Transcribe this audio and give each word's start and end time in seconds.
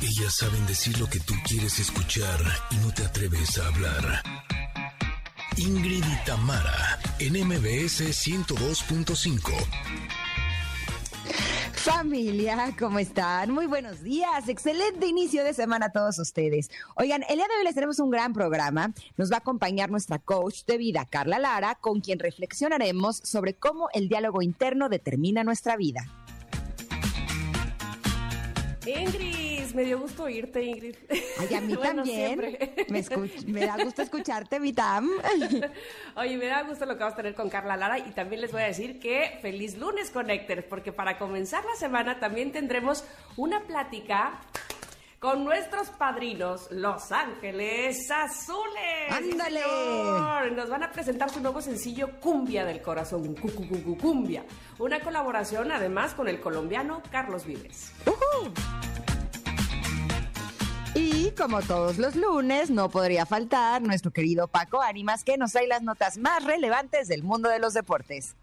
Ellas 0.00 0.36
saben 0.36 0.64
decir 0.66 0.98
lo 1.00 1.08
que 1.08 1.18
tú 1.18 1.34
quieres 1.44 1.78
escuchar 1.80 2.40
y 2.70 2.76
no 2.76 2.92
te 2.94 3.04
atreves 3.04 3.58
a 3.58 3.66
hablar. 3.66 4.22
Ingrid 5.56 6.04
y 6.04 6.24
Tamara, 6.24 7.00
en 7.18 7.32
MBS 7.32 8.02
102.5. 8.02 9.52
Familia, 11.72 12.76
¿cómo 12.78 13.00
están? 13.00 13.50
Muy 13.50 13.66
buenos 13.66 14.02
días. 14.02 14.48
Excelente 14.48 15.06
inicio 15.06 15.42
de 15.42 15.52
semana 15.52 15.86
a 15.86 15.92
todos 15.92 16.18
ustedes. 16.20 16.70
Oigan, 16.94 17.24
el 17.28 17.36
día 17.36 17.48
de 17.48 17.54
hoy 17.58 17.64
les 17.64 17.74
tenemos 17.74 17.98
un 17.98 18.10
gran 18.10 18.32
programa. 18.32 18.92
Nos 19.16 19.32
va 19.32 19.36
a 19.36 19.38
acompañar 19.40 19.90
nuestra 19.90 20.20
coach 20.20 20.64
de 20.64 20.78
vida, 20.78 21.06
Carla 21.10 21.40
Lara, 21.40 21.74
con 21.74 22.00
quien 22.00 22.20
reflexionaremos 22.20 23.16
sobre 23.16 23.54
cómo 23.54 23.88
el 23.92 24.08
diálogo 24.08 24.42
interno 24.42 24.88
determina 24.88 25.42
nuestra 25.42 25.76
vida. 25.76 26.06
Ingrid, 28.86 29.57
me 29.78 29.84
dio 29.84 30.00
gusto 30.00 30.24
oírte, 30.24 30.60
Ingrid. 30.60 30.96
Ay, 31.38 31.54
a 31.54 31.60
mí 31.60 31.76
también. 31.82 32.58
Me, 32.88 33.04
me, 33.46 33.60
da 33.64 33.76
gusto 33.76 34.02
escucharte, 34.02 34.58
Vitam. 34.58 35.08
Oye, 36.16 36.36
me 36.36 36.46
da 36.46 36.62
gusto 36.62 36.84
lo 36.84 36.94
que 36.94 36.98
vamos 36.98 37.12
a 37.14 37.16
tener 37.16 37.36
con 37.36 37.48
Carla 37.48 37.76
Lara 37.76 37.96
y 37.96 38.10
también 38.10 38.40
les 38.40 38.50
voy 38.50 38.62
a 38.62 38.66
decir 38.66 38.98
que 38.98 39.38
feliz 39.40 39.78
lunes, 39.78 40.10
Connectors, 40.10 40.64
porque 40.64 40.90
para 40.90 41.16
comenzar 41.16 41.64
la 41.64 41.76
semana 41.76 42.18
también 42.18 42.50
tendremos 42.50 43.04
una 43.36 43.60
plática 43.68 44.40
con 45.20 45.44
nuestros 45.44 45.90
padrinos, 45.90 46.68
Los 46.72 47.12
Ángeles 47.12 48.10
Azules. 48.10 49.10
¡Ándale! 49.10 49.60
Nos 50.56 50.68
van 50.70 50.82
a 50.82 50.90
presentar 50.90 51.30
su 51.30 51.40
nuevo 51.40 51.60
sencillo 51.60 52.18
Cumbia 52.18 52.64
del 52.64 52.82
Corazón, 52.82 53.36
Cumbia. 54.00 54.44
Una 54.80 54.98
colaboración 54.98 55.70
además 55.70 56.14
con 56.14 56.26
el 56.26 56.40
colombiano 56.40 57.00
Carlos 57.12 57.46
Vives. 57.46 57.92
Y 60.98 61.30
como 61.30 61.62
todos 61.62 61.96
los 61.98 62.16
lunes, 62.16 62.70
no 62.70 62.88
podría 62.90 63.24
faltar 63.24 63.80
nuestro 63.82 64.10
querido 64.10 64.48
Paco 64.48 64.82
Ánimas, 64.82 65.22
que 65.22 65.38
nos 65.38 65.52
trae 65.52 65.68
las 65.68 65.80
notas 65.80 66.18
más 66.18 66.44
relevantes 66.44 67.06
del 67.06 67.22
mundo 67.22 67.48
de 67.48 67.60
los 67.60 67.72
deportes. 67.72 68.34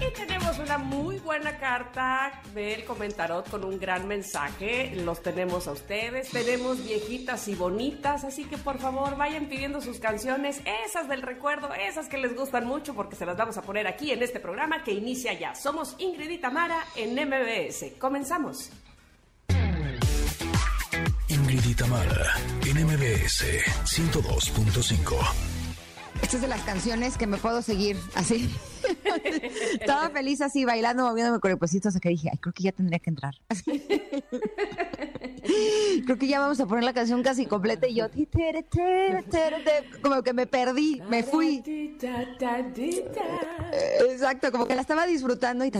Y 0.00 0.14
tenemos 0.14 0.58
una 0.58 0.78
muy 0.78 1.18
buena 1.18 1.58
carta 1.58 2.40
del 2.54 2.86
comentarot 2.86 3.50
con 3.50 3.62
un 3.64 3.78
gran 3.78 4.08
mensaje. 4.08 4.94
Los 4.96 5.22
tenemos 5.22 5.68
a 5.68 5.72
ustedes. 5.72 6.30
Tenemos 6.30 6.82
viejitas 6.82 7.46
y 7.48 7.54
bonitas. 7.54 8.24
Así 8.24 8.46
que 8.46 8.56
por 8.56 8.78
favor 8.78 9.18
vayan 9.18 9.44
pidiendo 9.50 9.82
sus 9.82 10.00
canciones, 10.00 10.62
esas 10.86 11.06
del 11.06 11.20
recuerdo, 11.20 11.74
esas 11.74 12.08
que 12.08 12.16
les 12.16 12.34
gustan 12.34 12.66
mucho, 12.66 12.94
porque 12.94 13.14
se 13.14 13.26
las 13.26 13.36
vamos 13.36 13.58
a 13.58 13.62
poner 13.62 13.86
aquí 13.86 14.10
en 14.10 14.22
este 14.22 14.40
programa 14.40 14.82
que 14.84 14.92
inicia 14.92 15.34
ya. 15.34 15.54
Somos 15.54 15.96
Ingrid 15.98 16.30
y 16.30 16.38
Tamara 16.38 16.82
en 16.96 17.12
MBS. 17.12 17.98
Comenzamos. 17.98 18.70
Ingrid 21.50 21.70
y 21.70 21.74
Tamara 21.74 22.36
en 22.64 22.86
MBS 22.86 23.44
102.5. 23.84 25.16
Esta 26.22 26.36
es 26.36 26.42
de 26.42 26.46
las 26.46 26.60
canciones 26.62 27.16
que 27.16 27.26
me 27.26 27.38
puedo 27.38 27.60
seguir 27.60 27.96
así. 28.14 28.54
Estaba 29.80 30.10
feliz 30.10 30.42
así, 30.42 30.64
bailando, 30.64 31.08
moviéndome 31.08 31.40
con 31.40 31.50
el 31.50 31.58
puestito, 31.58 31.88
hasta 31.88 31.98
que 31.98 32.10
dije, 32.10 32.28
ay, 32.30 32.38
creo 32.38 32.52
que 32.52 32.62
ya 32.62 32.70
tendría 32.70 33.00
que 33.00 33.10
entrar. 33.10 33.34
creo 36.04 36.18
que 36.18 36.26
ya 36.26 36.40
vamos 36.40 36.60
a 36.60 36.66
poner 36.66 36.84
la 36.84 36.92
canción 36.92 37.22
casi 37.22 37.46
completa 37.46 37.86
y 37.86 37.94
yo, 37.94 38.06
como 40.02 40.22
que 40.22 40.32
me 40.32 40.46
perdí, 40.46 41.00
me 41.08 41.22
fui. 41.22 41.62
Exacto, 44.10 44.50
como 44.52 44.66
que 44.66 44.74
la 44.74 44.82
estaba 44.82 45.06
disfrutando 45.06 45.64
y, 45.64 45.72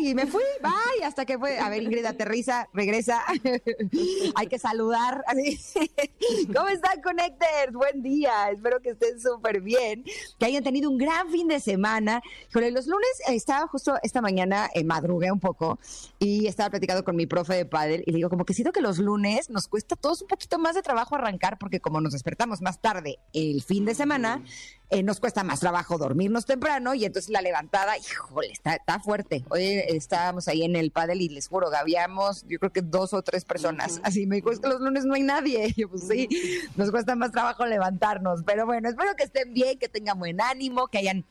y 0.00 0.14
me 0.14 0.26
fui, 0.26 0.42
bye, 0.62 1.04
hasta 1.04 1.24
que 1.24 1.38
fue, 1.38 1.58
a 1.58 1.68
ver, 1.68 1.82
Ingrid, 1.82 2.04
aterriza, 2.04 2.68
regresa, 2.72 3.22
hay 4.34 4.46
que 4.46 4.58
saludar. 4.58 5.24
¿Cómo 6.54 6.68
están, 6.68 7.00
Connectors? 7.02 7.72
Buen 7.72 8.02
día, 8.02 8.50
espero 8.50 8.80
que 8.80 8.90
estén 8.90 9.20
súper 9.20 9.60
bien, 9.60 10.04
que 10.38 10.46
hayan 10.46 10.62
tenido 10.62 10.90
un 10.90 10.98
gran 10.98 11.30
fin 11.30 11.48
de 11.48 11.60
semana. 11.60 12.22
los 12.52 12.86
lunes 12.86 13.08
eh, 13.28 13.34
estaba 13.34 13.66
justo 13.68 13.94
esta 14.02 14.20
mañana, 14.20 14.70
eh, 14.74 14.84
madrugué 14.84 15.30
un 15.32 15.40
poco 15.40 15.78
y 16.18 16.46
estaba 16.46 16.70
platicando 16.70 17.04
con 17.04 17.16
mi 17.16 17.26
profe 17.26 17.54
de 17.54 17.64
pádel 17.64 18.02
y 18.06 18.12
le 18.12 18.16
digo, 18.16 18.30
como 18.30 18.44
que 18.44 18.54
que 18.72 18.80
los 18.80 18.98
lunes 18.98 19.50
nos 19.50 19.68
cuesta 19.68 19.94
a 19.94 19.98
todos 19.98 20.22
un 20.22 20.28
poquito 20.28 20.58
más 20.58 20.74
de 20.74 20.82
trabajo 20.82 21.14
arrancar 21.14 21.58
porque 21.58 21.80
como 21.80 22.00
nos 22.00 22.12
despertamos 22.12 22.60
más 22.60 22.80
tarde 22.80 23.18
el 23.32 23.62
fin 23.62 23.84
de 23.84 23.94
semana, 23.94 24.42
eh, 24.90 25.02
nos 25.02 25.20
cuesta 25.20 25.44
más 25.44 25.60
trabajo 25.60 25.98
dormirnos 25.98 26.46
temprano 26.46 26.94
y 26.94 27.04
entonces 27.04 27.30
la 27.30 27.42
levantada, 27.42 27.96
híjole, 27.98 28.50
está, 28.50 28.74
está 28.74 29.00
fuerte. 29.00 29.44
Hoy 29.50 29.64
estábamos 29.88 30.48
ahí 30.48 30.64
en 30.64 30.76
el 30.76 30.90
pádel 30.90 31.20
y 31.20 31.28
les 31.28 31.48
juro 31.48 31.68
habíamos, 31.76 32.44
yo 32.48 32.58
creo 32.58 32.72
que 32.72 32.82
dos 32.82 33.12
o 33.12 33.22
tres 33.22 33.44
personas. 33.44 34.00
Así 34.02 34.26
me 34.26 34.36
dijo, 34.36 34.50
es 34.50 34.60
que 34.60 34.68
los 34.68 34.80
lunes 34.80 35.04
no 35.04 35.14
hay 35.14 35.22
nadie. 35.22 35.72
yo, 35.76 35.88
pues 35.88 36.06
sí, 36.06 36.28
nos 36.76 36.90
cuesta 36.90 37.16
más 37.16 37.32
trabajo 37.32 37.66
levantarnos. 37.66 38.42
Pero 38.44 38.66
bueno, 38.66 38.88
espero 38.88 39.14
que 39.16 39.24
estén 39.24 39.52
bien, 39.52 39.78
que 39.78 39.88
tengan 39.88 40.18
buen 40.18 40.40
ánimo, 40.40 40.88
que 40.88 40.98
hayan 40.98 41.24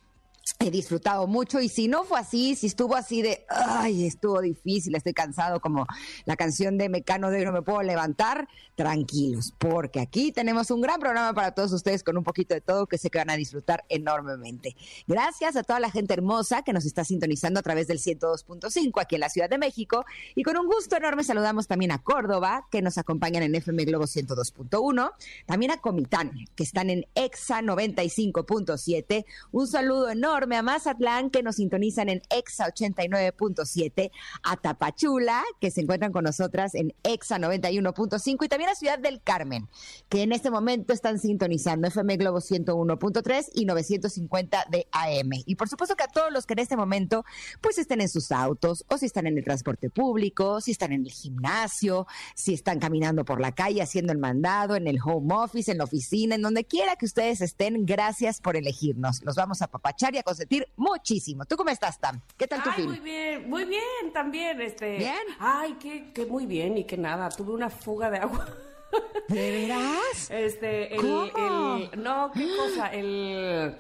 he 0.60 0.72
disfrutado 0.72 1.28
mucho 1.28 1.60
y 1.60 1.70
si 1.70 1.88
no 1.88 2.04
fue 2.04 2.20
así, 2.20 2.56
si 2.56 2.68
estuvo 2.68 2.96
así 2.96 3.22
de, 3.22 3.46
ay, 3.50 4.06
estuvo 4.06 4.40
difícil, 4.42 4.96
estoy 4.96 5.14
cansado, 5.14 5.60
como 5.60 5.86
la 6.26 6.36
canción 6.36 6.78
de 6.78 6.90
Mecano 6.90 7.30
de 7.30 7.44
No 7.44 7.52
me 7.52 7.62
puedo 7.62 7.82
levantar, 7.82 8.48
tranquilos, 8.76 9.54
porque 9.58 10.00
aquí 10.00 10.32
tenemos 10.32 10.72
un 10.72 10.82
gran 10.82 11.00
programa 11.00 11.34
para 11.34 11.52
todos 11.52 11.74
ustedes 11.74 12.04
con 12.04 12.18
un 12.18 12.24
poquito 12.24 12.54
de 12.54 12.62
todo 12.62 12.88
que 12.88 12.98
sé 12.98 13.10
que 13.10 13.18
van 13.18 13.30
a 13.30 13.36
disfrutar 13.36 13.84
enormemente. 13.90 14.76
Gracias 15.08 15.56
a 15.56 15.64
toda 15.64 15.80
la 15.80 15.92
gente 15.92 16.14
hermosa 16.14 16.62
que 16.62 16.74
nos 16.74 16.86
está 16.86 17.04
sintonizando 17.04 17.60
a 17.60 17.64
través 17.64 17.88
del 17.88 18.00
102.5 18.00 19.02
aquí 19.02 19.16
en 19.16 19.22
la 19.22 19.30
Ciudad 19.30 19.50
de 19.50 19.58
México 19.58 20.06
y 20.36 20.44
con 20.44 20.58
un 20.58 20.68
gusto 20.68 20.96
enorme 20.96 21.24
saludamos 21.24 21.68
también 21.68 21.92
a 21.92 22.02
Córdoba, 22.02 22.68
que 22.72 22.82
nos 22.82 22.98
acompañan 22.98 23.44
en 23.44 23.56
FM 23.56 23.86
Globo 23.86 24.06
102.1, 24.06 25.12
también 25.46 25.72
a 25.72 25.78
Comitán, 25.78 26.32
que 26.56 26.64
están 26.64 26.90
en 26.90 27.06
EXA 27.16 27.62
95.7, 27.62 29.26
un 29.52 29.68
saludo 29.68 30.10
enorme 30.10 30.37
a 30.44 30.62
Mazatlán, 30.62 31.32
que 31.32 31.42
nos 31.42 31.56
sintonizan 31.56 32.10
en 32.10 32.22
EXA 32.30 32.68
89.7, 32.68 34.12
a 34.44 34.58
Tapachula, 34.58 35.44
que 35.60 35.72
se 35.72 35.82
encuentran 35.82 36.12
con 36.12 36.24
nosotras 36.24 36.76
en 36.76 36.94
EXA 37.04 37.40
91.5, 37.40 38.46
y 38.46 38.48
también 38.48 38.70
a 38.70 38.76
Ciudad 38.76 39.00
del 39.00 39.22
Carmen, 39.22 39.68
que 40.10 40.22
en 40.22 40.32
este 40.32 40.52
momento 40.52 40.94
están 40.94 41.18
sintonizando 41.18 41.88
FM 41.88 42.18
Globo 42.18 42.40
101.3 42.40 43.50
y 43.56 43.66
950 43.66 44.66
de 44.70 44.88
AM. 44.92 45.32
Y 45.46 45.56
por 45.56 45.70
supuesto 45.70 45.96
que 45.96 46.04
a 46.04 46.08
todos 46.08 46.32
los 46.32 46.46
que 46.46 46.54
en 46.54 46.60
este 46.60 46.78
momento 46.78 47.26
pues 47.60 47.80
estén 47.80 48.02
en 48.02 48.10
sus 48.10 48.32
autos, 48.32 48.86
o 48.90 48.98
si 48.98 49.08
están 49.08 49.26
en 49.26 49.38
el 49.38 49.44
transporte 49.44 49.90
público, 49.90 50.62
si 50.62 50.72
están 50.72 50.92
en 50.92 51.04
el 51.04 51.12
gimnasio, 51.12 52.06
si 52.36 52.54
están 52.54 52.80
caminando 52.80 53.26
por 53.26 53.42
la 53.42 53.54
calle 53.54 53.82
haciendo 53.82 54.14
el 54.14 54.20
mandado, 54.20 54.76
en 54.76 54.88
el 54.88 55.00
home 55.04 55.34
office, 55.34 55.72
en 55.72 55.80
la 55.80 55.86
oficina, 55.86 56.36
en 56.36 56.44
donde 56.44 56.66
quiera 56.66 56.96
que 56.96 57.06
ustedes 57.06 57.42
estén, 57.42 57.86
gracias 57.86 58.40
por 58.40 58.56
elegirnos. 58.56 59.24
Los 59.24 59.36
vamos 59.36 59.62
a 59.62 59.68
papachar 59.68 60.14
y 60.14 60.20
a 60.20 60.24
consentir 60.28 60.68
muchísimo. 60.76 61.46
¿Tú 61.46 61.56
cómo 61.56 61.70
estás, 61.70 61.98
Tam? 62.02 62.20
¿Qué 62.36 62.48
tal 62.48 62.62
tu 62.62 62.70
Ay, 62.76 62.86
Muy 62.86 63.00
bien, 63.00 63.50
muy 63.50 63.64
bien 63.64 64.12
también. 64.14 64.60
Este, 64.62 64.98
¿Bien? 64.98 65.24
Ay, 65.40 65.78
qué, 65.80 66.12
qué 66.14 66.26
muy 66.26 66.46
bien 66.46 66.78
y 66.78 66.84
que 66.84 66.98
nada, 66.98 67.30
tuve 67.30 67.54
una 67.54 67.70
fuga 67.70 68.12
de 68.12 68.18
agua. 68.18 68.46
¿De 69.30 69.52
veras? 69.52 70.30
Este, 70.30 70.94
el, 70.94 71.06
el, 71.06 72.04
no, 72.04 72.30
qué 72.34 72.46
cosa, 72.58 72.88
el, 72.88 73.74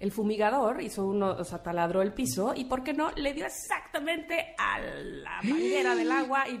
el 0.00 0.10
fumigador 0.10 0.82
hizo 0.82 1.06
uno, 1.06 1.36
o 1.38 1.44
sea, 1.44 1.62
taladró 1.62 2.02
el 2.02 2.12
piso 2.12 2.52
y, 2.56 2.64
¿por 2.64 2.82
qué 2.82 2.92
no? 2.92 3.12
Le 3.12 3.32
dio 3.32 3.46
exactamente 3.46 4.56
a 4.58 4.80
la 4.80 5.40
manguera 5.44 5.94
del 5.94 6.10
agua 6.10 6.48
y 6.48 6.60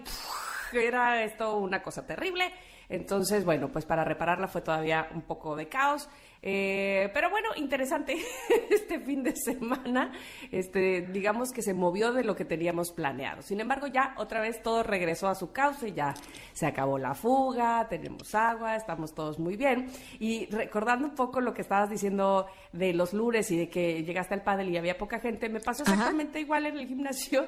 era 0.72 1.24
esto 1.24 1.56
una 1.56 1.82
cosa 1.82 2.06
terrible. 2.06 2.52
Entonces, 2.88 3.44
bueno, 3.44 3.72
pues 3.72 3.84
para 3.84 4.04
repararla 4.04 4.46
fue 4.46 4.60
todavía 4.60 5.08
un 5.12 5.22
poco 5.22 5.56
de 5.56 5.68
caos. 5.68 6.08
Eh, 6.42 7.10
pero 7.12 7.30
bueno, 7.30 7.48
interesante 7.56 8.16
este 8.70 9.00
fin 9.00 9.22
de 9.22 9.34
semana. 9.34 10.12
Este, 10.50 11.02
digamos 11.02 11.52
que 11.52 11.62
se 11.62 11.74
movió 11.74 12.12
de 12.12 12.24
lo 12.24 12.36
que 12.36 12.44
teníamos 12.44 12.92
planeado. 12.92 13.42
Sin 13.42 13.60
embargo, 13.60 13.86
ya 13.86 14.14
otra 14.16 14.40
vez 14.40 14.62
todo 14.62 14.82
regresó 14.82 15.28
a 15.28 15.34
su 15.34 15.52
cauce, 15.52 15.92
ya 15.92 16.14
se 16.52 16.66
acabó 16.66 16.98
la 16.98 17.14
fuga, 17.14 17.86
tenemos 17.88 18.34
agua, 18.34 18.76
estamos 18.76 19.14
todos 19.14 19.38
muy 19.38 19.56
bien. 19.56 19.90
Y 20.18 20.46
recordando 20.46 21.06
un 21.06 21.14
poco 21.14 21.40
lo 21.40 21.54
que 21.54 21.62
estabas 21.62 21.90
diciendo 21.90 22.46
de 22.72 22.92
los 22.92 23.12
lures 23.12 23.50
y 23.50 23.56
de 23.56 23.68
que 23.68 24.04
llegaste 24.04 24.34
al 24.34 24.42
pádel 24.42 24.70
y 24.70 24.76
había 24.76 24.98
poca 24.98 25.18
gente, 25.18 25.48
me 25.48 25.60
pasó 25.60 25.82
exactamente 25.82 26.40
igual 26.40 26.66
en 26.66 26.78
el 26.78 26.86
gimnasio. 26.86 27.46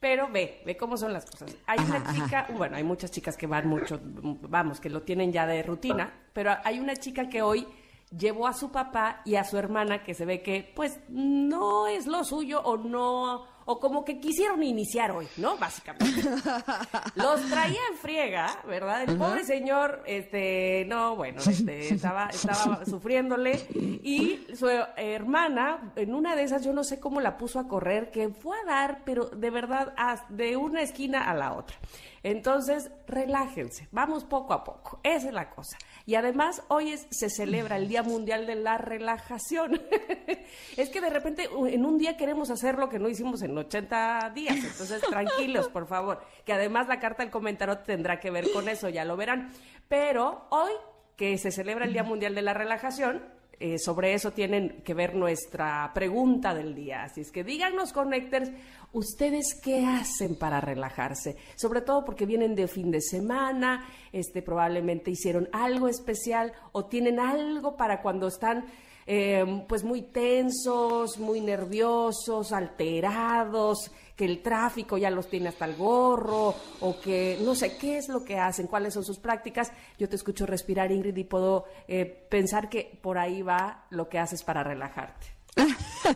Pero 0.00 0.30
ve, 0.30 0.62
ve 0.64 0.76
cómo 0.76 0.96
son 0.96 1.12
las 1.12 1.26
cosas. 1.26 1.56
Hay 1.66 1.80
una 1.80 2.14
chica, 2.14 2.46
bueno, 2.56 2.76
hay 2.76 2.84
muchas 2.84 3.10
chicas 3.10 3.36
que 3.36 3.48
van 3.48 3.66
mucho, 3.66 4.00
vamos, 4.02 4.78
que 4.78 4.88
lo 4.88 5.02
tienen 5.02 5.32
ya 5.32 5.44
de 5.44 5.60
rutina, 5.64 6.12
pero 6.32 6.52
hay 6.62 6.78
una 6.78 6.94
chica 6.94 7.28
que 7.28 7.42
hoy 7.42 7.66
llevó 8.16 8.46
a 8.46 8.52
su 8.52 8.70
papá 8.70 9.22
y 9.24 9.36
a 9.36 9.44
su 9.44 9.58
hermana 9.58 10.02
que 10.02 10.14
se 10.14 10.24
ve 10.24 10.42
que 10.42 10.72
pues 10.74 10.98
no 11.08 11.86
es 11.86 12.06
lo 12.06 12.24
suyo 12.24 12.60
o 12.62 12.76
no 12.76 13.58
o 13.70 13.78
como 13.78 14.02
que 14.02 14.18
quisieron 14.18 14.62
iniciar 14.62 15.10
hoy, 15.10 15.28
¿no? 15.36 15.58
Básicamente. 15.58 16.22
Los 17.16 17.42
traía 17.50 17.80
en 17.90 17.98
friega, 17.98 18.62
¿verdad? 18.66 19.02
El 19.02 19.18
pobre 19.18 19.44
señor, 19.44 20.02
este, 20.06 20.86
no, 20.88 21.16
bueno, 21.16 21.42
este, 21.46 21.92
estaba, 21.92 22.30
estaba 22.30 22.86
sufriéndole 22.86 23.66
y 24.02 24.46
su 24.54 24.70
hermana, 24.96 25.92
en 25.96 26.14
una 26.14 26.34
de 26.34 26.44
esas, 26.44 26.64
yo 26.64 26.72
no 26.72 26.82
sé 26.82 26.98
cómo 26.98 27.20
la 27.20 27.36
puso 27.36 27.58
a 27.58 27.68
correr, 27.68 28.10
que 28.10 28.30
fue 28.30 28.56
a 28.58 28.64
dar, 28.64 29.02
pero 29.04 29.26
de 29.26 29.50
verdad, 29.50 29.92
de 30.30 30.56
una 30.56 30.80
esquina 30.80 31.28
a 31.28 31.34
la 31.34 31.52
otra. 31.52 31.76
Entonces, 32.22 32.90
relájense, 33.06 33.88
vamos 33.92 34.24
poco 34.24 34.52
a 34.52 34.64
poco, 34.64 35.00
esa 35.02 35.28
es 35.28 35.34
la 35.34 35.50
cosa. 35.50 35.78
Y 36.06 36.14
además, 36.14 36.62
hoy 36.68 36.96
se 37.10 37.30
celebra 37.30 37.76
el 37.76 37.88
Día 37.88 38.02
Mundial 38.02 38.46
de 38.46 38.56
la 38.56 38.78
Relajación. 38.78 39.80
es 40.76 40.88
que 40.90 41.00
de 41.00 41.10
repente 41.10 41.48
en 41.68 41.84
un 41.84 41.98
día 41.98 42.16
queremos 42.16 42.50
hacer 42.50 42.78
lo 42.78 42.88
que 42.88 42.98
no 42.98 43.08
hicimos 43.08 43.42
en 43.42 43.56
80 43.56 44.32
días, 44.34 44.56
entonces 44.56 45.00
tranquilos, 45.10 45.68
por 45.68 45.86
favor, 45.86 46.20
que 46.44 46.52
además 46.52 46.88
la 46.88 46.98
carta 46.98 47.22
del 47.22 47.30
comentario 47.30 47.78
tendrá 47.78 48.20
que 48.20 48.30
ver 48.30 48.50
con 48.52 48.68
eso, 48.68 48.88
ya 48.88 49.04
lo 49.04 49.16
verán. 49.16 49.52
Pero 49.88 50.46
hoy 50.50 50.72
que 51.16 51.36
se 51.36 51.50
celebra 51.50 51.84
el 51.84 51.92
Día 51.92 52.04
Mundial 52.04 52.34
de 52.34 52.42
la 52.42 52.54
Relajación, 52.54 53.22
eh, 53.60 53.78
sobre 53.78 54.14
eso 54.14 54.30
tienen 54.30 54.82
que 54.84 54.94
ver 54.94 55.16
nuestra 55.16 55.90
pregunta 55.92 56.54
del 56.54 56.74
día. 56.74 57.02
Así 57.02 57.22
es 57.22 57.32
que 57.32 57.42
díganos, 57.42 57.92
Connectors, 57.92 58.52
¿ustedes 58.92 59.60
qué 59.62 59.84
hacen 59.84 60.36
para 60.36 60.60
relajarse? 60.60 61.36
Sobre 61.56 61.80
todo 61.80 62.04
porque 62.04 62.24
vienen 62.24 62.54
de 62.54 62.68
fin 62.68 62.92
de 62.92 63.00
semana, 63.00 63.84
este, 64.12 64.42
probablemente 64.42 65.10
hicieron 65.10 65.48
algo 65.52 65.88
especial 65.88 66.52
o 66.70 66.86
tienen 66.86 67.18
algo 67.18 67.76
para 67.76 68.00
cuando 68.00 68.28
están 68.28 68.64
eh, 69.10 69.64
pues 69.66 69.84
muy 69.84 70.02
tensos, 70.02 71.18
muy 71.18 71.40
nerviosos, 71.40 72.52
alterados, 72.52 73.90
que 74.14 74.26
el 74.26 74.42
tráfico 74.42 74.98
ya 74.98 75.08
los 75.08 75.28
tiene 75.28 75.48
hasta 75.48 75.64
el 75.64 75.76
gorro, 75.76 76.54
o 76.80 77.00
que 77.00 77.38
no 77.40 77.54
sé 77.54 77.78
qué 77.78 77.96
es 77.96 78.10
lo 78.10 78.22
que 78.22 78.38
hacen, 78.38 78.66
cuáles 78.66 78.92
son 78.92 79.04
sus 79.04 79.18
prácticas. 79.18 79.72
Yo 79.98 80.10
te 80.10 80.16
escucho 80.16 80.44
respirar, 80.44 80.92
Ingrid, 80.92 81.16
y 81.16 81.24
puedo 81.24 81.64
eh, 81.86 82.04
pensar 82.04 82.68
que 82.68 82.98
por 83.00 83.16
ahí 83.16 83.40
va 83.40 83.86
lo 83.88 84.10
que 84.10 84.18
haces 84.18 84.42
para 84.42 84.62
relajarte. 84.62 85.37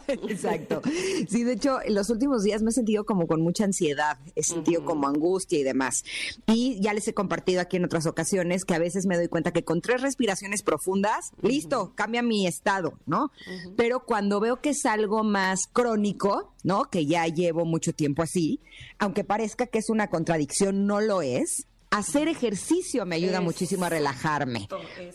Exacto. 0.08 0.82
Sí, 1.29 1.44
de 1.44 1.52
hecho, 1.52 1.79
en 1.82 1.94
los 1.94 2.11
últimos 2.11 2.43
días 2.43 2.62
me 2.62 2.70
he 2.70 2.73
sentido 2.73 3.05
como 3.05 3.26
con 3.26 3.40
mucha 3.43 3.64
ansiedad, 3.64 4.19
he 4.34 4.43
sentido 4.43 4.84
como 4.84 5.08
angustia 5.08 5.58
y 5.58 5.62
demás. 5.62 6.02
Y 6.46 6.81
ya 6.81 6.94
les 6.94 7.08
he 7.08 7.14
compartido 7.14 7.61
aquí 7.61 7.76
en 7.76 7.84
otras 7.84 8.06
ocasiones 8.06 8.64
que 8.64 8.75
a 8.75 8.79
veces 8.79 9.06
me 9.06 9.17
doy 9.17 9.29
cuenta 9.29 9.52
que 9.52 9.64
con 9.64 9.81
tres 9.81 10.02
respiraciones 10.02 10.62
profundas, 10.62 11.32
listo, 11.43 11.93
cambia 11.94 12.23
mi 12.23 12.46
estado, 12.46 12.99
¿no? 13.06 13.31
Pero 13.76 14.05
cuando 14.05 14.40
veo 14.40 14.61
que 14.61 14.70
es 14.70 14.84
algo 14.87 15.25
más 15.25 15.61
crónico, 15.73 16.55
¿no? 16.62 16.84
Que 16.84 17.06
ya 17.06 17.26
llevo 17.26 17.64
mucho 17.64 17.93
tiempo 17.93 18.23
así, 18.23 18.61
aunque 18.99 19.25
parezca 19.25 19.67
que 19.67 19.79
es 19.79 19.90
una 19.90 20.08
contradicción, 20.08 20.87
no 20.87 21.00
lo 21.00 21.23
es 21.23 21.67
hacer 21.93 22.27
ejercicio 22.27 23.06
me 23.06 23.17
ayuda 23.17 23.41
muchísimo 23.41 23.85
a 23.85 23.91
relajarme. 23.91 24.67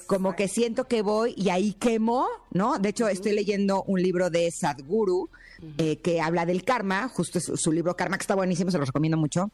Como 0.06 0.36
que 0.36 0.48
siento 0.48 0.88
que 0.88 1.02
voy 1.02 1.34
y 1.36 1.50
ahí 1.50 1.74
quemo, 1.74 2.28
¿no? 2.52 2.78
De 2.78 2.90
hecho, 2.90 3.08
estoy 3.10 3.34
leyendo 3.34 3.84
un 3.84 4.02
libro 4.02 4.30
de 4.30 4.50
Sadhguru 4.52 5.30
eh, 5.80 5.98
que 5.98 6.22
habla 6.22 6.46
del 6.46 6.64
karma, 6.64 7.10
justo 7.10 7.40
su, 7.40 7.58
su 7.58 7.72
libro 7.72 7.96
Karma, 7.96 8.18
que 8.18 8.22
está 8.22 8.36
buenísimo, 8.36 8.70
se 8.70 8.78
lo 8.78 8.86
recomiendo 8.86 9.18
mucho. 9.18 9.52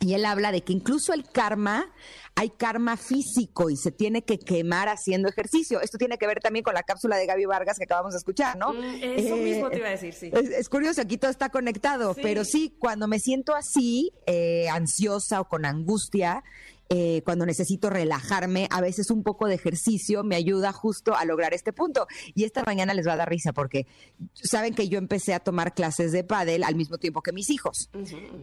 Y 0.00 0.14
él 0.14 0.26
habla 0.26 0.52
de 0.52 0.62
que 0.62 0.72
incluso 0.72 1.14
el 1.14 1.24
karma, 1.24 1.90
hay 2.34 2.50
karma 2.50 2.98
físico 2.98 3.70
y 3.70 3.76
se 3.76 3.90
tiene 3.90 4.22
que 4.22 4.38
quemar 4.38 4.88
haciendo 4.88 5.28
ejercicio. 5.28 5.80
Esto 5.80 5.96
tiene 5.96 6.18
que 6.18 6.26
ver 6.26 6.40
también 6.40 6.62
con 6.62 6.74
la 6.74 6.82
cápsula 6.82 7.16
de 7.16 7.26
Gaby 7.26 7.46
Vargas 7.46 7.78
que 7.78 7.84
acabamos 7.84 8.12
de 8.12 8.18
escuchar, 8.18 8.58
¿no? 8.58 8.74
Mm, 8.74 9.02
eso 9.02 9.36
mismo 9.36 9.70
te 9.70 9.78
iba 9.78 9.88
a 9.88 9.92
decir, 9.92 10.12
sí. 10.12 10.30
Es, 10.34 10.68
curioso, 10.68 11.00
aquí 11.00 11.16
todo 11.16 11.30
está 11.30 11.48
conectado, 11.48 12.14
pero 12.14 12.44
sí, 12.44 12.74
cuando 12.78 13.08
me 13.08 13.18
siento 13.18 13.54
así, 13.54 14.12
eh, 14.26 14.68
ansiosa 14.68 15.40
o 15.40 15.48
con 15.48 15.64
angustia, 15.64 16.44
eh, 16.88 17.22
cuando 17.24 17.46
necesito 17.46 17.90
relajarme, 17.90 18.68
a 18.70 18.80
veces 18.80 19.10
un 19.10 19.22
poco 19.22 19.46
de 19.46 19.54
ejercicio 19.54 20.22
me 20.24 20.36
ayuda 20.36 20.72
justo 20.72 21.16
a 21.16 21.24
lograr 21.24 21.54
este 21.54 21.72
punto. 21.72 22.06
Y 22.34 22.44
esta 22.44 22.62
mañana 22.64 22.94
les 22.94 23.06
va 23.06 23.14
a 23.14 23.16
dar 23.16 23.28
risa 23.28 23.52
porque 23.52 23.86
saben 24.34 24.74
que 24.74 24.88
yo 24.88 24.98
empecé 24.98 25.34
a 25.34 25.40
tomar 25.40 25.74
clases 25.74 26.12
de 26.12 26.24
pádel 26.24 26.64
al 26.64 26.74
mismo 26.74 26.98
tiempo 26.98 27.22
que 27.22 27.32
mis 27.32 27.50
hijos. 27.50 27.90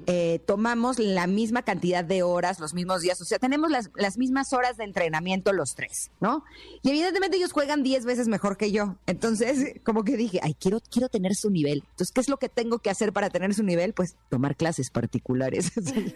Eh, 0.07 0.39
tomamos 0.45 0.99
la 0.99 1.27
misma 1.27 1.63
cantidad 1.63 2.03
de 2.03 2.23
horas, 2.23 2.59
los 2.59 2.73
mismos 2.73 3.01
días, 3.01 3.21
o 3.21 3.25
sea, 3.25 3.39
tenemos 3.39 3.71
las, 3.71 3.91
las 3.95 4.17
mismas 4.17 4.53
horas 4.53 4.77
de 4.77 4.83
entrenamiento 4.83 5.53
los 5.53 5.75
tres, 5.75 6.11
¿no? 6.19 6.43
Y 6.81 6.89
evidentemente 6.89 7.37
ellos 7.37 7.51
juegan 7.51 7.83
10 7.83 8.05
veces 8.05 8.27
mejor 8.27 8.57
que 8.57 8.71
yo. 8.71 8.97
Entonces, 9.07 9.79
como 9.83 10.03
que 10.03 10.17
dije, 10.17 10.39
ay, 10.43 10.55
quiero, 10.59 10.79
quiero 10.89 11.09
tener 11.09 11.35
su 11.35 11.49
nivel. 11.49 11.83
Entonces, 11.91 12.11
¿qué 12.11 12.21
es 12.21 12.29
lo 12.29 12.37
que 12.37 12.49
tengo 12.49 12.79
que 12.79 12.89
hacer 12.89 13.13
para 13.13 13.29
tener 13.29 13.53
su 13.53 13.63
nivel? 13.63 13.93
Pues 13.93 14.15
tomar 14.29 14.55
clases 14.55 14.89
particulares. 14.89 15.71
Entonces, 15.77 16.15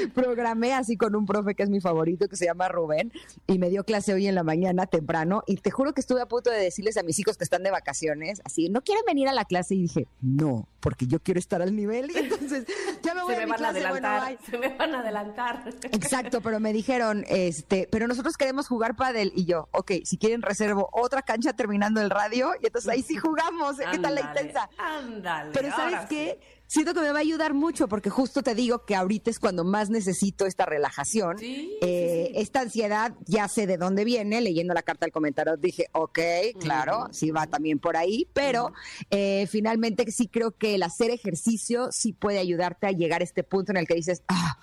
programé 0.14 0.74
así 0.74 0.96
con 0.96 1.14
un 1.14 1.26
profe 1.26 1.54
que 1.54 1.62
es 1.62 1.70
mi 1.70 1.80
favorito, 1.80 2.28
que 2.28 2.36
se 2.36 2.46
llama 2.46 2.68
Rubén, 2.68 3.12
y 3.46 3.58
me 3.58 3.70
dio 3.70 3.84
clase 3.84 4.12
hoy 4.12 4.26
en 4.26 4.34
la 4.34 4.42
mañana 4.42 4.86
temprano, 4.86 5.42
y 5.46 5.56
te 5.56 5.70
juro 5.70 5.92
que 5.92 6.00
estuve 6.00 6.20
a 6.20 6.26
punto 6.26 6.50
de 6.50 6.58
decirles 6.58 6.96
a 6.96 7.02
mis 7.02 7.18
hijos 7.18 7.36
que 7.36 7.44
están 7.44 7.62
de 7.62 7.70
vacaciones, 7.70 8.40
así, 8.44 8.68
¿no 8.68 8.82
quieren 8.82 9.04
venir 9.06 9.28
a 9.28 9.32
la 9.32 9.44
clase? 9.44 9.74
Y 9.74 9.82
dije, 9.82 10.06
no, 10.20 10.68
porque 10.80 11.06
yo 11.06 11.20
quiero 11.20 11.38
estar 11.38 11.62
al 11.62 11.74
nivel, 11.74 12.10
y 12.10 12.18
entonces 12.18 12.66
ya 13.02 13.14
me 13.14 13.22
voy 13.22 13.34
se 13.34 13.42
a 13.42 13.46
me 13.46 13.52
van 13.52 13.64
a 13.64 13.68
adelantar, 13.68 14.38
se 14.44 14.58
me 14.58 14.68
van 14.76 14.94
a 14.94 15.00
adelantar. 15.00 15.74
Exacto, 15.92 16.40
pero 16.40 16.60
me 16.60 16.72
dijeron, 16.72 17.24
este, 17.28 17.88
pero 17.90 18.06
nosotros 18.06 18.36
queremos 18.36 18.68
jugar 18.68 18.96
pádel, 18.96 19.32
y 19.34 19.44
yo, 19.44 19.68
ok, 19.72 19.92
si 20.04 20.18
quieren 20.18 20.42
reservo 20.42 20.88
otra 20.92 21.22
cancha 21.22 21.52
terminando 21.52 22.00
el 22.00 22.10
radio, 22.10 22.52
y 22.60 22.66
entonces 22.66 22.90
ahí 22.90 23.02
sí 23.02 23.16
jugamos, 23.16 23.76
¿qué 23.78 23.98
tal 23.98 24.14
la 24.14 24.20
intensa? 24.20 24.68
Ándale. 24.78 25.50
Pero 25.52 25.70
¿sabes 25.70 26.08
qué? 26.08 26.59
Siento 26.70 26.94
que 26.94 27.00
me 27.00 27.10
va 27.10 27.18
a 27.18 27.22
ayudar 27.22 27.52
mucho 27.52 27.88
porque 27.88 28.10
justo 28.10 28.42
te 28.42 28.54
digo 28.54 28.84
que 28.84 28.94
ahorita 28.94 29.28
es 29.28 29.40
cuando 29.40 29.64
más 29.64 29.90
necesito 29.90 30.46
esta 30.46 30.66
relajación. 30.66 31.36
Eh, 31.40 32.30
esta 32.36 32.60
ansiedad 32.60 33.12
ya 33.26 33.48
sé 33.48 33.66
de 33.66 33.76
dónde 33.76 34.04
viene, 34.04 34.40
leyendo 34.40 34.72
la 34.72 34.82
carta 34.82 35.04
del 35.04 35.12
comentario 35.12 35.56
dije, 35.56 35.86
ok, 35.92 36.18
claro, 36.60 37.08
sí 37.10 37.32
va 37.32 37.48
también 37.48 37.80
por 37.80 37.96
ahí, 37.96 38.28
pero 38.32 38.72
eh, 39.10 39.48
finalmente 39.50 40.08
sí 40.12 40.28
creo 40.28 40.52
que 40.52 40.76
el 40.76 40.84
hacer 40.84 41.10
ejercicio 41.10 41.88
sí 41.90 42.12
puede 42.12 42.38
ayudarte 42.38 42.86
a 42.86 42.92
llegar 42.92 43.20
a 43.20 43.24
este 43.24 43.42
punto 43.42 43.72
en 43.72 43.78
el 43.78 43.88
que 43.88 43.94
dices, 43.94 44.22
ah, 44.28 44.58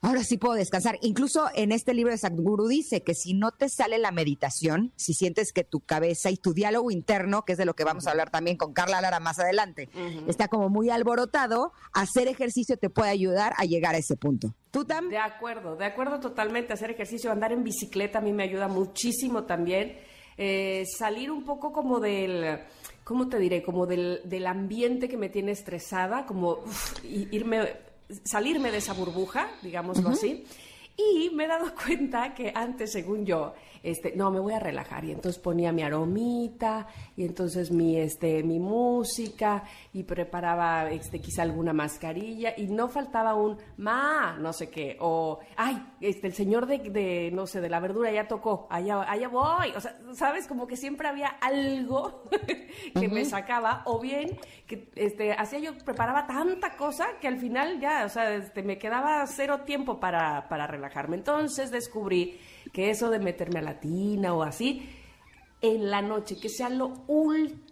ahora 0.00 0.22
sí 0.24 0.38
puedo 0.38 0.54
descansar. 0.54 0.98
Incluso 1.02 1.48
en 1.54 1.72
este 1.72 1.94
libro 1.94 2.12
de 2.12 2.18
Sadhguru 2.18 2.66
dice 2.68 3.02
que 3.02 3.14
si 3.14 3.34
no 3.34 3.52
te 3.52 3.68
sale 3.68 3.98
la 3.98 4.10
meditación, 4.10 4.92
si 4.96 5.14
sientes 5.14 5.52
que 5.52 5.64
tu 5.64 5.80
cabeza 5.80 6.30
y 6.30 6.36
tu 6.36 6.52
diálogo 6.52 6.90
interno, 6.90 7.44
que 7.44 7.52
es 7.52 7.58
de 7.58 7.64
lo 7.64 7.74
que 7.74 7.84
vamos 7.84 8.06
a 8.06 8.10
hablar 8.10 8.30
también 8.30 8.56
con 8.56 8.72
Carla 8.72 9.00
Lara 9.00 9.20
más 9.20 9.38
adelante, 9.38 9.88
está 10.26 10.48
como 10.48 10.68
muy 10.68 10.90
alborotado, 10.90 11.72
hacer 11.92 12.28
ejercicio 12.28 12.76
te 12.76 12.90
puede 12.90 13.10
ayudar 13.10 13.54
a 13.56 13.64
llegar 13.64 13.94
a 13.94 13.98
ese 13.98 14.16
punto. 14.16 14.54
¿Tú 14.70 14.84
también? 14.84 15.10
De 15.10 15.18
acuerdo, 15.18 15.76
de 15.76 15.86
acuerdo 15.86 16.20
totalmente. 16.20 16.72
Hacer 16.72 16.90
ejercicio, 16.90 17.32
andar 17.32 17.52
en 17.52 17.64
bicicleta 17.64 18.18
a 18.18 18.22
mí 18.22 18.32
me 18.32 18.44
ayuda 18.44 18.68
muchísimo 18.68 19.44
también. 19.44 19.98
Eh, 20.36 20.84
salir 20.86 21.30
un 21.30 21.44
poco 21.44 21.72
como 21.72 22.00
del... 22.00 22.60
¿Cómo 23.02 23.28
te 23.28 23.38
diré? 23.38 23.62
Como 23.62 23.86
del, 23.86 24.20
del 24.24 24.46
ambiente 24.46 25.08
que 25.08 25.16
me 25.16 25.30
tiene 25.30 25.52
estresada, 25.52 26.26
como 26.26 26.58
irme 27.04 27.87
salirme 28.24 28.70
de 28.70 28.78
esa 28.78 28.92
burbuja, 28.92 29.48
digámoslo 29.62 30.10
así. 30.10 30.44
Y 30.96 31.30
me 31.30 31.44
he 31.44 31.48
dado 31.48 31.72
cuenta 31.86 32.34
que 32.34 32.52
antes, 32.54 32.92
según 32.92 33.24
yo, 33.24 33.54
este, 33.82 34.14
no, 34.14 34.30
me 34.30 34.38
voy 34.38 34.52
a 34.52 34.60
relajar. 34.60 35.04
Y 35.04 35.12
entonces 35.12 35.40
ponía 35.40 35.72
mi 35.72 35.82
aromita, 35.82 36.86
y 37.16 37.24
entonces 37.24 37.70
mi, 37.70 37.96
este, 37.96 38.42
mi 38.42 38.58
música, 38.58 39.64
y 39.92 40.04
preparaba, 40.04 40.90
este, 40.90 41.20
quizá 41.20 41.42
alguna 41.42 41.72
mascarilla, 41.72 42.54
y 42.56 42.66
no 42.66 42.88
faltaba 42.88 43.34
un 43.34 43.56
ma, 43.78 44.36
no 44.38 44.52
sé 44.52 44.70
qué, 44.70 44.96
o, 45.00 45.40
ay, 45.56 45.82
este, 46.00 46.26
el 46.26 46.34
señor 46.34 46.66
de, 46.66 47.30
no 47.32 47.46
sé, 47.46 47.60
de 47.60 47.68
la 47.68 47.80
verdura 47.80 48.12
ya 48.12 48.28
tocó, 48.28 48.66
allá, 48.70 49.10
allá 49.10 49.28
voy. 49.28 49.72
O 49.76 49.80
sea, 49.80 49.98
sabes, 50.12 50.46
como 50.46 50.66
que 50.66 50.76
siempre 50.76 51.08
había 51.08 51.28
algo 51.28 52.24
que 52.94 53.08
me 53.08 53.24
sacaba, 53.24 53.82
o 53.86 53.98
bien, 53.98 54.38
que, 54.66 54.90
este, 54.94 55.32
hacía 55.32 55.58
yo, 55.58 55.78
preparaba 55.78 56.26
tanta 56.26 56.76
cosa 56.76 57.18
que 57.20 57.28
al 57.28 57.38
final 57.38 57.80
ya, 57.80 58.04
o 58.04 58.08
sea, 58.08 58.34
este, 58.34 58.62
me 58.62 58.78
quedaba 58.78 59.26
cero 59.26 59.62
tiempo 59.64 59.98
para, 59.98 60.48
para 60.48 60.66
relajar 60.66 61.08
entonces 61.14 61.70
descubrí 61.70 62.38
que 62.72 62.90
eso 62.90 63.10
de 63.10 63.18
meterme 63.18 63.58
a 63.58 63.62
la 63.62 63.80
tina 63.80 64.34
o 64.34 64.42
así, 64.42 64.88
en 65.60 65.90
la 65.90 66.02
noche, 66.02 66.38
que 66.40 66.48
sea 66.48 66.68
lo 66.68 67.04
último 67.06 67.67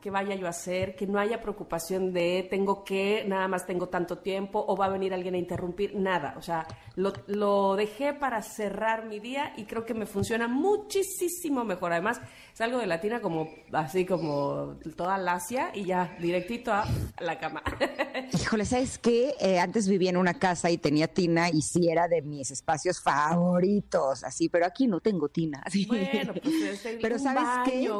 que 0.00 0.10
vaya 0.10 0.34
yo 0.36 0.46
a 0.46 0.50
hacer, 0.50 0.94
que 0.94 1.06
no 1.06 1.18
haya 1.18 1.40
preocupación 1.40 2.12
de 2.12 2.46
tengo 2.48 2.84
que, 2.84 3.24
nada 3.26 3.48
más 3.48 3.66
tengo 3.66 3.88
tanto 3.88 4.18
tiempo 4.18 4.64
o 4.66 4.76
va 4.76 4.86
a 4.86 4.88
venir 4.90 5.12
alguien 5.12 5.34
a 5.34 5.38
interrumpir, 5.38 5.96
nada. 5.96 6.34
O 6.36 6.42
sea, 6.42 6.66
lo, 6.94 7.12
lo 7.26 7.74
dejé 7.74 8.12
para 8.12 8.42
cerrar 8.42 9.06
mi 9.06 9.18
día 9.18 9.52
y 9.56 9.64
creo 9.64 9.84
que 9.84 9.94
me 9.94 10.06
funciona 10.06 10.46
muchísimo 10.46 11.64
mejor. 11.64 11.92
Además, 11.92 12.20
salgo 12.52 12.78
de 12.78 12.86
la 12.86 13.00
tina 13.00 13.20
como 13.20 13.48
así 13.72 14.06
como 14.06 14.76
toda 14.96 15.18
lacia 15.18 15.72
y 15.74 15.84
ya 15.84 16.16
directito 16.20 16.72
a 16.72 16.86
la 17.20 17.38
cama. 17.38 17.62
Híjole, 18.32 18.64
¿sabes 18.64 18.98
qué? 18.98 19.34
Eh, 19.40 19.58
antes 19.58 19.88
vivía 19.88 20.10
en 20.10 20.16
una 20.16 20.34
casa 20.34 20.70
y 20.70 20.78
tenía 20.78 21.08
tina 21.08 21.50
y 21.50 21.62
sí 21.62 21.88
era 21.88 22.06
de 22.06 22.22
mis 22.22 22.52
espacios 22.52 23.00
favoritos, 23.00 24.22
así, 24.22 24.48
pero 24.48 24.64
aquí 24.64 24.86
no 24.86 25.00
tengo 25.00 25.28
tina. 25.28 25.64
Bueno, 25.88 26.34
pues 26.40 26.86
pero 27.02 27.18
¿sabes 27.18 27.48
qué? 27.64 27.90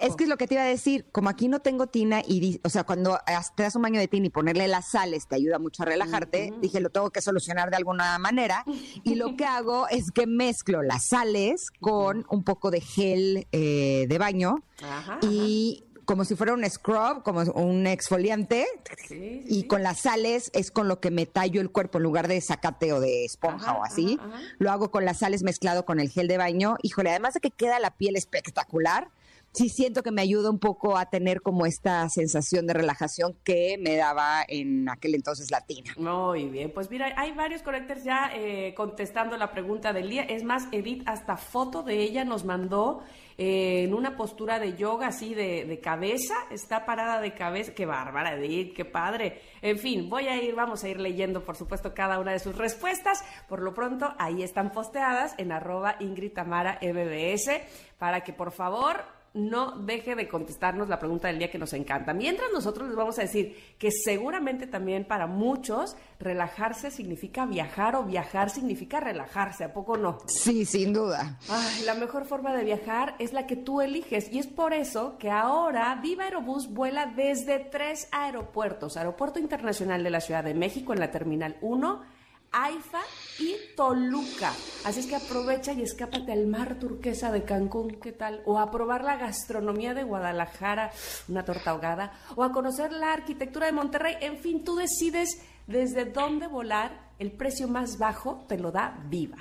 Es 0.00 0.16
que 0.16 0.24
es 0.24 0.30
lo 0.30 0.38
que 0.38 0.46
te 0.46 0.54
iba 0.54 0.62
a 0.62 0.66
decir 0.66 0.85
decir, 0.86 1.06
como 1.12 1.28
aquí 1.28 1.48
no 1.48 1.60
tengo 1.60 1.86
tina 1.88 2.22
y, 2.26 2.60
o 2.64 2.68
sea, 2.68 2.84
cuando 2.84 3.18
te 3.54 3.62
das 3.62 3.74
un 3.76 3.82
baño 3.82 3.98
de 4.00 4.08
tina 4.08 4.26
y 4.26 4.30
ponerle 4.30 4.68
las 4.68 4.90
sales 4.90 5.26
te 5.26 5.34
ayuda 5.34 5.58
mucho 5.58 5.82
a 5.82 5.86
relajarte, 5.86 6.52
dije, 6.60 6.80
lo 6.80 6.90
tengo 6.90 7.10
que 7.10 7.20
solucionar 7.20 7.70
de 7.70 7.76
alguna 7.76 8.18
manera. 8.18 8.64
Y 9.02 9.16
lo 9.16 9.36
que 9.36 9.44
hago 9.46 9.88
es 9.88 10.10
que 10.12 10.26
mezclo 10.26 10.82
las 10.82 11.08
sales 11.08 11.70
con 11.80 12.24
un 12.30 12.44
poco 12.44 12.70
de 12.70 12.80
gel 12.80 13.46
eh, 13.52 14.06
de 14.08 14.18
baño 14.18 14.62
Ajá, 14.82 15.18
y 15.22 15.82
como 16.04 16.24
si 16.24 16.36
fuera 16.36 16.54
un 16.54 16.64
scrub, 16.70 17.24
como 17.24 17.40
un 17.40 17.84
exfoliante, 17.88 18.64
Sí, 18.96 19.04
sí, 19.08 19.44
y 19.48 19.64
con 19.66 19.82
las 19.82 20.02
sales 20.02 20.52
es 20.54 20.70
con 20.70 20.86
lo 20.86 21.00
que 21.00 21.10
me 21.10 21.26
tallo 21.26 21.60
el 21.60 21.70
cuerpo 21.72 21.98
en 21.98 22.04
lugar 22.04 22.28
de 22.28 22.40
zacate 22.40 22.92
o 22.92 23.00
de 23.00 23.24
esponja 23.24 23.72
Ajá, 23.72 23.78
o 23.80 23.84
así. 23.84 24.16
ajá, 24.20 24.28
ajá. 24.36 24.40
Lo 24.58 24.70
hago 24.70 24.92
con 24.92 25.04
las 25.04 25.18
sales 25.18 25.42
mezclado 25.42 25.84
con 25.84 25.98
el 25.98 26.08
gel 26.08 26.28
de 26.28 26.38
baño. 26.38 26.76
Híjole, 26.82 27.10
además 27.10 27.34
de 27.34 27.40
que 27.40 27.50
queda 27.50 27.80
la 27.80 27.90
piel 27.90 28.14
espectacular, 28.14 29.08
sí 29.56 29.70
siento 29.70 30.02
que 30.02 30.10
me 30.10 30.20
ayuda 30.20 30.50
un 30.50 30.58
poco 30.58 30.98
a 30.98 31.06
tener 31.06 31.40
como 31.40 31.64
esta 31.64 32.06
sensación 32.10 32.66
de 32.66 32.74
relajación 32.74 33.34
que 33.42 33.78
me 33.80 33.96
daba 33.96 34.44
en 34.46 34.88
aquel 34.88 35.14
entonces 35.14 35.50
latina. 35.50 35.94
Muy 35.96 36.44
bien, 36.44 36.70
pues 36.72 36.90
mira, 36.90 37.14
hay 37.16 37.32
varios 37.32 37.62
connectors 37.62 38.04
ya 38.04 38.30
eh, 38.34 38.74
contestando 38.76 39.36
la 39.38 39.52
pregunta 39.52 39.94
del 39.94 40.10
día. 40.10 40.24
Es 40.24 40.44
más, 40.44 40.68
Edith 40.72 41.02
hasta 41.06 41.38
foto 41.38 41.82
de 41.82 42.02
ella 42.02 42.24
nos 42.24 42.44
mandó 42.44 43.02
eh, 43.38 43.84
en 43.84 43.94
una 43.94 44.14
postura 44.16 44.58
de 44.58 44.76
yoga 44.76 45.08
así 45.08 45.34
de, 45.34 45.64
de 45.64 45.80
cabeza. 45.80 46.34
Está 46.50 46.84
parada 46.84 47.22
de 47.22 47.32
cabeza. 47.32 47.72
Qué 47.74 47.86
bárbara, 47.86 48.34
Edith, 48.34 48.74
qué 48.74 48.84
padre. 48.84 49.40
En 49.62 49.78
fin, 49.78 50.10
voy 50.10 50.28
a 50.28 50.36
ir, 50.42 50.54
vamos 50.54 50.84
a 50.84 50.88
ir 50.90 51.00
leyendo, 51.00 51.44
por 51.44 51.56
supuesto, 51.56 51.94
cada 51.94 52.18
una 52.18 52.32
de 52.32 52.40
sus 52.40 52.56
respuestas. 52.56 53.24
Por 53.48 53.62
lo 53.62 53.72
pronto, 53.72 54.12
ahí 54.18 54.42
están 54.42 54.70
posteadas 54.70 55.34
en 55.38 55.50
arroba 55.50 55.96
Ingrid 56.00 56.32
Tamara 56.32 56.78
MBS 56.82 57.50
para 57.98 58.22
que 58.22 58.34
por 58.34 58.52
favor 58.52 59.15
no 59.36 59.78
deje 59.78 60.16
de 60.16 60.28
contestarnos 60.28 60.88
la 60.88 60.98
pregunta 60.98 61.28
del 61.28 61.38
día 61.38 61.50
que 61.50 61.58
nos 61.58 61.72
encanta. 61.72 62.14
Mientras 62.14 62.50
nosotros 62.52 62.88
les 62.88 62.96
vamos 62.96 63.18
a 63.18 63.22
decir 63.22 63.56
que 63.78 63.90
seguramente 63.90 64.66
también 64.66 65.04
para 65.04 65.26
muchos 65.26 65.96
relajarse 66.18 66.90
significa 66.90 67.46
viajar 67.46 67.94
o 67.96 68.04
viajar 68.04 68.50
significa 68.50 68.98
relajarse, 69.00 69.64
¿a 69.64 69.72
poco 69.72 69.96
no? 69.96 70.18
Sí, 70.26 70.64
sin 70.64 70.92
duda. 70.92 71.38
Ay, 71.48 71.82
la 71.84 71.94
mejor 71.94 72.24
forma 72.24 72.54
de 72.54 72.64
viajar 72.64 73.14
es 73.18 73.32
la 73.32 73.46
que 73.46 73.56
tú 73.56 73.80
eliges 73.80 74.32
y 74.32 74.38
es 74.38 74.46
por 74.46 74.72
eso 74.72 75.18
que 75.18 75.30
ahora 75.30 75.94
Viva 76.02 76.24
Aerobús 76.24 76.72
vuela 76.72 77.06
desde 77.06 77.58
tres 77.58 78.08
aeropuertos. 78.12 78.96
Aeropuerto 78.96 79.38
Internacional 79.38 80.02
de 80.02 80.10
la 80.10 80.20
Ciudad 80.20 80.44
de 80.44 80.54
México 80.54 80.92
en 80.92 81.00
la 81.00 81.10
Terminal 81.10 81.56
1, 81.60 82.15
AIFA 82.58 83.00
y 83.38 83.54
Toluca. 83.76 84.50
Así 84.86 85.00
es 85.00 85.06
que 85.06 85.16
aprovecha 85.16 85.74
y 85.74 85.82
escápate 85.82 86.32
al 86.32 86.46
mar 86.46 86.78
turquesa 86.78 87.30
de 87.30 87.44
Cancún, 87.44 87.98
¿qué 88.00 88.12
tal? 88.12 88.40
O 88.46 88.58
a 88.58 88.70
probar 88.70 89.04
la 89.04 89.16
gastronomía 89.16 89.92
de 89.92 90.04
Guadalajara, 90.04 90.90
una 91.28 91.44
torta 91.44 91.72
ahogada, 91.72 92.12
o 92.34 92.42
a 92.42 92.52
conocer 92.52 92.92
la 92.92 93.12
arquitectura 93.12 93.66
de 93.66 93.72
Monterrey. 93.72 94.16
En 94.22 94.38
fin, 94.38 94.64
tú 94.64 94.74
decides 94.74 95.42
desde 95.66 96.04
dónde 96.04 96.46
volar. 96.46 97.06
El 97.18 97.32
precio 97.32 97.66
más 97.66 97.96
bajo 97.96 98.44
te 98.46 98.58
lo 98.58 98.72
da 98.72 99.02
Viva. 99.08 99.38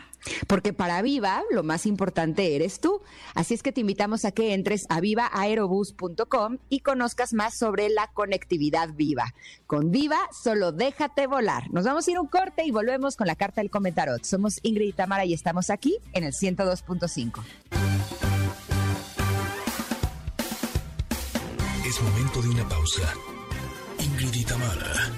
Porque 0.48 0.72
para 0.72 1.02
Viva 1.02 1.44
lo 1.52 1.62
más 1.62 1.86
importante 1.86 2.56
eres 2.56 2.80
tú. 2.80 3.02
Así 3.34 3.54
es 3.54 3.62
que 3.62 3.74
te 3.74 3.82
invitamos 3.82 4.24
a 4.24 4.32
que 4.32 4.54
entres 4.54 4.86
a 4.88 5.02
vivaaerobus.com 5.02 6.60
y 6.70 6.80
conozcas 6.80 7.34
más 7.34 7.58
sobre 7.58 7.90
la 7.90 8.08
conectividad 8.14 8.94
viva. 8.94 9.34
Con 9.68 9.92
Viva, 9.92 10.20
solo 10.32 10.72
déjate 10.72 11.28
volar. 11.28 11.70
Nos 11.72 11.84
vamos 11.84 12.08
a 12.08 12.12
ir 12.12 12.18
a 12.18 12.22
un 12.22 12.28
corte 12.28 12.64
y 12.66 12.72
volvemos 12.72 13.18
con 13.18 13.28
la 13.28 13.36
carta 13.36 13.60
del 13.60 13.70
comentarot. 13.70 14.24
Somos 14.24 14.60
Ingrid 14.64 14.88
y 14.88 14.94
Tamara 14.94 15.26
y 15.26 15.34
estamos 15.34 15.70
aquí 15.70 15.98
en 16.14 16.24
el 16.24 16.32
102.5. 16.32 17.44
Es 21.86 22.02
momento 22.02 22.42
de 22.42 22.50
una 22.50 22.68
pausa. 22.70 23.14
Ingrid 24.00 24.34
y 24.34 24.44
Tamara, 24.44 25.12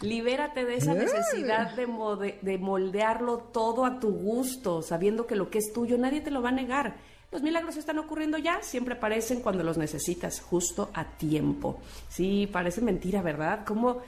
Libérate 0.01 0.65
de 0.65 0.75
esa 0.75 0.93
necesidad 0.95 1.75
de, 1.75 1.87
mode- 1.87 2.39
de 2.41 2.57
moldearlo 2.57 3.37
todo 3.37 3.85
a 3.85 3.99
tu 3.99 4.11
gusto, 4.11 4.81
sabiendo 4.81 5.27
que 5.27 5.35
lo 5.35 5.49
que 5.51 5.59
es 5.59 5.71
tuyo 5.71 5.97
nadie 5.97 6.21
te 6.21 6.31
lo 6.31 6.41
va 6.41 6.49
a 6.49 6.53
negar. 6.53 6.95
Los 7.31 7.43
milagros 7.43 7.77
están 7.77 7.99
ocurriendo 7.99 8.39
ya, 8.39 8.63
siempre 8.63 8.95
aparecen 8.95 9.41
cuando 9.41 9.63
los 9.63 9.77
necesitas, 9.77 10.41
justo 10.41 10.89
a 10.95 11.05
tiempo. 11.17 11.79
Sí, 12.09 12.49
parece 12.51 12.81
mentira, 12.81 13.21
¿verdad? 13.21 13.63
Como 13.65 13.99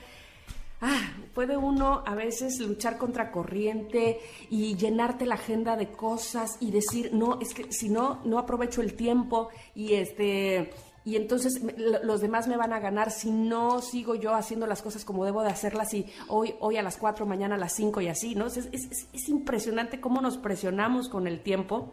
Ah, 0.84 1.12
puede 1.32 1.56
uno 1.56 2.02
a 2.04 2.14
veces 2.16 2.58
luchar 2.58 2.98
contra 2.98 3.30
corriente 3.30 4.18
y 4.50 4.74
llenarte 4.76 5.26
la 5.26 5.36
agenda 5.36 5.76
de 5.76 5.92
cosas 5.92 6.56
y 6.60 6.72
decir, 6.72 7.10
no, 7.14 7.38
es 7.40 7.54
que 7.54 7.72
si 7.72 7.88
no, 7.88 8.20
no 8.24 8.38
aprovecho 8.38 8.82
el 8.82 8.94
tiempo 8.94 9.48
y 9.76 9.94
este 9.94 10.72
y 11.04 11.16
entonces 11.16 11.60
los 12.04 12.20
demás 12.20 12.46
me 12.46 12.56
van 12.56 12.72
a 12.72 12.78
ganar 12.80 13.10
si 13.10 13.30
no 13.32 13.80
sigo 13.82 14.14
yo 14.14 14.34
haciendo 14.34 14.66
las 14.68 14.82
cosas 14.82 15.04
como 15.04 15.24
debo 15.24 15.42
de 15.42 15.48
hacerlas 15.50 15.92
y 15.94 16.06
hoy, 16.28 16.54
hoy 16.60 16.76
a 16.76 16.82
las 16.82 16.96
4, 16.96 17.26
mañana 17.26 17.56
a 17.56 17.58
las 17.58 17.72
5 17.74 18.00
y 18.00 18.08
así, 18.08 18.34
¿no? 18.36 18.46
Es, 18.46 18.56
es- 18.56 18.66
es- 18.72 19.08
es 19.12 19.28
impresionante 19.28 20.00
cómo 20.00 20.20
nos 20.20 20.36
presionamos 20.38 21.08
con 21.08 21.26
el 21.26 21.42
tiempo 21.42 21.92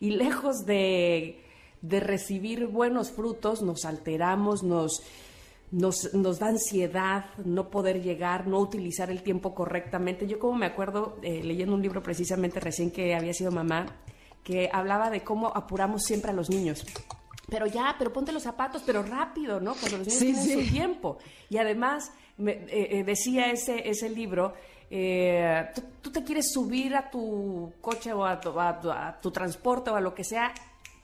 y 0.00 0.10
lejos 0.10 0.64
de, 0.64 1.42
de 1.82 2.00
recibir 2.00 2.66
buenos 2.66 3.10
frutos, 3.10 3.60
nos 3.62 3.84
alteramos, 3.84 4.62
nos, 4.62 5.02
nos, 5.72 6.14
nos 6.14 6.38
da 6.38 6.46
ansiedad 6.48 7.26
no 7.44 7.70
poder 7.70 8.02
llegar, 8.02 8.46
no 8.46 8.58
utilizar 8.60 9.10
el 9.10 9.22
tiempo 9.22 9.54
correctamente. 9.54 10.26
Yo 10.26 10.38
como 10.38 10.56
me 10.58 10.66
acuerdo, 10.66 11.18
eh, 11.22 11.42
leyendo 11.42 11.74
un 11.74 11.82
libro 11.82 12.02
precisamente 12.02 12.60
recién 12.60 12.90
que 12.90 13.14
había 13.14 13.34
sido 13.34 13.50
mamá, 13.50 13.86
que 14.44 14.70
hablaba 14.72 15.10
de 15.10 15.22
cómo 15.24 15.48
apuramos 15.48 16.04
siempre 16.04 16.30
a 16.30 16.34
los 16.34 16.50
niños. 16.50 16.86
Pero 17.48 17.66
ya, 17.66 17.94
pero 17.98 18.12
ponte 18.12 18.32
los 18.32 18.42
zapatos, 18.42 18.82
pero 18.84 19.02
rápido, 19.02 19.60
¿no? 19.60 19.74
Cuando 19.74 19.98
los 19.98 20.06
niños 20.08 20.18
Sí, 20.20 20.26
tienen 20.34 20.42
sí. 20.44 20.64
su 20.66 20.72
tiempo. 20.72 21.18
Y 21.50 21.58
además, 21.58 22.12
me- 22.38 22.52
eh, 22.52 22.98
eh, 22.98 23.04
decía 23.04 23.50
ese, 23.50 23.88
ese 23.88 24.08
libro, 24.08 24.54
eh, 24.90 25.66
tú, 25.74 25.82
tú 26.02 26.10
te 26.12 26.22
quieres 26.24 26.52
subir 26.52 26.94
a 26.94 27.10
tu 27.10 27.72
coche 27.80 28.12
o 28.12 28.24
a 28.24 28.38
tu, 28.40 28.58
a 28.60 28.80
tu- 28.80 28.90
a 28.90 29.18
tu 29.20 29.30
transporte 29.32 29.90
o 29.90 29.96
a 29.96 30.00
lo 30.00 30.14
que 30.14 30.22
sea 30.24 30.52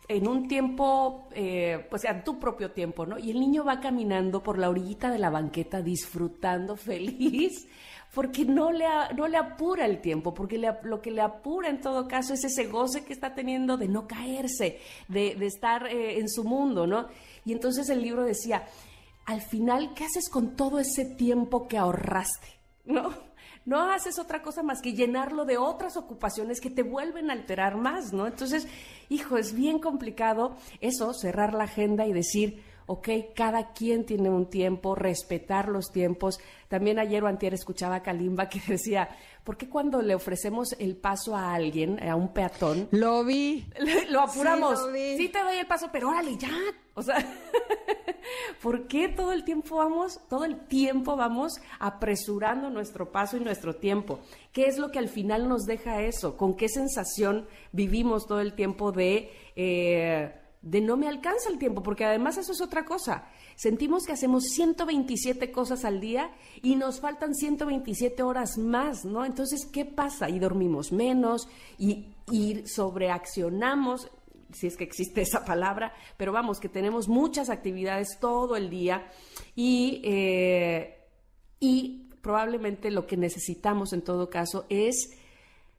en 0.09 0.29
un 0.29 0.49
tiempo, 0.49 1.29
eh, 1.33 1.87
pues 1.89 2.05
en 2.05 2.25
tu 2.25 2.39
propio 2.39 2.73
tiempo, 2.73 3.07
¿no? 3.07 3.19
Y 3.19 3.31
el 3.31 3.41
niño 3.41 3.65
va 3.65 3.81
caminando 3.81 4.43
por 4.43 4.59
la 4.59 4.69
orillita 4.69 5.11
de 5.11 5.19
la 5.19 5.31
banqueta 5.31 5.81
disfrutando 5.81 6.77
feliz 6.77 7.67
porque 8.15 8.45
no 8.45 8.73
le, 8.73 8.85
no 9.17 9.27
le 9.27 9.39
apura 9.39 9.87
el 9.87 10.01
tiempo, 10.01 10.35
porque 10.35 10.59
lo 10.83 11.01
que 11.01 11.11
le 11.11 11.23
apura 11.23 11.71
en 11.71 11.81
todo 11.81 12.07
caso 12.07 12.35
es 12.35 12.45
ese 12.45 12.67
goce 12.67 13.05
que 13.05 13.13
está 13.13 13.35
teniendo 13.35 13.79
de 13.79 13.89
no 13.89 14.07
caerse, 14.07 14.81
de, 15.09 15.31
estar 15.47 15.87
eh, 15.87 16.19
en 16.19 16.29
su 16.29 16.45
mundo, 16.45 16.87
¿no? 16.87 17.09
Y 17.47 17.53
entonces 17.53 17.89
el 17.89 18.03
libro 18.03 18.25
decía, 18.25 18.67
al 19.25 19.41
final, 19.41 19.95
¿qué 19.95 20.05
haces 20.05 20.29
con 20.29 20.57
todo 20.57 20.79
ese 20.79 21.07
tiempo 21.07 21.67
que 21.67 21.79
ahorraste? 21.79 22.49
¿No? 22.85 23.32
No 23.65 23.93
haces 23.93 24.19
otra 24.19 24.43
cosa 24.43 24.63
más 24.63 24.83
que 24.83 24.93
llenarlo 24.93 25.45
de 25.45 25.57
otras 25.57 25.97
ocupaciones 25.97 26.61
que 26.61 26.71
te 26.71 26.83
vuelven 26.83 27.31
a 27.31 27.35
alterar 27.35 27.77
más, 27.77 28.13
¿no? 28.13 28.27
Entonces, 28.27 28.67
hijo, 29.09 29.37
es 29.37 29.55
bien 29.55 29.79
complicado 29.79 30.57
eso, 30.81 31.15
cerrar 31.15 31.55
la 31.55 31.65
agenda 31.65 32.07
y 32.07 32.13
decir, 32.13 32.63
ok, 32.87 33.09
cada 33.35 33.73
quien 33.73 34.05
tiene 34.05 34.31
un 34.31 34.49
tiempo, 34.49 34.95
respetar 34.95 35.69
los 35.69 35.91
tiempos. 35.91 36.41
También 36.69 36.99
ayer 36.99 37.23
o 37.23 37.27
antier 37.27 37.55
escuchaba 37.55 37.97
a 37.97 38.03
Kalimba 38.03 38.49
que 38.49 38.61
decía, 38.69 39.09
¿por 39.45 39.57
qué 39.57 39.69
cuando 39.69 40.03
le 40.03 40.15
ofrecemos 40.15 40.75
el 40.79 40.97
paso 40.97 41.37
a 41.37 41.55
alguien, 41.55 42.03
a 42.03 42.17
un 42.17 42.33
peatón? 42.33 42.89
Lo 42.91 43.25
vi. 43.25 43.67
Lo 44.11 44.21
apuramos. 44.23 44.81
Sí, 45.17 45.29
te 45.29 45.43
doy 45.43 45.57
el 45.57 45.67
paso, 45.67 45.89
pero 45.93 46.09
órale, 46.09 46.37
ya. 46.37 46.51
O 46.95 47.03
sea, 47.03 47.17
¿por 48.63 48.87
qué 48.87 49.09
todo 49.09 49.33
el 49.33 49.45
tiempo 49.45 49.77
vamos, 49.77 50.21
todo 50.29 50.45
el 50.45 50.67
tiempo 50.67 51.17
vamos 51.17 51.55
apresurando 51.79 52.69
nuestro 52.69 53.11
paso 53.11 53.37
y 53.37 53.41
nuestro 53.41 53.77
tiempo? 53.77 54.21
¿Qué 54.53 54.67
es 54.67 54.79
lo 54.79 54.91
que 54.91 54.99
al 54.99 55.09
final 55.09 55.49
nos 55.49 55.65
deja 55.65 56.03
eso? 56.03 56.37
¿Con 56.37 56.55
qué 56.55 56.69
sensación 56.69 57.47
vivimos 57.73 58.27
todo 58.27 58.41
el 58.41 58.55
tiempo 58.55 58.93
de... 58.93 59.31
Eh, 59.57 60.39
de 60.63 60.81
no 60.81 60.97
me 60.97 61.09
alcanza 61.09 61.51
el 61.51 61.59
tiempo, 61.59 61.83
porque 61.83 62.05
además 62.05 62.39
eso 62.39 62.53
es 62.53 62.61
otra 62.61 62.85
cosa. 62.85 63.29
Sentimos 63.57 64.05
que 64.05 64.13
hacemos 64.13 64.45
127 64.45 65.51
cosas 65.51 65.85
al 65.85 66.01
día 66.01 66.31
y 66.63 66.77
nos 66.77 67.01
faltan 67.01 67.35
127 67.35 68.23
horas 68.23 68.59
más, 68.59 69.05
¿no? 69.05 69.25
Entonces, 69.25 69.67
¿qué 69.67 69.85
pasa? 69.85 70.31
Y 70.31 70.39
dormimos 70.39 70.93
menos 70.93 71.49
y, 71.79 72.07
sobreaccionamos, 72.65 74.11
si 74.53 74.69
es 74.69 74.77
que 74.77 74.85
existe 74.85 75.23
esa 75.23 75.45
palabra, 75.45 75.93
pero 76.17 76.33
vamos, 76.33 76.61
que 76.61 76.69
tenemos 76.69 77.09
muchas 77.09 77.51
actividades 77.51 78.19
todo 78.21 78.57
el 78.57 78.71
día 78.71 79.11
y, 79.57 80.01
eh, 80.05 80.99
y 81.59 82.09
probablemente 82.23 82.91
lo 82.91 83.07
que 83.07 83.17
necesitamos 83.17 83.93
en 83.93 84.03
todo 84.03 84.31
caso 84.31 84.65
es 84.69 85.19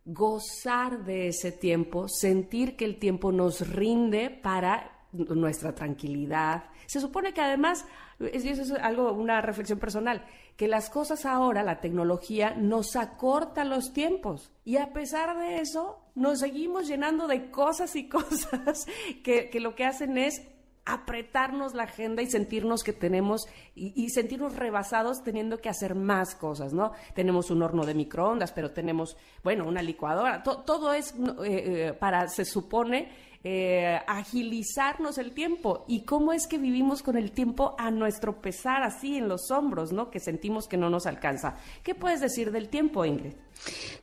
gozar 0.05 1.05
de 1.05 1.27
ese 1.27 1.51
tiempo, 1.51 2.07
sentir 2.07 2.75
que 2.75 2.85
el 2.85 2.99
tiempo 2.99 3.31
nos 3.31 3.67
rinde 3.67 4.29
para 4.29 4.93
nuestra 5.11 5.75
tranquilidad. 5.75 6.65
Se 6.87 6.99
supone 6.99 7.33
que 7.33 7.41
además, 7.41 7.85
eso 8.19 8.61
es 8.61 8.71
algo, 8.71 9.13
una 9.13 9.41
reflexión 9.41 9.79
personal, 9.79 10.25
que 10.57 10.67
las 10.67 10.89
cosas 10.89 11.25
ahora, 11.25 11.63
la 11.63 11.79
tecnología, 11.79 12.55
nos 12.55 12.95
acorta 12.95 13.63
los 13.63 13.93
tiempos. 13.93 14.51
Y 14.65 14.77
a 14.77 14.91
pesar 14.91 15.37
de 15.37 15.59
eso, 15.59 15.99
nos 16.15 16.39
seguimos 16.39 16.87
llenando 16.87 17.27
de 17.27 17.51
cosas 17.51 17.95
y 17.95 18.07
cosas 18.09 18.85
que, 19.23 19.49
que 19.49 19.59
lo 19.59 19.75
que 19.75 19.85
hacen 19.85 20.17
es 20.17 20.41
apretarnos 20.85 21.73
la 21.73 21.83
agenda 21.83 22.21
y 22.21 22.29
sentirnos 22.29 22.83
que 22.83 22.93
tenemos 22.93 23.47
y, 23.75 24.09
sentirnos 24.09 24.55
rebasados 24.55 25.23
teniendo 25.23 25.59
que 25.59 25.69
hacer 25.69 25.95
más 25.95 26.35
cosas, 26.35 26.73
¿no? 26.73 26.91
Tenemos 27.15 27.49
un 27.51 27.63
horno 27.63 27.85
de 27.85 27.93
microondas, 27.93 28.51
pero 28.51 28.71
tenemos, 28.71 29.17
bueno, 29.43 29.65
una 29.65 29.81
licuadora. 29.81 30.43
todo 30.43 30.93
es 30.93 31.13
eh, 31.13 31.87
eh, 31.89 31.93
para, 31.93 32.27
se 32.27 32.45
supone, 32.45 33.09
eh, 33.43 33.99
agilizarnos 34.07 35.17
el 35.17 35.33
tiempo. 35.33 35.83
¿Y 35.87 36.05
cómo 36.05 36.31
es 36.31 36.47
que 36.47 36.57
vivimos 36.57 37.03
con 37.03 37.17
el 37.17 37.31
tiempo 37.31 37.75
a 37.77 37.91
nuestro 37.91 38.41
pesar, 38.41 38.83
así 38.83 39.17
en 39.17 39.27
los 39.27 39.51
hombros, 39.51 39.91
¿no? 39.91 40.09
Que 40.09 40.19
sentimos 40.19 40.67
que 40.67 40.77
no 40.77 40.89
nos 40.89 41.05
alcanza. 41.05 41.57
¿Qué 41.83 41.93
puedes 41.93 42.21
decir 42.21 42.51
del 42.51 42.69
tiempo, 42.69 43.03
Ingrid? 43.03 43.33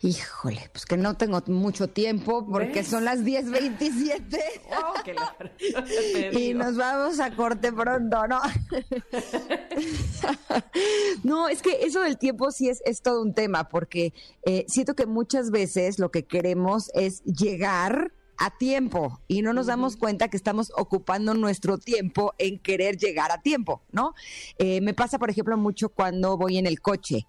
Híjole, 0.02 0.70
pues 0.72 0.86
que 0.86 0.96
no 0.96 1.16
tengo 1.16 1.42
mucho 1.46 1.88
tiempo 1.88 2.46
porque 2.46 2.84
son 2.84 3.04
las 3.04 3.20
10.27. 3.20 4.38
Oh, 4.82 4.94
y 6.38 6.54
nos 6.54 6.76
vamos 6.76 7.18
a 7.18 7.34
corte 7.34 7.72
pronto, 7.72 8.26
¿no? 8.28 8.40
no, 11.24 11.48
es 11.48 11.60
que 11.60 11.82
eso 11.82 12.00
del 12.02 12.18
tiempo 12.18 12.52
sí 12.52 12.68
es, 12.68 12.80
es 12.84 13.02
todo 13.02 13.20
un 13.20 13.34
tema 13.34 13.68
porque 13.68 14.14
eh, 14.44 14.64
siento 14.68 14.94
que 14.94 15.06
muchas 15.06 15.50
veces 15.50 15.98
lo 15.98 16.10
que 16.10 16.24
queremos 16.24 16.90
es 16.94 17.22
llegar 17.24 18.12
a 18.40 18.50
tiempo 18.56 19.20
y 19.28 19.42
no 19.42 19.52
nos 19.52 19.66
damos 19.66 19.96
cuenta 19.96 20.28
que 20.28 20.36
estamos 20.36 20.72
ocupando 20.74 21.34
nuestro 21.34 21.78
tiempo 21.78 22.32
en 22.38 22.58
querer 22.58 22.96
llegar 22.96 23.30
a 23.30 23.42
tiempo, 23.42 23.82
¿no? 23.92 24.14
Eh, 24.58 24.80
me 24.80 24.94
pasa, 24.94 25.18
por 25.18 25.30
ejemplo, 25.30 25.56
mucho 25.58 25.90
cuando 25.90 26.36
voy 26.38 26.56
en 26.56 26.66
el 26.66 26.80
coche. 26.80 27.26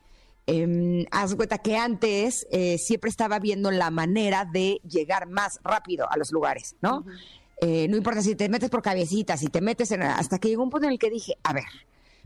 Eh, 0.48 1.06
haz 1.12 1.36
cuenta 1.36 1.60
que 1.60 1.78
antes 1.78 2.48
eh, 2.50 2.78
siempre 2.78 3.10
estaba 3.10 3.40
viendo 3.40 3.72
la 3.72 3.92
manera 3.92 4.46
de 4.46 4.82
llegar 4.88 5.28
más 5.28 5.60
rápido 5.64 6.10
a 6.10 6.18
los 6.18 6.32
lugares, 6.32 6.76
¿no? 6.82 7.06
Eh, 7.60 7.88
no 7.90 7.98
importa 7.98 8.22
si 8.22 8.36
te 8.36 8.50
metes 8.50 8.70
por 8.70 8.82
cabecitas, 8.82 9.42
si 9.42 9.48
te 9.48 9.62
metes 9.62 9.92
en... 9.92 10.02
Hasta 10.02 10.40
que 10.40 10.48
llegó 10.48 10.64
un 10.64 10.70
punto 10.70 10.88
en 10.88 10.94
el 10.94 11.00
que 11.00 11.10
dije, 11.10 11.36
a 11.44 11.54
ver, 11.54 11.66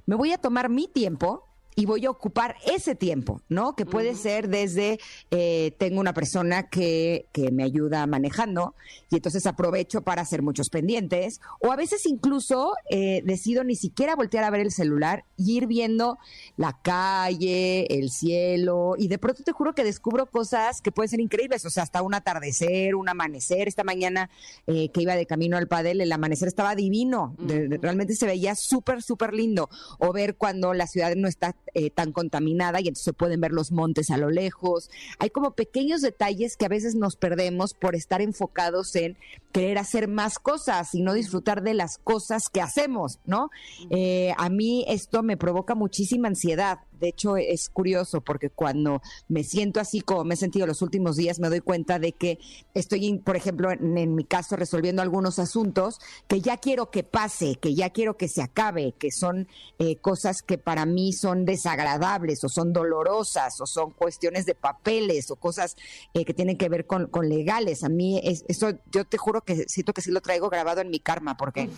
me 0.06 0.16
voy 0.16 0.32
a 0.32 0.38
tomar 0.38 0.70
mi 0.70 0.88
tiempo 0.88 1.44
y 1.76 1.86
voy 1.86 2.06
a 2.06 2.10
ocupar 2.10 2.56
ese 2.66 2.96
tiempo, 2.96 3.42
¿no? 3.50 3.76
Que 3.76 3.86
puede 3.86 4.16
ser 4.16 4.48
desde, 4.48 5.00
eh, 5.32 5.76
tengo 5.78 6.00
una 6.00 6.14
persona 6.14 6.70
que, 6.70 7.28
que, 7.34 7.52
me 7.52 7.64
ayuda 7.64 8.08
manejando 8.08 8.76
y 9.10 9.16
entonces 9.16 9.46
aprovecho 9.46 10.02
para 10.02 10.22
hacer 10.22 10.42
muchos 10.42 10.70
pendientes, 10.70 11.42
o 11.60 11.72
a 11.72 11.76
veces 11.76 12.06
incluso 12.06 12.74
eh, 12.90 13.22
decido 13.26 13.64
ni 13.64 13.76
siquiera 13.76 14.16
voltear 14.16 14.46
a 14.46 14.50
ver 14.50 14.62
el 14.62 14.72
celular 14.72 15.26
y 15.38 15.58
ir 15.58 15.68
viendo 15.68 16.18
la 16.58 16.80
calle, 16.82 17.86
el 17.94 18.10
cielo, 18.10 18.96
y 18.98 19.08
de 19.10 19.18
pronto 19.18 19.44
te 19.44 19.52
juro 19.52 19.76
que 19.76 19.84
descubro 19.84 20.28
cosas 20.28 20.82
que 20.82 20.92
pueden 20.92 21.10
ser 21.10 21.20
increíbles, 21.20 21.66
o 21.66 21.70
sea, 21.70 21.84
hasta 21.84 22.02
un 22.02 22.14
atardecer, 22.14 22.96
un 22.96 23.10
amanecer. 23.10 23.68
Esta 23.68 23.84
mañana 23.84 24.30
eh, 24.66 24.90
que 24.90 25.02
iba 25.02 25.16
de 25.16 25.26
camino 25.26 25.58
al 25.58 25.68
padel, 25.68 26.02
el 26.02 26.12
amanecer 26.12 26.48
estaba 26.48 26.76
divino, 26.76 27.36
realmente 27.38 28.16
se 28.16 28.26
veía 28.26 28.56
súper, 28.56 29.02
súper 29.02 29.34
lindo, 29.34 29.70
o 30.00 30.14
ver 30.14 30.36
cuando 30.36 30.74
la 30.74 30.88
ciudad 30.88 31.14
no 31.16 31.28
está 31.28 31.56
eh, 31.74 31.90
tan 31.90 32.12
contaminada 32.12 32.80
y 32.80 32.88
entonces 32.88 33.06
se 33.06 33.14
pueden 33.14 33.42
ver 33.42 33.52
los 33.52 33.72
montes 33.72 34.10
a 34.10 34.18
lo 34.18 34.30
lejos. 34.30 34.90
Hay 35.20 35.30
como 35.30 35.52
pequeños 35.52 36.02
detalles 36.02 36.58
que 36.58 36.66
a 36.66 36.70
veces 36.70 36.96
nos 36.96 37.16
perdemos 37.16 37.74
por 37.74 37.96
estar 37.96 38.22
enfocados 38.22 38.96
en 38.96 39.18
querer 39.52 39.78
hacer 39.78 40.08
más 40.08 40.38
cosas 40.40 40.94
y 40.94 41.02
no 41.02 41.14
disfrutar 41.14 41.64
de 41.64 41.74
las 41.74 41.98
cosas 41.98 42.50
que 42.50 42.62
hacemos, 42.62 43.20
¿no? 43.26 43.52
Eh, 43.90 44.34
a 44.38 44.50
mí 44.50 44.86
esto 44.88 45.24
me 45.24 45.38
provoca 45.38 45.76
muchísima 45.76 46.28
ansiedad. 46.28 46.80
De 47.00 47.10
hecho, 47.10 47.38
es 47.38 47.70
curioso 47.70 48.22
porque 48.22 48.50
cuando 48.50 49.02
me 49.28 49.44
siento 49.44 49.80
así 49.80 50.02
como 50.02 50.24
me 50.24 50.34
he 50.36 50.38
sentido 50.38 50.68
los 50.68 50.82
últimos 50.82 51.16
días, 51.16 51.40
me 51.40 51.50
doy 51.50 51.62
cuenta 51.62 52.00
de 52.00 52.12
que 52.12 52.40
estoy, 52.74 53.18
por 53.20 53.36
ejemplo, 53.36 53.72
en, 53.72 54.16
mi 54.16 54.24
caso, 54.24 54.56
resolviendo 54.56 55.02
algunos 55.02 55.40
asuntos 55.40 56.00
que 56.28 56.42
ya 56.42 56.58
quiero 56.58 56.92
que 56.92 57.04
pase, 57.04 57.56
que 57.56 57.74
ya 57.74 57.90
quiero 57.90 58.18
que 58.18 58.28
se 58.28 58.42
acabe, 58.42 58.94
que 58.94 59.12
son 59.12 59.48
eh, 59.80 59.98
cosas 59.98 60.42
que 60.42 60.58
para 60.58 60.86
mí 60.86 61.14
son 61.14 61.46
desagradables 61.46 62.44
o 62.44 62.50
son 62.50 62.74
dolorosas 62.74 63.60
o 63.62 63.66
son 63.66 63.92
cuestiones 63.92 64.46
de 64.46 64.56
papeles 64.56 65.32
o 65.32 65.36
cosas 65.36 65.76
eh, 66.14 66.26
que 66.26 66.34
tienen 66.34 66.58
que 66.58 66.70
ver 66.70 66.86
con, 66.86 67.10
legales. 67.28 67.84
A 67.84 67.90
mí 67.90 68.22
eso 68.24 68.72
yo 68.92 69.06
te 69.06 69.18
juro 69.18 69.42
que 69.42 69.66
siento 69.68 69.94
que 69.94 70.02
sí 70.02 70.12
lo 70.12 70.22
traigo 70.22 70.50
grabado 70.50 70.82
en 70.82 70.90
mi 70.90 71.00
karma 71.00 71.38
porque... 71.38 71.70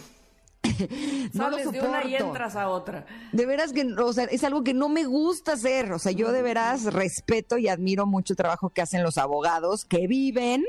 no 1.34 1.50
lo 1.50 1.58
de 1.58 1.82
una 1.82 2.06
y 2.06 2.16
entras 2.16 2.56
a 2.56 2.70
otra. 2.70 3.06
De 3.32 3.46
veras 3.46 3.74
que, 3.74 3.84
o 3.84 4.14
sea, 4.14 4.26
es 4.26 4.44
algo 4.44 4.64
que 4.64 4.74
no 4.74 4.90
me 4.90 5.06
gusta 5.06 5.54
hacer. 5.54 5.92
O 5.92 6.00
sea, 6.00 6.12
yo 6.12 6.32
de 6.32 6.42
veras 6.42 6.86
respeto 6.94 7.58
y 7.58 7.68
admiro 7.68 8.06
mucho 8.06 8.34
el 8.34 8.38
trabajo 8.38 8.70
que 8.70 8.82
hacen 8.82 9.04
los 9.04 9.18
abogados 9.18 9.86
que 9.86 10.08
viven 10.08 10.64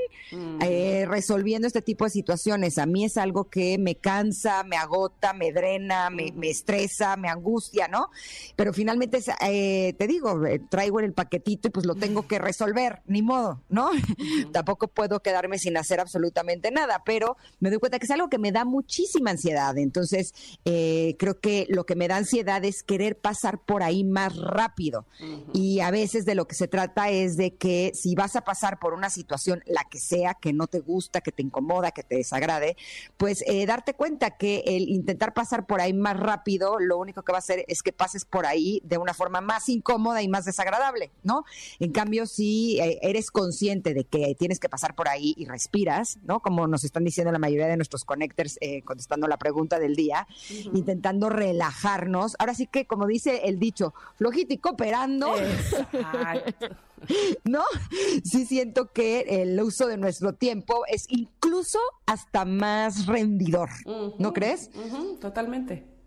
eh, 0.62 1.06
resolviendo 1.08 1.66
este 1.66 1.82
tipo 1.82 2.04
de 2.04 2.10
situaciones. 2.10 2.78
A 2.78 2.86
mí 2.86 3.04
es 3.04 3.16
algo 3.16 3.44
que 3.44 3.78
me 3.78 3.96
cansa, 3.96 4.62
me 4.64 4.76
agota, 4.76 5.32
me 5.32 5.52
drena, 5.52 6.10
me, 6.10 6.32
estresa, 6.42 7.16
me 7.16 7.28
angustia, 7.28 7.88
¿no? 7.88 8.10
Pero 8.56 8.72
finalmente, 8.72 9.20
eh, 9.42 9.94
te 9.98 10.06
digo, 10.06 10.44
eh, 10.46 10.60
traigo 10.68 11.00
el 11.00 11.12
paquetito 11.12 11.68
y 11.68 11.70
pues 11.70 11.86
lo 11.86 11.94
tengo 11.94 12.26
que 12.26 12.38
resolver, 12.38 13.02
ni 13.06 13.22
modo, 13.22 13.62
¿no? 13.68 13.90
Tampoco 14.52 14.88
puedo 14.88 15.20
quedarme 15.20 15.58
sin 15.58 15.76
hacer 15.76 16.00
absolutamente 16.00 16.70
nada, 16.70 17.02
pero 17.04 17.36
me 17.60 17.70
doy 17.70 17.78
cuenta 17.78 17.98
que 17.98 18.06
es 18.06 18.10
algo 18.10 18.28
que 18.28 18.38
me 18.38 18.52
da 18.52 18.64
muchísima 18.64 19.30
ansiedad. 19.30 19.76
Entonces, 19.78 19.97
Entonces, 19.98 20.32
eh, 20.64 21.16
creo 21.18 21.40
que 21.40 21.66
lo 21.68 21.84
que 21.84 21.96
me 21.96 22.06
da 22.06 22.16
ansiedad 22.16 22.64
es 22.64 22.84
querer 22.84 23.18
pasar 23.18 23.58
por 23.58 23.82
ahí 23.82 24.04
más 24.04 24.36
rápido. 24.36 25.06
Y 25.52 25.80
a 25.80 25.90
veces 25.90 26.24
de 26.24 26.36
lo 26.36 26.46
que 26.46 26.54
se 26.54 26.68
trata 26.68 27.10
es 27.10 27.36
de 27.36 27.56
que 27.56 27.90
si 27.94 28.14
vas 28.14 28.36
a 28.36 28.42
pasar 28.42 28.78
por 28.78 28.94
una 28.94 29.10
situación, 29.10 29.60
la 29.66 29.82
que 29.90 29.98
sea, 29.98 30.34
que 30.34 30.52
no 30.52 30.68
te 30.68 30.78
gusta, 30.78 31.20
que 31.20 31.32
te 31.32 31.42
incomoda, 31.42 31.90
que 31.90 32.04
te 32.04 32.16
desagrade, 32.16 32.76
pues 33.16 33.42
eh, 33.46 33.66
darte 33.66 33.94
cuenta 33.94 34.36
que 34.36 34.62
el 34.66 34.88
intentar 34.88 35.34
pasar 35.34 35.66
por 35.66 35.80
ahí 35.80 35.92
más 35.92 36.18
rápido, 36.18 36.78
lo 36.78 36.96
único 36.98 37.22
que 37.22 37.32
va 37.32 37.38
a 37.38 37.40
hacer 37.40 37.64
es 37.66 37.82
que 37.82 37.92
pases 37.92 38.24
por 38.24 38.46
ahí 38.46 38.80
de 38.84 38.98
una 38.98 39.14
forma 39.14 39.40
más 39.40 39.68
incómoda 39.68 40.22
y 40.22 40.28
más 40.28 40.44
desagradable, 40.44 41.10
¿no? 41.24 41.44
En 41.80 41.90
cambio, 41.90 42.26
si 42.26 42.78
eh, 42.80 43.00
eres 43.02 43.32
consciente 43.32 43.94
de 43.94 44.04
que 44.04 44.36
tienes 44.38 44.60
que 44.60 44.68
pasar 44.68 44.94
por 44.94 45.08
ahí 45.08 45.34
y 45.36 45.46
respiras, 45.46 46.18
¿no? 46.22 46.38
Como 46.38 46.68
nos 46.68 46.84
están 46.84 47.02
diciendo 47.02 47.32
la 47.32 47.40
mayoría 47.40 47.66
de 47.66 47.76
nuestros 47.76 48.04
connectors 48.04 48.58
eh, 48.60 48.82
contestando 48.82 49.26
la 49.26 49.38
pregunta 49.38 49.80
del 49.88 49.96
día, 49.96 50.26
intentando 50.72 51.28
relajarnos. 51.28 52.36
Ahora 52.38 52.54
sí 52.54 52.66
que, 52.66 52.86
como 52.86 53.06
dice 53.06 53.42
el 53.44 53.58
dicho, 53.58 53.92
flojito 54.16 54.54
y 54.54 54.58
cooperando. 54.58 55.34
¿No? 57.44 57.62
Sí 58.24 58.44
siento 58.44 58.92
que 58.92 59.42
el 59.42 59.60
uso 59.60 59.86
de 59.86 59.96
nuestro 59.96 60.34
tiempo 60.34 60.82
es 60.88 61.06
incluso 61.08 61.78
hasta 62.06 62.44
más 62.44 63.06
rendidor, 63.06 63.70
¿no 64.18 64.32
crees? 64.32 64.70
totalmente. 65.20 65.97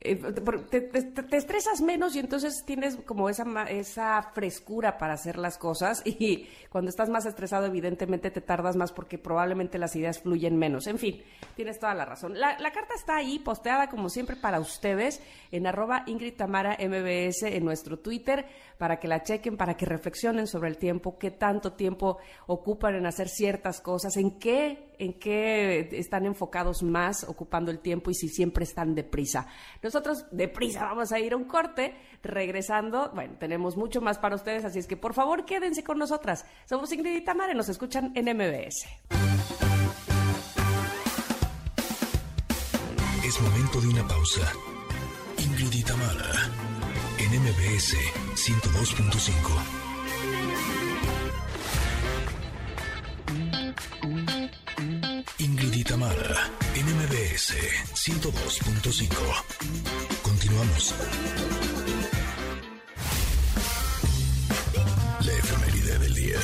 Eh, 0.00 0.14
te, 0.14 1.36
estresas 1.36 1.80
menos 1.80 2.14
y 2.14 2.20
entonces 2.20 2.62
tienes 2.64 2.94
como 3.04 3.28
esa, 3.28 3.44
esa 3.64 4.22
frescura 4.32 4.96
para 4.96 5.14
hacer 5.14 5.38
las 5.38 5.58
cosas 5.58 6.02
y 6.06 6.46
cuando 6.70 6.88
estás 6.88 7.08
más 7.08 7.26
estresado 7.26 7.66
evidentemente 7.66 8.30
te 8.30 8.40
tardas 8.40 8.76
más 8.76 8.92
porque 8.92 9.18
probablemente 9.18 9.76
las 9.76 9.96
ideas 9.96 10.20
fluyen 10.20 10.56
menos. 10.56 10.86
En 10.86 10.98
fin, 10.98 11.20
tienes 11.56 11.80
toda 11.80 11.94
la 11.94 12.04
razón. 12.04 12.38
La, 12.38 12.56
carta 12.70 12.94
está 12.94 13.16
ahí 13.16 13.40
posteada 13.40 13.88
como 13.88 14.08
siempre 14.08 14.36
para 14.36 14.60
ustedes 14.60 15.20
en 15.50 15.66
arroba 15.66 16.04
Ingrid 16.06 16.36
Tamara 16.36 16.76
MBS 16.78 17.42
en 17.42 17.64
nuestro 17.64 17.98
Twitter 17.98 18.46
para 18.78 18.98
que 18.98 19.08
la 19.08 19.22
chequen, 19.22 19.56
para 19.56 19.76
que 19.76 19.84
reflexionen 19.84 20.46
sobre 20.46 20.70
el 20.70 20.78
tiempo, 20.78 21.18
qué 21.18 21.32
tanto 21.32 21.72
tiempo 21.72 22.18
ocupan 22.46 22.94
en 22.94 23.06
hacer 23.06 23.28
ciertas 23.28 23.80
cosas, 23.80 24.16
en 24.16 24.38
qué, 24.38 24.94
en 24.98 25.18
qué 25.18 25.88
están 25.92 26.24
enfocados 26.24 26.82
más 26.82 27.24
ocupando 27.24 27.70
el 27.70 27.80
tiempo 27.80 28.10
y 28.10 28.14
si 28.14 28.28
siempre 28.28 28.64
están 28.64 28.94
deprisa. 28.94 29.48
Nosotros 29.82 30.26
deprisa 30.30 30.84
vamos 30.84 31.12
a 31.12 31.18
ir 31.18 31.32
a 31.32 31.36
un 31.36 31.44
corte, 31.44 31.96
regresando, 32.22 33.10
bueno, 33.14 33.34
tenemos 33.38 33.76
mucho 33.76 34.00
más 34.00 34.18
para 34.18 34.36
ustedes, 34.36 34.64
así 34.64 34.78
es 34.78 34.86
que 34.86 34.96
por 34.96 35.12
favor 35.12 35.44
quédense 35.44 35.82
con 35.82 35.98
nosotras. 35.98 36.46
Somos 36.66 36.92
Ingrid 36.92 37.16
y 37.16 37.24
Tamara 37.24 37.54
nos 37.54 37.68
escuchan 37.68 38.12
en 38.14 38.26
MBS. 38.36 38.86
Es 43.24 43.40
momento 43.42 43.80
de 43.80 43.88
una 43.88 44.08
pausa. 44.08 44.52
Ingrid 45.38 45.72
y 45.72 45.82
Tamara 45.82 46.57
en 47.30 47.42
MBS 47.42 47.96
102.5. 48.34 49.32
Ingrid 55.38 55.86
Tamara, 55.86 56.50
NMBS 56.74 57.54
102.5. 57.94 59.08
Continuamos. 60.22 60.94
La 65.20 65.32
efeméride 65.32 65.98
del 65.98 66.14
día. 66.14 66.38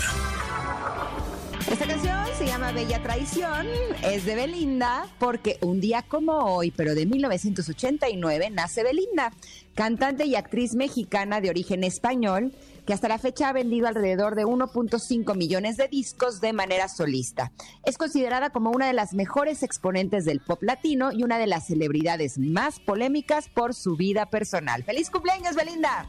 Esta 1.71 1.87
canción 1.87 2.27
se 2.37 2.47
llama 2.47 2.73
Bella 2.73 3.03
Traición, 3.03 3.67
es 4.03 4.25
de 4.25 4.35
Belinda, 4.35 5.07
porque 5.19 5.59
un 5.63 5.81
día 5.81 6.03
como 6.03 6.33
hoy, 6.57 6.71
pero 6.71 6.95
de 6.95 7.07
1989, 7.07 8.51
nace 8.51 8.83
Belinda 8.83 9.33
cantante 9.75 10.25
y 10.27 10.37
actriz 10.37 10.75
mexicana 10.75 11.41
de 11.41 11.51
origen 11.51 11.85
español, 11.85 12.53
que 12.87 12.93
hasta 12.93 13.09
la 13.09 13.19
fecha 13.19 13.49
ha 13.49 13.53
vendido 13.53 13.89
alrededor 13.89 14.35
de 14.35 14.45
1.5 14.45 15.35
millones 15.37 15.77
de 15.77 15.89
discos 15.89 16.41
de 16.41 16.53
manera 16.53 16.89
solista. 16.89 17.51
Es 17.85 17.97
considerada 17.99 18.51
como 18.51 18.71
una 18.71 18.87
de 18.87 18.93
las 18.93 19.15
mejores 19.15 19.63
exponentes 19.63 20.25
del 20.25 20.41
pop 20.41 20.63
latino 20.63 21.11
y 21.13 21.23
una 21.23 21.39
de 21.39 21.47
las 21.47 21.67
celebridades 21.67 22.39
más 22.39 22.81
polémicas 22.81 23.49
por 23.49 23.75
su 23.75 23.97
vida 23.97 24.27
personal. 24.27 24.85
¡Feliz 24.85 25.11
cumpleaños, 25.11 25.57
Belinda! 25.57 26.07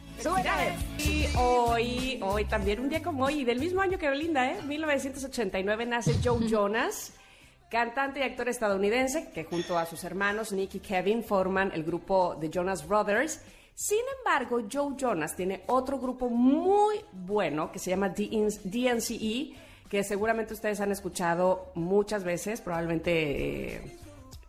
Y 0.99 1.25
hoy, 1.37 2.19
hoy 2.21 2.45
también, 2.45 2.79
un 2.81 2.89
día 2.89 3.01
como 3.01 3.25
hoy, 3.25 3.45
del 3.45 3.59
mismo 3.59 3.81
año 3.81 3.97
que 3.97 4.09
Belinda, 4.09 4.51
¿eh? 4.51 4.61
1989 4.63 5.85
nace 5.85 6.15
Joe 6.23 6.47
Jonas 6.49 7.13
cantante 7.69 8.19
y 8.19 8.23
actor 8.23 8.49
estadounidense 8.49 9.31
que 9.33 9.43
junto 9.43 9.77
a 9.77 9.85
sus 9.85 10.03
hermanos 10.03 10.51
Nick 10.51 10.75
y 10.75 10.79
Kevin 10.79 11.23
forman 11.23 11.71
el 11.73 11.83
grupo 11.83 12.37
The 12.39 12.49
Jonas 12.49 12.87
Brothers. 12.87 13.41
Sin 13.73 13.99
embargo, 14.19 14.61
Joe 14.71 14.95
Jonas 14.97 15.35
tiene 15.35 15.63
otro 15.67 15.99
grupo 15.99 16.29
muy 16.29 17.01
bueno 17.11 17.71
que 17.71 17.79
se 17.79 17.89
llama 17.89 18.09
DNCE, 18.09 19.53
que 19.89 20.03
seguramente 20.03 20.53
ustedes 20.53 20.79
han 20.79 20.91
escuchado 20.91 21.71
muchas 21.75 22.23
veces, 22.23 22.61
probablemente 22.61 23.75
eh, 23.75 23.97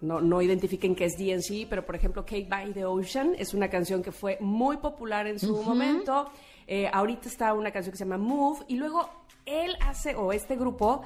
no, 0.01 0.21
no, 0.21 0.41
identifiquen 0.41 0.95
qué 0.95 1.07
es 1.07 1.19
DNCE, 1.19 1.67
pero 1.69 1.85
por 1.85 1.97
ejemplo, 1.97 2.25
Cake 2.25 2.49
by 2.49 2.73
the 2.73 2.85
Ocean 2.85 3.35
es 3.37 3.53
una 3.53 3.69
canción 3.69 4.03
que 4.03 4.13
fue 4.13 4.39
muy 4.41 4.77
popular 4.77 5.27
en 5.27 5.41
su 5.41 5.61
momento. 5.63 6.31
Eh, 6.69 6.89
ahorita 6.93 7.29
está 7.29 7.53
una 7.55 7.71
canción 7.71 7.93
que 7.93 7.99
se 7.99 8.05
llama 8.05 8.19
Move 8.19 8.65
y 8.69 8.77
luego 8.77 9.09
él 9.45 9.77
hace, 9.81 10.15
o 10.15 10.33
este 10.33 10.57
grupo, 10.57 11.03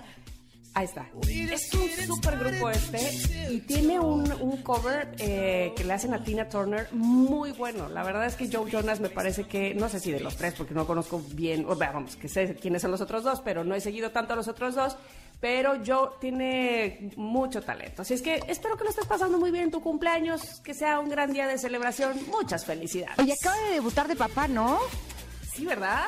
Ahí 0.73 0.85
está. 0.85 1.09
Es 1.29 1.75
un 1.75 2.07
super 2.07 2.39
grupo 2.39 2.71
este 2.71 3.51
y 3.51 3.61
tiene 3.61 3.99
un, 3.99 4.29
cover 4.63 5.15
eh, 5.19 5.73
que 5.77 5.85
le 5.85 5.93
hacen 5.93 6.15
a 6.15 6.23
Tina 6.23 6.49
Turner 6.49 6.89
muy 6.93 7.51
bueno. 7.53 7.89
La 7.89 8.05
verdad 8.05 8.27
es 8.27 8.37
que 8.37 8.49
Joe 8.51 8.71
Jonas 8.71 9.01
me 9.01 9.09
parece 9.09 9.45
que, 9.45 9.75
no 9.75 9.89
sé 9.89 9.99
si 9.99 10.13
de 10.13 10.21
los 10.21 10.37
tres, 10.37 10.55
porque 10.55 10.75
no 10.75 10.87
conozco 10.87 11.21
bien, 11.33 11.67
o 11.69 11.75
vamos, 11.75 12.17
que 12.17 12.29
sé 12.29 12.55
quiénes 12.55 12.83
son 12.83 12.93
los 12.93 13.01
otros 13.01 13.25
dos, 13.25 13.41
pero 13.41 13.65
no 13.65 13.75
he 13.75 13.81
seguido 13.81 14.11
tanto 14.13 14.35
a 14.35 14.37
los 14.37 14.49
otros 14.49 14.75
dos. 14.75 14.97
Pero 15.41 15.79
Joe 15.85 16.11
tiene 16.21 17.13
mucho 17.17 17.63
talento. 17.63 18.03
Así 18.03 18.13
es 18.13 18.21
que 18.21 18.43
espero 18.47 18.77
que 18.77 18.85
lo 18.85 18.91
estés 18.91 19.07
pasando 19.07 19.39
muy 19.39 19.51
bien 19.51 19.65
en 19.65 19.71
tu 19.71 19.81
cumpleaños, 19.81 20.61
que 20.61 20.75
sea 20.75 21.01
un 21.01 21.09
gran 21.09 21.33
día 21.33 21.47
de 21.47 21.57
celebración. 21.57 22.13
Muchas 22.31 22.67
felicidades. 22.67 23.19
Oye, 23.19 23.33
acaba 23.33 23.57
de 23.65 23.73
debutar 23.73 24.07
de 24.07 24.17
papá, 24.17 24.47
¿no? 24.49 24.79
Sí, 25.61 25.67
¿verdad? 25.67 26.05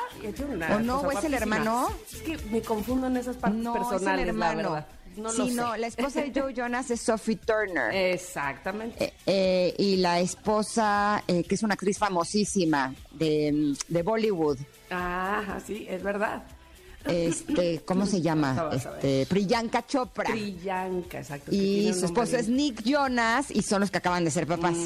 ¿O 0.71 0.79
no? 0.79 1.01
¿O 1.01 1.11
es 1.11 1.23
el 1.23 1.35
hermano? 1.35 1.87
Es 2.11 2.21
que 2.23 2.37
me 2.49 2.59
confundo 2.63 3.05
en 3.05 3.17
esas 3.17 3.35
partes 3.35 3.61
no, 3.61 3.73
personales, 3.73 4.05
es 4.05 4.23
el 4.23 4.29
hermano. 4.29 4.83
No 5.15 5.29
sí, 5.29 5.51
no, 5.51 5.77
la 5.77 5.85
esposa 5.85 6.23
de 6.23 6.31
Joe 6.33 6.51
Jonas 6.57 6.89
es 6.89 7.01
Sophie 7.01 7.35
Turner. 7.35 7.93
Exactamente. 7.93 9.05
Eh, 9.05 9.13
eh, 9.27 9.75
y 9.77 9.97
la 9.97 10.19
esposa, 10.19 11.23
eh, 11.27 11.43
que 11.43 11.53
es 11.53 11.61
una 11.61 11.75
actriz 11.75 11.99
famosísima 11.99 12.95
de, 13.11 13.75
de 13.87 14.01
Bollywood. 14.01 14.57
Ajá, 14.89 15.59
sí, 15.59 15.85
es 15.87 16.01
verdad. 16.01 16.41
Este, 17.05 17.81
¿cómo 17.85 18.05
se 18.05 18.21
llama? 18.21 18.69
Este, 18.71 19.25
Priyanka 19.27 19.85
Chopra. 19.85 20.29
Priyanka, 20.29 21.19
exacto. 21.19 21.51
Y 21.51 21.93
su 21.93 22.05
esposo 22.05 22.37
es 22.37 22.47
Nick 22.47 22.83
Jonas 22.83 23.51
y 23.51 23.61
son 23.61 23.81
los 23.81 23.91
que 23.91 23.97
acaban 23.97 24.23
de 24.23 24.31
ser 24.31 24.47
papás. 24.47 24.77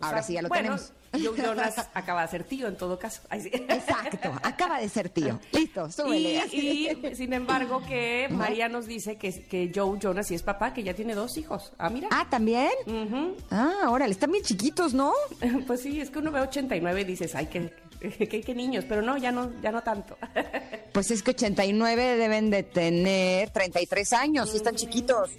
Ahora 0.00 0.22
sí 0.22 0.34
ya 0.34 0.42
lo 0.42 0.48
tenemos. 0.48 0.92
Joe 1.12 1.36
Jonas 1.42 1.88
acaba 1.94 2.22
de 2.22 2.28
ser 2.28 2.44
tío 2.44 2.68
en 2.68 2.76
todo 2.76 2.98
caso. 2.98 3.20
Exacto, 3.30 4.32
acaba 4.42 4.80
de 4.80 4.88
ser 4.88 5.08
tío. 5.10 5.38
Listo, 5.52 5.90
súbele. 5.90 6.46
Y, 6.52 7.14
sin 7.14 7.32
embargo 7.32 7.82
que 7.86 8.28
María 8.30 8.68
nos 8.68 8.86
dice 8.86 9.16
que, 9.16 9.44
que 9.44 9.70
Joe 9.74 9.98
Jonas 9.98 10.28
sí 10.28 10.34
es 10.34 10.42
papá, 10.42 10.72
que 10.72 10.82
ya 10.82 10.94
tiene 10.94 11.14
dos 11.14 11.36
hijos. 11.36 11.72
Ah, 11.78 11.90
mira. 11.90 12.08
Ah, 12.10 12.26
¿también? 12.28 12.70
Ah, 13.50 13.88
órale, 13.90 14.12
están 14.12 14.32
bien 14.32 14.44
chiquitos, 14.44 14.94
¿no? 14.94 15.12
pues 15.66 15.82
sí, 15.82 16.00
es 16.00 16.10
que 16.10 16.18
uno 16.18 16.30
ve 16.30 16.40
89 16.40 17.00
y 17.00 17.04
dices, 17.04 17.34
ay, 17.34 17.46
qué, 18.18 18.40
qué, 18.40 18.54
niños, 18.54 18.84
pero 18.88 19.02
no, 19.02 19.16
ya 19.16 19.32
no, 19.32 19.52
ya 19.60 19.70
no 19.70 19.82
tanto. 19.82 20.16
pues 20.92 21.10
es 21.10 21.22
que 21.22 21.30
89 21.30 22.16
deben 22.16 22.50
de 22.50 22.62
tener 22.62 23.50
33 23.50 24.12
años, 24.12 24.52
y 24.52 24.56
están 24.56 24.74
chiquitos. 24.74 25.30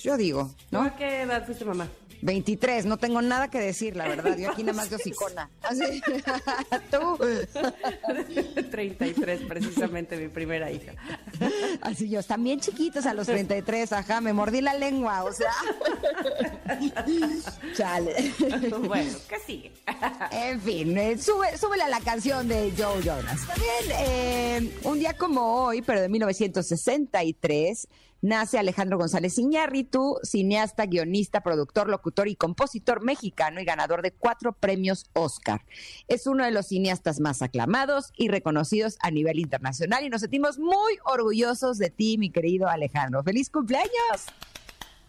Yo 0.00 0.16
digo, 0.16 0.54
¿no? 0.70 0.82
¿A 0.82 0.96
qué 0.96 1.22
edad 1.22 1.44
fuiste 1.44 1.64
mamá? 1.64 1.88
23, 2.22 2.86
no 2.86 2.96
tengo 2.96 3.22
nada 3.22 3.48
que 3.48 3.58
decir, 3.58 3.96
la 3.96 4.08
verdad. 4.08 4.36
Yo 4.36 4.50
aquí 4.50 4.62
nada 4.62 4.76
más 4.76 4.90
de 4.90 4.96
hocicona. 4.96 5.50
Así. 5.62 6.02
Tú. 6.90 7.18
33, 8.70 9.40
precisamente 9.42 10.16
mi 10.16 10.28
primera 10.28 10.70
hija. 10.70 10.92
Así 11.80 12.08
yo, 12.08 12.20
están 12.20 12.42
bien 12.42 12.60
chiquitos 12.60 13.06
a 13.06 13.14
los 13.14 13.26
33, 13.26 13.92
ajá, 13.92 14.20
me 14.20 14.32
mordí 14.32 14.60
la 14.60 14.74
lengua, 14.74 15.24
o 15.24 15.32
sea. 15.32 15.52
Chale. 17.76 18.32
Bueno, 18.86 19.18
¿qué 19.28 19.38
sigue? 19.46 19.72
En 20.30 20.60
fin, 20.60 20.96
eh, 20.98 21.18
sube, 21.18 21.56
súbele 21.58 21.84
a 21.84 21.88
la 21.88 22.00
canción 22.00 22.48
de 22.48 22.72
Joe 22.76 23.02
Jonas. 23.02 23.46
También, 23.46 23.98
eh, 24.00 24.78
un 24.84 24.98
día 24.98 25.16
como 25.16 25.64
hoy, 25.64 25.82
pero 25.82 26.00
de 26.00 26.08
1963 26.08 27.88
nace 28.22 28.58
Alejandro 28.58 28.98
González 28.98 29.38
Iñárritu, 29.38 30.18
cineasta, 30.22 30.86
guionista, 30.86 31.42
productor, 31.42 31.88
locutor 31.88 32.28
y 32.28 32.36
compositor 32.36 33.02
mexicano 33.02 33.60
y 33.60 33.64
ganador 33.64 34.02
de 34.02 34.12
cuatro 34.12 34.52
premios 34.52 35.06
Oscar. 35.12 35.64
Es 36.08 36.26
uno 36.26 36.44
de 36.44 36.50
los 36.50 36.66
cineastas 36.66 37.20
más 37.20 37.42
aclamados 37.42 38.12
y 38.16 38.28
reconocidos 38.28 38.96
a 39.00 39.10
nivel 39.10 39.38
internacional 39.38 40.04
y 40.04 40.10
nos 40.10 40.20
sentimos 40.20 40.58
muy 40.58 40.98
orgullosos 41.04 41.78
de 41.78 41.90
ti, 41.90 42.18
mi 42.18 42.30
querido 42.30 42.68
Alejandro. 42.68 43.22
¡Feliz 43.22 43.50
cumpleaños! 43.50 44.26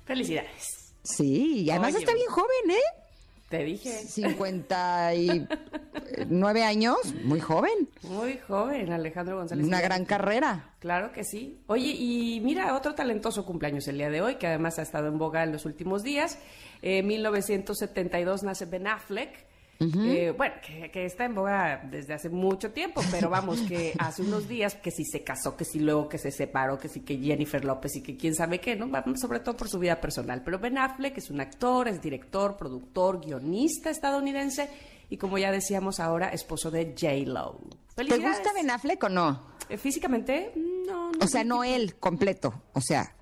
Felicidades. 0.05 0.93
Sí, 1.03 1.61
y 1.63 1.69
además 1.69 1.95
Oye, 1.95 2.03
está 2.03 2.13
bien 2.13 2.29
joven, 2.29 2.71
¿eh? 2.71 3.06
Te 3.49 3.63
dije. 3.63 3.91
59 3.91 6.63
años, 6.63 6.97
muy 7.23 7.39
joven. 7.39 7.87
Muy 8.03 8.37
joven, 8.39 8.91
Alejandro 8.91 9.37
González. 9.37 9.65
Una 9.65 9.79
gran 9.79 10.03
carrera. 10.03 10.73
Claro 10.79 11.13
que 11.13 11.23
sí. 11.23 11.61
Oye, 11.67 11.95
y 11.97 12.41
mira, 12.41 12.75
otro 12.75 12.93
talentoso 12.93 13.45
cumpleaños 13.45 13.87
el 13.87 13.97
día 13.97 14.09
de 14.09 14.21
hoy, 14.21 14.35
que 14.35 14.47
además 14.47 14.79
ha 14.79 14.81
estado 14.81 15.07
en 15.07 15.17
boga 15.17 15.43
en 15.43 15.53
los 15.53 15.65
últimos 15.65 16.03
días. 16.03 16.39
En 16.81 17.07
1972 17.07 18.43
nace 18.43 18.65
Ben 18.65 18.87
Affleck. 18.87 19.46
Eh, 19.79 20.33
bueno, 20.35 20.55
que, 20.65 20.89
que 20.89 21.05
está 21.05 21.25
en 21.25 21.35
boga 21.35 21.81
desde 21.89 22.13
hace 22.13 22.29
mucho 22.29 22.71
tiempo, 22.71 23.01
pero 23.11 23.29
vamos, 23.29 23.61
que 23.61 23.93
hace 23.99 24.23
unos 24.23 24.47
días 24.47 24.75
que 24.75 24.91
si 24.91 25.05
se 25.05 25.23
casó, 25.23 25.55
que 25.55 25.65
si 25.65 25.79
luego 25.79 26.09
que 26.09 26.17
se 26.17 26.31
separó, 26.31 26.79
que 26.79 26.89
si 26.89 27.01
que 27.01 27.17
Jennifer 27.17 27.63
López 27.63 27.95
y 27.95 28.01
que 28.01 28.17
quién 28.17 28.33
sabe 28.33 28.59
qué, 28.59 28.75
¿no? 28.75 28.89
Sobre 29.15 29.39
todo 29.39 29.55
por 29.55 29.69
su 29.69 29.77
vida 29.79 30.01
personal. 30.01 30.41
Pero 30.43 30.59
Ben 30.59 30.77
Affleck 30.77 31.17
es 31.17 31.29
un 31.29 31.41
actor, 31.41 31.87
es 31.87 32.01
director, 32.01 32.57
productor, 32.57 33.23
guionista 33.23 33.89
estadounidense 33.89 34.69
y 35.09 35.17
como 35.17 35.37
ya 35.37 35.51
decíamos 35.51 35.99
ahora, 35.99 36.29
esposo 36.29 36.71
de 36.71 36.95
J-Lo. 36.99 37.59
¿Te 37.95 38.03
gusta 38.03 38.53
Ben 38.53 38.69
Affleck 38.69 39.03
o 39.03 39.09
no? 39.09 39.47
Eh, 39.69 39.77
Físicamente, 39.77 40.53
no, 40.55 41.11
no. 41.11 41.19
O 41.21 41.27
sea, 41.27 41.43
no 41.43 41.63
él 41.63 41.95
completo, 41.95 42.63
o 42.73 42.81
sea, 42.81 43.15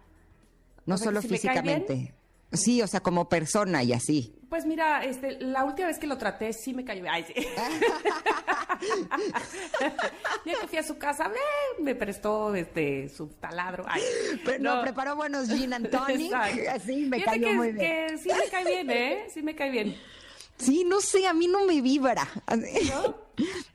no 0.86 0.96
O 0.96 0.98
sea, 0.98 1.06
solo 1.06 1.22
si 1.22 1.30
físicamente. 1.30 2.14
Sí, 2.52 2.82
o 2.82 2.88
sea, 2.88 3.02
como 3.02 3.28
persona 3.28 3.84
y 3.84 3.94
así. 3.94 4.35
Pues 4.50 4.66
mira, 4.66 5.04
este, 5.04 5.40
la 5.42 5.64
última 5.64 5.88
vez 5.88 5.98
que 6.00 6.08
lo 6.08 6.18
traté 6.18 6.54
sí 6.54 6.74
me 6.74 6.86
cayó. 6.86 7.04
Ay, 7.10 7.24
sí. 7.28 7.34
ya 10.46 10.60
que 10.62 10.68
fui 10.68 10.78
a 10.78 10.84
su 10.84 10.98
casa, 10.98 11.26
eh, 11.28 11.82
me 11.82 11.96
prestó 11.96 12.54
este 12.56 13.10
su 13.10 13.28
taladro. 13.28 13.86
Ay, 13.88 14.02
Pero 14.44 14.60
no, 14.64 14.82
preparó 14.82 15.16
buenos 15.16 15.50
gin 15.50 15.74
and 15.74 15.90
tonic, 15.90 16.34
así 16.34 17.06
me 17.06 17.18
Fíjate 17.20 17.40
cayó 17.42 17.48
que, 17.48 17.54
muy 17.56 17.72
bien. 17.72 17.78
que 18.10 18.18
sí 18.18 18.30
me 18.30 18.50
cae 18.50 18.64
bien, 18.66 18.92
¿eh? 18.92 19.28
Sí 19.34 19.42
me 19.42 19.56
cae 19.56 19.70
bien. 19.72 19.96
Sí, 20.58 20.84
no 20.86 21.02
sé, 21.02 21.28
a 21.28 21.34
mí 21.34 21.48
no 21.48 21.66
me 21.66 21.82
vibra. 21.82 22.28
¿No? 22.50 23.26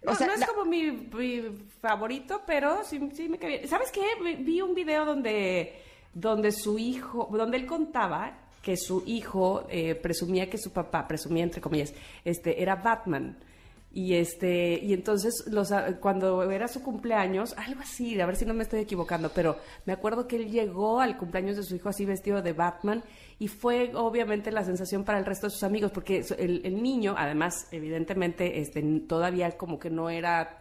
No, 0.03 0.13
O 0.13 0.15
sea, 0.15 0.27
no 0.29 0.33
es 0.33 0.41
la- 0.41 0.47
como 0.47 0.65
mi, 0.65 0.91
mi 0.91 1.43
favorito, 1.83 2.43
pero 2.47 2.83
sí, 2.83 2.99
sí 3.15 3.29
me 3.29 3.37
cae 3.39 3.51
bien. 3.59 3.69
¿Sabes 3.69 3.91
qué? 3.93 4.01
Vi- 4.25 4.37
Vi 4.37 4.63
un 4.63 4.75
video 4.75 5.05
donde, 5.05 5.83
donde 6.15 6.51
su 6.51 6.79
hijo, 6.79 7.29
donde 7.31 7.59
él 7.59 7.67
contaba 7.67 8.39
que 8.63 8.77
su 8.77 9.03
hijo 9.07 9.67
eh, 9.69 9.95
presumía 9.95 10.51
que 10.51 10.59
su 10.59 10.73
papá, 10.73 11.07
presumía 11.09 11.45
entre 11.45 11.61
comillas, 11.61 11.95
este, 12.25 12.63
era 12.63 12.77
Batman. 12.77 13.37
Y 13.93 14.15
este, 14.15 14.79
y 14.81 14.93
entonces 14.93 15.45
los, 15.49 15.73
ah, 15.73 15.97
cuando 15.99 16.49
era 16.49 16.69
su 16.69 16.81
cumpleaños, 16.81 17.55
algo 17.59 17.81
así, 17.81 18.21
a 18.21 18.27
ver 18.27 18.37
si 18.37 18.45
no 18.45 18.55
me 18.55 18.63
estoy 18.63 18.81
equivocando, 18.81 19.33
pero 19.35 19.57
me 19.85 19.93
acuerdo 19.93 20.29
que 20.29 20.37
él 20.37 20.49
llegó 20.49 21.01
al 21.01 21.17
cumpleaños 21.17 21.57
de 21.57 21.65
su 21.65 21.75
hijo 21.75 21.89
así 21.89 22.05
vestido 22.05 22.41
de 22.41 22.53
Batman 22.53 23.03
y 23.41 23.49
fue 23.49 23.91
obviamente 23.97 24.53
la 24.53 24.65
sensación 24.65 25.03
para 25.03 25.19
el 25.19 25.25
resto 25.25 25.49
de 25.49 25.51
sus 25.51 25.65
amigos, 25.65 25.91
porque 25.91 26.25
el, 26.39 26.61
el 26.65 26.81
niño, 26.81 27.17
además, 27.19 27.67
evidentemente, 27.73 28.61
este, 28.61 28.81
todavía 29.09 29.57
como 29.57 29.81
que 29.81 29.91
no 29.91 30.09
era 30.09 30.61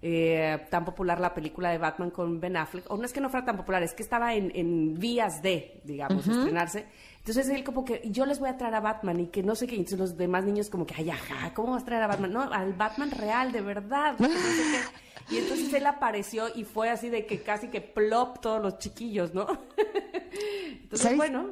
eh, 0.00 0.66
tan 0.70 0.84
popular 0.84 1.18
la 1.18 1.34
película 1.34 1.70
de 1.70 1.78
Batman 1.78 2.10
con 2.10 2.38
Ben 2.38 2.56
Affleck, 2.56 2.88
o 2.88 2.96
no 2.96 3.04
es 3.04 3.12
que 3.12 3.20
no 3.20 3.30
fuera 3.30 3.44
tan 3.44 3.56
popular, 3.56 3.82
es 3.82 3.94
que 3.94 4.04
estaba 4.04 4.34
en, 4.34 4.52
en 4.54 4.94
vías 4.94 5.42
de, 5.42 5.80
digamos, 5.84 6.26
estrenarse. 6.26 6.86
Entonces 7.28 7.54
él 7.54 7.62
como 7.62 7.84
que, 7.84 8.00
yo 8.06 8.24
les 8.24 8.40
voy 8.40 8.48
a 8.48 8.56
traer 8.56 8.74
a 8.74 8.80
Batman 8.80 9.20
y 9.20 9.26
que 9.26 9.42
no 9.42 9.54
sé 9.54 9.66
qué, 9.66 9.74
y 9.74 9.80
entonces 9.80 9.98
los 9.98 10.16
demás 10.16 10.44
niños 10.44 10.70
como 10.70 10.86
que, 10.86 10.94
ay, 10.96 11.10
ajá, 11.10 11.52
¿cómo 11.52 11.72
vas 11.72 11.82
a 11.82 11.84
traer 11.84 12.02
a 12.02 12.06
Batman? 12.06 12.32
No, 12.32 12.40
al 12.40 12.72
Batman 12.72 13.10
real, 13.10 13.52
de 13.52 13.60
verdad. 13.60 14.16
que 14.16 14.22
no 14.22 14.28
sé 14.30 14.36
qué. 14.38 15.34
Y 15.34 15.38
entonces 15.40 15.70
él 15.74 15.84
apareció 15.84 16.46
y 16.54 16.64
fue 16.64 16.88
así 16.88 17.10
de 17.10 17.26
que 17.26 17.42
casi 17.42 17.68
que 17.68 17.82
plop 17.82 18.40
todos 18.40 18.62
los 18.62 18.78
chiquillos, 18.78 19.34
¿no? 19.34 19.46
Entonces, 20.72 21.00
¿Sabes? 21.02 21.18
bueno. 21.18 21.50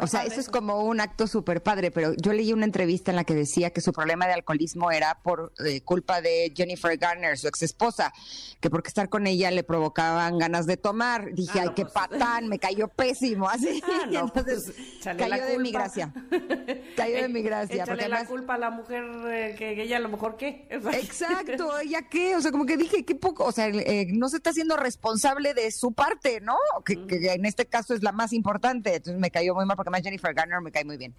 O 0.00 0.06
sea, 0.06 0.24
eso 0.24 0.40
es 0.40 0.48
como 0.48 0.84
un 0.84 1.00
acto 1.00 1.26
súper 1.26 1.62
padre, 1.62 1.90
pero 1.90 2.14
yo 2.16 2.32
leí 2.32 2.52
una 2.52 2.64
entrevista 2.64 3.10
en 3.10 3.16
la 3.16 3.24
que 3.24 3.34
decía 3.34 3.70
que 3.70 3.80
su 3.80 3.92
problema 3.92 4.26
de 4.26 4.32
alcoholismo 4.34 4.90
era 4.90 5.18
por 5.22 5.52
eh, 5.64 5.82
culpa 5.82 6.20
de 6.20 6.52
Jennifer 6.56 6.96
Garner, 6.96 7.38
su 7.38 7.48
ex 7.48 7.62
esposa, 7.62 8.12
que 8.60 8.70
porque 8.70 8.88
estar 8.88 9.08
con 9.08 9.26
ella 9.26 9.50
le 9.50 9.62
provocaban 9.62 10.38
ganas 10.38 10.66
de 10.66 10.76
tomar. 10.76 11.32
Dije, 11.34 11.60
Ah, 11.60 11.64
ay, 11.64 11.70
qué 11.74 11.82
pues. 11.82 11.92
patán, 11.94 12.48
me 12.48 12.58
cayó 12.58 12.88
pésimo, 12.88 13.48
así. 13.48 13.82
Ah, 13.84 14.06
no, 14.10 14.20
Entonces, 14.34 14.72
pues, 15.02 15.16
cayó 15.16 15.44
de 15.44 15.58
mi 15.58 15.70
gracia. 15.72 16.12
Cayó 16.96 17.22
de 17.22 17.28
mi 17.28 17.42
gracia. 17.42 17.76
Échale 17.76 17.90
Porque 17.90 18.08
la 18.08 18.16
además, 18.16 18.30
culpa 18.30 18.54
a 18.54 18.58
la 18.58 18.70
mujer 18.70 19.04
eh, 19.26 19.54
que 19.56 19.82
ella 19.82 19.96
a 19.96 20.00
lo 20.00 20.08
mejor 20.08 20.36
qué. 20.36 20.66
Exacto, 20.92 21.78
¿ella 21.78 22.02
qué? 22.08 22.36
O 22.36 22.40
sea, 22.40 22.50
como 22.50 22.66
que 22.66 22.76
dije, 22.76 23.04
qué 23.04 23.14
poco, 23.14 23.44
o 23.44 23.52
sea, 23.52 23.68
eh, 23.68 24.06
no 24.12 24.28
se 24.28 24.36
está 24.36 24.50
haciendo 24.50 24.76
responsable 24.76 25.54
de 25.54 25.70
su 25.70 25.92
parte, 25.92 26.40
¿no? 26.40 26.56
Que, 26.84 27.06
que 27.06 27.32
en 27.32 27.44
este 27.44 27.66
caso 27.66 27.94
es 27.94 28.02
la 28.02 28.12
más 28.12 28.32
importante. 28.32 28.94
Entonces 28.96 29.20
me 29.20 29.30
cayó 29.30 29.54
muy 29.54 29.64
mal 29.66 29.76
porque 29.76 29.89
más 29.90 30.02
Jennifer 30.02 30.32
Garner 30.34 30.60
me 30.60 30.70
cae 30.70 30.84
muy 30.84 30.96
bien. 30.96 31.14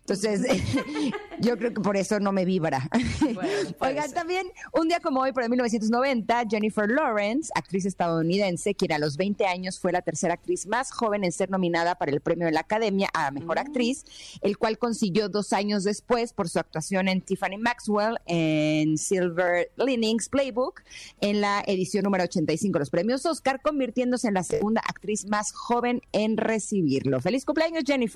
Entonces, 0.00 0.42
yo 1.40 1.56
creo 1.56 1.74
que 1.74 1.80
por 1.80 1.96
eso 1.96 2.20
no 2.20 2.32
me 2.32 2.44
vibra. 2.44 2.88
Bueno, 3.36 3.50
Oigan, 3.80 4.12
también, 4.12 4.46
un 4.72 4.88
día 4.88 5.00
como 5.00 5.20
hoy, 5.20 5.32
pero 5.32 5.46
en 5.46 5.50
1990, 5.50 6.44
Jennifer 6.48 6.88
Lawrence, 6.88 7.50
actriz 7.54 7.84
estadounidense, 7.84 8.74
quien 8.74 8.92
a 8.92 8.98
los 8.98 9.16
20 9.16 9.46
años 9.46 9.78
fue 9.78 9.92
la 9.92 10.00
tercera 10.00 10.34
actriz 10.34 10.66
más 10.66 10.90
joven 10.92 11.24
en 11.24 11.32
ser 11.32 11.50
nominada 11.50 11.96
para 11.96 12.12
el 12.12 12.20
premio 12.20 12.46
de 12.46 12.52
la 12.52 12.60
Academia 12.60 13.08
a 13.12 13.30
Mejor 13.30 13.58
Actriz, 13.58 14.04
el 14.42 14.58
cual 14.58 14.78
consiguió 14.78 15.28
dos 15.28 15.52
años 15.52 15.84
después 15.84 16.32
por 16.32 16.48
su 16.48 16.58
actuación 16.58 17.08
en 17.08 17.20
Tiffany 17.20 17.58
Maxwell 17.58 18.18
en 18.26 18.96
Silver 18.96 19.70
Linings 19.76 20.28
Playbook 20.28 20.82
en 21.20 21.40
la 21.40 21.62
edición 21.66 22.04
número 22.04 22.24
85 22.24 22.74
de 22.74 22.78
los 22.78 22.90
premios 22.90 23.26
Oscar, 23.26 23.60
convirtiéndose 23.60 24.28
en 24.28 24.34
la 24.34 24.42
segunda 24.42 24.80
actriz 24.86 25.26
más 25.26 25.52
joven 25.52 26.02
en 26.12 26.36
recibirlo. 26.36 27.20
¡Feliz 27.20 27.44
cumpleaños, 27.44 27.84
Jennifer! 27.86 28.15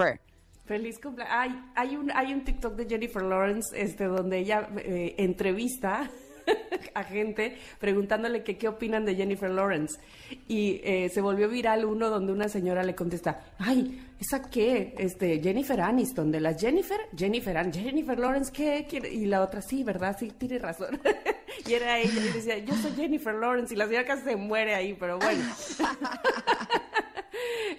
Feliz 0.67 0.99
cumpleaños. 1.01 1.35
Hay, 1.37 1.61
hay, 1.75 1.97
un, 1.97 2.11
hay 2.13 2.33
un 2.33 2.45
TikTok 2.45 2.75
de 2.77 2.87
Jennifer 2.89 3.23
Lawrence 3.23 3.69
este, 3.81 4.05
donde 4.05 4.39
ella 4.39 4.69
eh, 4.79 5.17
entrevista 5.19 6.09
a 6.95 7.03
gente 7.05 7.57
preguntándole 7.81 8.45
que 8.45 8.57
qué 8.57 8.69
opinan 8.69 9.05
de 9.05 9.17
Jennifer 9.17 9.51
Lawrence. 9.51 9.99
Y 10.47 10.81
eh, 10.85 11.09
se 11.13 11.21
volvió 11.21 11.49
viral 11.49 11.85
uno 11.85 12.09
donde 12.09 12.33
una 12.33 12.49
señora 12.49 12.85
le 12.85 12.95
contesta, 12.95 13.41
ay, 13.59 14.01
¿esa 14.21 14.49
qué? 14.49 14.95
Este, 14.97 15.41
Jennifer 15.43 15.81
Aniston, 15.81 16.31
de 16.31 16.41
las 16.41 16.61
Jennifer, 16.61 17.01
Jennifer, 17.17 17.57
An- 17.59 17.73
Jennifer 17.73 18.19
Lawrence, 18.19 18.53
¿qué 18.53 18.87
quiere? 18.89 19.13
Y 19.13 19.27
la 19.27 19.43
otra, 19.43 19.61
sí, 19.63 19.83
¿verdad? 19.83 20.17
Sí, 20.19 20.31
tiene 20.39 20.59
razón. 20.61 21.01
y 21.67 21.73
era 21.75 21.99
ella, 21.99 22.13
y 22.21 22.33
decía, 22.33 22.59
yo 22.59 22.75
soy 22.77 22.93
Jennifer 22.93 23.35
Lawrence, 23.35 23.75
y 23.75 23.77
la 23.77 23.87
señora 23.87 24.05
casi 24.07 24.23
se 24.23 24.37
muere 24.37 24.75
ahí, 24.77 24.95
pero 24.99 25.19
bueno. 25.19 25.43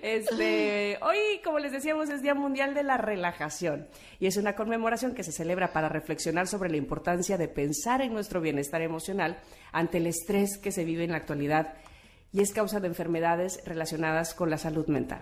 Este, 0.02 0.98
hoy, 1.02 1.42
como 1.44 1.60
les 1.60 1.72
decíamos, 1.72 2.10
es 2.10 2.22
Día 2.22 2.34
Mundial 2.34 2.74
de 2.74 2.84
la 2.84 2.98
Relajación 2.98 3.88
y 4.20 4.28
es 4.28 4.38
una 4.38 4.56
conmemoración 4.56 5.14
que 5.14 5.24
se 5.24 5.32
celebra 5.32 5.74
para 5.74 5.90
reflexionar 5.90 6.48
sobre 6.48 6.70
la 6.70 6.78
importancia 6.78 7.38
de 7.38 7.48
pensar 7.48 8.02
en 8.02 8.14
nuestro 8.14 8.42
bienestar 8.42 8.82
emocional 8.82 9.38
ante 9.72 9.98
el 9.98 10.08
estrés 10.08 10.58
que 10.58 10.72
se 10.72 10.86
vive 10.86 11.04
en 11.04 11.12
la 11.12 11.18
actualidad 11.18 11.76
y 12.34 12.42
es 12.42 12.52
causa 12.52 12.80
de 12.80 12.88
enfermedades 12.88 13.62
relacionadas 13.66 14.34
con 14.34 14.50
la 14.50 14.58
salud 14.58 14.88
mental. 14.88 15.22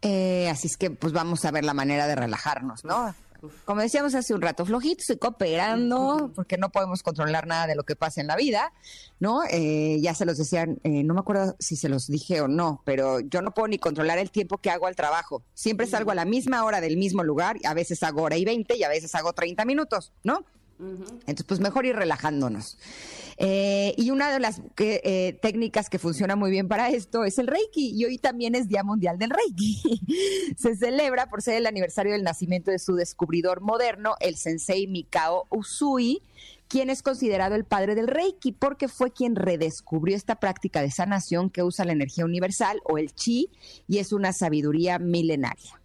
Eh, 0.00 0.48
así 0.48 0.68
es 0.68 0.76
que 0.76 0.90
pues 0.90 1.12
vamos 1.12 1.44
a 1.44 1.50
ver 1.50 1.64
la 1.64 1.74
manera 1.74 2.06
de 2.06 2.14
relajarnos, 2.14 2.84
¿no? 2.84 3.14
Como 3.64 3.80
decíamos 3.80 4.14
hace 4.14 4.34
un 4.34 4.40
rato, 4.40 4.64
flojitos 4.64 5.10
y 5.10 5.16
cooperando, 5.16 6.30
porque 6.34 6.58
no 6.58 6.70
podemos 6.70 7.02
controlar 7.02 7.46
nada 7.46 7.66
de 7.66 7.74
lo 7.74 7.84
que 7.84 7.96
pasa 7.96 8.20
en 8.20 8.26
la 8.26 8.36
vida, 8.36 8.72
¿no? 9.20 9.42
Eh, 9.50 9.98
ya 10.00 10.14
se 10.14 10.24
los 10.24 10.38
decían, 10.38 10.78
eh, 10.84 11.02
no 11.02 11.14
me 11.14 11.20
acuerdo 11.20 11.56
si 11.58 11.76
se 11.76 11.88
los 11.88 12.06
dije 12.06 12.40
o 12.40 12.48
no, 12.48 12.82
pero 12.84 13.20
yo 13.20 13.42
no 13.42 13.52
puedo 13.52 13.68
ni 13.68 13.78
controlar 13.78 14.18
el 14.18 14.30
tiempo 14.30 14.58
que 14.58 14.70
hago 14.70 14.86
al 14.86 14.96
trabajo. 14.96 15.42
Siempre 15.54 15.86
salgo 15.86 16.10
a 16.10 16.14
la 16.14 16.24
misma 16.24 16.64
hora 16.64 16.80
del 16.80 16.96
mismo 16.96 17.22
lugar, 17.24 17.58
a 17.64 17.74
veces 17.74 18.02
hago 18.02 18.22
hora 18.22 18.36
y 18.36 18.44
20 18.44 18.76
y 18.76 18.82
a 18.84 18.88
veces 18.88 19.14
hago 19.14 19.32
30 19.32 19.64
minutos, 19.64 20.12
¿no? 20.22 20.44
Entonces, 20.78 21.44
pues 21.46 21.60
mejor 21.60 21.86
ir 21.86 21.96
relajándonos. 21.96 22.78
Eh, 23.38 23.94
y 23.96 24.10
una 24.10 24.30
de 24.32 24.40
las 24.40 24.60
eh, 24.78 25.38
técnicas 25.40 25.88
que 25.88 25.98
funciona 25.98 26.36
muy 26.36 26.50
bien 26.50 26.68
para 26.68 26.90
esto 26.90 27.24
es 27.24 27.38
el 27.38 27.46
Reiki. 27.46 27.90
Y 27.94 28.04
hoy 28.04 28.18
también 28.18 28.54
es 28.54 28.68
Día 28.68 28.82
Mundial 28.82 29.18
del 29.18 29.30
Reiki. 29.30 30.00
Se 30.56 30.76
celebra 30.76 31.28
por 31.28 31.42
ser 31.42 31.54
el 31.54 31.66
aniversario 31.66 32.12
del 32.12 32.24
nacimiento 32.24 32.70
de 32.70 32.78
su 32.78 32.94
descubridor 32.94 33.60
moderno, 33.60 34.14
el 34.20 34.36
sensei 34.36 34.86
Mikao 34.86 35.46
Usui, 35.50 36.22
quien 36.68 36.90
es 36.90 37.02
considerado 37.02 37.54
el 37.54 37.64
padre 37.64 37.94
del 37.94 38.08
Reiki 38.08 38.52
porque 38.52 38.88
fue 38.88 39.12
quien 39.12 39.36
redescubrió 39.36 40.16
esta 40.16 40.36
práctica 40.36 40.80
de 40.80 40.90
sanación 40.90 41.50
que 41.50 41.62
usa 41.62 41.84
la 41.84 41.92
energía 41.92 42.24
universal 42.24 42.80
o 42.84 42.98
el 42.98 43.12
chi 43.14 43.50
y 43.88 43.98
es 43.98 44.12
una 44.12 44.32
sabiduría 44.32 44.98
milenaria. 44.98 45.80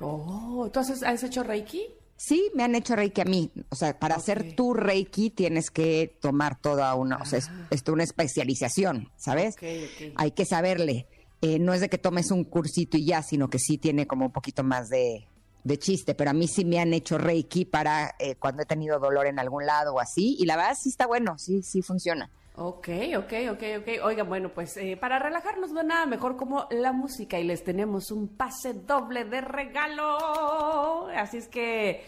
Oh, 0.00 0.70
¿tú 0.72 0.80
has 0.80 1.22
hecho 1.24 1.42
Reiki? 1.42 1.97
Sí, 2.18 2.50
me 2.52 2.64
han 2.64 2.74
hecho 2.74 2.96
Reiki 2.96 3.20
a 3.20 3.24
mí. 3.24 3.52
O 3.70 3.76
sea, 3.76 3.96
para 3.96 4.16
hacer 4.16 4.56
tu 4.56 4.74
Reiki 4.74 5.30
tienes 5.30 5.70
que 5.70 6.18
tomar 6.20 6.60
toda 6.60 6.92
una, 6.96 7.18
o 7.18 7.24
sea, 7.24 7.38
es, 7.38 7.48
es 7.70 7.82
una 7.88 8.02
especialización, 8.02 9.12
¿sabes? 9.16 9.54
Ok, 9.54 9.62
ok. 9.62 10.12
Hay 10.16 10.32
que 10.32 10.44
saberle. 10.44 11.06
Eh, 11.42 11.60
no 11.60 11.72
es 11.72 11.80
de 11.80 11.88
que 11.88 11.96
tomes 11.96 12.32
un 12.32 12.42
cursito 12.42 12.96
y 12.96 13.04
ya, 13.04 13.22
sino 13.22 13.48
que 13.48 13.60
sí 13.60 13.78
tiene 13.78 14.08
como 14.08 14.26
un 14.26 14.32
poquito 14.32 14.64
más 14.64 14.88
de, 14.88 15.28
de 15.62 15.78
chiste. 15.78 16.16
Pero 16.16 16.30
a 16.30 16.34
mí 16.34 16.48
sí 16.48 16.64
me 16.64 16.80
han 16.80 16.92
hecho 16.92 17.18
Reiki 17.18 17.64
para 17.64 18.16
eh, 18.18 18.34
cuando 18.34 18.64
he 18.64 18.66
tenido 18.66 18.98
dolor 18.98 19.28
en 19.28 19.38
algún 19.38 19.64
lado 19.64 19.94
o 19.94 20.00
así. 20.00 20.36
Y 20.40 20.44
la 20.46 20.56
verdad 20.56 20.76
sí 20.76 20.88
está 20.88 21.06
bueno, 21.06 21.38
sí, 21.38 21.62
sí 21.62 21.82
funciona. 21.82 22.32
Ok, 22.60 22.88
ok, 23.16 23.32
ok, 23.52 23.62
ok. 23.78 23.88
Oiga, 24.02 24.24
bueno, 24.24 24.48
pues 24.52 24.76
eh, 24.78 24.96
para 24.96 25.20
relajarnos 25.20 25.70
no 25.70 25.84
nada 25.84 26.06
mejor 26.06 26.36
como 26.36 26.66
la 26.70 26.92
música 26.92 27.38
y 27.38 27.44
les 27.44 27.62
tenemos 27.62 28.10
un 28.10 28.36
pase 28.36 28.74
doble 28.74 29.24
de 29.24 29.40
regalo. 29.40 31.06
Así 31.14 31.36
es 31.36 31.46
que, 31.46 32.02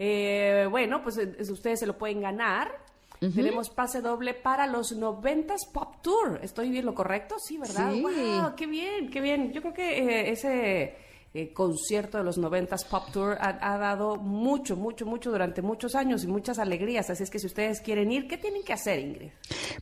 eh, 0.00 0.66
bueno, 0.68 1.00
pues 1.00 1.18
eh, 1.18 1.36
ustedes 1.48 1.78
se 1.78 1.86
lo 1.86 1.96
pueden 1.96 2.20
ganar. 2.20 2.82
Tenemos 3.20 3.70
pase 3.70 4.02
doble 4.02 4.34
para 4.34 4.66
los 4.66 4.92
90 4.92 5.54
Pop 5.72 6.02
Tour. 6.02 6.40
¿Estoy 6.42 6.68
bien 6.68 6.84
lo 6.84 6.94
correcto? 6.94 7.36
Sí, 7.38 7.56
¿verdad? 7.56 7.92
Sí. 7.92 8.02
¡Wow! 8.02 8.54
¡Qué 8.54 8.66
bien, 8.66 9.10
qué 9.10 9.22
bien! 9.22 9.50
Yo 9.52 9.62
creo 9.62 9.72
que 9.72 9.98
eh, 9.98 10.30
ese 10.30 10.96
eh, 11.34 11.52
concierto 11.52 12.18
de 12.18 12.22
los 12.22 12.38
90 12.38 12.76
Pop 12.88 13.10
Tour 13.12 13.36
ha, 13.40 13.58
ha 13.60 13.76
dado 13.76 14.16
mucho, 14.16 14.76
mucho, 14.76 15.04
mucho 15.04 15.32
durante 15.32 15.62
muchos 15.62 15.96
años 15.96 16.22
y 16.22 16.28
muchas 16.28 16.60
alegrías. 16.60 17.10
Así 17.10 17.24
es 17.24 17.30
que 17.30 17.40
si 17.40 17.46
ustedes 17.46 17.80
quieren 17.80 18.12
ir, 18.12 18.28
¿qué 18.28 18.38
tienen 18.38 18.62
que 18.62 18.72
hacer, 18.72 19.00
Ingrid? 19.00 19.30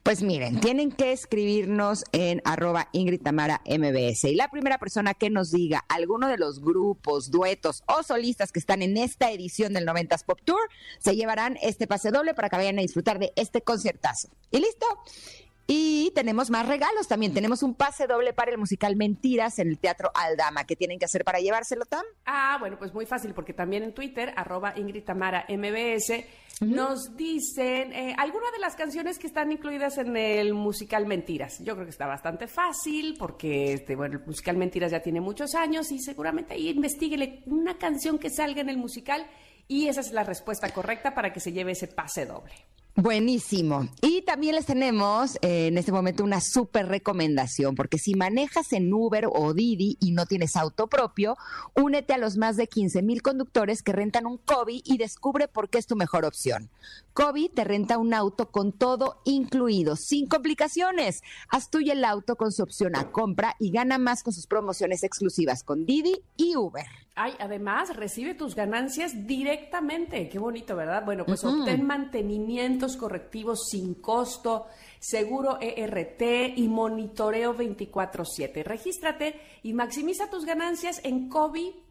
Pues 0.03 0.23
miren, 0.23 0.61
tienen 0.61 0.91
que 0.91 1.13
escribirnos 1.13 2.05
en 2.13 2.41
arroba 2.47 2.89
Ingrid 2.93 3.21
Tamara 3.21 3.61
MBS. 3.67 4.25
Y 4.25 4.35
la 4.35 4.49
primera 4.49 4.79
persona 4.79 5.13
que 5.13 5.29
nos 5.29 5.51
diga 5.51 5.85
alguno 5.91 6.27
de 6.27 6.39
los 6.39 6.61
grupos, 6.63 7.31
duetos 7.31 7.83
o 7.87 8.03
solistas 8.03 8.51
que 8.51 8.59
están 8.59 8.81
en 8.81 8.97
esta 8.97 9.31
edición 9.31 9.75
del 9.75 9.87
90s 9.87 10.25
Pop 10.25 10.41
Tour, 10.43 10.61
se 11.01 11.17
llevarán 11.17 11.59
este 11.61 11.87
pase 11.87 12.11
doble 12.11 12.33
para 12.33 12.49
que 12.49 12.57
vayan 12.57 12.79
a 12.79 12.83
disfrutar 12.83 13.19
de 13.19 13.31
este 13.37 13.61
conciertazo. 13.61 14.29
¿Y 14.51 14.61
listo? 14.61 14.87
Y 15.75 16.11
tenemos 16.15 16.51
más 16.51 16.69
regalos 16.69 17.09
también. 17.09 17.33
Tenemos 17.33 17.63
un 17.63 17.73
pase 17.73 18.07
doble 18.07 18.35
para 18.35 18.51
el 18.51 18.59
musical 18.59 18.95
Mentiras 18.95 19.59
en 19.59 19.69
el 19.69 19.79
Teatro 19.79 20.11
Aldama. 20.15 20.65
¿Qué 20.65 20.77
tienen 20.77 20.99
que 20.99 21.07
hacer 21.07 21.25
para 21.25 21.41
llevárselo, 21.41 21.87
Tam? 21.87 22.05
Ah, 22.27 22.59
bueno, 22.61 22.79
pues 22.79 22.93
muy 22.93 23.07
fácil, 23.07 23.33
porque 23.33 23.55
también 23.55 23.83
en 23.83 23.95
Twitter, 23.95 24.35
arroba 24.37 24.75
Ingrid 24.77 25.03
Tamara 25.03 25.47
MBS, 25.49 26.27
nos 26.61 27.17
dicen 27.17 27.91
eh, 27.95 28.15
algunas 28.19 28.53
de 28.53 28.59
las 28.59 28.77
canciones 28.77 29.19
que 29.19 29.27
están 29.27 29.51
incluidas 29.51 29.97
en 29.97 30.15
el 30.15 30.53
musical 30.53 31.07
Mentiras. 31.07 31.59
Yo 31.61 31.73
creo 31.73 31.87
que 31.87 31.93
está 31.93 32.07
bastante 32.07 32.49
fácil, 32.49 33.17
porque 33.19 33.73
este, 33.73 33.97
bueno, 33.97 34.19
el 34.19 34.27
musical 34.27 34.59
Mentiras 34.59 34.91
ya 34.91 35.01
tiene 35.01 35.23
muchos 35.23 35.55
años 35.55 35.91
y 35.91 36.01
seguramente 36.01 36.53
ahí 36.53 36.69
investiguele 36.69 37.45
una 37.47 37.79
canción 37.79 38.19
que 38.19 38.29
salga 38.29 38.61
en 38.61 38.69
el 38.69 38.77
musical 38.77 39.27
y 39.69 39.89
esa 39.89 40.03
es 40.03 40.13
la 40.13 40.23
respuesta 40.23 40.69
correcta 40.69 41.15
para 41.15 41.33
que 41.33 41.41
se 41.41 41.51
lleve 41.51 41.73
ese 41.73 41.89
pase 41.89 42.27
doble. 42.27 42.53
Buenísimo. 42.95 43.89
Y 44.03 44.21
también 44.21 44.55
les 44.55 44.67
tenemos 44.67 45.37
eh, 45.41 45.69
en 45.69 45.79
este 45.79 45.93
momento 45.93 46.25
una 46.25 46.43
súper 46.43 46.89
recomendación, 46.89 47.75
porque 47.75 47.97
si 47.97 48.15
manejas 48.15 48.71
en 48.75 48.93
Uber 48.93 49.29
o 49.33 49.55
Didi 49.55 49.97
y 49.99 50.11
no 50.13 50.27
tienes 50.27 50.57
auto 50.57 50.89
propio, 50.89 51.39
únete 51.75 52.13
a 52.13 52.19
los 52.19 52.37
más 52.37 52.59
de 52.59 52.67
15 52.67 53.01
mil 53.01 53.23
conductores 53.23 53.83
que 53.83 53.93
rentan 53.93 54.27
un 54.27 54.37
Kobe 54.37 54.83
y 54.85 54.99
descubre 54.99 55.49
por 55.49 55.71
qué 55.71 55.79
es 55.79 55.87
tu 55.87 55.97
mejor 55.97 56.27
opción. 56.27 56.69
Kobe 57.15 57.49
te 57.49 57.65
renta 57.65 57.97
un 57.97 58.13
auto 58.13 58.51
con 58.51 58.73
todo 58.73 59.23
incluido, 59.25 59.97
sin 59.97 60.27
complicaciones. 60.27 61.23
Haz 61.49 61.71
tuyo 61.71 61.95
el 61.95 62.05
auto 62.05 62.37
con 62.37 62.53
su 62.53 62.63
opción 62.63 62.95
a 62.95 63.11
compra 63.11 63.57
y 63.59 63.71
gana 63.71 63.97
más 63.97 64.23
con 64.23 64.35
sus 64.35 64.47
promociones 64.47 65.03
exclusivas 65.03 65.65
con 65.65 65.87
Didi 65.87 66.23
y 66.37 66.57
Uber. 66.57 66.85
Ay, 67.15 67.35
además, 67.41 67.95
recibe 67.95 68.35
tus 68.35 68.55
ganancias 68.55 69.27
directamente. 69.27 70.31
Qué 70.31 70.39
bonito, 70.39 70.75
¿verdad? 70.75 71.05
Bueno, 71.05 71.27
pues 71.27 71.45
obtén 71.45 71.85
mantenimientos 71.85 72.97
correctivos 72.97 73.69
sin 73.69 73.97
costo, 73.97 74.65
seguro 74.99 75.59
ERT 75.61 76.55
y 76.57 76.69
monitoreo 76.69 77.55
24/7. 77.55 78.65
Regístrate 78.65 79.39
y 79.63 79.75
maximiza 79.75 80.31
tus 80.31 80.47
ganancias 80.47 81.03
en 81.05 81.29
kobi.mx. 81.29 81.85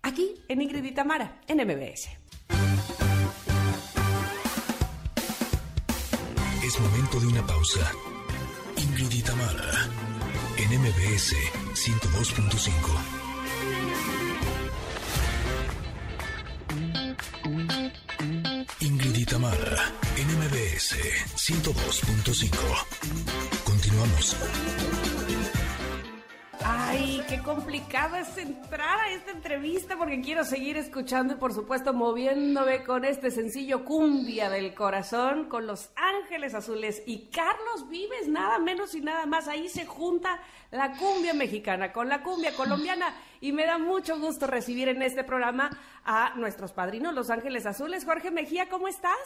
aquí 0.00 0.42
en 0.48 0.62
Ingrid 0.62 0.84
y 0.84 0.92
Tamara 0.92 1.38
en 1.46 1.58
MBS. 1.58 2.08
Es 6.64 6.80
momento 6.80 7.20
de 7.20 7.26
una 7.26 7.46
pausa. 7.46 7.92
Ingrid 8.78 9.12
y 9.12 9.22
Tamara 9.22 9.86
en 10.56 10.80
MBS 10.80 11.36
102.5. 11.74 13.21
Ingrid 19.42 19.42
y 19.42 19.50
Tamara 19.50 19.90
en 20.16 20.28
MBS 20.38 20.94
102.5. 21.34 22.54
Continuamos. 23.64 24.36
Ay, 26.64 27.20
qué 27.28 27.40
complicado 27.40 28.14
es 28.16 28.38
entrar 28.38 29.00
a 29.00 29.10
esta 29.10 29.32
entrevista 29.32 29.98
porque 29.98 30.20
quiero 30.20 30.44
seguir 30.44 30.76
escuchando 30.76 31.34
y 31.34 31.38
por 31.38 31.52
supuesto 31.52 31.92
moviéndome 31.92 32.84
con 32.84 33.04
este 33.04 33.32
sencillo 33.32 33.84
cumbia 33.84 34.48
del 34.48 34.72
corazón 34.74 35.48
con 35.48 35.66
Los 35.66 35.90
Ángeles 35.96 36.54
Azules 36.54 37.02
y 37.04 37.30
Carlos 37.30 37.88
Vives, 37.88 38.28
nada 38.28 38.60
menos 38.60 38.94
y 38.94 39.00
nada 39.00 39.26
más. 39.26 39.48
Ahí 39.48 39.68
se 39.68 39.86
junta 39.86 40.40
la 40.70 40.96
cumbia 40.96 41.34
mexicana 41.34 41.92
con 41.92 42.08
la 42.08 42.22
cumbia 42.22 42.54
colombiana 42.54 43.12
y 43.42 43.50
me 43.52 43.66
da 43.66 43.76
mucho 43.76 44.18
gusto 44.18 44.46
recibir 44.46 44.88
en 44.88 45.02
este 45.02 45.24
programa 45.24 45.68
a 46.04 46.32
nuestros 46.36 46.72
padrinos 46.72 47.12
Los 47.12 47.28
Ángeles 47.28 47.66
Azules. 47.66 48.04
Jorge 48.04 48.30
Mejía, 48.30 48.68
¿cómo 48.68 48.86
estás? 48.86 49.18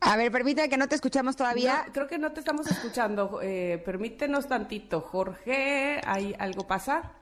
A 0.00 0.16
ver, 0.16 0.32
permítame 0.32 0.70
que 0.70 0.78
no 0.78 0.88
te 0.88 0.94
escuchamos 0.94 1.36
todavía. 1.36 1.84
No, 1.86 1.92
creo 1.92 2.06
que 2.06 2.16
no 2.16 2.32
te 2.32 2.40
estamos 2.40 2.66
escuchando. 2.68 3.40
Eh, 3.42 3.82
permítenos 3.84 4.48
tantito, 4.48 5.02
Jorge. 5.02 6.00
¿Hay 6.06 6.34
algo 6.38 6.66
pasa? 6.66 7.12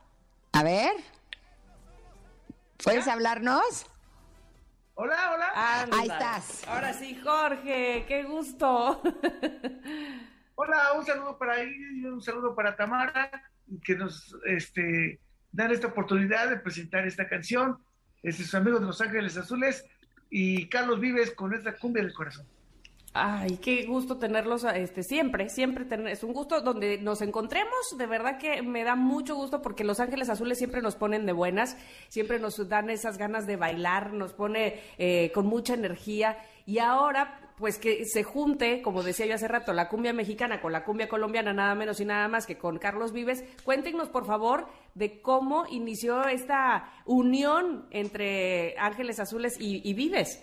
A 0.52 0.62
ver. 0.62 0.92
¿Puedes 2.84 3.08
hablarnos? 3.08 3.86
Hola, 4.94 5.32
hola. 5.34 5.82
Anda. 5.82 5.98
Ahí 5.98 6.08
estás. 6.08 6.68
Ahora 6.68 6.92
sí, 6.92 7.20
Jorge, 7.20 8.04
qué 8.06 8.22
gusto. 8.22 9.02
Hola, 10.58 10.94
un 10.96 11.04
saludo 11.04 11.36
para 11.36 11.52
ahí 11.52 11.70
y 11.96 12.04
un 12.06 12.22
saludo 12.22 12.54
para 12.54 12.74
Tamara, 12.74 13.30
que 13.84 13.94
nos 13.94 14.34
este, 14.46 15.20
dan 15.52 15.70
esta 15.70 15.88
oportunidad 15.88 16.48
de 16.48 16.56
presentar 16.56 17.06
esta 17.06 17.28
canción. 17.28 17.76
Este 18.22 18.42
es 18.42 18.48
su 18.48 18.56
amigo 18.56 18.80
de 18.80 18.86
Los 18.86 19.02
Ángeles 19.02 19.36
Azules 19.36 19.84
y 20.30 20.66
Carlos 20.70 20.98
Vives 20.98 21.32
con 21.32 21.52
esta 21.52 21.76
cumbia 21.76 22.02
del 22.02 22.14
corazón. 22.14 22.46
Ay, 23.12 23.58
qué 23.58 23.84
gusto 23.84 24.16
tenerlos 24.16 24.64
este, 24.64 25.02
siempre, 25.02 25.50
siempre 25.50 25.84
tener, 25.84 26.08
es 26.08 26.22
un 26.22 26.32
gusto 26.32 26.62
donde 26.62 26.98
nos 26.98 27.20
encontremos, 27.20 27.96
de 27.96 28.06
verdad 28.06 28.38
que 28.38 28.62
me 28.62 28.82
da 28.82 28.94
mucho 28.94 29.34
gusto 29.34 29.60
porque 29.60 29.84
Los 29.84 30.00
Ángeles 30.00 30.30
Azules 30.30 30.56
siempre 30.56 30.80
nos 30.80 30.96
ponen 30.96 31.26
de 31.26 31.32
buenas, 31.32 31.76
siempre 32.08 32.38
nos 32.38 32.66
dan 32.66 32.88
esas 32.88 33.18
ganas 33.18 33.46
de 33.46 33.56
bailar, 33.56 34.14
nos 34.14 34.32
pone 34.32 34.80
eh, 34.96 35.32
con 35.34 35.46
mucha 35.46 35.74
energía 35.74 36.38
y 36.64 36.78
ahora 36.78 37.45
pues 37.58 37.78
que 37.78 38.04
se 38.04 38.22
junte, 38.22 38.82
como 38.82 39.02
decía 39.02 39.26
yo 39.26 39.34
hace 39.34 39.48
rato, 39.48 39.72
la 39.72 39.88
cumbia 39.88 40.12
mexicana 40.12 40.60
con 40.60 40.72
la 40.72 40.84
cumbia 40.84 41.08
colombiana, 41.08 41.54
nada 41.54 41.74
menos 41.74 42.00
y 42.00 42.04
nada 42.04 42.28
más 42.28 42.46
que 42.46 42.58
con 42.58 42.78
Carlos 42.78 43.12
Vives. 43.12 43.44
Cuéntenos, 43.64 44.08
por 44.08 44.26
favor, 44.26 44.68
de 44.94 45.20
cómo 45.22 45.66
inició 45.70 46.26
esta 46.26 46.92
unión 47.06 47.86
entre 47.90 48.76
Ángeles 48.78 49.20
Azules 49.20 49.56
y, 49.58 49.88
y 49.88 49.94
Vives. 49.94 50.42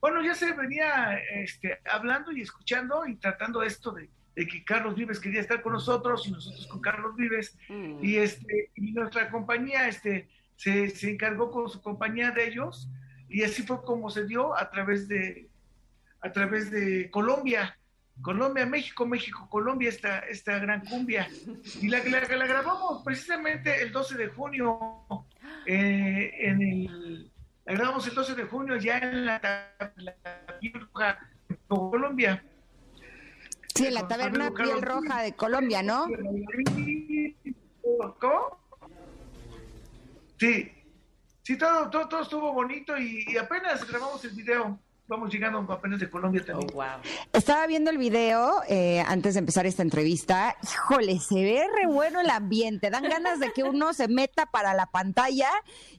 Bueno, 0.00 0.22
ya 0.22 0.34
se 0.34 0.52
venía 0.52 1.18
este, 1.36 1.78
hablando 1.90 2.32
y 2.32 2.42
escuchando 2.42 3.06
y 3.06 3.14
tratando 3.16 3.62
esto 3.62 3.92
de, 3.92 4.10
de, 4.34 4.46
que 4.46 4.64
Carlos 4.64 4.94
Vives 4.94 5.20
quería 5.20 5.40
estar 5.40 5.62
con 5.62 5.72
nosotros 5.72 6.26
y 6.26 6.32
nosotros 6.32 6.66
con 6.66 6.80
Carlos 6.80 7.16
Vives. 7.16 7.56
Mm. 7.68 8.04
Y, 8.04 8.16
este, 8.16 8.72
y 8.74 8.92
nuestra 8.92 9.30
compañía 9.30 9.88
este, 9.88 10.28
se, 10.56 10.90
se 10.90 11.12
encargó 11.12 11.50
con 11.50 11.70
su 11.70 11.80
compañía 11.80 12.30
de 12.30 12.46
ellos 12.46 12.90
y 13.30 13.44
así 13.44 13.62
fue 13.62 13.82
como 13.82 14.10
se 14.10 14.26
dio 14.26 14.54
a 14.58 14.68
través 14.70 15.08
de, 15.08 15.48
a 16.22 16.32
través 16.32 16.70
de 16.70 17.10
Colombia. 17.10 17.78
Colombia, 18.20 18.66
México, 18.66 19.06
México, 19.06 19.48
Colombia, 19.50 19.88
esta, 19.88 20.20
esta 20.20 20.58
gran 20.58 20.84
cumbia. 20.84 21.28
Y 21.80 21.88
la, 21.88 22.04
la, 22.04 22.20
la 22.20 22.46
grabamos 22.46 23.02
precisamente 23.02 23.82
el 23.82 23.90
12 23.90 24.16
de 24.16 24.28
junio 24.28 24.78
eh, 25.66 26.30
en 26.38 26.62
el 26.62 27.32
la 27.64 27.74
grabamos 27.74 28.06
el 28.08 28.14
12 28.14 28.34
de 28.34 28.44
junio 28.44 28.76
ya 28.76 28.98
en 28.98 29.24
la, 29.26 29.40
la, 29.96 30.16
la 30.24 31.18
Colombia. 31.68 32.44
Sí, 33.74 33.86
en 33.86 33.94
la 33.94 34.08
taberna 34.08 34.50
Piel 34.50 34.82
Roja 34.82 35.22
de 35.22 35.32
Colombia, 35.34 35.82
¿no? 35.82 36.06
¿Cómo? 38.18 38.58
Sí, 40.38 40.72
sí, 41.42 41.56
todo, 41.56 41.88
todo, 41.88 42.08
todo 42.08 42.22
estuvo 42.22 42.52
bonito 42.52 42.98
y, 42.98 43.24
y, 43.28 43.36
apenas 43.36 43.88
grabamos 43.88 44.24
el 44.24 44.32
video. 44.32 44.78
Vamos 45.12 45.32
llegando 45.32 45.58
apenas 45.70 46.00
de 46.00 46.08
Colombia 46.08 46.42
también. 46.44 46.70
Oh, 46.72 46.74
wow. 46.74 46.86
Estaba 47.32 47.66
viendo 47.66 47.90
el 47.90 47.98
video 47.98 48.62
eh, 48.66 49.04
antes 49.06 49.34
de 49.34 49.40
empezar 49.40 49.66
esta 49.66 49.82
entrevista. 49.82 50.56
Híjole, 50.62 51.20
se 51.20 51.34
ve 51.34 51.66
re 51.74 51.86
bueno 51.86 52.20
el 52.20 52.30
ambiente. 52.30 52.88
Dan 52.88 53.04
ganas 53.04 53.38
de 53.38 53.52
que 53.52 53.62
uno 53.62 53.92
se 53.92 54.08
meta 54.08 54.46
para 54.46 54.72
la 54.72 54.86
pantalla 54.86 55.50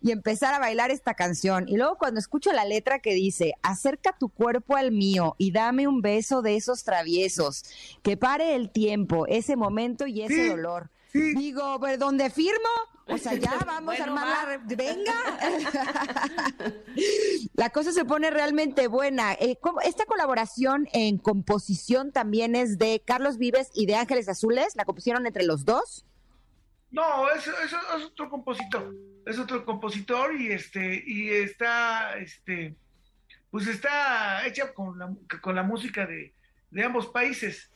y 0.02 0.12
empezar 0.12 0.54
a 0.56 0.60
bailar 0.60 0.89
esta 0.89 1.13
canción. 1.13 1.65
Y 1.67 1.78
luego 1.78 1.97
cuando 1.97 2.19
escucho 2.19 2.52
la 2.54 2.65
letra 2.65 2.99
que 2.99 3.13
dice, 3.13 3.54
acerca 3.62 4.17
tu 4.17 4.30
cuerpo 4.30 4.76
al 4.76 4.91
mío 4.91 5.36
y 5.38 5.52
dame 5.52 5.88
un 5.88 6.02
beso 6.02 6.41
de 6.41 6.56
esos 6.56 6.84
traviesos, 6.84 7.63
que 8.02 8.17
pare 8.17 8.56
el 8.56 8.71
tiempo, 8.71 9.28
ese 9.28 9.56
momento 9.56 10.08
y 10.08 10.23
ese 10.23 10.34
Sí, 10.34 10.49
dolor. 10.49 10.89
Sí. 11.14 11.34
Digo, 11.36 11.80
¿pero 11.80 11.97
dónde 11.97 12.30
firmo? 12.30 12.70
O 13.07 13.18
sea, 13.18 13.34
ya 13.36 13.51
vamos 13.66 13.97
Bueno, 13.97 14.03
a 14.03 14.07
armar 14.07 14.28
va. 14.28 14.34
la... 14.34 14.45
re- 14.57 14.76
¡Venga! 14.76 15.14
la 17.53 17.70
cosa 17.70 17.91
se 17.91 18.05
pone 18.05 18.30
realmente 18.32 18.88
buena. 18.88 19.34
Eh, 19.34 19.57
¿cómo- 19.61 19.82
esta 19.82 20.05
colaboración 20.05 20.88
en 20.93 21.18
composición 21.18 22.11
también 22.11 22.55
es 22.55 22.78
de 22.78 23.01
Carlos 23.05 23.38
Vives 23.38 23.70
y 23.74 23.86
de 23.86 23.95
Ángeles 23.95 24.30
Azules. 24.30 24.76
¿La 24.76 24.86
compusieron 24.86 25.26
entre 25.28 25.43
los 25.43 25.66
dos? 25.66 26.05
No, 26.91 27.30
es, 27.32 27.47
es, 27.47 27.53
es 27.74 28.03
otro 28.05 28.30
compositor, 28.30 28.93
es 29.26 29.39
otro 29.39 29.66
compositor 29.66 30.39
y 30.39 30.51
este 30.51 31.03
y 31.07 31.30
está 31.32 32.16
este 32.18 32.76
pues 33.49 33.68
está 33.68 34.45
hecha 34.45 34.74
con 34.74 34.97
la, 34.99 35.11
con 35.41 35.55
la 35.55 35.64
música 35.64 36.05
de, 36.05 36.34
de 36.72 36.84
ambos 36.84 37.07
países. 37.07 37.70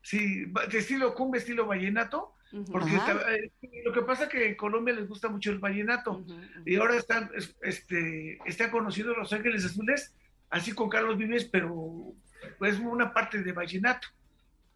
Sí, 0.00 0.44
de 0.70 0.78
estilo 0.78 1.14
cumbia, 1.14 1.38
estilo 1.40 1.66
vallenato, 1.66 2.34
porque 2.70 2.94
está- 2.96 3.34
eh, 3.34 3.50
lo 3.84 3.92
que 3.92 4.02
pasa 4.02 4.28
que 4.28 4.48
en 4.48 4.56
Colombia 4.56 4.94
les 4.94 5.08
gusta 5.08 5.28
mucho 5.28 5.50
el 5.50 5.58
vallenato 5.58 6.24
y 6.66 6.76
ahora 6.76 6.96
están 6.96 7.30
es- 7.34 7.56
este 7.62 8.38
están 8.44 8.70
conocidos 8.70 9.16
Los 9.16 9.32
Ángeles 9.32 9.64
Azules, 9.64 10.14
así 10.50 10.72
con 10.72 10.88
Carlos 10.88 11.16
Vives, 11.16 11.44
pero 11.46 12.12
es 12.60 12.78
una 12.78 13.12
parte 13.12 13.42
de 13.42 13.52
vallenato. 13.52 14.08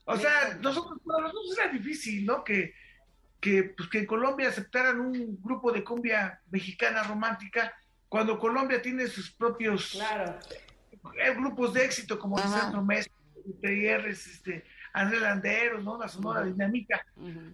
O 0.05 0.17
sea, 0.17 0.57
nosotros, 0.63 1.01
para 1.05 1.23
nosotros 1.25 1.59
era 1.59 1.73
difícil, 1.73 2.25
¿no? 2.25 2.45
Que, 2.45 2.73
que, 3.41 3.65
pues, 3.77 3.89
que 3.89 3.99
en 3.99 4.07
Colombia 4.07 4.49
aceptaran 4.49 5.01
un 5.01 5.39
grupo 5.43 5.73
de 5.73 5.83
cumbia 5.83 6.41
mexicana 6.51 7.03
romántica, 7.03 7.75
cuando 8.09 8.39
Colombia 8.39 8.81
tiene 8.81 9.09
sus 9.09 9.33
propios 9.33 9.91
Claro. 9.91 10.39
eh, 11.21 11.35
grupos 11.35 11.75
de 11.75 11.85
éxito, 11.85 12.19
como. 12.19 12.37
Lisandro 12.37 12.83
Messi, 12.85 13.11
TRs, 13.61 14.27
este, 14.29 14.65
André 14.97 15.21
Landeros, 15.21 15.85
¿no? 15.85 15.99
La 15.99 16.09
Sonora 16.09 16.41
Ujú. 16.41 16.51
Dinámica. 16.53 17.05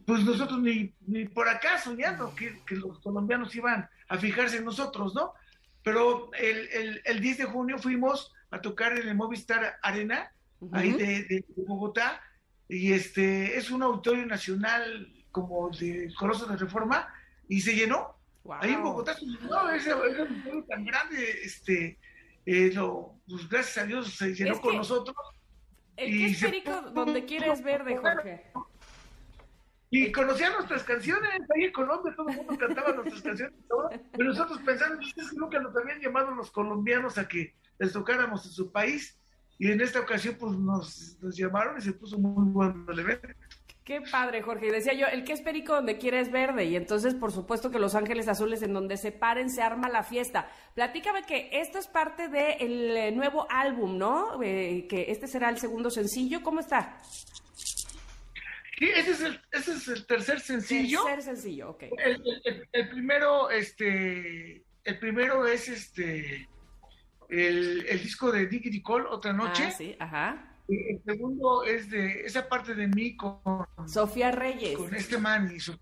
Pues 0.06 0.22
nosotros 0.24 0.60
ni, 0.60 0.94
ni 1.06 1.24
por 1.26 1.48
acá 1.48 1.76
soñando 1.78 2.34
que, 2.36 2.62
que 2.64 2.76
los 2.76 3.00
colombianos 3.00 3.54
iban 3.56 3.88
a 4.08 4.16
fijarse 4.16 4.58
en 4.58 4.64
nosotros, 4.64 5.14
¿no? 5.14 5.32
Pero 5.82 6.30
el, 6.34 6.68
el, 6.68 7.02
el 7.04 7.20
10 7.20 7.38
de 7.38 7.44
junio 7.46 7.78
fuimos 7.78 8.32
a 8.52 8.60
tocar 8.60 8.96
en 8.96 9.08
el 9.08 9.14
Movistar 9.16 9.76
Arena, 9.82 10.30
ahí 10.70 10.92
de, 10.92 11.06
de- 11.24 11.44
de 11.48 11.64
Bogotá, 11.66 12.20
y 12.68 12.92
este 12.92 13.56
es 13.58 13.70
un 13.72 13.82
auditorio 13.82 14.24
nacional 14.24 15.12
como 15.32 15.68
de 15.70 16.12
Coloso 16.16 16.46
de 16.46 16.56
Reforma, 16.56 17.08
y 17.48 17.60
se 17.60 17.74
llenó. 17.74 18.16
Wow. 18.44 18.56
Ahí 18.60 18.72
en 18.72 18.82
Bogotá 18.84 19.14
se 19.14 19.26
llenó, 19.26 19.68
ese, 19.70 19.90
ese 19.90 20.20
auditorio 20.22 20.64
tan 20.68 20.84
grande, 20.84 21.30
este, 21.42 21.98
eh, 22.46 22.70
lo, 22.72 23.18
pues 23.28 23.48
gracias 23.48 23.78
a 23.78 23.86
Dios 23.86 24.14
se 24.14 24.32
llenó 24.34 24.52
Es 24.52 24.60
con 24.60 24.70
que- 24.72 24.76
nosotros. 24.76 25.16
El 26.04 26.18
que 26.18 26.26
es 26.26 26.40
perico 26.40 26.80
donde 26.92 27.24
quieres 27.24 27.62
verde, 27.62 27.96
Jorge. 27.96 28.52
Y 29.90 30.10
conocían 30.10 30.54
nuestras 30.54 30.84
canciones, 30.84 31.30
ahí 31.54 31.64
en 31.64 31.72
Colombia 31.72 32.14
todo 32.16 32.28
el 32.30 32.36
mundo 32.36 32.56
cantaba 32.56 32.92
nuestras 32.94 33.20
canciones, 33.20 33.54
y 33.58 33.68
todo, 33.68 33.90
pero 34.12 34.24
nosotros 34.30 34.58
pensando, 34.64 34.98
es 35.02 35.12
que 35.12 35.36
nunca 35.36 35.60
nos 35.60 35.76
habían 35.76 36.00
llamado 36.00 36.30
los 36.30 36.50
colombianos 36.50 37.18
a 37.18 37.28
que 37.28 37.54
les 37.78 37.92
tocáramos 37.92 38.46
en 38.46 38.52
su 38.52 38.72
país, 38.72 39.18
y 39.58 39.70
en 39.70 39.82
esta 39.82 40.00
ocasión 40.00 40.36
pues 40.40 40.56
nos, 40.56 41.18
nos 41.20 41.36
llamaron 41.36 41.76
y 41.76 41.82
se 41.82 41.92
puso 41.92 42.18
muy 42.18 42.50
bueno 42.52 42.90
el 42.90 42.98
evento. 43.00 43.28
Qué 43.84 44.00
padre, 44.00 44.42
Jorge. 44.42 44.68
Y 44.68 44.70
decía 44.70 44.92
yo, 44.92 45.06
el 45.06 45.24
que 45.24 45.32
es 45.32 45.40
perico 45.40 45.74
donde 45.74 45.98
quieres 45.98 46.30
verde. 46.30 46.66
Y 46.66 46.76
entonces, 46.76 47.14
por 47.16 47.32
supuesto 47.32 47.70
que 47.72 47.80
Los 47.80 47.96
Ángeles 47.96 48.28
Azules, 48.28 48.62
en 48.62 48.72
donde 48.72 48.96
se 48.96 49.10
paren, 49.10 49.50
se 49.50 49.60
arma 49.60 49.88
la 49.88 50.04
fiesta. 50.04 50.48
Platícame 50.74 51.24
que 51.24 51.48
esto 51.52 51.78
es 51.78 51.88
parte 51.88 52.28
del 52.28 53.16
nuevo 53.16 53.46
álbum, 53.50 53.98
¿no? 53.98 54.40
Eh, 54.42 54.86
que 54.88 55.06
este 55.10 55.26
será 55.26 55.48
el 55.48 55.58
segundo 55.58 55.90
sencillo. 55.90 56.42
¿Cómo 56.44 56.60
está? 56.60 56.96
Y 58.78 58.86
ese 58.86 59.10
es 59.12 59.20
el, 59.22 59.40
ese 59.50 59.72
es 59.72 59.88
el 59.88 60.06
tercer 60.06 60.40
sencillo. 60.40 61.04
Tercer 61.04 61.22
sencillo, 61.22 61.70
ok. 61.70 61.82
El, 61.98 62.22
el- 62.44 62.68
el- 62.72 62.88
primero, 62.88 63.50
este, 63.50 64.64
el 64.84 64.98
primero 64.98 65.46
es 65.46 65.68
este, 65.68 66.48
el, 67.28 67.84
el 67.88 68.02
disco 68.02 68.30
de 68.32 68.46
Diggity 68.46 68.82
Call, 68.82 69.06
Otra 69.06 69.32
Noche. 69.32 69.64
Ah, 69.66 69.70
sí, 69.70 69.96
ajá. 69.98 70.51
Y 70.72 70.90
El 70.92 71.02
segundo 71.04 71.64
es 71.64 71.90
de 71.90 72.22
esa 72.24 72.48
parte 72.48 72.74
de 72.74 72.88
mí 72.88 73.14
con, 73.16 73.38
Sofía 73.86 74.30
Reyes. 74.30 74.76
con 74.78 74.94
este 74.94 75.18
man 75.18 75.52
y 75.54 75.60
su 75.60 75.72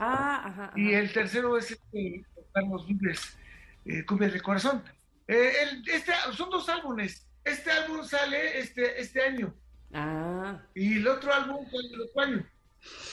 Ah, 0.00 0.42
ajá. 0.44 0.64
ajá. 0.66 0.72
Y 0.76 0.92
el 0.92 1.12
tercero 1.12 1.56
es 1.56 1.70
este, 1.70 2.24
Carlos 2.52 2.84
Vives, 2.86 3.36
eh, 3.84 4.04
Cumbia 4.04 4.28
de 4.28 4.40
Corazón. 4.40 4.82
Eh, 5.28 5.52
el- 5.62 5.88
este, 5.88 6.12
son 6.36 6.50
dos 6.50 6.68
álbumes. 6.68 7.26
Este 7.44 7.70
álbum 7.70 8.02
sale 8.04 8.58
este, 8.58 9.00
este 9.00 9.22
año 9.22 9.54
Ah, 9.92 10.60
y 10.74 10.96
el 10.96 11.06
otro 11.06 11.32
álbum 11.32 11.64
sale 11.66 11.88
el 11.92 12.00
otro 12.00 12.20
año. 12.22 12.46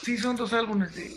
Sí, 0.01 0.17
son 0.17 0.36
dos 0.36 0.51
álbumes 0.53 0.95
de, 0.95 1.11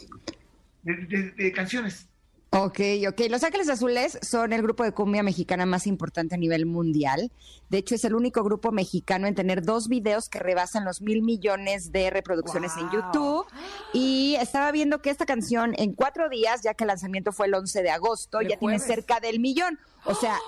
de, 0.82 0.96
de- 1.06 1.30
de 1.30 1.52
canciones. 1.52 2.08
Ok, 2.56 2.78
ok. 3.08 3.20
Los 3.30 3.42
Ángeles 3.42 3.68
Azules 3.68 4.16
son 4.22 4.52
el 4.52 4.62
grupo 4.62 4.84
de 4.84 4.92
cumbia 4.92 5.24
mexicana 5.24 5.66
más 5.66 5.88
importante 5.88 6.36
a 6.36 6.38
nivel 6.38 6.66
mundial. 6.66 7.32
De 7.68 7.78
hecho, 7.78 7.96
es 7.96 8.04
el 8.04 8.14
único 8.14 8.44
grupo 8.44 8.70
mexicano 8.70 9.26
en 9.26 9.34
tener 9.34 9.62
dos 9.62 9.88
videos 9.88 10.28
que 10.28 10.38
rebasan 10.38 10.84
los 10.84 11.02
mil 11.02 11.22
millones 11.22 11.90
de 11.90 12.10
reproducciones 12.10 12.76
en. 12.76 12.88
YouTube. 12.92 13.44
Y 13.92 14.36
estaba 14.40 14.70
viendo 14.70 15.02
que 15.02 15.10
esta 15.10 15.26
canción 15.26 15.74
en 15.78 15.94
cuatro 15.94 16.28
días, 16.28 16.62
ya 16.62 16.74
que 16.74 16.84
el 16.84 16.88
lanzamiento 16.88 17.32
fue 17.32 17.48
el 17.48 17.54
11 17.54 17.82
de 17.82 17.90
agosto, 17.90 18.40
ya 18.40 18.56
tiene 18.56 18.78
cerca 18.78 19.18
del 19.18 19.40
millón. 19.40 19.80
O 20.04 20.14
sea, 20.14 20.38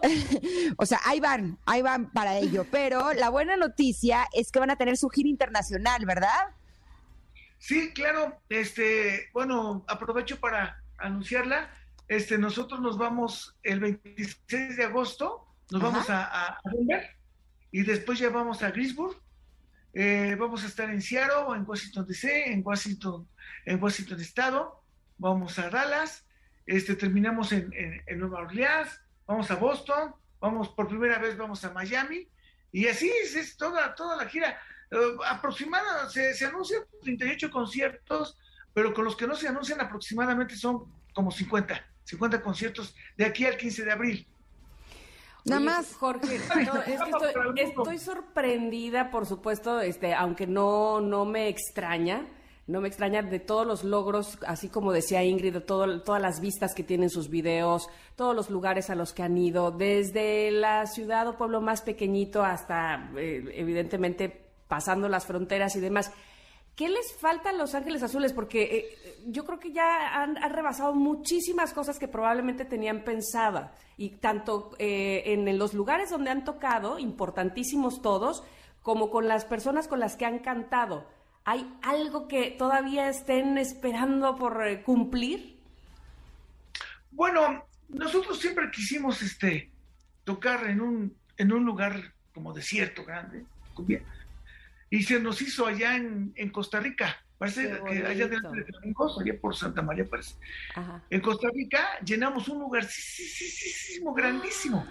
o 0.76 0.86
sea, 0.86 1.00
ahí 1.06 1.18
van, 1.18 1.58
ahí 1.66 1.82
van 1.82 2.12
para 2.12 2.38
ello. 2.38 2.66
Pero 2.70 3.14
la 3.14 3.30
buena 3.30 3.56
noticia 3.56 4.28
es 4.32 4.52
que 4.52 4.60
van 4.60 4.70
a 4.70 4.76
tener 4.76 4.96
su 4.96 5.08
gira 5.08 5.28
internacional, 5.28 6.06
¿verdad? 6.06 6.54
Sí, 7.58 7.92
claro. 7.94 8.40
Este, 8.48 9.28
bueno, 9.32 9.84
aprovecho 9.88 10.38
para 10.38 10.84
anunciarla. 10.98 11.70
Este, 12.08 12.38
nosotros 12.38 12.80
nos 12.80 12.96
vamos 12.98 13.56
el 13.62 13.80
26 13.80 14.76
de 14.76 14.84
agosto, 14.84 15.46
nos 15.70 15.82
Ajá. 15.82 15.90
vamos 15.90 16.10
a, 16.10 16.46
a- 16.48 16.60
Denver 16.72 17.16
y 17.70 17.82
después 17.82 18.18
ya 18.18 18.30
vamos 18.30 18.62
a 18.62 18.70
Greensburg. 18.70 19.16
Eh, 19.94 20.36
vamos 20.38 20.64
a 20.64 20.66
estar 20.68 20.88
en 20.90 21.00
Seattle, 21.02 21.56
en 21.56 21.64
Washington 21.68 22.06
DC, 22.06 22.52
en 22.52 22.62
Washington, 22.64 23.28
en 23.64 23.82
Washington 23.82 24.20
Estado. 24.20 24.82
Vamos 25.18 25.58
a 25.58 25.68
Dallas. 25.70 26.24
Este, 26.66 26.94
terminamos 26.94 27.52
en, 27.52 27.72
en- 27.72 28.02
en 28.06 28.18
Nueva 28.18 28.40
Orleans. 28.40 29.00
Vamos 29.26 29.50
a 29.50 29.56
Boston. 29.56 30.14
Vamos 30.40 30.68
por 30.68 30.86
primera 30.88 31.18
vez 31.18 31.36
vamos 31.36 31.64
a 31.64 31.72
Miami 31.72 32.28
y 32.70 32.86
así 32.86 33.10
es, 33.24 33.34
es 33.34 33.56
toda 33.56 33.94
toda 33.96 34.16
la 34.16 34.28
gira. 34.28 34.56
Eh, 34.90 34.96
aproximada, 35.26 36.08
se, 36.10 36.32
se 36.32 36.46
anuncian 36.46 36.82
38 37.02 37.50
conciertos, 37.50 38.38
pero 38.74 38.92
con 38.94 39.04
los 39.04 39.16
que 39.16 39.26
no 39.26 39.34
se 39.34 39.48
anuncian 39.48 39.80
aproximadamente 39.80 40.56
son 40.56 40.84
como 41.14 41.30
50, 41.30 41.80
50 42.04 42.40
conciertos 42.42 42.94
de 43.16 43.24
aquí 43.24 43.44
al 43.44 43.56
15 43.56 43.84
de 43.84 43.92
abril. 43.92 44.26
Nada 45.44 45.60
más. 45.60 45.94
Jorge, 45.94 46.38
no, 46.66 46.82
es 46.82 47.00
que 47.00 47.10
estoy, 47.10 47.60
estoy 47.60 47.98
sorprendida, 47.98 49.10
por 49.10 49.26
supuesto, 49.26 49.80
este, 49.80 50.14
aunque 50.14 50.46
no, 50.46 51.00
no 51.00 51.24
me 51.24 51.48
extraña, 51.48 52.26
no 52.66 52.80
me 52.82 52.88
extraña 52.88 53.22
de 53.22 53.40
todos 53.40 53.66
los 53.66 53.82
logros, 53.82 54.38
así 54.46 54.68
como 54.68 54.92
decía 54.92 55.24
Ingrid, 55.24 55.54
de 55.54 55.60
todo- 55.62 56.02
todas 56.02 56.20
las 56.20 56.40
vistas 56.40 56.74
que 56.74 56.84
tienen 56.84 57.08
sus 57.08 57.30
videos, 57.30 57.88
todos 58.14 58.36
los 58.36 58.50
lugares 58.50 58.90
a 58.90 58.94
los 58.94 59.14
que 59.14 59.22
han 59.22 59.38
ido, 59.38 59.70
desde 59.70 60.50
la 60.50 60.86
ciudad 60.86 61.26
o 61.28 61.38
pueblo 61.38 61.62
más 61.62 61.80
pequeñito 61.80 62.44
hasta, 62.44 63.10
eh, 63.16 63.44
evidentemente, 63.54 64.50
pasando 64.68 65.08
las 65.08 65.24
fronteras 65.24 65.74
y 65.76 65.80
demás. 65.80 66.12
¿Qué 66.78 66.88
les 66.88 67.12
falta 67.12 67.50
a 67.50 67.52
Los 67.52 67.74
Ángeles 67.74 68.04
Azules? 68.04 68.32
Porque 68.32 68.62
eh, 68.62 69.18
yo 69.26 69.44
creo 69.44 69.58
que 69.58 69.72
ya 69.72 70.22
han, 70.22 70.36
rebasado 70.36 70.94
muchísimas 70.94 71.72
cosas 71.72 71.98
que 71.98 72.06
probablemente 72.06 72.64
tenían 72.64 73.02
pensada. 73.02 73.74
Y 73.96 74.10
tanto 74.10 74.76
eh, 74.78 75.24
en 75.26 75.58
los 75.58 75.74
lugares 75.74 76.10
donde 76.10 76.30
han 76.30 76.44
tocado, 76.44 77.00
importantísimos 77.00 78.00
todos, 78.00 78.44
como 78.80 79.10
con 79.10 79.26
las 79.26 79.44
personas 79.44 79.88
con 79.88 79.98
las 79.98 80.14
que 80.14 80.24
han 80.24 80.38
cantado. 80.38 81.04
¿Hay 81.44 81.68
algo 81.82 82.28
que 82.28 82.52
todavía 82.52 83.08
estén 83.08 83.58
esperando 83.58 84.36
por 84.36 84.64
eh, 84.64 84.84
cumplir? 84.84 85.58
Bueno, 87.10 87.66
nosotros 87.88 88.38
siempre 88.38 88.70
quisimos 88.70 89.20
este 89.20 89.72
tocar 90.22 90.68
en 90.68 90.80
un 90.80 91.16
en 91.38 91.52
un 91.52 91.64
lugar 91.64 92.14
como 92.32 92.52
desierto 92.52 93.04
grande, 93.04 93.44
y 94.90 95.02
se 95.02 95.20
nos 95.20 95.40
hizo 95.42 95.66
allá 95.66 95.96
en, 95.96 96.32
en 96.36 96.50
Costa 96.50 96.80
Rica. 96.80 97.16
Parece 97.38 97.68
que 97.68 98.06
allá 98.06 98.26
bonito. 98.26 98.50
de 99.24 99.30
allá 99.30 99.40
por 99.40 99.54
Santa 99.54 99.80
María 99.80 100.04
parece. 100.04 100.34
Ajá. 100.74 101.04
En 101.08 101.20
Costa 101.20 101.48
Rica 101.54 102.00
llenamos 102.04 102.48
un 102.48 102.58
lugar 102.58 102.86
grandísimo. 104.16 104.86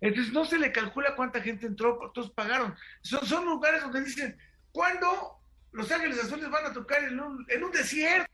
Entonces 0.00 0.32
no 0.32 0.44
se 0.44 0.58
le 0.58 0.72
calcula 0.72 1.14
cuánta 1.14 1.40
gente 1.40 1.66
entró, 1.66 2.10
todos 2.12 2.30
pagaron. 2.30 2.74
Son, 3.02 3.24
son 3.24 3.44
lugares 3.44 3.82
donde 3.82 4.02
dicen, 4.02 4.36
¿cuándo 4.72 5.38
Los 5.72 5.92
Ángeles 5.92 6.24
Azules 6.24 6.50
van 6.50 6.66
a 6.66 6.72
tocar 6.72 7.04
en 7.04 7.20
un, 7.20 7.46
en 7.48 7.62
un 7.62 7.70
desierto? 7.70 8.32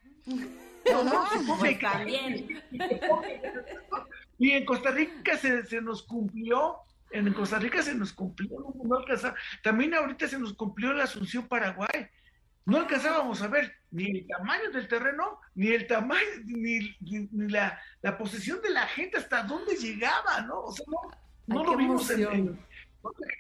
No, 0.91 1.05
no, 1.05 1.27
pues 1.59 1.79
también. 1.81 2.63
Y 4.39 4.51
en 4.53 4.65
Costa 4.65 4.93
Rica 4.93 5.37
se, 5.37 5.67
se 5.67 5.81
nos 5.81 6.05
cumplió 6.05 6.79
en 7.11 7.33
Costa 7.33 7.59
Rica 7.59 7.83
se 7.83 7.95
nos 7.95 8.13
cumplió, 8.13 8.51
no, 8.85 8.97
alcanzaba. 8.97 9.35
También 9.63 9.95
ahorita 9.95 10.29
se 10.29 10.39
nos 10.39 10.55
cumplió 10.55 10.93
la 10.93 11.05
Asunción 11.05 11.47
Paraguay. 11.49 12.09
No 12.65 12.79
alcanzábamos 12.79 13.43
a 13.43 13.49
ver 13.49 13.73
ni 13.93 14.11
el 14.11 14.27
tamaño 14.27 14.71
del 14.73 14.89
terreno, 14.89 15.41
ni 15.55 15.69
el 15.69 15.87
tamaño, 15.87 16.27
ni, 16.45 16.97
ni, 17.01 17.49
la, 17.49 17.81
la, 18.03 18.19
posesión 18.19 18.61
de 18.61 18.71
la 18.71 18.87
gente, 18.89 19.19
hasta 19.19 19.45
dónde 19.45 19.77
llegaba, 19.77 20.41
¿no? 20.43 20.61
O 20.61 20.73
sea, 20.73 20.85
no, 21.47 21.65
lo 21.65 21.77
vimos 21.77 22.11
en, 22.11 22.59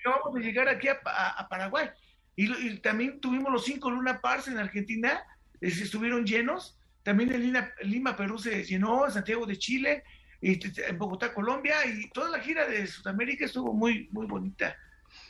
acabamos 0.00 0.34
de 0.34 0.40
llegar 0.40 0.68
aquí 0.68 0.88
a, 0.88 1.00
a, 1.38 1.48
Paraguay. 1.48 1.90
Y, 2.36 2.78
también 2.78 3.20
tuvimos 3.20 3.52
los 3.52 3.64
cinco 3.64 3.90
Luna 3.90 4.20
Pars 4.20 4.48
en 4.48 4.58
Argentina, 4.58 5.24
estuvieron 5.60 6.24
llenos. 6.24 6.78
También 7.02 7.32
en 7.32 7.42
Lima, 7.42 7.70
Lima, 7.82 8.16
Perú 8.16 8.38
se 8.38 8.64
llenó, 8.64 9.06
en 9.06 9.12
Santiago 9.12 9.46
de 9.46 9.58
Chile, 9.58 10.04
en 10.52 10.98
Bogotá, 10.98 11.34
Colombia, 11.34 11.84
y 11.86 12.08
toda 12.10 12.30
la 12.30 12.40
gira 12.40 12.66
de 12.66 12.86
Sudamérica 12.86 13.44
estuvo 13.44 13.72
muy, 13.72 14.08
muy 14.12 14.26
bonita, 14.26 14.76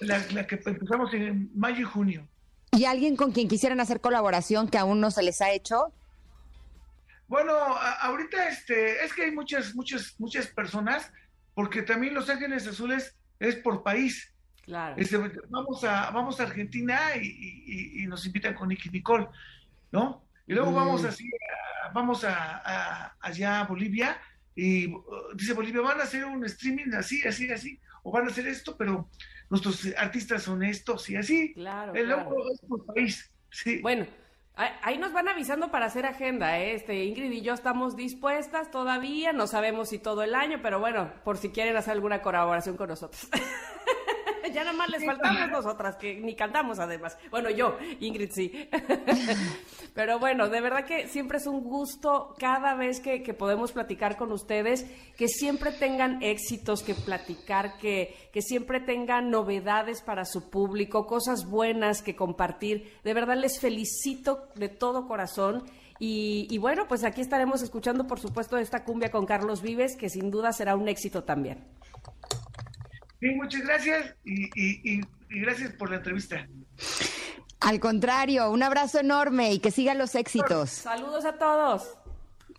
la, 0.01 0.47
que 0.47 0.61
empezamos 0.65 1.13
en 1.15 1.51
mayo 1.55 1.81
y 1.81 1.85
junio. 1.85 2.29
¿Y 2.73 2.85
alguien 2.85 3.17
con 3.17 3.33
quien 3.33 3.49
quisieran 3.49 3.81
hacer 3.81 4.01
colaboración 4.01 4.69
que 4.69 4.77
aún 4.77 5.01
no 5.01 5.11
se 5.11 5.23
les 5.23 5.41
ha 5.41 5.51
hecho? 5.51 5.93
Bueno, 7.29 7.53
ahorita 7.55 8.49
este, 8.49 9.05
es 9.05 9.15
que 9.15 9.25
hay 9.25 9.31
muchas, 9.31 9.75
muchas, 9.75 10.15
muchas 10.19 10.47
personas, 10.49 11.11
porque 11.55 11.83
también 11.83 12.15
Los 12.15 12.29
Ángeles 12.29 12.67
Azules 12.67 13.17
es 13.41 13.57
por 13.57 13.83
país. 13.83 14.33
Claro. 14.65 14.97
Este, 14.99 15.17
vamos 15.49 15.83
a, 15.85 16.11
vamos 16.11 16.41
a 16.41 16.43
Argentina 16.43 17.17
y, 17.17 18.05
nos 18.07 18.27
invitan 18.27 18.55
con 18.55 18.69
Nicky 18.69 18.91
Nicole, 18.91 19.29
¿no? 19.91 20.23
Y 20.47 20.55
luego 20.55 20.73
vamos 20.73 21.03
mm. 21.03 21.07
así, 21.07 21.31
vamos 21.93 22.23
a, 22.25 23.17
allá 23.21 23.61
a 23.61 23.65
Bolivia 23.65 24.21
y 24.57 24.89
uh, 24.89 25.03
dice 25.35 25.53
Bolivia, 25.53 25.83
van 25.83 26.01
a 26.01 26.05
hacer 26.05 26.25
un 26.25 26.45
streaming 26.47 26.93
así, 26.95 27.23
así, 27.27 27.49
así, 27.53 27.79
o 28.03 28.11
van 28.11 28.27
a 28.27 28.31
hacer 28.31 28.49
esto, 28.49 28.77
pero 28.77 29.09
nuestros 29.51 29.87
artistas 29.97 30.43
son 30.43 30.65
estos 30.65 31.09
y 31.11 31.17
así. 31.17 31.55
Claro. 31.55 31.95
El 31.95 32.07
claro. 32.07 32.35
es 32.53 32.61
por 32.67 32.85
país. 32.87 33.31
Sí. 33.51 33.81
Bueno, 33.81 34.07
Ahí 34.57 34.97
nos 34.97 35.13
van 35.13 35.29
avisando 35.29 35.71
para 35.71 35.85
hacer 35.85 36.07
agenda, 36.07 36.59
¿eh? 36.59 36.75
este 36.75 37.05
Ingrid 37.05 37.31
y 37.31 37.43
yo 37.43 37.53
estamos 37.53 37.95
dispuestas 37.95 38.71
todavía, 38.71 39.35
no 39.35 39.47
sabemos 39.47 39.91
si 39.91 39.99
todo 39.99 40.23
el 40.23 40.35
año, 40.35 40.61
pero 40.63 40.81
bueno, 40.81 41.13
por 41.25 41.37
si 41.37 41.51
quieren 41.51 41.77
hacer 41.77 41.93
alguna 41.93 42.23
colaboración 42.23 42.79
con 42.79 42.89
nosotros. 42.89 43.29
ya 44.57 44.65
nada 44.65 44.77
más 44.77 44.89
les 44.89 45.05
faltamos 45.05 45.51
nosotras, 45.51 45.97
que 45.97 46.15
ni 46.15 46.35
cantamos 46.35 46.79
además. 46.79 47.19
Bueno, 47.31 47.51
yo, 47.51 47.77
Ingrid 48.01 48.31
sí. 48.33 48.71
Pero 49.95 50.19
bueno, 50.19 50.49
de 50.49 50.63
verdad 50.63 50.87
que 50.87 51.09
siempre 51.09 51.37
es 51.37 51.47
un 51.47 51.63
gusto 51.63 52.35
cada 52.39 52.75
vez 52.75 53.01
que, 53.01 53.21
podemos 53.35 53.73
platicar 53.73 54.17
con 54.17 54.33
ustedes, 54.33 54.87
que 55.19 55.29
siempre 55.29 55.73
tengan 55.73 56.23
éxitos 56.23 56.83
que 56.83 56.95
platicar, 56.95 57.77
que, 57.77 58.15
que 58.33 58.41
siempre 58.41 58.81
tengan 58.81 59.31
novedades 59.31 60.01
para 60.01 60.25
su 60.25 60.49
público, 60.49 61.07
cosas 61.07 61.45
buenas 61.45 62.01
que 62.01 62.17
compartir. 62.17 62.95
De 63.05 63.13
verdad 63.13 63.37
les 63.37 63.61
felicito 63.61 64.49
de 64.55 64.71
todo 64.71 65.07
corazón. 65.07 65.65
Y, 65.99 66.47
y, 66.51 66.59
bueno, 66.59 66.87
pues 66.89 67.05
aquí 67.05 67.21
estaremos 67.21 67.63
escuchando, 67.63 68.07
por 68.07 68.21
supuesto, 68.21 68.57
esta 68.57 68.85
cumbia 68.85 69.11
con 69.11 69.27
Carlos 69.27 69.61
Vives, 69.61 69.97
que 69.97 70.11
sin 70.11 70.31
duda 70.31 70.53
será 70.53 70.77
un 70.77 70.89
éxito 70.89 71.25
también. 71.25 71.65
Sí, 73.21 73.31
muchas 73.35 73.63
gracias 73.63 74.15
y, 74.25 75.01
gracias 75.29 75.73
por 75.73 75.91
la 75.91 75.97
entrevista. 75.97 76.47
Al 77.61 77.81
contrario, 77.81 78.51
un 78.51 78.63
abrazo 78.63 79.01
enorme 79.01 79.53
y 79.53 79.59
que 79.59 79.71
sigan 79.71 79.99
los 79.99 80.15
éxitos. 80.15 80.71
Saludos 80.71 81.25
a 81.25 81.39
todos. 81.39 81.97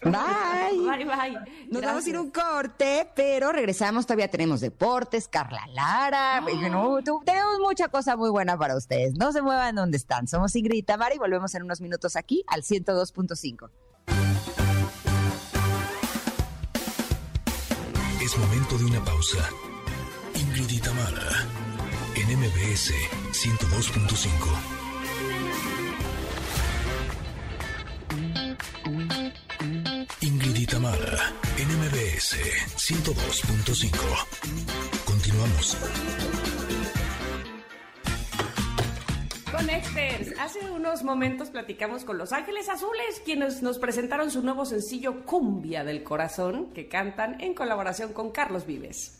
Bye. 0.03 0.77
Bye, 0.77 1.05
bye. 1.05 1.67
Nos 1.71 1.81
vamos 1.81 2.05
a 2.05 2.09
ir 2.09 2.19
un 2.19 2.29
corte, 2.29 3.09
pero 3.15 3.51
regresamos. 3.51 4.05
Todavía 4.05 4.29
tenemos 4.29 4.61
deportes, 4.61 5.27
Carla 5.27 5.65
Lara. 5.73 6.43
tenemos 6.45 7.59
mucha 7.59 7.87
cosa 7.87 8.15
muy 8.15 8.29
buena 8.29 8.57
para 8.57 8.75
ustedes. 8.75 9.15
No 9.15 9.31
se 9.31 9.41
muevan 9.41 9.75
donde 9.75 9.97
están. 9.97 10.27
Somos 10.27 10.55
Ingrid 10.55 10.77
y 10.77 10.83
Tamara 10.83 11.15
y 11.15 11.17
volvemos 11.17 11.53
en 11.55 11.63
unos 11.63 11.81
minutos 11.81 12.15
aquí 12.15 12.43
al 12.47 12.61
102.5. 12.61 13.69
Es 18.21 18.37
momento 18.37 18.77
de 18.77 18.85
una 18.85 19.03
pausa. 19.03 19.49
Tamara, 20.87 21.29
en 22.15 22.27
MBS 22.39 22.93
102.5. 23.33 24.23
Ingrid 30.21 30.55
y 30.55 30.65
Tamara, 30.65 31.33
en 31.57 31.67
MBS 31.77 32.37
102.5. 32.77 33.99
Continuamos. 35.03 35.77
Connectors, 39.51 40.39
hace 40.39 40.71
unos 40.71 41.03
momentos 41.03 41.49
platicamos 41.49 42.05
con 42.05 42.17
Los 42.17 42.31
Ángeles 42.31 42.69
Azules, 42.69 43.21
quienes 43.25 43.61
nos 43.61 43.77
presentaron 43.77 44.31
su 44.31 44.41
nuevo 44.41 44.63
sencillo 44.63 45.25
Cumbia 45.25 45.83
del 45.83 46.03
Corazón, 46.03 46.71
que 46.73 46.87
cantan 46.87 47.41
en 47.41 47.53
colaboración 47.55 48.13
con 48.13 48.31
Carlos 48.31 48.65
Vives 48.65 49.17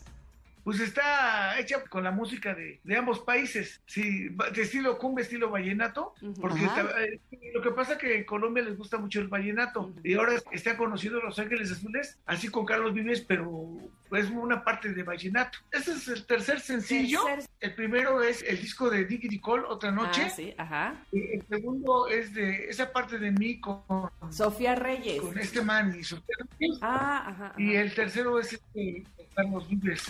pues 0.68 0.80
está 0.80 1.58
hecha 1.58 1.82
con 1.84 2.04
la 2.04 2.10
música 2.10 2.54
de, 2.54 2.78
ambos 2.94 3.20
países, 3.20 3.80
sí, 3.86 4.28
de 4.28 4.60
estilo 4.60 4.98
cumbia, 4.98 5.22
estilo 5.22 5.48
vallenato, 5.48 6.12
porque 6.42 6.66
eh, 7.00 7.20
lo 7.54 7.62
que 7.62 7.70
pasa 7.70 7.94
es 7.94 7.98
que 7.98 8.16
en 8.18 8.24
Colombia 8.24 8.62
les 8.62 8.76
gusta 8.76 8.98
mucho 8.98 9.18
el 9.18 9.28
vallenato 9.28 9.94
y 10.04 10.12
ahora 10.12 10.34
está 10.52 10.76
conocido 10.76 11.22
Los 11.22 11.38
Ángeles 11.38 11.72
Azules, 11.72 12.18
así 12.26 12.48
con 12.48 12.66
Carlos 12.66 12.92
Vives, 12.92 13.22
pero 13.22 13.78
es 14.12 14.28
una 14.28 14.62
parte 14.62 14.92
de 14.92 15.02
vallenato. 15.02 15.58
Este 15.70 15.92
es 15.92 16.06
el 16.08 16.26
tercer 16.26 16.60
sencillo. 16.60 17.20
El 17.60 17.74
primero 17.74 18.22
es 18.22 18.42
el 18.42 18.60
disco 18.60 18.90
de 18.90 19.06
Dicky 19.06 19.28
Nicole, 19.28 19.64
Otra 19.66 19.90
Noche. 19.90 20.24
Ah, 20.26 20.30
sí, 20.30 20.54
ajá. 20.58 21.04
Y 21.12 21.36
el 21.36 21.46
segundo 21.48 22.08
es 22.08 22.34
de 22.34 22.66
esa 22.68 22.92
parte 22.92 23.18
de 23.18 23.32
mí 23.32 23.58
con 23.58 23.82
Sofía 24.30 24.74
Reyes. 24.74 25.22
Con 25.22 25.38
este 25.38 25.62
man 25.62 25.96
y 25.98 26.04
Sofía 26.04 26.36
Reyes. 26.58 26.78
Ah, 26.82 27.24
ajá, 27.26 27.54
Y 27.56 27.74
el 27.74 27.94
tercero 27.94 28.38
es 28.38 28.52
este, 28.52 29.04
Carlos 29.38 29.68
Vives. 29.68 30.02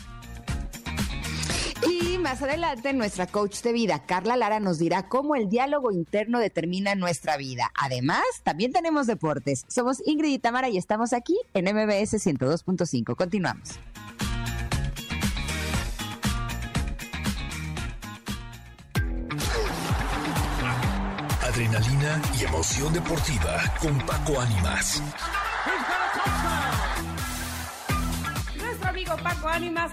Y 1.86 2.16
más 2.16 2.40
adelante 2.40 2.94
nuestra 2.94 3.26
coach 3.26 3.60
de 3.60 3.74
vida, 3.74 4.02
Carla 4.06 4.38
Lara, 4.38 4.58
nos 4.58 4.78
dirá 4.78 5.06
cómo 5.06 5.36
el 5.36 5.50
diálogo 5.50 5.92
interno 5.92 6.38
determina 6.38 6.94
nuestra 6.94 7.36
vida. 7.36 7.70
Además, 7.78 8.24
también 8.42 8.72
tenemos 8.72 9.06
deportes. 9.06 9.66
Somos 9.68 10.02
Ingrid 10.06 10.30
y 10.32 10.38
Tamara 10.38 10.70
y 10.70 10.78
estamos 10.78 11.12
aquí 11.12 11.38
en 11.52 11.66
MBS 11.66 12.14
102.5. 12.14 13.16
Continuamos. 13.16 13.78
Adrenalina 21.42 22.22
y 22.40 22.44
emoción 22.44 22.94
deportiva 22.94 23.62
con 23.82 23.98
Paco 24.06 24.40
Ánimas. 24.40 25.02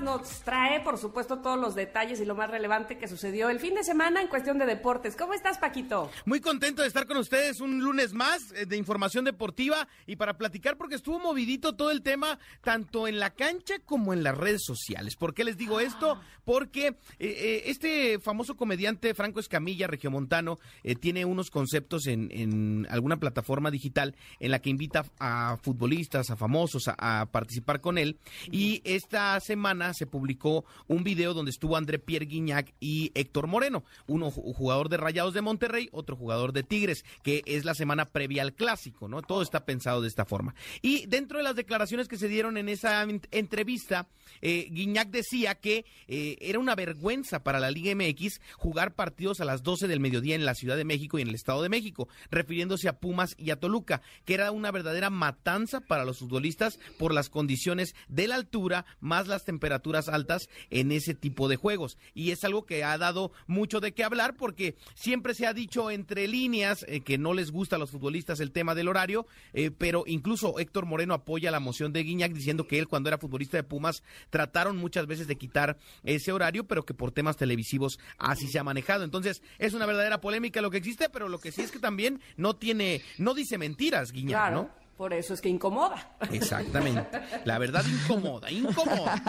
Nos 0.02 0.42
trae, 0.42 0.82
por 0.82 0.98
supuesto, 0.98 1.40
todos 1.40 1.60
los 1.60 1.74
detalles 1.74 2.20
y 2.20 2.26
lo 2.26 2.36
más 2.36 2.50
relevante 2.50 2.98
que 2.98 3.08
sucedió 3.08 3.50
el 3.50 3.60
fin 3.60 3.74
de 3.76 3.84
semana 3.84 4.22
en 4.22 4.28
cuestión 4.28 4.58
de 4.58 4.66
deportes. 4.66 5.16
¿Cómo 5.16 5.34
estás, 5.34 5.58
Paquito? 5.58 6.12
Muy 6.26 6.42
contento 6.42 6.82
de 6.82 6.88
estar 6.88 7.08
con 7.08 7.18
ustedes 7.18 7.60
un 7.60 7.80
lunes 7.80 8.14
más 8.14 8.52
eh, 8.52 8.66
de 8.66 8.78
información 8.78 9.26
deportiva 9.26 9.88
y 10.06 10.16
para 10.16 10.38
platicar 10.38 10.78
porque 10.78 10.96
estuvo 10.96 11.20
movidito 11.20 11.76
todo 11.76 11.92
el 11.92 12.02
tema, 12.02 12.38
tanto 12.62 13.08
en 13.08 13.20
la 13.20 13.32
cancha 13.32 13.76
como 13.86 14.14
en 14.14 14.24
las 14.24 14.38
redes 14.38 14.64
sociales. 14.64 15.16
¿Por 15.16 15.34
qué 15.34 15.44
les 15.44 15.58
digo 15.58 15.80
esto? 15.80 16.20
Porque 16.44 16.88
eh, 16.88 16.96
eh, 17.20 17.64
este 17.66 18.20
famoso 18.20 18.56
comediante 18.56 19.14
Franco 19.14 19.40
Escamilla, 19.40 19.88
regiomontano, 19.88 20.60
tiene 21.00 21.26
unos 21.26 21.50
conceptos 21.50 22.08
en, 22.08 22.30
en, 22.32 22.88
alguna 22.90 23.18
plataforma 23.18 23.72
digital 23.72 24.16
en 24.40 24.52
la 24.52 24.60
que 24.60 24.70
invita 24.70 25.06
a 25.20 25.58
futbolistas, 25.62 26.30
a 26.30 26.36
famosos 26.36 26.88
a, 26.88 27.22
a 27.22 27.26
participar 27.26 27.82
con 27.82 27.98
él 27.98 28.20
y 28.52 28.82
esta 28.84 29.35
esta 29.36 29.48
semana 29.48 29.94
se 29.94 30.06
publicó 30.06 30.64
un 30.88 31.04
video 31.04 31.34
donde 31.34 31.52
estuvo 31.52 31.76
André 31.76 32.00
Pierre 32.00 32.26
Guignac 32.26 32.74
y 32.80 33.12
Héctor 33.16 33.48
Moreno, 33.48 33.84
uno 34.08 34.32
jugador 34.32 34.88
de 34.88 34.96
Rayados 34.96 35.34
de 35.34 35.42
Monterrey, 35.42 35.90
otro 35.92 36.16
jugador 36.16 36.54
de 36.54 36.64
Tigres, 36.64 37.04
que 37.22 37.44
es 37.46 37.66
la 37.66 37.76
semana 37.76 38.06
previa 38.06 38.44
al 38.44 38.54
clásico, 38.54 39.10
¿no? 39.10 39.22
Todo 39.22 39.42
está 39.42 39.66
pensado 39.66 40.02
de 40.02 40.08
esta 40.08 40.24
forma. 40.24 40.56
Y 40.82 41.06
dentro 41.08 41.38
de 41.38 41.44
las 41.44 41.56
declaraciones 41.56 42.08
que 42.08 42.18
se 42.18 42.30
dieron 42.30 42.58
en 42.58 42.70
esa 42.70 43.06
entrevista, 43.32 44.08
eh, 44.42 44.70
Guignac 44.72 45.10
decía 45.10 45.56
que 45.56 45.86
eh, 46.08 46.38
era 46.40 46.60
una 46.60 46.76
vergüenza 46.76 47.44
para 47.44 47.60
la 47.60 47.72
Liga 47.72 47.94
MX 47.94 48.40
jugar 48.56 48.96
partidos 48.96 49.42
a 49.42 49.46
las 49.46 49.64
12 49.64 49.88
del 49.90 50.00
mediodía 50.00 50.36
en 50.36 50.46
la 50.46 50.56
Ciudad 50.56 50.78
de 50.78 50.86
México 50.86 51.20
y 51.20 51.24
en 51.24 51.28
el 51.30 51.36
Estado 51.36 51.62
de 51.62 51.70
México, 51.70 52.08
refiriéndose 52.32 52.88
a 52.88 53.00
Pumas 53.00 53.36
y 53.38 53.50
a 53.50 53.60
Toluca, 53.60 54.02
que 54.24 54.34
era 54.34 54.52
una 54.52 54.72
verdadera 54.72 55.10
matanza 55.10 55.82
para 55.82 56.06
los 56.06 56.20
futbolistas 56.20 56.80
por 56.98 57.14
las 57.14 57.30
condiciones 57.30 57.96
de 58.08 58.30
la 58.30 58.36
altura, 58.36 58.86
más 59.00 59.15
más 59.16 59.28
las 59.30 59.46
temperaturas 59.46 60.10
altas 60.10 60.50
en 60.70 60.92
ese 60.92 61.14
tipo 61.14 61.48
de 61.48 61.56
juegos. 61.56 61.98
Y 62.14 62.32
es 62.32 62.44
algo 62.44 62.66
que 62.66 62.84
ha 62.84 62.98
dado 62.98 63.32
mucho 63.48 63.80
de 63.80 63.94
qué 63.94 64.04
hablar 64.04 64.36
porque 64.36 64.76
siempre 64.94 65.34
se 65.34 65.48
ha 65.48 65.54
dicho 65.54 65.90
entre 65.90 66.28
líneas 66.28 66.86
eh, 66.90 67.00
que 67.00 67.18
no 67.18 67.34
les 67.34 67.52
gusta 67.52 67.78
a 67.78 67.80
los 67.80 67.92
futbolistas 67.92 68.42
el 68.42 68.52
tema 68.52 68.76
del 68.76 68.90
horario, 68.90 69.26
eh, 69.54 69.72
pero 69.72 70.04
incluso 70.06 70.60
Héctor 70.60 70.86
Moreno 70.86 71.14
apoya 71.14 71.50
la 71.50 71.62
moción 71.62 71.94
de 71.94 72.04
Guiñac 72.04 72.34
diciendo 72.34 72.68
que 72.68 72.78
él 72.78 72.90
cuando 72.90 73.08
era 73.08 73.18
futbolista 73.18 73.56
de 73.56 73.64
Pumas 73.64 74.04
trataron 74.30 74.76
muchas 74.76 75.08
veces 75.08 75.28
de 75.28 75.38
quitar 75.38 75.78
ese 76.04 76.34
horario, 76.34 76.68
pero 76.68 76.84
que 76.84 76.94
por 76.94 77.14
temas 77.14 77.38
televisivos 77.38 78.00
así 78.18 78.50
se 78.50 78.60
ha 78.60 78.66
manejado. 78.66 79.06
Entonces 79.06 79.42
es 79.60 79.74
una 79.74 79.86
verdadera 79.86 80.20
polémica 80.20 80.62
lo 80.62 80.72
que 80.72 80.78
existe, 80.78 81.08
pero 81.08 81.30
lo 81.30 81.40
que 81.40 81.54
sí 81.54 81.62
es 81.62 81.72
que 81.72 81.80
también 81.80 82.20
no 82.36 82.58
tiene, 82.58 83.02
no 83.18 83.34
dice 83.34 83.58
mentiras 83.58 84.12
Guiñac, 84.12 84.52
¿no? 84.52 84.85
Por 84.98 85.14
eso 85.14 85.34
es 85.34 85.42
que 85.42 85.50
incomoda. 85.50 86.16
Exactamente. 86.32 87.06
La 87.44 87.60
verdad 87.60 87.84
incomoda, 87.86 88.50
incomoda. 88.50 89.22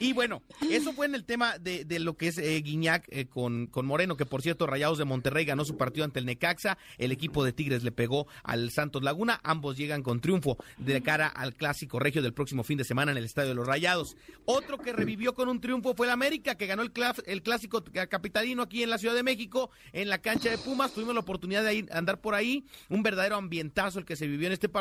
Y 0.00 0.14
bueno, 0.14 0.42
eso 0.70 0.94
fue 0.94 1.04
en 1.04 1.14
el 1.14 1.24
tema 1.24 1.58
de, 1.58 1.84
de 1.84 1.98
lo 1.98 2.16
que 2.16 2.28
es 2.28 2.38
eh, 2.38 2.58
Guiñac 2.62 3.04
eh, 3.08 3.26
con, 3.26 3.66
con 3.66 3.84
Moreno, 3.84 4.16
que 4.16 4.24
por 4.24 4.40
cierto, 4.40 4.66
Rayados 4.66 4.96
de 4.96 5.04
Monterrey 5.04 5.44
ganó 5.44 5.66
su 5.66 5.76
partido 5.76 6.04
ante 6.04 6.20
el 6.20 6.24
Necaxa. 6.24 6.78
El 6.96 7.12
equipo 7.12 7.44
de 7.44 7.52
Tigres 7.52 7.82
le 7.82 7.92
pegó 7.92 8.28
al 8.42 8.70
Santos 8.70 9.02
Laguna. 9.02 9.40
Ambos 9.42 9.76
llegan 9.76 10.02
con 10.02 10.20
triunfo 10.22 10.56
de 10.78 11.02
cara 11.02 11.26
al 11.26 11.54
clásico 11.54 11.98
regio 11.98 12.22
del 12.22 12.32
próximo 12.32 12.64
fin 12.64 12.78
de 12.78 12.84
semana 12.84 13.12
en 13.12 13.18
el 13.18 13.24
Estadio 13.24 13.50
de 13.50 13.56
los 13.56 13.66
Rayados. 13.66 14.16
Otro 14.46 14.78
que 14.78 14.94
revivió 14.94 15.34
con 15.34 15.50
un 15.50 15.60
triunfo 15.60 15.94
fue 15.94 16.06
el 16.06 16.12
América, 16.12 16.54
que 16.54 16.66
ganó 16.66 16.80
el, 16.80 16.92
el 17.26 17.42
clásico 17.42 17.84
capitalino 18.08 18.62
aquí 18.62 18.82
en 18.82 18.88
la 18.88 18.96
Ciudad 18.96 19.14
de 19.14 19.22
México, 19.22 19.70
en 19.92 20.08
la 20.08 20.16
cancha 20.16 20.48
de 20.48 20.56
Pumas. 20.56 20.94
Tuvimos 20.94 21.12
la 21.12 21.20
oportunidad 21.20 21.62
de 21.62 21.74
ir, 21.74 21.88
andar 21.92 22.22
por 22.22 22.34
ahí. 22.34 22.64
Un 22.88 23.02
verdadero 23.02 23.36
ambientazo 23.36 23.98
el 23.98 24.06
que 24.06 24.16
se 24.16 24.26
vivió 24.26 24.46
en 24.46 24.54
este 24.54 24.70
partido. 24.70 24.77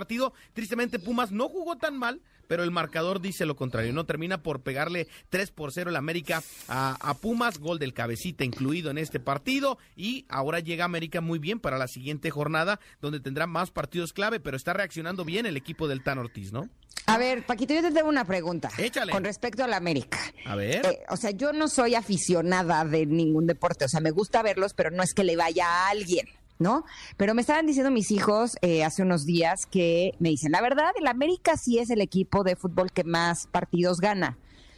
Tristemente, 0.54 1.00
Pumas 1.00 1.32
no 1.32 1.50
jugó 1.50 1.78
tan 1.78 1.98
mal, 1.98 2.22
pero 2.48 2.64
el 2.64 2.72
marcador 2.72 3.22
dice 3.22 3.46
lo 3.46 3.56
contrario. 3.56 3.94
No 3.94 4.06
termina 4.06 4.44
por 4.44 4.62
pegarle 4.62 5.08
3 5.30 5.52
por 5.52 5.72
0 5.72 5.90
el 5.90 5.96
América 5.96 6.44
a, 6.68 7.14
Pumas, 7.22 7.60
gol 7.60 7.80
del 7.80 7.94
cabecita 7.94 8.44
incluido 8.44 8.92
en 8.92 8.98
este 8.98 9.20
partido. 9.20 9.78
Y 9.96 10.26
ahora 10.30 10.60
llega 10.60 10.86
América 10.86 11.22
muy 11.22 11.40
bien 11.40 11.60
para 11.60 11.78
la 11.78 11.88
siguiente 11.88 12.30
jornada, 12.30 12.80
donde 13.02 13.20
tendrá 13.20 13.48
más 13.48 13.72
partidos 13.72 14.14
clave, 14.14 14.40
pero 14.40 14.58
está 14.58 14.74
reaccionando 14.74 15.26
bien 15.26 15.46
el 15.46 15.58
equipo 15.58 15.88
del 15.88 16.04
Tan 16.04 16.20
Ortiz, 16.20 16.52
¿no? 16.52 16.70
A 17.06 17.18
ver, 17.18 17.46
Paquito, 17.46 17.74
yo 17.74 17.82
te 17.82 17.92
tengo 17.92 18.10
una 18.10 18.26
pregunta. 18.26 18.70
Échale. 18.78 19.14
Con 19.14 19.24
respecto 19.24 19.64
al 19.64 19.74
América. 19.74 20.20
A 20.46 20.56
ver. 20.56 20.86
Eh, 20.86 21.00
o 21.10 21.16
sea, 21.16 21.32
yo 21.32 21.54
no 21.54 21.70
soy 21.70 21.96
aficionada 21.96 22.84
de 22.84 23.06
ningún 23.06 23.48
deporte. 23.48 23.86
O 23.86 23.88
sea, 23.88 24.02
me 24.02 24.12
gusta 24.12 24.42
verlos, 24.44 24.74
pero 24.74 24.92
no 24.92 25.04
es 25.04 25.14
que 25.14 25.24
le 25.24 25.38
vaya 25.38 25.66
a 25.68 25.90
alguien. 25.90 26.28
¿No? 26.60 26.84
Pero 27.18 27.34
me 27.34 27.42
estaban 27.42 27.66
diciendo 27.66 27.92
mis 27.92 28.12
hijos 28.12 28.58
eh, 28.62 28.84
hace 28.84 29.04
unos 29.04 29.26
días 29.26 29.66
que 29.66 30.14
me 30.20 30.30
dicen, 30.30 30.52
la 30.52 30.62
verdad, 30.62 30.92
el 31.00 31.08
América 31.08 31.58
sí 31.58 31.80
es 31.80 31.90
el 31.90 32.02
equipo 32.02 32.44
de 32.44 32.56
fútbol 32.56 32.92
que 32.92 33.04
más 33.04 33.48
partidos 33.48 34.00
gana 34.00 34.38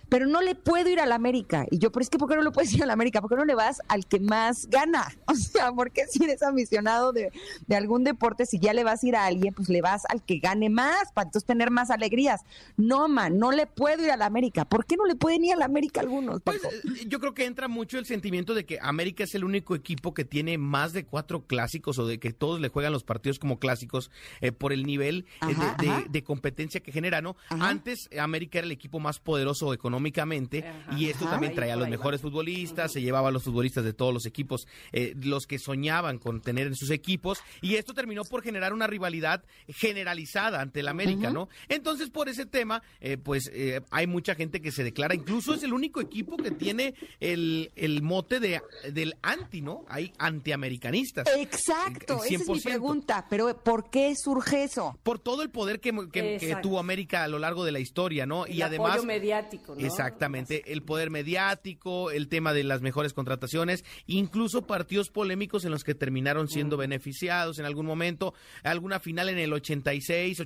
pero 0.10 0.26
no 0.26 0.42
le 0.42 0.56
puedo 0.56 0.90
ir 0.90 1.00
al 1.00 1.12
América. 1.12 1.66
Y 1.70 1.78
yo, 1.78 1.92
pero 1.92 2.04
es 2.04 2.10
que, 2.10 2.18
¿por 2.18 2.28
qué 2.28 2.36
no 2.36 2.42
le 2.42 2.52
puedes 2.52 2.74
ir 2.74 2.84
al 2.84 2.90
América? 2.90 3.22
¿Por 3.22 3.30
qué 3.30 3.36
no 3.36 3.46
le 3.46 3.56
vas 3.56 3.82
al 3.88 4.06
que 4.06 4.20
más 4.20 4.68
gana? 4.70 5.08
O 5.30 5.36
sea, 5.36 5.72
¿por 5.72 5.92
qué 5.92 6.06
si 6.08 6.24
eres 6.24 6.42
aficionado 6.42 7.14
de, 7.14 7.32
de 7.68 7.76
algún 7.76 8.04
deporte, 8.04 8.46
si 8.46 8.60
ya 8.60 8.74
le 8.74 8.84
vas 8.84 9.04
a 9.04 9.08
ir 9.08 9.16
a 9.16 9.26
alguien, 9.26 9.54
pues 9.54 9.70
le 9.70 9.82
vas 9.82 10.04
al 10.10 10.24
que 10.24 10.40
gane 10.40 10.70
más, 10.70 11.12
para 11.14 11.28
entonces 11.28 11.46
tener 11.46 11.70
más 11.70 11.92
alegrías? 11.92 12.42
No, 12.78 13.08
man, 13.08 13.38
no 13.38 13.52
le 13.52 13.68
puedo 13.68 14.04
ir 14.04 14.12
al 14.12 14.24
América. 14.24 14.66
¿Por 14.66 14.86
qué 14.86 14.96
no 14.98 15.06
le 15.06 15.16
pueden 15.16 15.46
ir 15.46 15.54
al 15.54 15.62
América 15.62 16.02
algunos? 16.02 16.42
Pues 16.42 16.64
eh, 16.64 17.06
yo 17.08 17.20
creo 17.20 17.34
que 17.36 17.46
entra 17.46 17.68
mucho 17.68 18.00
el 18.00 18.06
sentimiento 18.06 18.56
de 18.56 18.66
que 18.66 18.80
América 18.82 19.24
es 19.24 19.36
el 19.36 19.44
único 19.44 19.76
equipo 19.76 20.14
que 20.14 20.26
tiene 20.26 20.58
más 20.58 20.94
de 20.94 21.06
cuatro 21.06 21.46
clásicos 21.46 22.00
o 22.00 22.08
de 22.08 22.20
que 22.20 22.34
todos 22.34 22.60
le 22.60 22.70
juegan 22.70 22.92
los 22.92 23.04
partidos 23.04 23.38
como 23.38 23.60
clásicos 23.60 24.10
eh, 24.42 24.52
por 24.52 24.74
el 24.74 24.86
nivel 24.86 25.26
eh, 25.48 25.56
de, 25.80 26.06
de, 26.10 26.24
competencia 26.24 26.82
que 26.82 26.92
genera, 26.92 27.22
¿no? 27.22 27.36
Antes 27.50 28.10
América 28.20 28.60
era 28.60 28.66
el 28.66 28.72
económico 28.72 29.00
más 29.00 29.20
poderoso 29.20 29.74
económico 29.74 29.99
económicamente 30.00 30.64
y 30.98 31.10
esto 31.10 31.26
también 31.26 31.54
traía 31.54 31.74
a 31.74 31.78
los 31.78 31.90
mejores 31.90 32.22
futbolistas, 32.22 32.92
se 32.92 33.02
llevaba 33.02 33.30
a 33.30 33.32
los 33.32 33.44
futbolistas 33.44 33.84
de 33.84 33.94
todos 33.94 34.14
los 34.14 34.26
equipos, 34.26 34.68
eh, 34.92 35.14
los 35.22 35.46
que 35.46 35.60
soñaban 35.60 36.18
con 36.18 36.42
tener 36.42 36.68
en 36.68 36.76
sus 36.76 36.90
equipos 36.92 37.40
y 37.62 37.76
esto 37.76 37.94
terminó 37.94 38.24
por 38.24 38.42
generar 38.42 38.74
una 38.74 38.88
rivalidad 38.88 39.44
generalizada 39.68 40.62
ante 40.62 40.80
el 40.80 40.88
América, 40.88 41.30
¿no? 41.30 41.50
Entonces 41.68 42.10
por 42.10 42.30
ese 42.30 42.46
tema, 42.46 42.82
eh, 43.02 43.18
pues 43.18 43.50
eh, 43.54 43.82
hay 43.92 44.08
mucha 44.08 44.36
gente 44.36 44.62
que 44.62 44.72
se 44.72 44.84
declara, 44.84 45.14
incluso 45.14 45.54
es 45.54 45.64
el 45.64 45.74
único 45.74 46.02
equipo 46.02 46.38
que 46.38 46.52
tiene 46.52 46.94
el, 47.20 47.72
el 47.76 48.02
mote 48.02 48.40
de, 48.40 48.62
del 48.92 49.16
anti, 49.22 49.62
¿no? 49.62 49.86
Hay 49.90 50.14
antiamericanistas. 50.18 51.28
Exacto, 51.38 52.24
esa 52.24 52.36
es 52.36 52.50
mi 52.50 52.60
pregunta, 52.62 53.26
pero 53.30 53.56
¿por 53.64 53.90
qué 53.90 54.14
surge 54.16 54.64
eso? 54.64 54.98
Por 55.04 55.20
todo 55.20 55.42
el 55.42 55.50
poder 55.50 55.80
que, 55.80 55.92
que, 56.12 56.58
tuvo 56.62 56.80
América 56.80 57.24
a 57.24 57.28
lo 57.28 57.40
largo 57.40 57.66
de 57.66 57.72
la 57.72 57.80
historia, 57.80 58.26
¿no? 58.26 58.46
y 58.48 58.62
además... 58.62 59.04
mediático, 59.04 59.76
¿no? 59.76 59.82
Exactamente, 59.90 60.72
el 60.72 60.84
poder 60.84 61.10
mediático, 61.10 62.12
el 62.12 62.28
tema 62.28 62.54
de 62.54 62.64
las 62.64 62.82
mejores 62.82 63.14
contrataciones, 63.14 63.84
incluso 64.08 64.66
partidos 64.66 65.10
polémicos 65.10 65.66
en 65.66 65.72
los 65.72 65.84
que 65.84 65.96
terminaron 65.96 66.48
siendo 66.48 66.78
beneficiados 66.78 67.60
en 67.60 67.66
algún 67.66 67.86
momento, 67.86 68.34
alguna 68.64 69.00
final 69.00 69.30
en 69.30 69.38
el 69.38 69.54
86, 69.54 70.42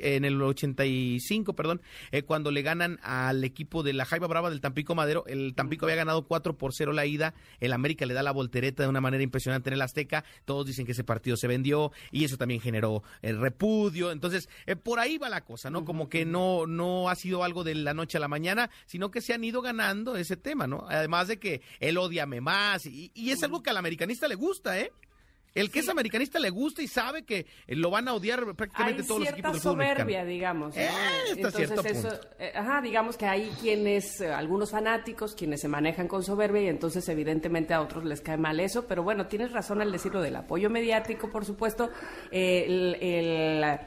en 0.00 0.24
el 0.24 0.40
85, 0.40 1.54
perdón, 1.54 1.82
eh, 2.10 2.22
cuando 2.22 2.50
le 2.50 2.62
ganan 2.62 2.98
al 3.02 3.44
equipo 3.44 3.82
de 3.82 3.92
la 3.92 4.04
Jaiba 4.04 4.26
Brava 4.26 4.50
del 4.50 4.60
Tampico 4.60 4.94
Madero, 4.94 5.24
el 5.26 5.54
Tampico 5.54 5.86
había 5.86 5.96
ganado 5.96 6.26
4 6.26 6.56
por 6.56 6.72
0 6.74 6.92
la 6.92 7.06
ida, 7.06 7.34
el 7.60 7.72
América 7.72 8.06
le 8.06 8.14
da 8.14 8.22
la 8.22 8.32
voltereta 8.32 8.82
de 8.82 8.88
una 8.88 9.00
manera 9.00 9.22
impresionante 9.22 9.70
en 9.70 9.74
el 9.74 9.82
Azteca, 9.82 10.24
todos 10.44 10.66
dicen 10.66 10.86
que 10.86 10.92
ese 10.92 11.04
partido 11.04 11.36
se 11.36 11.48
vendió 11.48 11.92
y 12.10 12.24
eso 12.24 12.36
también 12.36 12.60
generó 12.60 13.02
el 13.22 13.38
repudio, 13.38 14.10
entonces 14.10 14.48
eh, 14.66 14.76
por 14.76 14.98
ahí 14.98 15.18
va 15.18 15.28
la 15.28 15.42
cosa, 15.42 15.70
¿no? 15.70 15.84
Como 15.84 16.08
que 16.08 16.24
no 16.24 16.66
no 16.66 17.08
ha 17.08 17.14
sido 17.14 17.44
algo 17.44 17.64
de 17.64 17.74
la 17.74 17.94
noche 17.94 18.18
a 18.18 18.20
la 18.20 18.28
mañana, 18.28 18.70
sino 18.86 19.10
que 19.10 19.20
se 19.20 19.34
han 19.34 19.44
ido 19.44 19.60
ganando 19.60 20.16
ese 20.16 20.36
tema, 20.36 20.66
¿no? 20.66 20.86
Además 20.88 21.28
de 21.28 21.38
que 21.38 21.60
él 21.80 21.98
odiame 21.98 22.40
más, 22.40 22.86
y, 22.86 23.12
es 23.30 23.42
algo 23.42 23.62
que 23.62 23.70
al 23.70 23.76
americanista 23.76 24.28
le 24.28 24.36
gusta, 24.36 24.78
¿eh? 24.80 24.92
El 25.54 25.70
que 25.70 25.78
es 25.78 25.88
americanista 25.88 26.38
le 26.38 26.50
gusta 26.50 26.82
y 26.82 26.86
sabe 26.86 27.24
que 27.24 27.46
lo 27.66 27.90
van 27.90 28.08
a 28.08 28.12
odiar 28.12 28.54
prácticamente 28.54 29.02
todos 29.04 29.20
los 29.20 29.30
equipos 29.30 29.52
del 29.52 29.62
soberbia, 29.62 30.22
digamos. 30.22 30.76
Eh, 30.76 30.86
Entonces 31.30 31.70
eso, 31.70 32.10
eh, 32.38 32.52
ajá, 32.54 32.82
digamos 32.82 33.16
que 33.16 33.24
hay 33.24 33.48
quienes, 33.58 34.20
eh, 34.20 34.30
algunos 34.30 34.72
fanáticos, 34.72 35.34
quienes 35.34 35.62
se 35.62 35.68
manejan 35.68 36.08
con 36.08 36.22
soberbia 36.22 36.60
y 36.60 36.68
entonces 36.68 37.08
evidentemente 37.08 37.72
a 37.72 37.80
otros 37.80 38.04
les 38.04 38.20
cae 38.20 38.36
mal 38.36 38.60
eso, 38.60 38.86
pero 38.86 39.02
bueno, 39.02 39.28
tienes 39.28 39.50
razón 39.52 39.80
al 39.80 39.90
decirlo 39.90 40.20
del 40.20 40.36
apoyo 40.36 40.68
mediático, 40.68 41.30
por 41.30 41.46
supuesto, 41.46 41.90
el 42.30 43.78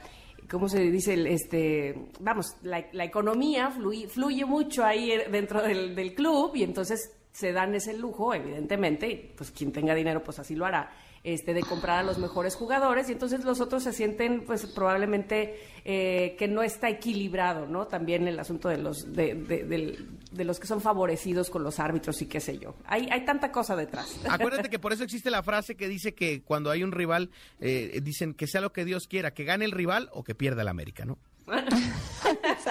¿cómo 0.50 0.68
se 0.68 0.80
dice? 0.80 1.14
Este, 1.32 1.94
vamos, 2.20 2.56
la, 2.62 2.80
economía 3.04 3.70
fluye, 3.70 4.44
mucho 4.44 4.84
ahí 4.84 5.12
dentro 5.30 5.62
del, 5.62 5.94
del, 5.94 6.14
club 6.14 6.52
y 6.56 6.64
entonces 6.64 7.12
se 7.32 7.52
dan 7.52 7.74
ese 7.74 7.96
lujo, 7.96 8.34
evidentemente, 8.34 9.32
pues 9.36 9.50
quien 9.50 9.72
tenga 9.72 9.94
dinero 9.94 10.22
pues 10.22 10.38
así 10.38 10.54
lo 10.54 10.66
hará 10.66 10.90
este, 11.22 11.52
de 11.52 11.62
comprar 11.62 11.98
a 11.98 12.02
los 12.02 12.18
mejores 12.18 12.54
jugadores 12.54 13.08
y 13.08 13.12
entonces 13.12 13.44
los 13.44 13.60
otros 13.60 13.82
se 13.82 13.92
sienten 13.92 14.44
pues 14.44 14.64
probablemente 14.66 15.60
eh, 15.84 16.34
que 16.38 16.48
no 16.48 16.62
está 16.62 16.88
equilibrado, 16.88 17.66
¿no? 17.66 17.86
También 17.86 18.26
el 18.26 18.38
asunto 18.38 18.68
de 18.68 18.78
los, 18.78 19.12
de, 19.12 19.34
de, 19.34 20.44
los 20.44 20.58
que 20.58 20.66
son 20.66 20.80
favorecidos 20.80 21.50
con 21.50 21.62
los 21.62 21.78
árbitros 21.78 22.22
y 22.22 22.26
qué 22.26 22.40
sé 22.40 22.58
yo. 22.58 22.74
Hay, 22.86 23.08
hay 23.10 23.24
tanta 23.24 23.52
cosa 23.52 23.76
detrás. 23.76 24.18
Acuérdate 24.30 24.70
que 24.70 24.78
por 24.78 24.92
eso 24.92 25.04
existe 25.04 25.30
la 25.30 25.42
frase 25.42 25.74
que 25.74 25.88
dice 25.88 26.14
que 26.14 26.42
cuando 26.42 26.70
hay 26.70 26.82
un 26.82 26.92
rival, 26.92 27.30
eh, 27.60 28.00
dicen 28.02 28.34
que 28.34 28.46
sea 28.46 28.60
lo 28.60 28.72
que 28.72 28.84
Dios 28.84 29.06
quiera, 29.06 29.32
que 29.32 29.44
gane 29.44 29.64
el 29.64 29.72
rival 29.72 30.08
o 30.12 30.24
que 30.24 30.34
pierda 30.34 30.62
el 30.62 30.68
América, 30.68 31.04
¿no? 31.04 31.18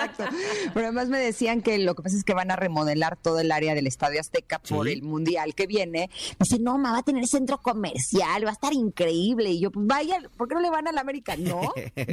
Exacto. 0.05 0.25
Pero 0.73 0.85
además 0.85 1.09
me 1.09 1.19
decían 1.19 1.61
que 1.61 1.77
lo 1.79 1.95
que 1.95 2.03
pasa 2.03 2.15
es 2.15 2.23
que 2.23 2.33
van 2.33 2.51
a 2.51 2.55
remodelar 2.55 3.17
todo 3.17 3.39
el 3.39 3.51
área 3.51 3.75
del 3.75 3.87
Estadio 3.87 4.19
Azteca 4.19 4.59
por 4.59 4.87
el 4.87 5.01
Mundial 5.01 5.55
que 5.55 5.67
viene. 5.67 6.09
Dice, 6.39 6.59
no, 6.59 6.77
ma, 6.77 6.91
va 6.91 6.99
a 6.99 7.03
tener 7.03 7.27
centro 7.27 7.59
comercial, 7.59 8.45
va 8.45 8.49
a 8.49 8.53
estar 8.53 8.73
increíble. 8.73 9.51
Y 9.51 9.61
yo, 9.61 9.71
pues 9.71 9.85
vaya, 9.85 10.21
¿por 10.37 10.47
qué 10.47 10.55
no 10.55 10.61
le 10.61 10.69
van 10.69 10.87
a 10.87 10.91
la 10.91 11.01
América? 11.01 11.35
No, 11.37 11.61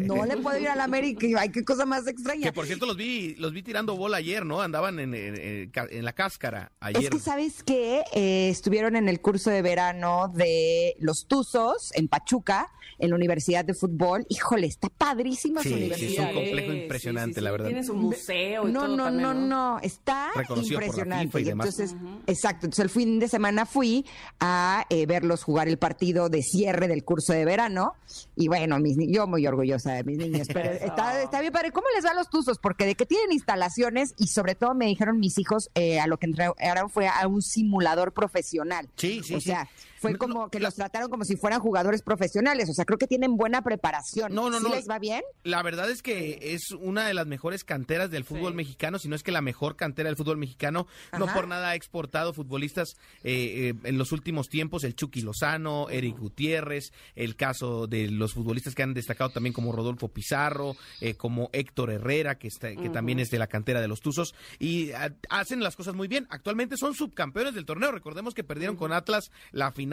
no 0.03 0.26
le 0.26 0.37
puedo 0.39 0.59
ir 0.59 0.68
a 0.68 0.76
la 0.76 0.84
América. 0.84 1.26
Y 1.26 1.34
ay, 1.34 1.51
qué 1.51 1.64
cosa 1.64 1.87
más 1.87 2.07
extraña. 2.07 2.43
Que 2.43 2.53
por 2.53 2.66
cierto 2.66 2.87
los 2.87 2.97
vi, 2.97 3.34
los 3.37 3.53
vi 3.53 3.62
tirando 3.62 3.97
bola 3.97 4.18
ayer, 4.18 4.45
¿no? 4.45 4.61
Andaban 4.61 4.99
en, 4.99 5.14
en, 5.14 6.05
la 6.05 6.12
cáscara 6.12 6.72
ayer. 6.80 7.05
Es 7.05 7.11
que, 7.11 7.18
¿sabes 7.18 7.62
qué? 7.62 8.03
Eh, 8.12 8.49
estuvieron 8.51 8.97
en 8.97 9.09
el 9.09 9.20
curso 9.20 9.51
de 9.51 9.62
verano 9.62 10.32
de 10.34 10.97
los 10.99 11.26
Tuzos 11.26 11.91
en 11.95 12.09
Pachuca, 12.09 12.68
en 12.99 13.11
la 13.11 13.16
Universidad 13.16 13.64
de 13.64 13.74
Fútbol. 13.74 14.26
Híjole, 14.28 14.66
está 14.66 14.89
padrísima 14.89 15.62
su 15.62 15.74
universidad. 15.74 16.30
Sí, 16.32 16.76
impresionante, 16.82 17.41
la 17.41 17.51
verdad. 17.51 17.70
Tiene 17.76 17.86
su 17.86 17.94
museo 17.94 18.66
y 18.68 18.72
no, 18.72 18.86
todo 18.86 18.96
No, 18.96 19.10
no, 19.10 19.34
no, 19.34 19.78
está 19.80 20.30
impresionante. 20.56 21.38
entonces, 21.40 21.94
exacto. 22.26 22.64
Entonces 22.64 22.84
el 22.84 22.90
fin 22.90 23.18
de 23.18 23.28
semana 23.28 23.66
fui 23.66 24.06
a 24.40 24.86
eh, 24.88 25.04
verlos 25.04 25.42
jugar 25.42 25.68
el 25.68 25.76
partido 25.76 26.30
de 26.30 26.42
cierre 26.42 26.88
del 26.88 27.04
curso 27.04 27.34
de 27.34 27.44
verano 27.44 27.92
y 28.34 28.48
bueno, 28.48 28.78
mis, 28.78 28.96
yo 29.08 29.26
muy 29.26 29.46
orgullosa 29.46 29.92
de 29.92 30.04
mis 30.04 30.16
niños, 30.16 30.48
pero 30.50 30.70
está, 30.70 31.22
está, 31.22 31.40
bien 31.42 31.52
padre. 31.52 31.70
¿Cómo 31.70 31.86
les 31.94 32.04
va 32.04 32.12
a 32.12 32.14
los 32.14 32.30
tuzos? 32.30 32.58
Porque 32.58 32.86
de 32.86 32.94
que 32.94 33.04
tienen 33.04 33.30
instalaciones 33.32 34.14
y 34.16 34.28
sobre 34.28 34.54
todo 34.54 34.74
me 34.74 34.86
dijeron 34.86 35.18
mis 35.18 35.38
hijos 35.38 35.68
eh, 35.74 36.00
a 36.00 36.06
lo 36.06 36.18
que 36.18 36.26
entraron 36.26 36.88
fue 36.88 37.08
a 37.08 37.26
un 37.26 37.42
simulador 37.42 38.12
profesional. 38.12 38.88
Sí, 38.96 39.20
sí, 39.22 39.34
o 39.34 39.40
sea, 39.40 39.68
fue 40.01 40.16
como 40.16 40.49
que 40.49 40.61
los 40.61 40.74
trataron 40.74 41.11
como 41.11 41.24
si 41.24 41.36
fueran 41.36 41.61
jugadores 41.61 42.03
profesionales. 42.03 42.68
O 42.70 42.74
sea, 42.74 42.84
creo 42.84 42.99
que 42.99 43.07
tienen 43.07 43.36
buena 43.36 43.62
preparación. 43.62 44.34
No, 44.34 44.51
no, 44.51 44.61
¿Sí 44.61 44.68
les 44.70 44.88
va 44.88 44.99
bien? 44.99 45.22
La 45.42 45.62
verdad 45.62 45.90
es 45.90 46.03
que 46.03 46.38
es 46.55 46.70
una 46.72 47.07
de 47.07 47.14
las 47.14 47.26
mejores 47.26 47.64
canteras 47.64 48.11
del 48.11 48.24
fútbol 48.24 48.55
mexicano, 48.55 48.99
si 48.99 49.09
no 49.09 49.16
es 49.16 49.22
que 49.22 49.32
la 49.32 49.40
mejor 49.40 49.76
cantera 49.76 50.09
del 50.09 50.16
fútbol 50.16 50.36
mexicano. 50.36 50.86
No 51.18 51.26
por 51.26 51.49
nada 51.49 51.70
ha 51.70 51.74
exportado 51.74 52.32
futbolistas 52.32 52.97
eh, 53.22 53.70
eh, 53.70 53.74
en 53.84 53.99
los 53.99 54.12
últimos 54.12 54.49
tiempos, 54.49 54.84
el 54.84 54.94
Chucky 54.94 55.22
Lozano, 55.22 55.88
Eric 55.90 56.18
Gutiérrez, 56.18 56.92
el 57.14 57.36
caso 57.36 57.86
de 57.86 58.11
los 58.11 58.34
futbolistas 58.34 58.74
que 58.74 58.82
han 58.82 58.94
destacado 58.94 59.30
también 59.30 59.53
como 59.53 59.72
Rodolfo 59.72 60.09
Pizarro, 60.09 60.76
eh, 61.01 61.14
como 61.14 61.51
Héctor 61.53 61.90
Herrera, 61.90 62.38
que, 62.38 62.49
está, 62.49 62.74
que 62.74 62.90
también 62.90 63.18
es 63.18 63.30
de 63.30 63.38
la 63.38 63.47
cantera 63.47 63.80
de 63.80 63.88
los 63.88 64.01
Tuzos, 64.01 64.34
y 64.59 64.92
ah, 64.92 65.12
hacen 65.30 65.62
las 65.62 65.76
cosas 65.76 65.94
muy 65.94 66.09
bien. 66.09 66.26
Actualmente 66.30 66.76
son 66.76 66.94
subcampeones 66.94 67.55
del 67.55 67.64
torneo. 67.64 67.92
Recordemos 67.92 68.34
que 68.34 68.44
perdieron 68.44 68.76
con 68.76 68.92
Atlas 68.92 69.30
la 69.53 69.72
final 69.72 69.86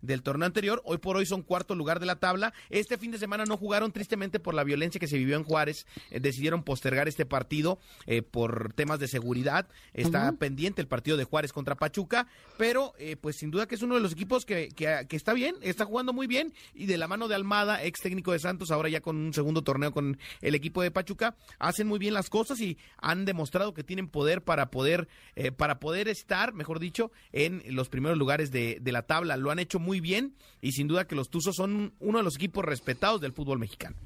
del 0.00 0.22
torneo 0.22 0.46
anterior. 0.46 0.82
Hoy 0.84 0.98
por 0.98 1.16
hoy 1.16 1.26
son 1.26 1.42
cuarto 1.42 1.74
lugar 1.74 2.00
de 2.00 2.06
la 2.06 2.16
tabla. 2.16 2.52
Este 2.70 2.98
fin 2.98 3.10
de 3.10 3.18
semana 3.18 3.44
no 3.44 3.56
jugaron 3.56 3.92
tristemente 3.92 4.40
por 4.40 4.54
la 4.54 4.64
violencia 4.64 4.98
que 4.98 5.08
se 5.08 5.16
vivió 5.16 5.36
en 5.36 5.44
Juárez. 5.44 5.86
Eh, 6.10 6.20
decidieron 6.20 6.62
postergar 6.62 7.08
este 7.08 7.24
partido 7.24 7.78
eh, 8.06 8.22
por 8.22 8.72
temas 8.74 9.00
de 9.00 9.08
seguridad. 9.08 9.68
Está 9.94 10.32
pendiente 10.32 10.82
el 10.82 10.88
partido 10.88 11.16
de 11.16 11.24
Juárez 11.24 11.52
contra 11.52 11.76
Pachuca, 11.76 12.26
pero 12.56 12.92
eh, 12.98 13.16
pues 13.16 13.36
sin 13.36 13.50
duda 13.50 13.66
que 13.66 13.74
es 13.74 13.82
uno 13.82 13.94
de 13.94 14.00
los 14.00 14.12
equipos 14.12 14.44
que, 14.44 14.68
que, 14.68 15.06
que, 15.08 15.16
está 15.16 15.32
bien, 15.32 15.56
está 15.62 15.84
jugando 15.84 16.12
muy 16.12 16.26
bien 16.26 16.52
y 16.74 16.86
de 16.86 16.98
la 16.98 17.08
mano 17.08 17.28
de 17.28 17.34
Almada, 17.34 17.82
ex 17.82 18.00
técnico 18.00 18.32
de 18.32 18.38
Santos, 18.38 18.70
ahora 18.70 18.88
ya 18.88 19.00
con 19.00 19.16
un 19.16 19.32
segundo 19.32 19.62
torneo 19.62 19.92
con 19.92 20.18
el 20.40 20.54
equipo 20.54 20.82
de 20.82 20.90
Pachuca, 20.90 21.36
hacen 21.58 21.86
muy 21.86 21.98
bien 21.98 22.14
las 22.14 22.28
cosas 22.28 22.60
y 22.60 22.78
han 22.98 23.24
demostrado 23.24 23.74
que 23.74 23.84
tienen 23.84 24.08
poder 24.08 24.42
para 24.42 24.70
poder, 24.70 25.08
para 25.56 25.78
poder 25.78 26.08
estar, 26.08 26.52
mejor 26.52 26.80
dicho, 26.80 27.10
en 27.32 27.62
los 27.74 27.88
primeros 27.88 28.18
lugares 28.18 28.50
de, 28.50 28.78
de 28.80 28.92
la 28.92 29.02
tabla. 29.02 29.36
Lo 29.38 29.50
han 29.50 29.58
hecho 29.58 29.78
muy 29.78 30.00
bien 30.00 30.34
y 30.60 30.72
sin 30.72 30.88
duda 30.88 31.06
que 31.06 31.14
los 31.14 31.30
Tuzos 31.30 31.56
son 31.56 31.92
uno 32.00 32.18
de 32.18 32.24
los 32.24 32.36
equipos 32.36 32.64
respetados 32.64 33.20
del 33.20 33.32
fútbol 33.32 33.58
mexicano. 33.58 33.96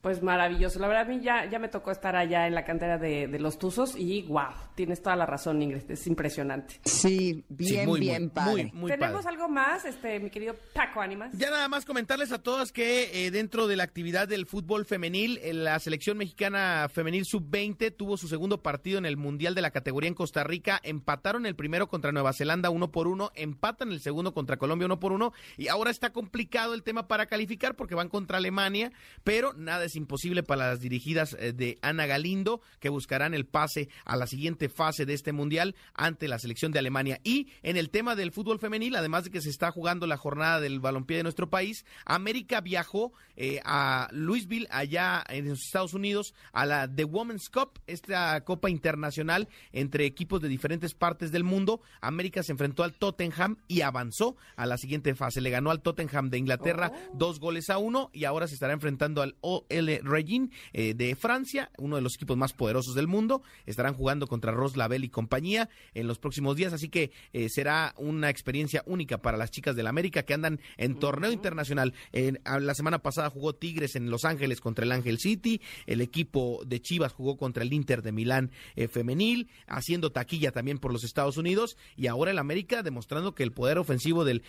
Pues 0.00 0.22
maravilloso. 0.22 0.78
La 0.78 0.88
verdad, 0.88 1.02
a 1.02 1.08
mí 1.08 1.20
ya, 1.20 1.44
ya 1.50 1.58
me 1.58 1.68
tocó 1.68 1.90
estar 1.90 2.16
allá 2.16 2.46
en 2.46 2.54
la 2.54 2.64
cantera 2.64 2.96
de, 2.96 3.28
los 3.38 3.58
Tuzos 3.58 3.94
y 3.96 4.22
wow, 4.22 4.48
tienes 4.74 5.02
toda 5.02 5.14
la 5.14 5.26
razón, 5.26 5.60
Ingrid. 5.60 5.90
Es 5.90 6.06
impresionante. 6.06 6.80
Sí, 6.84 7.44
bien, 7.48 7.92
bien 7.94 8.30
padre. 8.30 8.72
¿Tenemos 8.86 9.26
algo 9.26 9.48
más, 9.48 9.84
este, 9.84 10.18
mi 10.20 10.30
querido 10.30 10.54
Paco 10.72 11.02
Ánimas? 11.02 11.32
Ya 11.32 11.50
nada 11.50 11.68
más 11.68 11.84
comentarles 11.84 12.32
a 12.32 12.42
todas 12.42 12.72
que 12.72 13.26
eh, 13.26 13.30
dentro 13.30 13.66
de 13.66 13.76
la 13.76 13.84
actividad 13.84 14.26
del 14.26 14.46
fútbol 14.46 14.86
femenil, 14.86 15.38
eh, 15.42 15.52
la 15.52 15.78
selección 15.80 16.16
mexicana 16.16 16.88
femenil 16.90 17.26
sub-20 17.26 17.94
tuvo 17.94 18.16
su 18.16 18.26
segundo 18.26 18.62
partido 18.62 18.96
en 18.96 19.04
el 19.04 19.18
Mundial 19.18 19.54
de 19.54 19.60
la 19.60 19.70
categoría 19.70 20.08
en 20.08 20.14
Costa 20.14 20.44
Rica. 20.44 20.80
Empataron 20.82 21.44
el 21.44 21.56
primero 21.56 21.88
contra 21.88 22.12
Nueva 22.12 22.32
Zelanda 22.32 22.70
uno 22.70 22.90
por 22.90 23.06
uno, 23.06 23.32
empatan 23.34 23.92
el 23.92 24.00
segundo 24.00 24.32
contra 24.32 24.56
Colombia 24.56 24.86
uno 24.86 24.98
por 24.98 25.12
uno 25.12 25.34
y 25.58 25.68
ahora 25.68 25.90
está 25.90 26.10
complicado 26.10 26.72
el 26.72 26.82
tema 26.82 27.06
para 27.06 27.26
calificar 27.26 27.76
porque 27.76 27.94
van 27.94 28.08
contra 28.08 28.38
Alemania, 28.38 28.92
pero 29.24 29.52
nada 29.52 29.89
es 29.90 29.96
imposible 29.96 30.42
para 30.42 30.68
las 30.68 30.80
dirigidas 30.80 31.36
eh, 31.38 31.52
de 31.52 31.78
Ana 31.82 32.06
Galindo, 32.06 32.60
que 32.78 32.88
buscarán 32.88 33.34
el 33.34 33.44
pase 33.44 33.88
a 34.04 34.16
la 34.16 34.26
siguiente 34.26 34.68
fase 34.68 35.04
de 35.04 35.14
este 35.14 35.32
mundial 35.32 35.74
ante 35.94 36.28
la 36.28 36.38
selección 36.38 36.72
de 36.72 36.78
Alemania. 36.78 37.20
Y 37.24 37.48
en 37.62 37.76
el 37.76 37.90
tema 37.90 38.16
del 38.16 38.32
fútbol 38.32 38.58
femenil, 38.58 38.96
además 38.96 39.24
de 39.24 39.30
que 39.30 39.40
se 39.40 39.50
está 39.50 39.70
jugando 39.70 40.06
la 40.06 40.16
jornada 40.16 40.60
del 40.60 40.80
balompié 40.80 41.18
de 41.18 41.22
nuestro 41.24 41.50
país, 41.50 41.84
América 42.04 42.60
viajó 42.60 43.12
eh, 43.36 43.60
a 43.64 44.08
Louisville, 44.12 44.68
allá 44.70 45.24
en 45.28 45.48
los 45.48 45.60
Estados 45.60 45.94
Unidos, 45.94 46.34
a 46.52 46.66
la 46.66 46.88
The 46.92 47.04
Women's 47.04 47.48
Cup, 47.50 47.80
esta 47.86 48.40
copa 48.44 48.70
internacional 48.70 49.48
entre 49.72 50.06
equipos 50.06 50.40
de 50.40 50.48
diferentes 50.48 50.94
partes 50.94 51.32
del 51.32 51.44
mundo. 51.44 51.80
América 52.00 52.42
se 52.42 52.52
enfrentó 52.52 52.84
al 52.84 52.94
Tottenham 52.94 53.56
y 53.66 53.80
avanzó 53.80 54.36
a 54.56 54.66
la 54.66 54.78
siguiente 54.78 55.14
fase. 55.14 55.40
Le 55.40 55.50
ganó 55.50 55.70
al 55.70 55.82
Tottenham 55.82 56.30
de 56.30 56.38
Inglaterra 56.38 56.92
oh. 56.94 57.16
dos 57.16 57.40
goles 57.40 57.70
a 57.70 57.78
uno 57.78 58.10
y 58.12 58.24
ahora 58.24 58.46
se 58.46 58.54
estará 58.54 58.72
enfrentando 58.72 59.22
al 59.22 59.36
OL 59.80 60.00
Regin 60.02 60.52
eh, 60.72 60.94
de 60.94 61.14
Francia, 61.16 61.70
uno 61.78 61.96
de 61.96 62.02
los 62.02 62.14
equipos 62.14 62.36
más 62.36 62.52
poderosos 62.52 62.94
del 62.94 63.08
mundo. 63.08 63.42
Estarán 63.66 63.94
jugando 63.94 64.26
contra 64.26 64.52
Ros 64.52 64.76
Lavelle 64.76 65.06
y 65.06 65.10
compañía 65.10 65.68
en 65.94 66.06
los 66.06 66.18
próximos 66.18 66.56
días, 66.56 66.72
así 66.72 66.88
que 66.88 67.12
eh, 67.32 67.48
será 67.48 67.94
una 67.96 68.30
experiencia 68.30 68.82
única 68.86 69.18
para 69.18 69.36
las 69.36 69.50
chicas 69.50 69.76
del 69.76 69.86
América 69.86 70.22
que 70.22 70.34
andan 70.34 70.60
en 70.76 70.98
torneo 70.98 71.32
internacional. 71.32 71.94
la 72.12 72.74
semana 72.74 73.00
pasada 73.00 73.30
jugó 73.30 73.54
Tigres 73.54 73.96
en 73.96 74.10
Los 74.10 74.24
Ángeles 74.24 74.60
contra 74.60 74.84
el 74.84 74.92
Ángel 74.92 75.18
City, 75.18 75.60
el 75.86 76.00
equipo 76.00 76.62
de 76.66 76.80
Chivas 76.80 77.12
jugó 77.12 77.36
contra 77.36 77.62
el 77.62 77.72
Inter 77.72 78.02
de 78.02 78.12
Milán 78.12 78.50
eh, 78.76 78.88
femenil, 78.88 79.48
haciendo 79.66 80.12
taquilla 80.12 80.52
también 80.52 80.78
por 80.78 80.92
los 80.92 81.04
Estados 81.04 81.36
Unidos. 81.36 81.76
Y 81.96 82.06
ahora 82.06 82.30
el 82.30 82.38
América 82.38 82.82
demostrando 82.82 83.34
que 83.34 83.42
el 83.42 83.52
poder 83.52 83.78
ofensivo 83.78 84.24
del, 84.24 84.42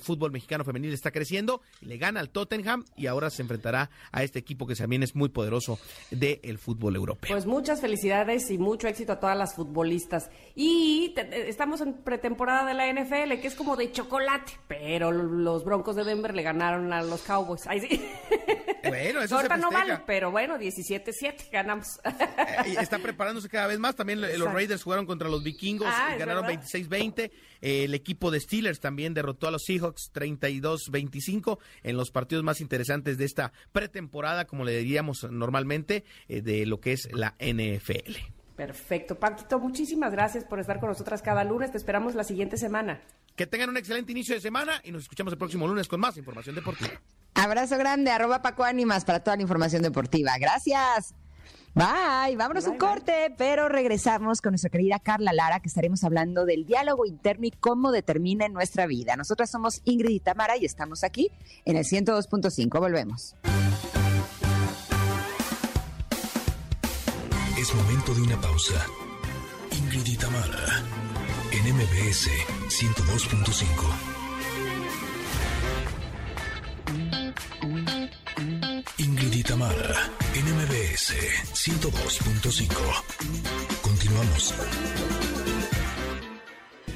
fútbol 0.00 0.32
mexicano 0.32 0.64
femenil 0.64 0.92
está 0.92 1.10
creciendo, 1.10 1.62
le 1.80 1.98
gana 1.98 2.20
al 2.20 2.30
Tottenham 2.30 2.84
y 2.96 3.06
ahora 3.06 3.30
se 3.30 3.42
enfrentará 3.42 3.90
a 4.12 4.22
este 4.26 4.38
equipo 4.38 4.66
que 4.66 4.74
también 4.74 5.02
es 5.02 5.14
muy 5.14 5.28
poderoso 5.28 5.78
del 6.10 6.58
fútbol 6.58 6.96
europeo. 6.96 7.30
Pues 7.30 7.46
muchas 7.46 7.80
felicidades 7.80 8.50
y 8.50 8.58
mucho 8.58 8.88
éxito 8.88 9.12
a 9.12 9.20
todas 9.20 9.36
las 9.36 9.54
futbolistas. 9.54 10.30
Y 10.54 11.14
estamos 11.32 11.80
en 11.80 11.94
pretemporada 11.94 12.66
de 12.66 12.74
la 12.74 12.92
NFL, 12.92 13.40
que 13.40 13.46
es 13.46 13.54
como 13.54 13.76
de 13.76 13.90
chocolate, 13.90 14.52
pero 14.68 15.12
los 15.12 15.64
Broncos 15.64 15.96
de 15.96 16.04
Denver 16.04 16.34
le 16.34 16.42
ganaron 16.42 16.92
a 16.92 17.02
los 17.02 17.22
Cowboys. 17.22 17.66
Ahí 17.66 17.80
sí. 17.80 18.04
Bueno, 18.88 19.20
eso 19.22 19.40
se 19.40 19.48
no 19.56 19.70
vale, 19.70 19.98
pero 20.06 20.30
bueno, 20.30 20.56
17-7 20.58 21.50
ganamos. 21.50 21.98
Eh, 22.04 22.76
está 22.80 22.98
preparándose 22.98 23.48
cada 23.48 23.66
vez 23.66 23.78
más. 23.78 23.96
También 23.96 24.20
los 24.38 24.52
Raiders 24.52 24.82
jugaron 24.82 25.06
contra 25.06 25.28
los 25.28 25.42
Vikingos, 25.42 25.88
ah, 25.90 26.14
ganaron 26.18 26.44
26-20. 26.44 27.30
El 27.60 27.94
equipo 27.94 28.30
de 28.30 28.40
Steelers 28.40 28.80
también 28.80 29.14
derrotó 29.14 29.48
a 29.48 29.50
los 29.50 29.64
Seahawks 29.64 30.10
32-25 30.12 31.58
en 31.82 31.96
los 31.96 32.10
partidos 32.10 32.44
más 32.44 32.60
interesantes 32.60 33.18
de 33.18 33.24
esta 33.24 33.52
pretemporada, 33.72 34.46
como 34.46 34.64
le 34.64 34.76
diríamos 34.78 35.26
normalmente, 35.30 36.04
eh, 36.28 36.42
de 36.42 36.66
lo 36.66 36.80
que 36.80 36.92
es 36.92 37.08
la 37.12 37.34
NFL. 37.38 38.16
Perfecto. 38.56 39.18
Paquito, 39.18 39.58
muchísimas 39.58 40.12
gracias 40.12 40.44
por 40.44 40.58
estar 40.58 40.80
con 40.80 40.88
nosotras 40.88 41.20
cada 41.20 41.44
lunes. 41.44 41.70
Te 41.70 41.76
esperamos 41.76 42.14
la 42.14 42.24
siguiente 42.24 42.56
semana. 42.56 43.02
Que 43.36 43.46
tengan 43.46 43.68
un 43.68 43.76
excelente 43.76 44.12
inicio 44.12 44.34
de 44.34 44.40
semana 44.40 44.80
y 44.82 44.92
nos 44.92 45.02
escuchamos 45.02 45.32
el 45.32 45.38
próximo 45.38 45.68
lunes 45.68 45.86
con 45.88 46.00
más 46.00 46.16
información 46.16 46.54
deportiva. 46.54 46.92
Abrazo 47.34 47.76
grande, 47.76 48.10
arroba 48.10 48.40
Paco 48.40 48.64
Ánimas 48.64 49.04
para 49.04 49.20
toda 49.20 49.36
la 49.36 49.42
información 49.42 49.82
deportiva. 49.82 50.32
Gracias. 50.38 51.14
Bye, 51.76 52.36
vámonos 52.38 52.66
un 52.68 52.78
corte, 52.78 53.34
pero 53.36 53.68
regresamos 53.68 54.40
con 54.40 54.52
nuestra 54.52 54.70
querida 54.70 54.98
Carla 54.98 55.34
Lara, 55.34 55.60
que 55.60 55.68
estaremos 55.68 56.04
hablando 56.04 56.46
del 56.46 56.64
diálogo 56.64 57.04
interno 57.04 57.44
y 57.46 57.50
cómo 57.50 57.92
determina 57.92 58.48
nuestra 58.48 58.86
vida. 58.86 59.14
Nosotras 59.14 59.50
somos 59.50 59.82
Ingrid 59.84 60.14
y 60.14 60.20
Tamara 60.20 60.56
y 60.56 60.64
estamos 60.64 61.04
aquí 61.04 61.30
en 61.66 61.76
el 61.76 61.84
102.5. 61.84 62.80
Volvemos. 62.80 63.36
Es 67.58 67.74
momento 67.74 68.14
de 68.14 68.22
una 68.22 68.40
pausa. 68.40 68.86
Ingrid 69.72 70.06
y 70.06 70.16
Tamara, 70.16 70.82
en 71.52 71.74
MBS 71.74 72.30
102.5. 72.68 74.15
Tamara, 78.96 80.10
NMBS 80.34 81.12
102.5. 81.52 82.72
Continuamos. 83.82 84.54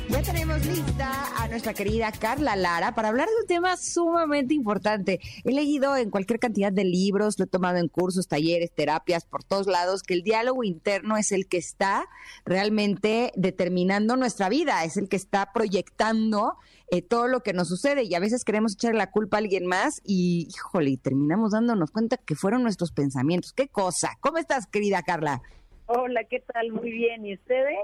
Ya 0.09 0.23
tenemos 0.23 0.65
lista 0.65 1.29
a 1.37 1.47
nuestra 1.49 1.75
querida 1.75 2.11
Carla 2.11 2.57
Lara 2.57 2.95
para 2.95 3.09
hablar 3.09 3.29
de 3.29 3.35
un 3.43 3.47
tema 3.47 3.77
sumamente 3.77 4.55
importante. 4.55 5.21
He 5.45 5.53
leído 5.53 5.95
en 5.95 6.11
cualquier 6.11 6.41
cantidad 6.41 6.73
de 6.73 6.85
libros, 6.85 7.39
lo 7.39 7.45
he 7.45 7.49
tomado 7.49 7.77
en 7.77 7.89
cursos, 7.89 8.27
talleres, 8.27 8.73
terapias, 8.75 9.27
por 9.27 9.45
todos 9.45 9.67
lados, 9.67 10.03
que 10.03 10.15
el 10.15 10.23
diálogo 10.23 10.65
interno 10.65 11.19
es 11.19 11.33
el 11.33 11.47
que 11.47 11.59
está 11.59 12.09
realmente 12.47 13.31
determinando 13.37 14.17
nuestra 14.17 14.49
vida, 14.49 14.83
es 14.85 14.97
el 14.97 15.11
que 15.11 15.17
está 15.17 15.53
proyectando 15.53 16.57
eh, 16.91 17.03
todo 17.03 17.29
lo 17.29 17.41
que 17.41 17.53
nos 17.53 17.69
sucede 17.69 18.03
y 18.03 18.15
a 18.15 18.21
veces 18.21 18.45
queremos 18.45 18.75
echar 18.75 18.95
la 18.95 19.11
culpa 19.11 19.37
a 19.37 19.41
alguien 19.41 19.67
más 19.67 20.01
y, 20.05 20.49
híjole, 20.51 20.97
terminamos 20.97 21.53
dándonos 21.53 21.91
cuenta 21.91 22.17
que 22.17 22.35
fueron 22.35 22.63
nuestros 22.63 22.93
pensamientos. 22.93 23.53
¿Qué 23.53 23.69
cosa? 23.69 24.17
¿Cómo 24.21 24.39
estás, 24.39 24.67
querida 24.67 25.03
Carla? 25.03 25.41
Hola, 25.87 26.25
¿qué 26.25 26.41
tal? 26.41 26.73
Muy 26.73 26.91
bien. 26.91 27.25
¿Y 27.27 27.35
ustedes? 27.35 27.79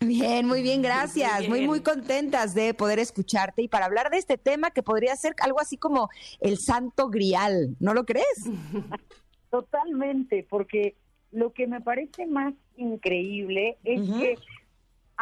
Bien, 0.00 0.46
muy 0.46 0.62
bien, 0.62 0.80
gracias. 0.80 1.46
Muy, 1.46 1.66
muy 1.66 1.80
contentas 1.80 2.54
de 2.54 2.72
poder 2.72 2.98
escucharte 2.98 3.62
y 3.62 3.68
para 3.68 3.84
hablar 3.84 4.10
de 4.10 4.16
este 4.16 4.38
tema 4.38 4.70
que 4.70 4.82
podría 4.82 5.14
ser 5.16 5.34
algo 5.42 5.60
así 5.60 5.76
como 5.76 6.08
el 6.40 6.56
santo 6.58 7.10
grial, 7.10 7.76
¿no 7.80 7.92
lo 7.92 8.06
crees? 8.06 8.44
Totalmente, 9.50 10.46
porque 10.48 10.96
lo 11.32 11.52
que 11.52 11.66
me 11.66 11.80
parece 11.80 12.26
más 12.26 12.54
increíble 12.76 13.76
es 13.84 14.00
que 14.00 14.38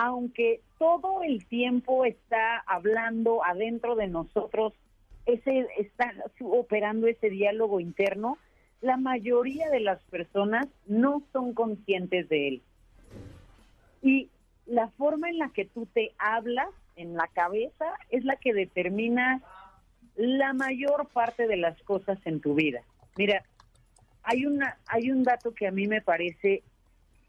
aunque 0.00 0.60
todo 0.78 1.24
el 1.24 1.44
tiempo 1.46 2.04
está 2.04 2.62
hablando 2.68 3.44
adentro 3.44 3.96
de 3.96 4.06
nosotros, 4.06 4.72
ese 5.26 5.66
está 5.76 6.14
operando 6.40 7.08
ese 7.08 7.30
diálogo 7.30 7.80
interno, 7.80 8.38
la 8.80 8.96
mayoría 8.96 9.68
de 9.70 9.80
las 9.80 10.00
personas 10.04 10.68
no 10.86 11.24
son 11.32 11.52
conscientes 11.52 12.28
de 12.28 12.46
él. 12.46 12.62
Y 14.00 14.28
la 14.66 14.86
forma 14.90 15.30
en 15.30 15.38
la 15.38 15.48
que 15.48 15.64
tú 15.64 15.86
te 15.86 16.12
hablas 16.16 16.68
en 16.94 17.14
la 17.14 17.26
cabeza 17.26 17.86
es 18.10 18.24
la 18.24 18.36
que 18.36 18.54
determina 18.54 19.42
la 20.14 20.52
mayor 20.52 21.08
parte 21.08 21.48
de 21.48 21.56
las 21.56 21.76
cosas 21.82 22.20
en 22.24 22.40
tu 22.40 22.54
vida. 22.54 22.82
Mira, 23.16 23.42
hay 24.22 24.46
una 24.46 24.78
hay 24.86 25.10
un 25.10 25.24
dato 25.24 25.52
que 25.54 25.66
a 25.66 25.72
mí 25.72 25.88
me 25.88 26.02
parece 26.02 26.62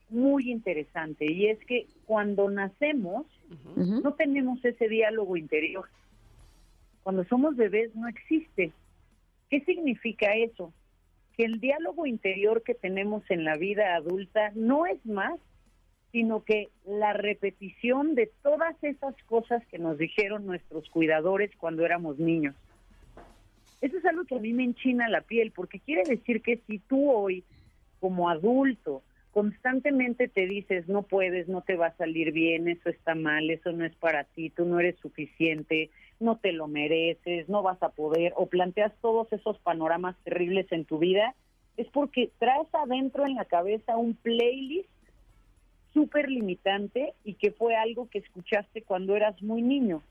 muy 0.10 0.51
interesante 0.51 1.32
y 1.32 1.47
es 1.47 1.60
que 1.66 1.88
cuando 2.05 2.49
nacemos 2.49 3.26
no 3.76 4.14
tenemos 4.14 4.64
ese 4.64 4.88
diálogo 4.88 5.38
interior. 5.38 5.86
Cuando 7.03 7.24
somos 7.26 7.55
bebés 7.55 7.95
no 7.95 8.07
existe. 8.07 8.72
¿Qué 9.49 9.62
significa 9.62 10.36
eso? 10.36 10.74
Que 11.36 11.45
el 11.45 11.60
diálogo 11.60 12.05
interior 12.05 12.62
que 12.64 12.76
tenemos 12.76 13.24
en 13.30 13.43
la 13.43 13.55
vida 13.57 13.95
adulta 13.95 14.51
no 14.55 14.86
es 14.86 15.03
más 15.05 15.39
sino 16.12 16.43
que 16.43 16.70
la 16.86 17.14
repetición 17.14 18.16
de 18.16 18.32
todas 18.41 18.76
esas 18.84 19.16
cosas 19.26 19.66
que 19.68 19.78
nos 19.78 19.97
dijeron 19.97 20.45
nuestros 20.45 20.89
cuidadores 20.89 21.51
cuando 21.57 21.86
éramos 21.86 22.18
niños. 22.18 22.55
Eso 23.82 23.97
es 23.97 24.05
algo 24.05 24.26
que 24.26 24.36
a 24.36 24.39
mí 24.39 24.51
me 24.53 24.64
enchina 24.64 25.07
la 25.07 25.22
piel, 25.22 25.51
porque 25.51 25.80
quiere 25.80 26.03
decir 26.03 26.41
que 26.41 26.62
si 26.68 26.80
tú 26.80 27.12
hoy, 27.12 27.43
como 27.99 28.30
adulto, 28.30 29.03
constantemente 29.32 30.27
te 30.27 30.47
dices, 30.47 30.88
no 30.88 31.03
puedes, 31.03 31.47
no 31.47 31.61
te 31.61 31.75
va 31.75 31.88
a 31.88 31.97
salir 31.97 32.32
bien, 32.32 32.67
eso 32.67 32.89
está 32.89 33.15
mal, 33.15 33.49
eso 33.49 33.71
no 33.71 33.86
es 33.86 33.95
para 33.95 34.23
ti, 34.23 34.49
tú 34.49 34.65
no 34.65 34.80
eres 34.80 34.97
suficiente, 34.99 35.89
no 36.19 36.38
te 36.38 36.51
lo 36.51 36.67
mereces, 36.67 37.47
no 37.47 37.61
vas 37.61 37.82
a 37.84 37.89
poder, 37.89 38.34
o 38.36 38.47
planteas 38.47 38.93
todos 39.01 39.32
esos 39.32 39.57
panoramas 39.59 40.15
terribles 40.23 40.71
en 40.71 40.86
tu 40.86 40.97
vida, 40.97 41.36
es 41.77 41.88
porque 41.88 42.32
traes 42.39 42.67
adentro 42.73 43.25
en 43.25 43.36
la 43.36 43.45
cabeza 43.45 43.97
un 43.97 44.15
playlist 44.15 44.89
súper 45.93 46.30
limitante 46.30 47.13
y 47.23 47.36
que 47.36 47.51
fue 47.51 47.75
algo 47.75 48.09
que 48.09 48.19
escuchaste 48.19 48.82
cuando 48.82 49.15
eras 49.15 49.41
muy 49.41 49.61
niño. 49.61 50.01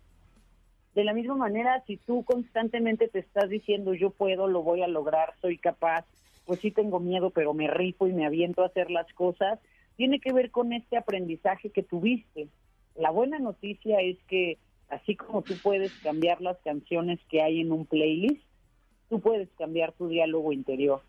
De 0.94 1.04
la 1.04 1.12
misma 1.12 1.36
manera, 1.36 1.82
si 1.86 1.96
tú 1.96 2.24
constantemente 2.24 3.08
te 3.08 3.20
estás 3.20 3.48
diciendo 3.48 3.94
yo 3.94 4.10
puedo, 4.10 4.48
lo 4.48 4.62
voy 4.62 4.82
a 4.82 4.88
lograr, 4.88 5.34
soy 5.40 5.58
capaz, 5.58 6.04
pues 6.49 6.61
sí 6.61 6.70
tengo 6.70 6.99
miedo, 6.99 7.28
pero 7.28 7.53
me 7.53 7.68
rifo 7.68 8.07
y 8.09 8.14
me 8.14 8.24
aviento 8.24 8.62
a 8.62 8.68
hacer 8.68 8.90
las 8.90 9.07
cosas, 9.12 9.61
tiene 9.96 10.18
que 10.18 10.32
ver 10.32 10.51
con 10.51 10.72
este 10.72 10.96
aprendizaje 10.96 11.68
que 11.68 11.82
tuviste. 11.82 12.49
La 12.96 13.11
buena 13.11 13.38
noticia 13.38 14.01
es 14.01 14.16
que 14.28 14.57
así 14.88 15.14
como 15.14 15.42
tú 15.42 15.53
puedes 15.62 15.92
cambiar 15.99 16.40
las 16.40 16.57
canciones 16.64 17.20
que 17.28 17.42
hay 17.42 17.61
en 17.61 17.70
un 17.70 17.84
playlist, 17.84 18.42
tú 19.11 19.20
puedes 19.20 19.51
cambiar 19.59 19.92
tu 19.92 20.09
diálogo 20.09 20.55
interior. 20.55 21.03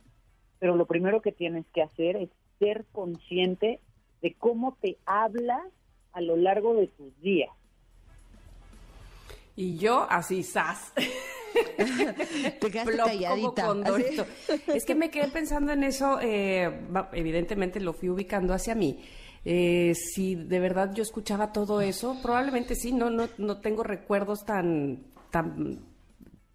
Pero 0.60 0.76
lo 0.76 0.86
primero 0.86 1.22
que 1.22 1.32
tienes 1.32 1.66
que 1.74 1.84
hacer 1.84 2.18
es 2.18 2.30
ser 2.60 2.84
consciente 2.92 3.80
de 4.22 4.34
cómo 4.34 4.78
te 4.82 4.98
hablas 5.06 5.64
a 6.12 6.20
lo 6.20 6.36
largo 6.36 6.76
de 6.76 6.88
tus 6.88 7.18
días. 7.22 7.52
Y 9.56 9.78
yo 9.78 10.06
así, 10.10 10.44
sas. 10.44 10.94
te 12.60 12.72
quedaste 12.72 12.97
calladita. 12.97 13.76
Es 14.68 14.86
que 14.86 14.95
me 14.95 15.10
quedé 15.10 15.28
pensando 15.30 15.72
en 15.72 15.84
eso, 15.84 16.20
eh, 16.22 16.88
evidentemente 17.14 17.80
lo 17.80 17.93
fui 17.93 18.10
ubicando 18.10 18.53
hacia 18.53 18.76
mí. 18.76 18.99
Eh, 19.45 19.93
si 19.95 20.36
de 20.36 20.60
verdad 20.60 20.93
yo 20.93 21.01
escuchaba 21.01 21.51
todo 21.51 21.82
eso, 21.82 22.18
probablemente 22.22 22.76
sí, 22.76 22.91
no, 22.91 23.10
no, 23.10 23.30
no 23.38 23.62
tengo 23.62 23.84
recuerdos 23.84 24.45
tan, 24.45 25.05
tan, 25.32 25.80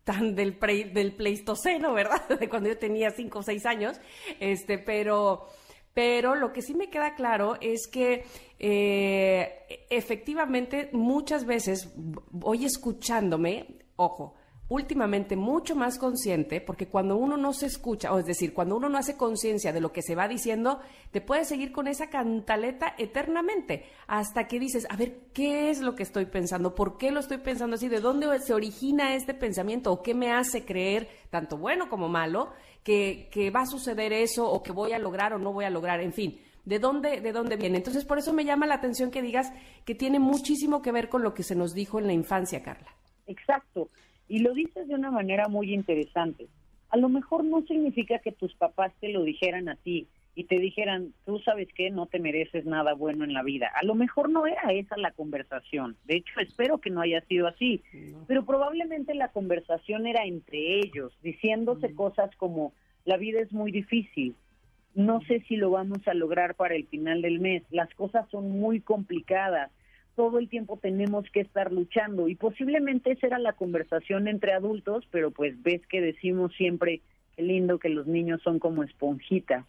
tan 0.04 0.34
del, 0.34 0.58
del 0.92 1.12
Pleistoceno, 1.12 1.94
¿verdad? 1.94 2.28
De 2.38 2.48
cuando 2.48 2.68
yo 2.68 2.78
tenía 2.78 3.10
cinco 3.10 3.38
o 3.38 3.42
seis 3.42 3.64
años, 3.64 3.98
este, 4.38 4.78
pero 4.78 5.48
pero 5.94 6.34
lo 6.34 6.52
que 6.52 6.60
sí 6.60 6.74
me 6.74 6.90
queda 6.90 7.14
claro 7.14 7.56
es 7.60 7.86
que 7.86 8.24
eh, 8.58 9.86
efectivamente 9.90 10.90
muchas 10.92 11.46
veces 11.46 11.92
voy 11.96 12.64
escuchándome, 12.64 13.78
ojo, 13.94 14.34
últimamente 14.68 15.36
mucho 15.36 15.74
más 15.76 15.98
consciente, 15.98 16.60
porque 16.60 16.88
cuando 16.88 17.16
uno 17.16 17.36
no 17.36 17.52
se 17.52 17.66
escucha, 17.66 18.12
o 18.12 18.18
es 18.18 18.26
decir, 18.26 18.54
cuando 18.54 18.76
uno 18.76 18.88
no 18.88 18.98
hace 18.98 19.16
conciencia 19.16 19.72
de 19.72 19.80
lo 19.80 19.92
que 19.92 20.02
se 20.02 20.14
va 20.14 20.26
diciendo, 20.26 20.80
te 21.10 21.20
puedes 21.20 21.48
seguir 21.48 21.70
con 21.70 21.86
esa 21.86 22.08
cantaleta 22.08 22.94
eternamente, 22.96 23.84
hasta 24.06 24.48
que 24.48 24.58
dices, 24.58 24.86
a 24.88 24.96
ver, 24.96 25.18
¿qué 25.32 25.70
es 25.70 25.80
lo 25.80 25.94
que 25.94 26.02
estoy 26.02 26.26
pensando? 26.26 26.74
¿Por 26.74 26.96
qué 26.96 27.10
lo 27.10 27.20
estoy 27.20 27.38
pensando 27.38 27.76
así? 27.76 27.88
¿De 27.88 28.00
dónde 28.00 28.38
se 28.40 28.54
origina 28.54 29.14
este 29.14 29.34
pensamiento? 29.34 29.92
¿O 29.92 30.02
qué 30.02 30.14
me 30.14 30.32
hace 30.32 30.64
creer, 30.64 31.08
tanto 31.30 31.58
bueno 31.58 31.90
como 31.90 32.08
malo, 32.08 32.52
que, 32.82 33.28
que 33.30 33.50
va 33.50 33.62
a 33.62 33.66
suceder 33.66 34.12
eso, 34.12 34.50
o 34.50 34.62
que 34.62 34.72
voy 34.72 34.92
a 34.92 34.98
lograr 34.98 35.34
o 35.34 35.38
no 35.38 35.52
voy 35.52 35.66
a 35.66 35.70
lograr? 35.70 36.00
En 36.00 36.12
fin. 36.12 36.40
¿De 36.64 36.78
dónde, 36.78 37.20
¿De 37.20 37.32
dónde 37.32 37.56
viene? 37.56 37.76
Entonces, 37.76 38.06
por 38.06 38.16
eso 38.18 38.32
me 38.32 38.46
llama 38.46 38.66
la 38.66 38.76
atención 38.76 39.10
que 39.10 39.20
digas 39.20 39.52
que 39.84 39.94
tiene 39.94 40.18
muchísimo 40.18 40.80
que 40.80 40.92
ver 40.92 41.10
con 41.10 41.22
lo 41.22 41.34
que 41.34 41.42
se 41.42 41.54
nos 41.54 41.74
dijo 41.74 41.98
en 41.98 42.06
la 42.06 42.14
infancia, 42.14 42.62
Carla. 42.62 42.88
Exacto. 43.26 43.90
Y 44.28 44.40
lo 44.40 44.54
dices 44.54 44.88
de 44.88 44.94
una 44.94 45.10
manera 45.10 45.48
muy 45.48 45.72
interesante. 45.72 46.46
A 46.90 46.96
lo 46.96 47.08
mejor 47.08 47.44
no 47.44 47.62
significa 47.62 48.18
que 48.18 48.32
tus 48.32 48.54
papás 48.54 48.92
te 49.00 49.08
lo 49.08 49.22
dijeran 49.22 49.68
a 49.68 49.76
ti 49.76 50.06
y 50.36 50.44
te 50.44 50.58
dijeran, 50.58 51.12
tú 51.24 51.38
sabes 51.40 51.68
que 51.74 51.90
no 51.90 52.06
te 52.06 52.18
mereces 52.18 52.64
nada 52.64 52.94
bueno 52.94 53.24
en 53.24 53.32
la 53.32 53.42
vida. 53.42 53.70
A 53.80 53.84
lo 53.84 53.94
mejor 53.94 54.30
no 54.30 54.46
era 54.46 54.72
esa 54.72 54.96
la 54.96 55.12
conversación. 55.12 55.96
De 56.04 56.16
hecho, 56.16 56.40
espero 56.40 56.78
que 56.78 56.90
no 56.90 57.00
haya 57.00 57.20
sido 57.22 57.46
así. 57.46 57.82
Pero 58.26 58.44
probablemente 58.44 59.14
la 59.14 59.28
conversación 59.28 60.06
era 60.06 60.24
entre 60.24 60.80
ellos, 60.80 61.12
diciéndose 61.22 61.94
cosas 61.94 62.34
como, 62.36 62.72
la 63.04 63.16
vida 63.16 63.40
es 63.40 63.52
muy 63.52 63.70
difícil, 63.70 64.34
no 64.94 65.20
sé 65.22 65.40
si 65.48 65.56
lo 65.56 65.70
vamos 65.70 66.06
a 66.06 66.14
lograr 66.14 66.54
para 66.54 66.74
el 66.74 66.86
final 66.86 67.22
del 67.22 67.40
mes, 67.40 67.62
las 67.70 67.92
cosas 67.94 68.28
son 68.30 68.50
muy 68.50 68.80
complicadas, 68.80 69.70
todo 70.16 70.38
el 70.38 70.48
tiempo 70.48 70.78
tenemos 70.80 71.28
que 71.30 71.40
estar 71.40 71.72
luchando 71.72 72.28
y 72.28 72.34
posiblemente 72.34 73.12
esa 73.12 73.26
era 73.26 73.38
la 73.38 73.52
conversación 73.52 74.28
entre 74.28 74.52
adultos, 74.52 75.06
pero 75.10 75.30
pues 75.30 75.60
ves 75.62 75.86
que 75.86 76.00
decimos 76.00 76.52
siempre, 76.54 77.00
qué 77.36 77.42
lindo 77.42 77.78
que 77.78 77.88
los 77.88 78.06
niños 78.06 78.40
son 78.42 78.58
como 78.58 78.82
esponjita. 78.82 79.64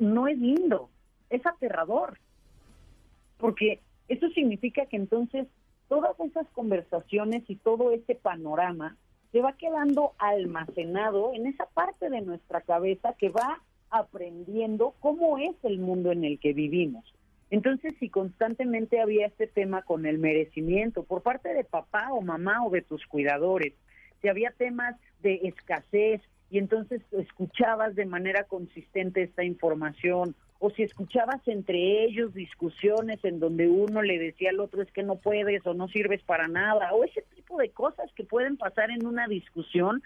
No 0.00 0.28
es 0.28 0.38
lindo, 0.38 0.90
es 1.30 1.44
aterrador, 1.46 2.18
porque 3.38 3.80
eso 4.08 4.28
significa 4.30 4.86
que 4.86 4.96
entonces 4.96 5.46
todas 5.88 6.18
esas 6.20 6.46
conversaciones 6.48 7.44
y 7.48 7.56
todo 7.56 7.92
ese 7.92 8.14
panorama 8.14 8.96
se 9.32 9.40
va 9.40 9.52
quedando 9.52 10.12
almacenado 10.18 11.32
en 11.34 11.46
esa 11.46 11.66
parte 11.66 12.08
de 12.10 12.22
nuestra 12.22 12.62
cabeza 12.62 13.14
que 13.18 13.28
va 13.28 13.62
aprendiendo 13.90 14.94
cómo 15.00 15.38
es 15.38 15.54
el 15.62 15.78
mundo 15.78 16.12
en 16.12 16.24
el 16.24 16.38
que 16.38 16.52
vivimos. 16.52 17.04
Entonces, 17.50 17.94
si 17.98 18.10
constantemente 18.10 19.00
había 19.00 19.26
este 19.26 19.46
tema 19.46 19.82
con 19.82 20.06
el 20.06 20.18
merecimiento 20.18 21.02
por 21.02 21.22
parte 21.22 21.54
de 21.54 21.64
papá 21.64 22.12
o 22.12 22.20
mamá 22.20 22.64
o 22.66 22.70
de 22.70 22.82
tus 22.82 23.06
cuidadores, 23.06 23.72
si 24.20 24.28
había 24.28 24.50
temas 24.50 24.96
de 25.22 25.40
escasez 25.44 26.20
y 26.50 26.58
entonces 26.58 27.02
escuchabas 27.12 27.94
de 27.94 28.06
manera 28.06 28.44
consistente 28.44 29.22
esta 29.22 29.44
información, 29.44 30.34
o 30.60 30.70
si 30.70 30.82
escuchabas 30.82 31.46
entre 31.46 32.04
ellos 32.04 32.34
discusiones 32.34 33.24
en 33.24 33.38
donde 33.38 33.68
uno 33.68 34.02
le 34.02 34.18
decía 34.18 34.50
al 34.50 34.60
otro 34.60 34.82
es 34.82 34.90
que 34.90 35.04
no 35.04 35.16
puedes 35.16 35.64
o 35.66 35.74
no 35.74 35.88
sirves 35.88 36.22
para 36.22 36.48
nada, 36.48 36.92
o 36.94 37.04
ese 37.04 37.22
tipo 37.34 37.58
de 37.58 37.70
cosas 37.70 38.10
que 38.14 38.24
pueden 38.24 38.56
pasar 38.56 38.90
en 38.90 39.06
una 39.06 39.28
discusión, 39.28 40.02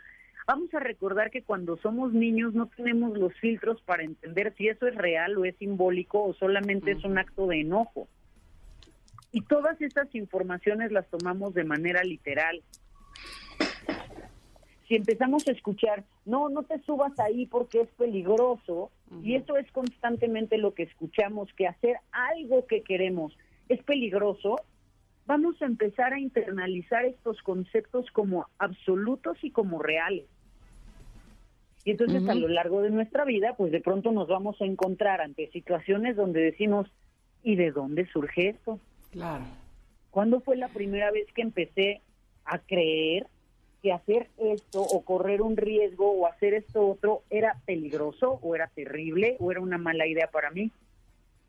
Vamos 0.47 0.75
a 0.75 0.81
recordar 0.81 1.31
que 1.31 1.43
cuando 1.43 1.77
somos 1.77 2.13
niños 2.13 2.55
no 2.55 2.67
tenemos 2.67 3.17
los 3.17 3.33
filtros 3.35 3.81
para 3.83 4.03
entender 4.03 4.53
si 4.57 4.69
eso 4.69 4.87
es 4.87 4.95
real 4.95 5.37
o 5.39 5.45
es 5.45 5.57
simbólico 5.57 6.23
o 6.23 6.35
solamente 6.35 6.93
es 6.93 7.05
un 7.05 7.19
acto 7.19 7.47
de 7.47 7.61
enojo. 7.61 8.09
Y 9.31 9.43
todas 9.43 9.81
estas 9.81 10.15
informaciones 10.15 10.93
las 10.93 11.09
tomamos 11.09 11.55
de 11.55 11.65
manera 11.65 12.03
literal. 12.03 12.63
Si 14.89 14.97
empezamos 14.97 15.47
a 15.49 15.53
escuchar, 15.53 16.05
no, 16.27 16.49
no 16.49 16.65
te 16.65 16.79
subas 16.83 17.19
ahí 17.19 17.47
porque 17.47 17.81
es 17.81 17.89
peligroso, 17.91 18.91
y 19.23 19.35
eso 19.35 19.57
es 19.57 19.71
constantemente 19.73 20.59
lo 20.59 20.75
que 20.75 20.85
escuchamos, 20.85 21.53
que 21.55 21.67
hacer 21.67 21.97
algo 22.11 22.67
que 22.67 22.83
queremos 22.83 23.37
es 23.69 23.83
peligroso, 23.83 24.57
vamos 25.27 25.61
a 25.61 25.67
empezar 25.67 26.13
a 26.13 26.21
internalizar 26.21 27.05
estos 27.05 27.41
conceptos 27.43 28.11
como 28.13 28.47
absolutos 28.59 29.37
y 29.43 29.51
como 29.51 29.81
reales. 29.81 30.27
Y 31.85 31.93
entonces 31.93 32.29
a 32.29 32.35
lo 32.35 32.49
largo 32.49 32.83
de 32.83 32.91
nuestra 32.91 33.25
vida, 33.25 33.55
pues 33.57 33.73
de 33.73 33.81
pronto 33.81 34.13
nos 34.13 34.29
vamos 34.29 34.61
a 34.61 34.65
encontrar 34.65 35.21
ante 35.21 35.51
situaciones 35.51 36.17
donde 36.17 36.41
decimos, 36.41 36.89
¿y 37.43 37.57
de 37.57 37.73
dónde 37.73 38.07
surge 38.07 38.51
esto? 38.51 38.79
Claro. 39.11 39.45
¿Cuándo 40.11 40.41
fue 40.41 40.57
la 40.57 40.69
primera 40.69 41.11
vez 41.11 41.27
que 41.35 41.43
empecé 41.43 42.01
a 42.45 42.59
creer 42.59 43.27
que 43.83 43.93
hacer 43.93 44.29
esto 44.39 44.81
o 44.81 45.05
correr 45.05 45.43
un 45.43 45.57
riesgo 45.57 46.13
o 46.13 46.27
hacer 46.27 46.55
esto 46.55 46.87
otro 46.87 47.23
era 47.31 47.61
peligroso 47.67 48.39
o 48.43 48.55
era 48.55 48.69
terrible 48.69 49.37
o 49.41 49.51
era 49.51 49.61
una 49.61 49.79
mala 49.79 50.07
idea 50.07 50.29
para 50.29 50.51
mí? 50.51 50.71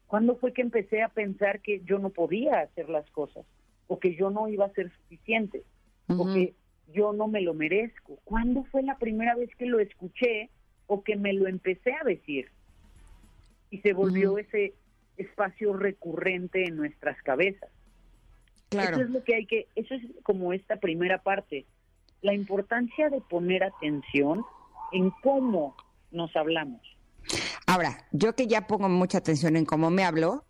¿Cuándo 0.08 0.36
fue 0.36 0.52
que 0.54 0.62
empecé 0.62 1.04
a 1.04 1.10
pensar 1.10 1.60
que 1.60 1.82
yo 1.86 2.00
no 2.00 2.10
podía 2.10 2.62
hacer 2.62 2.90
las 2.90 3.10
cosas? 3.12 3.46
o 3.88 4.00
que 4.00 4.16
yo 4.16 4.30
no 4.30 4.48
iba 4.48 4.66
a 4.66 4.74
ser 4.74 4.92
suficiente, 4.92 5.64
o 6.08 6.26
que 6.34 6.54
yo 6.92 7.14
no 7.14 7.28
me 7.28 7.42
lo 7.42 7.54
merezco. 7.54 8.20
¿Cuándo 8.24 8.64
fue 8.66 8.84
la 8.84 8.98
primera 8.98 9.36
vez 9.36 9.50
que 9.56 9.66
lo 9.66 9.80
escuché 9.80 10.50
o 10.88 11.04
que 11.04 11.16
me 11.16 11.34
lo 11.34 11.48
empecé 11.48 11.94
a 11.94 12.04
decir? 12.04 12.50
Y 13.70 13.80
se 13.80 13.94
volvió 13.94 14.38
ese 14.38 14.74
espacio 15.18 15.74
recurrente 15.74 16.66
en 16.66 16.76
nuestras 16.76 17.22
cabezas. 17.24 17.70
Claro. 18.70 18.98
Eso 18.98 19.06
es 19.06 19.10
lo 19.12 19.24
que 19.24 19.36
hay 19.36 19.46
que, 19.46 19.68
eso 19.76 19.94
es 19.94 20.02
como 20.24 20.54
esta 20.54 20.78
primera 20.78 21.22
parte, 21.22 21.66
la 22.22 22.34
importancia 22.34 23.10
de 23.10 23.22
poner 23.22 23.64
atención 23.64 24.44
en 24.92 25.12
cómo 25.22 25.76
nos 26.12 26.36
hablamos. 26.36 26.82
Ahora, 27.68 28.06
yo 28.12 28.36
que 28.36 28.48
ya 28.48 28.68
pongo 28.68 28.90
mucha 28.90 29.20
atención 29.20 29.56
en 29.56 29.66
cómo 29.66 29.90
me 29.90 30.04
hablo, 30.04 30.46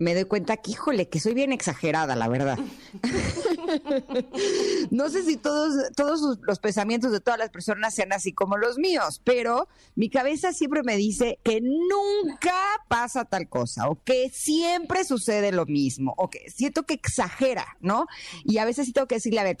me 0.00 0.14
doy 0.14 0.24
cuenta 0.24 0.56
que, 0.56 0.72
híjole, 0.72 1.08
que 1.08 1.20
soy 1.20 1.34
bien 1.34 1.52
exagerada, 1.52 2.16
la 2.16 2.28
verdad. 2.28 2.58
no 4.90 5.08
sé 5.08 5.22
si 5.24 5.36
todos, 5.36 5.92
todos 5.96 6.38
los 6.42 6.58
pensamientos 6.58 7.12
de 7.12 7.20
todas 7.20 7.38
las 7.38 7.50
personas 7.50 7.94
sean 7.94 8.12
así 8.12 8.32
como 8.32 8.56
los 8.56 8.78
míos, 8.78 9.20
pero 9.24 9.68
mi 9.94 10.10
cabeza 10.10 10.52
siempre 10.52 10.82
me 10.82 10.96
dice 10.96 11.38
que 11.42 11.60
nunca 11.60 12.54
pasa 12.88 13.24
tal 13.24 13.48
cosa, 13.48 13.88
o 13.88 14.02
que 14.02 14.30
siempre 14.30 15.04
sucede 15.04 15.52
lo 15.52 15.66
mismo, 15.66 16.14
o 16.16 16.30
que 16.30 16.50
siento 16.50 16.84
que 16.84 16.94
exagera, 16.94 17.76
¿no? 17.80 18.06
Y 18.44 18.58
a 18.58 18.64
veces 18.64 18.86
sí 18.86 18.92
tengo 18.92 19.06
que 19.06 19.16
decirle, 19.16 19.40
a 19.40 19.44
ver, 19.44 19.56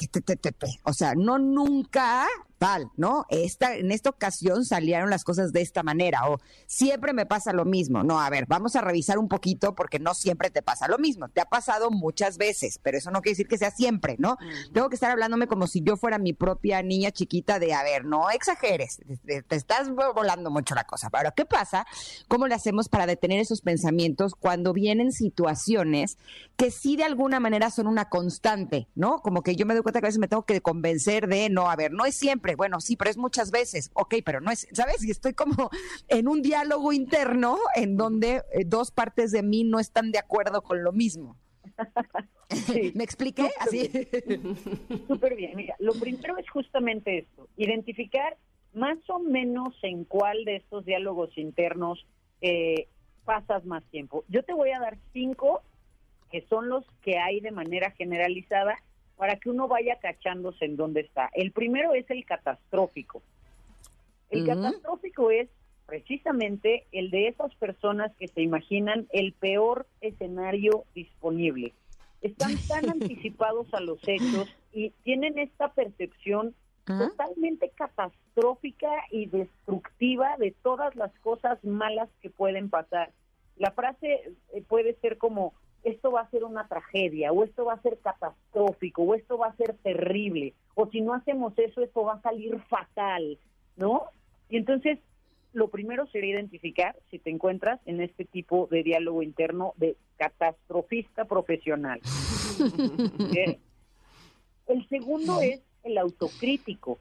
o 0.84 0.92
sea, 0.92 1.14
no 1.14 1.38
nunca 1.38 2.26
tal, 2.58 2.90
¿no? 2.96 3.26
Esta, 3.28 3.76
en 3.76 3.90
esta 3.92 4.10
ocasión 4.10 4.64
salieron 4.64 5.10
las 5.10 5.24
cosas 5.24 5.52
de 5.52 5.60
esta 5.60 5.82
manera, 5.82 6.28
o 6.28 6.38
siempre 6.66 7.12
me 7.12 7.26
pasa 7.26 7.52
lo 7.52 7.64
mismo. 7.64 8.02
No, 8.02 8.20
a 8.20 8.30
ver, 8.30 8.46
vamos 8.46 8.76
a 8.76 8.80
revisar 8.80 9.18
un 9.18 9.28
poquito 9.28 9.74
porque 9.74 9.98
no 9.98 10.14
siempre 10.14 10.50
te 10.50 10.62
pasa 10.62 10.88
lo 10.88 10.98
mismo. 10.98 11.28
Te 11.28 11.40
ha 11.40 11.46
pasado 11.46 11.90
muchas 11.90 12.38
veces, 12.38 12.78
pero 12.82 12.98
eso 12.98 13.10
no 13.10 13.20
quiere 13.20 13.34
decir 13.34 13.48
que 13.48 13.58
sea 13.58 13.70
siempre, 13.70 14.16
¿no? 14.18 14.36
Tengo 14.72 14.88
que 14.88 14.96
estar 14.96 15.10
hablándome 15.10 15.46
como 15.46 15.66
si 15.66 15.82
yo 15.82 15.96
fuera 15.96 16.18
mi 16.18 16.32
propia 16.32 16.82
niña 16.82 17.10
chiquita 17.10 17.58
de, 17.58 17.74
a 17.74 17.82
ver, 17.82 18.04
no 18.04 18.30
exageres, 18.30 19.00
te, 19.26 19.44
estás 19.50 19.90
volando 19.90 20.50
mucho 20.50 20.74
la 20.74 20.84
cosa. 20.84 21.10
Pero, 21.10 21.32
¿qué 21.36 21.44
pasa? 21.44 21.86
¿Cómo 22.28 22.46
le 22.46 22.54
hacemos 22.54 22.88
para 22.88 23.06
detener 23.06 23.40
esos 23.40 23.60
pensamientos 23.60 24.34
cuando 24.34 24.72
vienen 24.72 25.12
situaciones 25.12 26.18
que 26.56 26.70
sí 26.70 26.96
de 26.96 27.04
alguna 27.04 27.40
manera 27.40 27.70
son 27.70 27.86
una 27.86 28.08
constante, 28.08 28.88
¿no? 28.94 29.20
Como 29.20 29.42
que 29.42 29.56
yo 29.56 29.66
me 29.66 29.74
doy 29.74 29.82
cuenta 29.82 30.00
que 30.00 30.06
a 30.06 30.08
veces 30.08 30.20
me 30.20 30.28
tengo 30.28 30.44
que 30.44 30.60
convencer 30.60 31.28
de, 31.28 31.48
no, 31.50 31.70
a 31.70 31.76
ver, 31.76 31.92
no 31.92 32.04
es 32.04 32.16
siempre 32.16 32.53
bueno, 32.54 32.80
sí, 32.80 32.96
pero 32.96 33.10
es 33.10 33.16
muchas 33.16 33.50
veces. 33.50 33.90
Ok, 33.94 34.16
pero 34.24 34.40
no 34.40 34.50
es, 34.50 34.66
¿sabes? 34.72 35.04
Y 35.04 35.10
estoy 35.10 35.34
como 35.34 35.70
en 36.08 36.28
un 36.28 36.42
diálogo 36.42 36.92
interno 36.92 37.58
en 37.74 37.96
donde 37.96 38.42
eh, 38.52 38.64
dos 38.64 38.90
partes 38.90 39.32
de 39.32 39.42
mí 39.42 39.64
no 39.64 39.80
están 39.80 40.10
de 40.12 40.18
acuerdo 40.18 40.62
con 40.62 40.82
lo 40.82 40.92
mismo. 40.92 41.36
¿Me 42.94 43.04
expliqué? 43.04 43.50
Así. 43.58 43.90
Súper 45.08 45.34
bien. 45.36 45.56
Mira, 45.56 45.76
lo 45.78 45.92
primero 45.94 46.36
es 46.38 46.48
justamente 46.50 47.18
esto, 47.18 47.48
identificar 47.56 48.36
más 48.74 48.98
o 49.08 49.18
menos 49.18 49.74
en 49.82 50.04
cuál 50.04 50.44
de 50.44 50.56
estos 50.56 50.84
diálogos 50.84 51.36
internos 51.38 52.06
eh, 52.40 52.88
pasas 53.24 53.64
más 53.64 53.84
tiempo. 53.84 54.24
Yo 54.28 54.42
te 54.44 54.52
voy 54.52 54.70
a 54.70 54.80
dar 54.80 54.98
cinco 55.12 55.62
que 56.30 56.44
son 56.48 56.68
los 56.68 56.84
que 57.02 57.18
hay 57.18 57.40
de 57.40 57.52
manera 57.52 57.92
generalizada 57.92 58.76
para 59.16 59.36
que 59.36 59.50
uno 59.50 59.68
vaya 59.68 59.98
cachándose 60.00 60.64
en 60.64 60.76
dónde 60.76 61.02
está. 61.02 61.30
El 61.34 61.52
primero 61.52 61.94
es 61.94 62.08
el 62.10 62.24
catastrófico. 62.24 63.22
El 64.30 64.46
catastrófico 64.46 65.30
es 65.30 65.48
precisamente 65.86 66.86
el 66.92 67.10
de 67.10 67.28
esas 67.28 67.54
personas 67.56 68.12
que 68.16 68.28
se 68.28 68.42
imaginan 68.42 69.06
el 69.12 69.32
peor 69.32 69.86
escenario 70.00 70.84
disponible. 70.94 71.72
Están 72.20 72.56
tan 72.68 72.88
anticipados 72.90 73.72
a 73.74 73.80
los 73.80 73.98
hechos 74.06 74.48
y 74.72 74.90
tienen 75.04 75.38
esta 75.38 75.72
percepción 75.72 76.54
totalmente 76.84 77.70
catastrófica 77.70 78.90
y 79.10 79.26
destructiva 79.26 80.36
de 80.38 80.54
todas 80.62 80.94
las 80.96 81.12
cosas 81.20 81.62
malas 81.64 82.10
que 82.20 82.28
pueden 82.28 82.68
pasar. 82.68 83.10
La 83.56 83.70
frase 83.70 84.32
eh, 84.52 84.62
puede 84.68 84.94
ser 84.96 85.16
como, 85.16 85.54
esto 85.84 86.10
va 86.10 86.22
a 86.22 86.30
ser 86.30 86.44
una 86.44 86.66
tragedia, 86.66 87.30
o 87.30 87.44
esto 87.44 87.66
va 87.66 87.74
a 87.74 87.82
ser 87.82 87.98
catastrófico, 87.98 89.02
o 89.02 89.14
esto 89.14 89.38
va 89.38 89.48
a 89.48 89.56
ser 89.56 89.76
terrible, 89.82 90.54
o 90.74 90.88
si 90.88 91.00
no 91.00 91.14
hacemos 91.14 91.52
eso, 91.58 91.82
esto 91.82 92.04
va 92.04 92.14
a 92.14 92.22
salir 92.22 92.58
fatal, 92.68 93.38
¿no? 93.76 94.06
Y 94.48 94.56
entonces, 94.56 94.98
lo 95.52 95.68
primero 95.68 96.06
sería 96.08 96.34
identificar 96.34 96.96
si 97.10 97.18
te 97.18 97.30
encuentras 97.30 97.80
en 97.86 98.00
este 98.00 98.24
tipo 98.24 98.66
de 98.70 98.82
diálogo 98.82 99.22
interno 99.22 99.74
de 99.76 99.96
catastrofista 100.16 101.26
profesional. 101.26 102.00
El 104.66 104.88
segundo 104.88 105.40
es 105.42 105.60
el 105.82 105.98
autocrítico. 105.98 106.98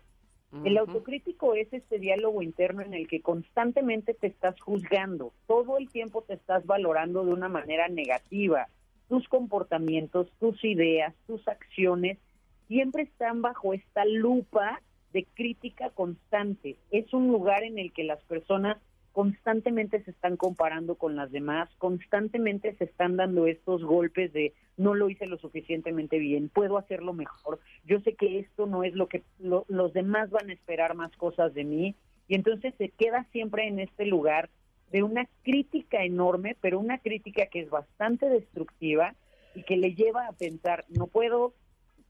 El 0.63 0.77
autocrítico 0.77 1.55
es 1.55 1.71
este 1.73 1.97
diálogo 1.97 2.41
interno 2.41 2.81
en 2.83 2.93
el 2.93 3.07
que 3.07 3.21
constantemente 3.21 4.13
te 4.13 4.27
estás 4.27 4.59
juzgando, 4.61 5.33
todo 5.47 5.77
el 5.77 5.89
tiempo 5.89 6.21
te 6.21 6.35
estás 6.35 6.65
valorando 6.65 7.25
de 7.25 7.33
una 7.33 7.49
manera 7.49 7.87
negativa. 7.87 8.67
Tus 9.09 9.27
comportamientos, 9.27 10.31
tus 10.39 10.63
ideas, 10.63 11.15
tus 11.27 11.47
acciones 11.47 12.19
siempre 12.67 13.03
están 13.03 13.41
bajo 13.41 13.73
esta 13.73 14.05
lupa 14.05 14.81
de 15.11 15.25
crítica 15.33 15.89
constante. 15.89 16.77
Es 16.91 17.13
un 17.13 17.27
lugar 17.27 17.63
en 17.63 17.79
el 17.79 17.91
que 17.91 18.03
las 18.03 18.21
personas 18.23 18.77
constantemente 19.13 20.03
se 20.03 20.11
están 20.11 20.37
comparando 20.37 20.95
con 20.95 21.15
las 21.15 21.31
demás, 21.31 21.69
constantemente 21.77 22.75
se 22.75 22.85
están 22.85 23.15
dando 23.15 23.45
estos 23.45 23.83
golpes 23.83 24.33
de 24.33 24.53
no 24.75 24.95
lo 24.95 25.07
hice 25.07 25.27
lo 25.27 25.37
suficientemente 25.37 26.17
bien, 26.17 26.49
puedo 26.49 26.79
hacerlo 26.79 27.13
mejor, 27.13 27.59
yo 27.85 27.99
sé 28.01 28.15
que 28.15 28.39
esto 28.39 28.65
no 28.65 28.83
es 28.83 28.95
lo 28.95 29.07
que 29.07 29.21
los 29.39 29.93
demás 29.93 30.31
van 30.31 30.49
a 30.49 30.53
esperar 30.53 30.95
más 30.95 31.15
cosas 31.15 31.53
de 31.53 31.63
mí 31.63 31.95
y 32.27 32.35
entonces 32.35 32.73
se 32.79 32.89
queda 32.89 33.25
siempre 33.31 33.67
en 33.67 33.79
este 33.79 34.05
lugar 34.05 34.49
de 34.91 35.03
una 35.03 35.27
crítica 35.43 36.03
enorme, 36.03 36.57
pero 36.59 36.79
una 36.79 36.97
crítica 36.97 37.45
que 37.45 37.61
es 37.61 37.69
bastante 37.69 38.27
destructiva 38.29 39.13
y 39.53 39.63
que 39.63 39.77
le 39.77 39.93
lleva 39.93 40.27
a 40.27 40.33
pensar, 40.33 40.85
no 40.89 41.05
puedo, 41.05 41.53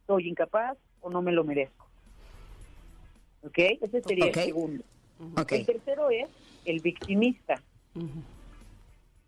soy 0.08 0.30
incapaz 0.30 0.78
o 1.02 1.10
no 1.10 1.22
me 1.22 1.34
lo 1.34 1.44
merezco. 1.44 1.88
¿Ok? 3.44 3.58
Ese 3.82 4.02
sería 4.02 4.28
el 4.28 4.34
segundo. 4.34 4.84
El 5.50 5.66
tercero 5.66 6.10
es 6.10 6.28
el 6.66 6.80
victimista. 6.82 7.62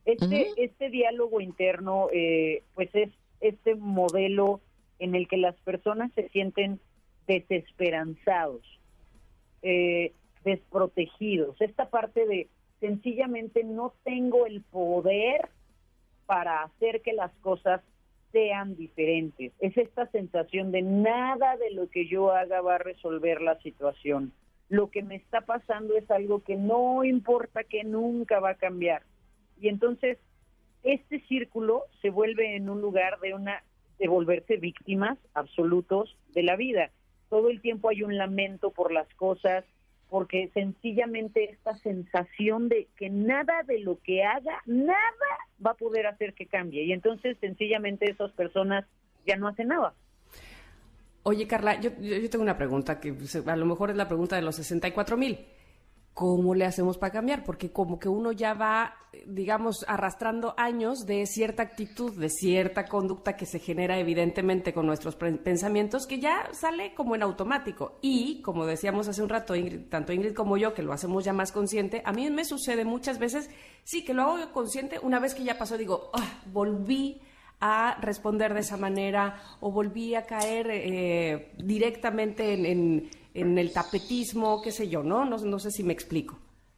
Este, 0.06 0.52
este 0.58 0.90
diálogo 0.90 1.42
interno, 1.42 2.08
eh, 2.14 2.64
pues 2.76 2.94
es 2.94 3.10
este 3.42 3.76
modelo 3.76 4.62
en 5.00 5.16
el 5.16 5.28
que 5.28 5.38
las 5.38 5.56
personas 5.62 6.12
se 6.14 6.30
sienten 6.30 6.80
desesperanzados, 7.28 8.62
eh, 9.62 10.14
desprotegidos. 10.44 11.60
Esta 11.60 11.90
parte 11.90 12.26
de 12.28 12.48
sencillamente 12.80 13.64
no 13.64 13.94
tengo 14.04 14.46
el 14.46 14.62
poder 14.62 15.50
para 16.26 16.64
hacer 16.64 17.02
que 17.02 17.14
las 17.14 17.32
cosas 17.42 17.82
sean 18.32 18.76
diferentes. 18.76 19.54
Es 19.60 19.78
esta 19.78 20.08
sensación 20.12 20.72
de 20.72 20.82
nada 20.82 21.58
de 21.58 21.72
lo 21.72 21.90
que 21.90 22.08
yo 22.08 22.32
haga 22.32 22.62
va 22.62 22.76
a 22.76 22.80
resolver 22.80 23.42
la 23.42 23.60
situación 23.62 24.34
lo 24.70 24.90
que 24.90 25.04
me 25.04 25.16
está 25.16 25.42
pasando 25.42 25.96
es 25.96 26.10
algo 26.10 26.44
que 26.44 26.56
no 26.56 27.04
importa, 27.04 27.64
que 27.64 27.84
nunca 27.84 28.40
va 28.40 28.52
a 28.52 28.56
cambiar. 28.56 29.04
Y 29.60 29.70
entonces 29.70 30.18
este 30.84 31.20
círculo 31.22 31.84
se 32.02 32.10
vuelve 32.10 32.56
en 32.56 32.70
un 32.70 32.82
lugar 32.82 33.20
de 33.20 33.34
una 33.34 33.64
de 33.98 34.08
volverse 34.08 34.58
víctimas 34.58 35.18
absolutos 35.34 36.16
de 36.34 36.44
la 36.44 36.56
vida. 36.56 36.92
Todo 37.30 37.50
el 37.50 37.62
tiempo 37.62 37.90
hay 37.90 38.04
un 38.04 38.18
lamento 38.18 38.72
por 38.72 38.92
las 38.92 39.08
cosas, 39.16 39.64
porque 40.10 40.50
sencillamente 40.54 41.52
esta 41.52 41.78
sensación 41.80 42.70
de 42.70 42.88
que 42.98 43.10
nada 43.10 43.64
de 43.64 43.80
lo 43.80 44.00
que 44.02 44.24
haga, 44.24 44.62
nada 44.66 44.98
va 45.66 45.72
a 45.72 45.76
poder 45.76 46.08
hacer 46.08 46.34
que 46.34 46.46
cambie. 46.46 46.84
Y 46.84 46.92
entonces 46.92 47.38
sencillamente 47.40 48.10
esas 48.10 48.32
personas 48.34 48.86
ya 49.26 49.38
no 49.38 49.48
hacen 49.48 49.70
nada. 49.70 49.94
Oye, 51.28 51.48
Carla, 51.48 51.80
yo, 51.82 51.90
tengo 52.30 52.44
una 52.44 52.56
pregunta 52.56 53.00
que 53.00 53.16
a 53.48 53.56
lo 53.56 53.66
mejor 53.66 53.90
es 53.90 53.96
la 53.96 54.08
pregunta 54.08 54.36
de 54.36 54.44
los 54.44 54.58
64 54.58 55.18
mil. 55.18 55.40
¿Cómo 56.14 56.54
le 56.54 56.66
hacemos 56.66 57.00
para 57.00 57.14
cambiar? 57.14 57.44
Porque 57.44 57.72
como 57.72 57.98
que 57.98 58.08
uno 58.08 58.32
ya 58.32 58.54
va, 58.54 58.94
digamos, 59.26 59.84
arrastrando 59.88 60.54
años 60.56 61.08
de 61.08 61.26
cierta 61.26 61.64
actitud, 61.64 62.14
de 62.14 62.30
cierta 62.30 62.86
conducta 62.86 63.36
que 63.36 63.48
se 63.48 63.58
genera 63.58 63.98
evidentemente 63.98 64.72
con 64.72 64.86
nuestros 64.86 65.16
pensamientos, 65.16 66.06
que 66.06 66.20
ya 66.20 66.48
sale 66.54 66.94
como 66.94 67.16
en 67.16 67.24
automático. 67.24 67.98
Y, 68.04 68.44
como 68.44 68.68
decíamos 68.68 69.08
hace 69.08 69.24
un 69.24 69.30
rato, 69.30 69.56
tanto 69.90 70.14
Ingrid 70.14 70.36
como 70.36 70.58
yo, 70.58 70.76
que 70.76 70.84
lo 70.84 70.94
hacemos 70.94 71.26
ya 71.26 71.34
más 71.34 71.52
consciente, 71.52 72.04
a 72.06 72.14
mí 72.14 72.30
me 72.30 72.46
sucede 72.46 72.86
muchas 72.86 73.18
veces, 73.18 73.50
sí, 73.84 74.06
que 74.06 74.14
lo 74.14 74.22
hago 74.22 74.52
consciente, 74.52 75.00
una 75.00 75.20
vez 75.20 75.34
que 75.34 75.44
ya 75.44 75.58
pasó, 75.58 75.76
digo, 75.76 76.12
ah, 76.14 76.44
volví 76.54 77.20
a 77.68 77.98
responder 78.00 78.54
de 78.54 78.60
esa 78.60 78.78
manera 78.78 79.42
o 79.60 79.72
volví 79.72 80.14
a 80.14 80.28
caer 80.28 80.68
eh, 80.70 81.52
directamente 81.58 82.54
en, 82.54 83.10
el 83.34 83.74
tapetismo, 83.74 84.62
qué 84.62 84.72
sé 84.72 84.88
yo, 84.88 85.02
¿no? 85.02 85.26
¿no? 85.26 85.38
No 85.38 85.58
sé 85.58 85.72
si 85.72 85.84
me 85.84 85.92
explico. 85.92 86.38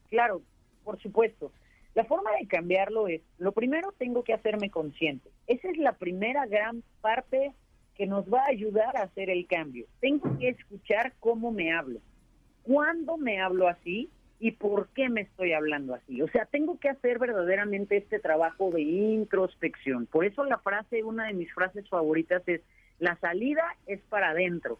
Claro, 0.09 0.41
por 0.85 0.97
supuesto. 1.01 1.51
La 1.93 2.05
forma 2.05 2.31
de 2.39 2.47
cambiarlo 2.47 3.09
es, 3.09 3.21
lo 3.37 3.51
primero 3.51 3.93
tengo 3.97 4.23
que 4.23 4.33
hacerme 4.33 4.69
consciente. 4.69 5.29
Esa 5.45 5.69
es 5.69 5.77
la 5.77 5.91
primera 5.91 6.45
gran 6.45 6.83
parte 7.01 7.51
que 7.95 8.07
nos 8.07 8.31
va 8.31 8.43
a 8.43 8.51
ayudar 8.51 8.95
a 8.95 9.03
hacer 9.03 9.29
el 9.29 9.45
cambio. 9.45 9.87
Tengo 9.99 10.37
que 10.39 10.49
escuchar 10.49 11.13
cómo 11.19 11.51
me 11.51 11.73
hablo. 11.73 11.99
Cuando 12.63 13.17
me 13.17 13.41
hablo 13.41 13.67
así, 13.67 14.09
y 14.39 14.51
por 14.51 14.89
qué 14.89 15.09
me 15.09 15.21
estoy 15.21 15.53
hablando 15.53 15.95
así. 15.95 16.21
O 16.21 16.27
sea, 16.27 16.45
tengo 16.45 16.79
que 16.79 16.89
hacer 16.89 17.17
verdaderamente 17.19 17.97
este 17.97 18.19
trabajo 18.19 18.71
de 18.71 18.81
introspección. 18.81 20.05
Por 20.05 20.25
eso 20.25 20.43
la 20.45 20.59
frase, 20.59 21.03
una 21.03 21.27
de 21.27 21.33
mis 21.33 21.51
frases 21.53 21.87
favoritas 21.89 22.43
es, 22.47 22.61
la 22.99 23.15
salida 23.17 23.75
es 23.85 23.99
para 24.09 24.29
adentro. 24.29 24.79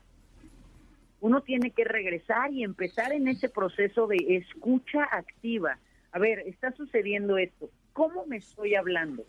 uno 1.20 1.42
tiene 1.42 1.72
que 1.72 1.84
regresar 1.84 2.54
y 2.54 2.64
empezar 2.64 3.12
en 3.12 3.28
ese 3.28 3.50
proceso 3.50 4.06
de 4.06 4.18
escucha 4.38 5.04
activa. 5.12 5.80
A 6.12 6.20
ver, 6.20 6.40
está 6.40 6.72
sucediendo 6.74 7.38
esto. 7.38 7.70
¿Cómo 7.94 8.26
me 8.28 8.38
estoy 8.38 8.76
hablando? 8.76 9.26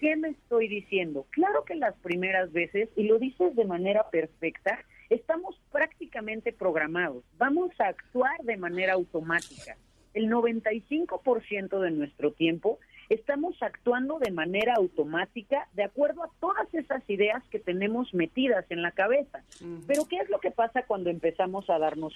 ¿Qué 0.00 0.16
me 0.16 0.28
estoy 0.28 0.68
diciendo? 0.68 1.26
Claro 1.30 1.64
que 1.64 1.74
las 1.74 1.94
primeras 1.96 2.52
veces, 2.52 2.90
y 2.96 3.04
lo 3.04 3.18
dices 3.18 3.56
de 3.56 3.64
manera 3.64 4.10
perfecta, 4.10 4.78
estamos 5.10 5.60
prácticamente 5.72 6.52
programados. 6.52 7.24
Vamos 7.36 7.72
a 7.80 7.88
actuar 7.88 8.40
de 8.42 8.56
manera 8.56 8.94
automática. 8.94 9.76
El 10.14 10.30
95% 10.30 11.80
de 11.80 11.90
nuestro 11.90 12.32
tiempo 12.32 12.78
estamos 13.08 13.60
actuando 13.60 14.18
de 14.20 14.30
manera 14.30 14.74
automática 14.74 15.68
de 15.74 15.82
acuerdo 15.82 16.22
a 16.22 16.30
todas 16.40 16.72
esas 16.72 17.02
ideas 17.10 17.42
que 17.50 17.58
tenemos 17.58 18.14
metidas 18.14 18.64
en 18.70 18.82
la 18.82 18.92
cabeza. 18.92 19.42
Pero 19.86 20.06
¿qué 20.06 20.18
es 20.18 20.30
lo 20.30 20.38
que 20.38 20.52
pasa 20.52 20.84
cuando 20.84 21.10
empezamos 21.10 21.68
a 21.68 21.78
darnos... 21.78 22.14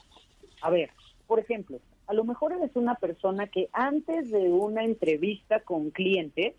A 0.63 0.71
ver, 0.71 0.91
por 1.27 1.41
ejemplo, 1.41 1.81
a 2.07 2.15
lo 2.15 2.25
mejor 2.25 2.53
eres 2.53 2.75
una 2.75 2.95
persona 2.95 3.49
que 3.49 3.69
antes 3.73 4.31
de 4.31 4.53
una 4.53 4.85
entrevista 4.85 5.61
con 5.61 5.91
clientes 5.91 6.55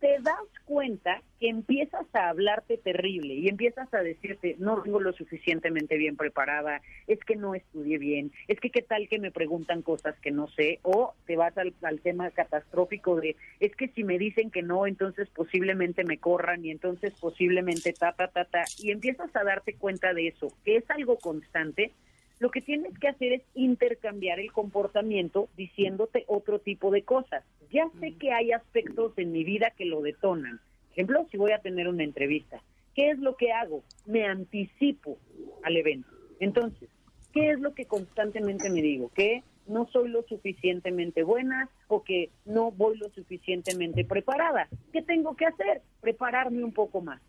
te 0.00 0.18
das 0.20 0.34
cuenta 0.64 1.22
que 1.38 1.48
empiezas 1.48 2.06
a 2.14 2.30
hablarte 2.30 2.78
terrible 2.78 3.34
y 3.34 3.48
empiezas 3.48 3.92
a 3.92 4.02
decirte, 4.02 4.56
no 4.58 4.82
vengo 4.82 4.98
lo 4.98 5.12
suficientemente 5.12 5.96
bien 5.96 6.16
preparada, 6.16 6.80
es 7.06 7.18
que 7.20 7.36
no 7.36 7.54
estudié 7.54 7.98
bien, 7.98 8.32
es 8.48 8.58
que 8.60 8.70
qué 8.70 8.80
tal 8.80 9.08
que 9.08 9.18
me 9.18 9.30
preguntan 9.30 9.82
cosas 9.82 10.18
que 10.20 10.30
no 10.30 10.48
sé, 10.48 10.80
o 10.82 11.14
te 11.26 11.36
vas 11.36 11.54
al, 11.58 12.00
tema 12.00 12.30
catastrófico 12.30 13.16
de, 13.16 13.36
es 13.60 13.76
que 13.76 13.88
si 13.88 14.04
me 14.04 14.18
dicen 14.18 14.50
que 14.50 14.62
no, 14.62 14.86
entonces 14.86 15.28
posiblemente 15.28 16.02
me 16.04 16.18
corran 16.18 16.64
y 16.64 16.70
entonces 16.70 17.12
posiblemente 17.20 17.92
ta, 17.92 18.12
ta, 18.12 18.28
ta, 18.28 18.46
ta, 18.46 18.64
y 18.78 18.90
empiezas 18.90 19.34
a 19.36 19.44
darte 19.44 19.74
cuenta 19.74 20.14
de 20.14 20.28
eso, 20.28 20.48
que 20.64 20.76
es 20.76 20.90
algo 20.90 21.18
constante, 21.18 21.92
lo 22.40 22.50
que 22.50 22.62
tienes 22.62 22.98
que 22.98 23.08
hacer 23.08 23.34
es 23.34 23.42
intercambiar 23.54 24.40
el 24.40 24.50
comportamiento 24.50 25.48
diciéndote 25.56 26.24
otro 26.26 26.58
tipo 26.58 26.90
de 26.90 27.02
cosas. 27.02 27.44
Ya 27.70 27.88
sé 28.00 28.14
que 28.14 28.32
hay 28.32 28.50
aspectos 28.50 29.12
en 29.18 29.30
mi 29.30 29.44
vida 29.44 29.72
que 29.76 29.84
lo 29.84 30.00
detonan. 30.00 30.58
Por 30.58 30.92
ejemplo, 30.92 31.26
si 31.30 31.36
voy 31.36 31.52
a 31.52 31.60
tener 31.60 31.86
una 31.86 32.02
entrevista, 32.02 32.62
¿qué 32.94 33.10
es 33.10 33.18
lo 33.18 33.36
que 33.36 33.52
hago? 33.52 33.82
Me 34.06 34.26
anticipo 34.26 35.18
al 35.62 35.76
evento. 35.76 36.08
Entonces, 36.40 36.88
¿qué 37.34 37.50
es 37.50 37.60
lo 37.60 37.74
que 37.74 37.84
constantemente 37.84 38.70
me 38.70 38.80
digo? 38.80 39.10
Que 39.14 39.42
no 39.66 39.86
soy 39.92 40.08
lo 40.08 40.22
suficientemente 40.22 41.22
buena 41.22 41.68
o 41.88 42.02
que 42.02 42.30
no 42.46 42.72
voy 42.72 42.96
lo 42.96 43.10
suficientemente 43.10 44.02
preparada. 44.02 44.66
¿Qué 44.94 45.02
tengo 45.02 45.36
que 45.36 45.44
hacer? 45.44 45.82
Prepararme 46.00 46.64
un 46.64 46.72
poco 46.72 47.02
más 47.02 47.20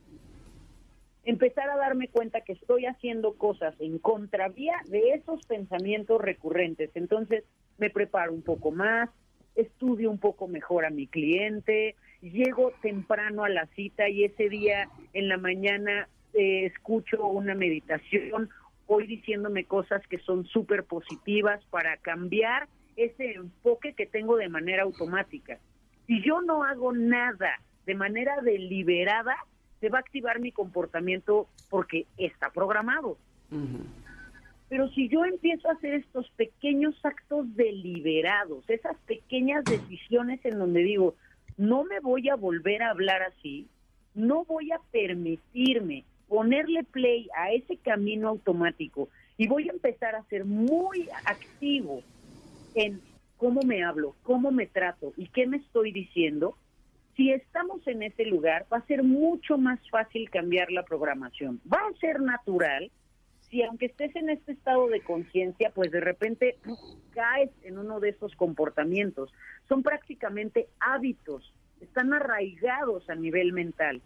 empezar 1.23 1.69
a 1.69 1.77
darme 1.77 2.07
cuenta 2.07 2.41
que 2.41 2.53
estoy 2.53 2.85
haciendo 2.85 3.35
cosas 3.35 3.75
en 3.79 3.99
contravía 3.99 4.75
de 4.87 5.13
esos 5.13 5.45
pensamientos 5.45 6.19
recurrentes. 6.21 6.89
Entonces 6.95 7.43
me 7.77 7.89
preparo 7.89 8.33
un 8.33 8.41
poco 8.41 8.71
más, 8.71 9.09
estudio 9.55 10.09
un 10.09 10.17
poco 10.17 10.47
mejor 10.47 10.85
a 10.85 10.89
mi 10.89 11.07
cliente, 11.07 11.95
llego 12.21 12.71
temprano 12.81 13.43
a 13.43 13.49
la 13.49 13.65
cita 13.67 14.09
y 14.09 14.23
ese 14.23 14.49
día 14.49 14.89
en 15.13 15.27
la 15.27 15.37
mañana 15.37 16.07
eh, 16.33 16.65
escucho 16.65 17.27
una 17.27 17.55
meditación, 17.55 18.49
voy 18.87 19.07
diciéndome 19.07 19.65
cosas 19.65 20.05
que 20.07 20.19
son 20.19 20.45
súper 20.45 20.85
positivas 20.85 21.63
para 21.65 21.97
cambiar 21.97 22.67
ese 22.95 23.33
enfoque 23.33 23.93
que 23.93 24.05
tengo 24.05 24.37
de 24.37 24.49
manera 24.49 24.83
automática. 24.83 25.59
Si 26.07 26.21
yo 26.23 26.41
no 26.41 26.63
hago 26.63 26.93
nada 26.93 27.59
de 27.85 27.95
manera 27.95 28.41
deliberada, 28.41 29.35
se 29.81 29.89
va 29.89 29.97
a 29.97 30.01
activar 30.01 30.39
mi 30.39 30.51
comportamiento 30.51 31.47
porque 31.69 32.05
está 32.17 32.51
programado. 32.51 33.17
Pero 34.69 34.87
si 34.91 35.09
yo 35.09 35.25
empiezo 35.25 35.67
a 35.67 35.73
hacer 35.73 35.95
estos 35.95 36.29
pequeños 36.37 36.95
actos 37.03 37.53
deliberados, 37.55 38.63
esas 38.69 38.95
pequeñas 39.05 39.65
decisiones 39.65 40.39
en 40.45 40.59
donde 40.59 40.81
digo, 40.83 41.15
no 41.57 41.83
me 41.83 41.99
voy 41.99 42.29
a 42.29 42.35
volver 42.35 42.83
a 42.83 42.91
hablar 42.91 43.23
así, 43.23 43.67
no 44.13 44.45
voy 44.45 44.71
a 44.71 44.79
permitirme 44.91 46.05
ponerle 46.29 46.85
play 46.85 47.27
a 47.35 47.51
ese 47.51 47.75
camino 47.75 48.29
automático 48.29 49.09
y 49.37 49.47
voy 49.47 49.67
a 49.67 49.73
empezar 49.73 50.15
a 50.15 50.23
ser 50.25 50.45
muy 50.45 51.09
activo 51.25 52.03
en 52.73 53.01
cómo 53.35 53.63
me 53.63 53.83
hablo, 53.83 54.15
cómo 54.23 54.51
me 54.51 54.67
trato 54.67 55.11
y 55.17 55.27
qué 55.27 55.47
me 55.47 55.57
estoy 55.57 55.91
diciendo, 55.91 56.55
si 57.21 57.31
estamos 57.31 57.85
en 57.85 58.01
ese 58.01 58.25
lugar, 58.25 58.65
va 58.73 58.77
a 58.77 58.87
ser 58.87 59.03
mucho 59.03 59.59
más 59.59 59.79
fácil 59.91 60.27
cambiar 60.31 60.71
la 60.71 60.81
programación. 60.81 61.61
Va 61.71 61.77
a 61.77 61.99
ser 61.99 62.19
natural 62.19 62.89
si 63.47 63.61
aunque 63.61 63.85
estés 63.85 64.15
en 64.15 64.31
este 64.31 64.53
estado 64.53 64.87
de 64.87 65.01
conciencia, 65.01 65.69
pues 65.69 65.91
de 65.91 65.99
repente 65.99 66.57
caes 67.11 67.51
en 67.61 67.77
uno 67.77 67.99
de 67.99 68.09
esos 68.09 68.35
comportamientos. 68.35 69.31
Son 69.69 69.83
prácticamente 69.83 70.67
hábitos, 70.79 71.53
están 71.79 72.11
arraigados 72.11 73.07
a 73.07 73.13
nivel 73.13 73.53
mental. 73.53 74.01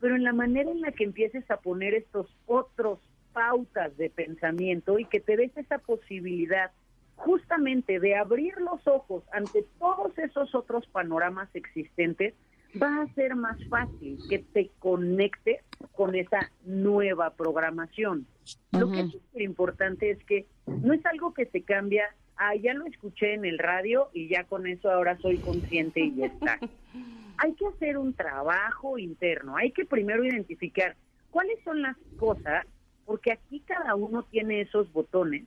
Pero 0.00 0.14
en 0.14 0.22
la 0.22 0.32
manera 0.32 0.70
en 0.70 0.80
la 0.80 0.92
que 0.92 1.02
empieces 1.02 1.50
a 1.50 1.56
poner 1.56 1.94
estos 1.94 2.28
otros 2.46 3.00
pautas 3.32 3.96
de 3.96 4.10
pensamiento 4.10 5.00
y 5.00 5.06
que 5.06 5.18
te 5.18 5.36
des 5.36 5.56
esa 5.56 5.78
posibilidad 5.78 6.70
justamente 7.16 7.98
de 7.98 8.14
abrir 8.14 8.54
los 8.58 8.86
ojos 8.86 9.24
ante 9.32 9.64
todos 9.80 10.16
esos 10.18 10.54
otros 10.54 10.86
panoramas 10.86 11.48
existentes, 11.54 12.34
va 12.80 13.02
a 13.02 13.14
ser 13.14 13.34
más 13.34 13.56
fácil 13.68 14.18
que 14.28 14.38
te 14.38 14.70
conectes 14.78 15.60
con 15.92 16.14
esa 16.14 16.50
nueva 16.64 17.34
programación. 17.34 18.26
Lo 18.72 18.90
que 18.90 19.00
es 19.00 19.12
súper 19.12 19.42
importante 19.42 20.10
es 20.10 20.24
que 20.24 20.46
no 20.66 20.92
es 20.92 21.04
algo 21.06 21.34
que 21.34 21.46
se 21.46 21.62
cambia, 21.62 22.04
ah, 22.36 22.54
ya 22.54 22.74
lo 22.74 22.86
escuché 22.86 23.34
en 23.34 23.44
el 23.44 23.58
radio 23.58 24.10
y 24.12 24.28
ya 24.28 24.44
con 24.44 24.66
eso 24.66 24.90
ahora 24.90 25.18
soy 25.18 25.38
consciente 25.38 26.00
y 26.00 26.14
ya 26.16 26.26
está. 26.26 26.58
hay 27.38 27.54
que 27.54 27.66
hacer 27.66 27.96
un 27.96 28.14
trabajo 28.14 28.98
interno, 28.98 29.56
hay 29.56 29.72
que 29.72 29.84
primero 29.84 30.24
identificar 30.24 30.96
cuáles 31.30 31.58
son 31.64 31.80
las 31.82 31.96
cosas, 32.18 32.66
porque 33.06 33.32
aquí 33.32 33.60
cada 33.60 33.94
uno 33.94 34.24
tiene 34.24 34.60
esos 34.60 34.92
botones 34.92 35.44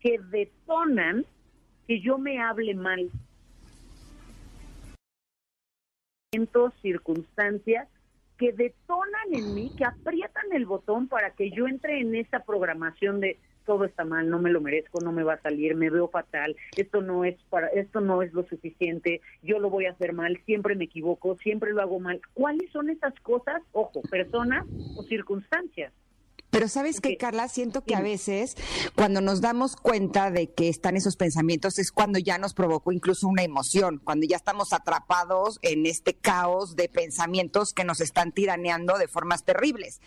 que 0.00 0.18
detonan 0.30 1.24
que 1.86 2.00
yo 2.00 2.18
me 2.18 2.40
hable 2.40 2.74
mal 2.74 3.10
circunstancias 6.82 7.88
que 8.36 8.52
detonan 8.52 9.32
en 9.32 9.54
mí, 9.54 9.72
que 9.76 9.84
aprietan 9.84 10.52
el 10.52 10.66
botón 10.66 11.08
para 11.08 11.30
que 11.30 11.50
yo 11.50 11.66
entre 11.66 12.00
en 12.00 12.14
esa 12.14 12.40
programación 12.40 13.20
de 13.20 13.38
todo 13.64 13.84
está 13.84 14.04
mal, 14.04 14.30
no 14.30 14.38
me 14.38 14.50
lo 14.50 14.60
merezco, 14.60 15.00
no 15.00 15.12
me 15.12 15.22
va 15.22 15.34
a 15.34 15.42
salir, 15.42 15.74
me 15.74 15.90
veo 15.90 16.08
fatal, 16.08 16.56
esto 16.76 17.02
no 17.02 17.24
es 17.24 17.36
para 17.50 17.66
esto 17.68 18.00
no 18.00 18.22
es 18.22 18.32
lo 18.32 18.44
suficiente, 18.44 19.20
yo 19.42 19.58
lo 19.58 19.68
voy 19.68 19.86
a 19.86 19.90
hacer 19.90 20.14
mal, 20.14 20.40
siempre 20.46 20.74
me 20.74 20.84
equivoco, 20.84 21.36
siempre 21.36 21.72
lo 21.72 21.82
hago 21.82 22.00
mal. 22.00 22.20
¿Cuáles 22.32 22.70
son 22.70 22.88
esas 22.88 23.14
cosas? 23.20 23.60
Ojo, 23.72 24.00
personas 24.02 24.64
o 24.96 25.02
circunstancias. 25.02 25.92
Pero 26.50 26.68
sabes 26.68 27.00
que, 27.00 27.16
Carla, 27.16 27.48
siento 27.48 27.84
que 27.84 27.94
a 27.94 28.00
veces 28.00 28.56
cuando 28.94 29.20
nos 29.20 29.40
damos 29.40 29.76
cuenta 29.76 30.30
de 30.30 30.50
que 30.52 30.68
están 30.68 30.96
esos 30.96 31.16
pensamientos 31.16 31.78
es 31.78 31.92
cuando 31.92 32.18
ya 32.18 32.38
nos 32.38 32.54
provocó 32.54 32.92
incluso 32.92 33.28
una 33.28 33.42
emoción, 33.42 34.00
cuando 34.02 34.26
ya 34.26 34.36
estamos 34.36 34.72
atrapados 34.72 35.58
en 35.62 35.84
este 35.86 36.14
caos 36.14 36.74
de 36.74 36.88
pensamientos 36.88 37.72
que 37.74 37.84
nos 37.84 38.00
están 38.00 38.32
tiraneando 38.32 38.96
de 38.96 39.08
formas 39.08 39.44
terribles. 39.44 40.00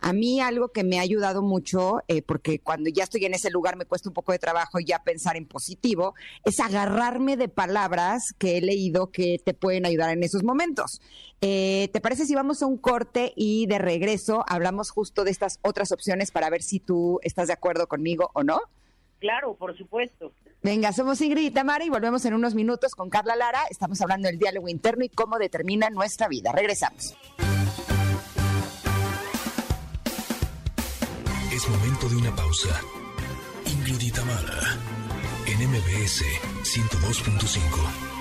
A 0.00 0.12
mí 0.12 0.40
algo 0.40 0.68
que 0.68 0.84
me 0.84 0.98
ha 0.98 1.02
ayudado 1.02 1.42
mucho, 1.42 2.02
eh, 2.08 2.22
porque 2.22 2.58
cuando 2.58 2.90
ya 2.90 3.04
estoy 3.04 3.24
en 3.24 3.34
ese 3.34 3.50
lugar 3.50 3.76
me 3.76 3.86
cuesta 3.86 4.10
un 4.10 4.14
poco 4.14 4.32
de 4.32 4.38
trabajo 4.38 4.78
ya 4.78 5.02
pensar 5.02 5.36
en 5.36 5.46
positivo, 5.46 6.14
es 6.44 6.60
agarrarme 6.60 7.36
de 7.36 7.48
palabras 7.48 8.34
que 8.38 8.58
he 8.58 8.60
leído 8.60 9.10
que 9.10 9.40
te 9.44 9.54
pueden 9.54 9.86
ayudar 9.86 10.10
en 10.10 10.22
esos 10.22 10.42
momentos. 10.42 11.00
Eh, 11.42 11.90
¿Te 11.92 12.00
parece 12.00 12.24
si 12.24 12.34
vamos 12.34 12.62
a 12.62 12.66
un 12.66 12.78
corte 12.78 13.32
y 13.36 13.66
de 13.66 13.78
regreso 13.78 14.42
hablamos 14.48 14.90
justo 14.90 15.22
de 15.22 15.30
estas 15.30 15.58
otras 15.62 15.85
opciones 15.92 16.30
para 16.30 16.50
ver 16.50 16.62
si 16.62 16.80
tú 16.80 17.20
estás 17.22 17.48
de 17.48 17.54
acuerdo 17.54 17.86
conmigo 17.86 18.30
o 18.34 18.42
no? 18.42 18.60
Claro, 19.18 19.54
por 19.54 19.76
supuesto. 19.76 20.32
Venga, 20.62 20.92
somos 20.92 21.20
Ingrid 21.20 21.46
y 21.46 21.50
Tamara 21.50 21.84
y 21.84 21.88
volvemos 21.88 22.24
en 22.24 22.34
unos 22.34 22.54
minutos 22.54 22.94
con 22.94 23.08
Carla 23.08 23.36
Lara. 23.36 23.62
Estamos 23.70 24.00
hablando 24.00 24.28
del 24.28 24.38
diálogo 24.38 24.68
interno 24.68 25.04
y 25.04 25.08
cómo 25.08 25.38
determina 25.38 25.90
nuestra 25.90 26.28
vida. 26.28 26.52
Regresamos. 26.52 27.16
Es 31.52 31.68
momento 31.68 32.08
de 32.08 32.16
una 32.16 32.36
pausa. 32.36 32.80
Ingrid 33.64 34.00
y 34.00 34.10
Tamara 34.10 34.78
en 35.46 35.70
MBS 35.70 36.22
102.5. 36.62 38.15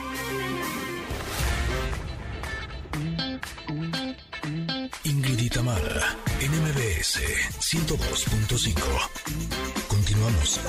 Ingrid 5.27 5.45
y 5.45 5.49
Tamara, 5.49 6.15
NMBS 6.39 7.19
102.5. 7.59 8.75
Continuamos. 9.87 10.59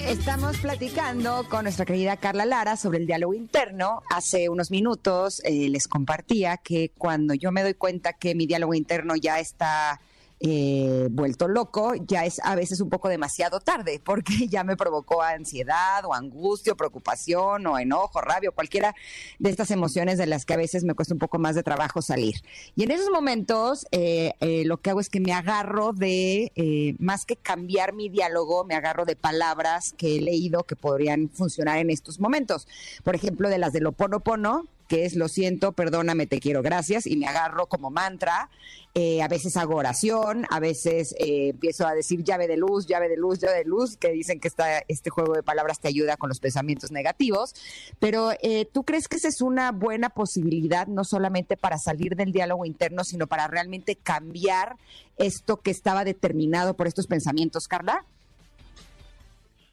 Estamos 0.00 0.56
platicando 0.58 1.46
con 1.48 1.62
nuestra 1.62 1.84
querida 1.84 2.16
Carla 2.16 2.44
Lara 2.44 2.76
sobre 2.76 2.98
el 2.98 3.06
diálogo 3.06 3.34
interno. 3.34 4.02
Hace 4.10 4.48
unos 4.48 4.72
minutos 4.72 5.40
eh, 5.44 5.68
les 5.68 5.86
compartía 5.86 6.56
que 6.56 6.90
cuando 6.98 7.34
yo 7.34 7.52
me 7.52 7.62
doy 7.62 7.74
cuenta 7.74 8.14
que 8.14 8.34
mi 8.34 8.46
diálogo 8.46 8.74
interno 8.74 9.14
ya 9.14 9.38
está 9.38 10.00
eh, 10.44 11.06
vuelto 11.08 11.46
loco, 11.46 11.94
ya 11.94 12.24
es 12.24 12.40
a 12.42 12.56
veces 12.56 12.80
un 12.80 12.90
poco 12.90 13.08
demasiado 13.08 13.60
tarde, 13.60 14.00
porque 14.04 14.32
ya 14.48 14.64
me 14.64 14.76
provocó 14.76 15.22
ansiedad 15.22 16.04
o 16.04 16.14
angustia, 16.14 16.72
o 16.72 16.76
preocupación 16.76 17.64
o 17.68 17.78
enojo, 17.78 18.20
rabia, 18.20 18.50
o 18.50 18.52
cualquiera 18.52 18.92
de 19.38 19.50
estas 19.50 19.70
emociones 19.70 20.18
de 20.18 20.26
las 20.26 20.44
que 20.44 20.54
a 20.54 20.56
veces 20.56 20.82
me 20.82 20.94
cuesta 20.94 21.14
un 21.14 21.20
poco 21.20 21.38
más 21.38 21.54
de 21.54 21.62
trabajo 21.62 22.02
salir. 22.02 22.34
Y 22.74 22.82
en 22.82 22.90
esos 22.90 23.10
momentos 23.10 23.86
eh, 23.92 24.32
eh, 24.40 24.64
lo 24.64 24.78
que 24.78 24.90
hago 24.90 24.98
es 24.98 25.08
que 25.08 25.20
me 25.20 25.32
agarro 25.32 25.92
de, 25.92 26.96
más 26.98 27.24
que 27.24 27.36
cambiar 27.36 27.92
mi 27.92 28.08
diálogo, 28.08 28.64
me 28.64 28.74
agarro 28.74 29.04
de 29.04 29.14
palabras 29.14 29.94
que 29.96 30.16
he 30.16 30.20
leído 30.20 30.64
que 30.64 30.74
podrían 30.74 31.28
funcionar 31.28 31.78
en 31.78 31.90
estos 31.90 32.18
momentos. 32.18 32.66
Por 33.04 33.14
ejemplo, 33.14 33.48
de 33.48 33.58
las 33.58 33.72
de 33.72 33.80
lo 33.80 33.92
pono 33.92 34.20
pono, 34.20 34.66
que 34.88 35.04
es 35.04 35.14
lo 35.14 35.28
siento, 35.28 35.72
perdóname, 35.72 36.26
te 36.26 36.40
quiero, 36.40 36.62
gracias, 36.62 37.06
y 37.06 37.16
me 37.16 37.26
agarro 37.26 37.66
como 37.66 37.90
mantra. 37.90 38.50
Eh, 38.94 39.22
a 39.22 39.28
veces 39.28 39.56
hago 39.56 39.76
oración, 39.76 40.44
a 40.50 40.60
veces 40.60 41.14
eh, 41.18 41.48
empiezo 41.50 41.86
a 41.86 41.94
decir 41.94 42.22
llave 42.22 42.46
de 42.46 42.58
luz, 42.58 42.86
llave 42.86 43.08
de 43.08 43.16
luz, 43.16 43.38
llave 43.38 43.58
de 43.58 43.64
luz, 43.64 43.96
que 43.96 44.10
dicen 44.10 44.38
que 44.38 44.48
está, 44.48 44.80
este 44.88 45.08
juego 45.08 45.32
de 45.34 45.42
palabras 45.42 45.80
te 45.80 45.88
ayuda 45.88 46.16
con 46.16 46.28
los 46.28 46.40
pensamientos 46.40 46.90
negativos. 46.90 47.54
Pero 47.98 48.32
eh, 48.42 48.66
¿tú 48.70 48.84
crees 48.84 49.08
que 49.08 49.16
esa 49.16 49.28
es 49.28 49.40
una 49.40 49.72
buena 49.72 50.10
posibilidad, 50.10 50.86
no 50.86 51.04
solamente 51.04 51.56
para 51.56 51.78
salir 51.78 52.16
del 52.16 52.32
diálogo 52.32 52.66
interno, 52.66 53.02
sino 53.04 53.26
para 53.26 53.48
realmente 53.48 53.96
cambiar 53.96 54.76
esto 55.16 55.56
que 55.56 55.70
estaba 55.70 56.04
determinado 56.04 56.74
por 56.74 56.86
estos 56.86 57.06
pensamientos, 57.06 57.66
Carla? 57.68 58.04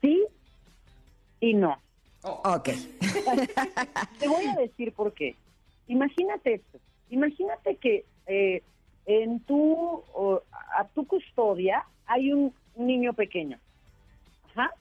Sí 0.02 0.26
y 1.40 1.54
no. 1.54 1.78
Oh. 2.30 2.56
Ok. 2.56 2.70
Te 4.20 4.28
voy 4.28 4.46
a 4.46 4.56
decir 4.56 4.94
por 4.94 5.14
qué. 5.14 5.36
Imagínate 5.88 6.56
esto. 6.56 6.80
Imagínate 7.10 7.76
que 7.78 8.06
eh, 8.28 8.64
en 9.06 9.40
tu, 9.42 10.04
a 10.78 10.86
tu 10.90 11.08
custodia 11.08 11.86
hay 12.06 12.32
un 12.32 12.54
niño 12.76 13.14
pequeño. 13.14 13.60
Ajá. 14.54 14.72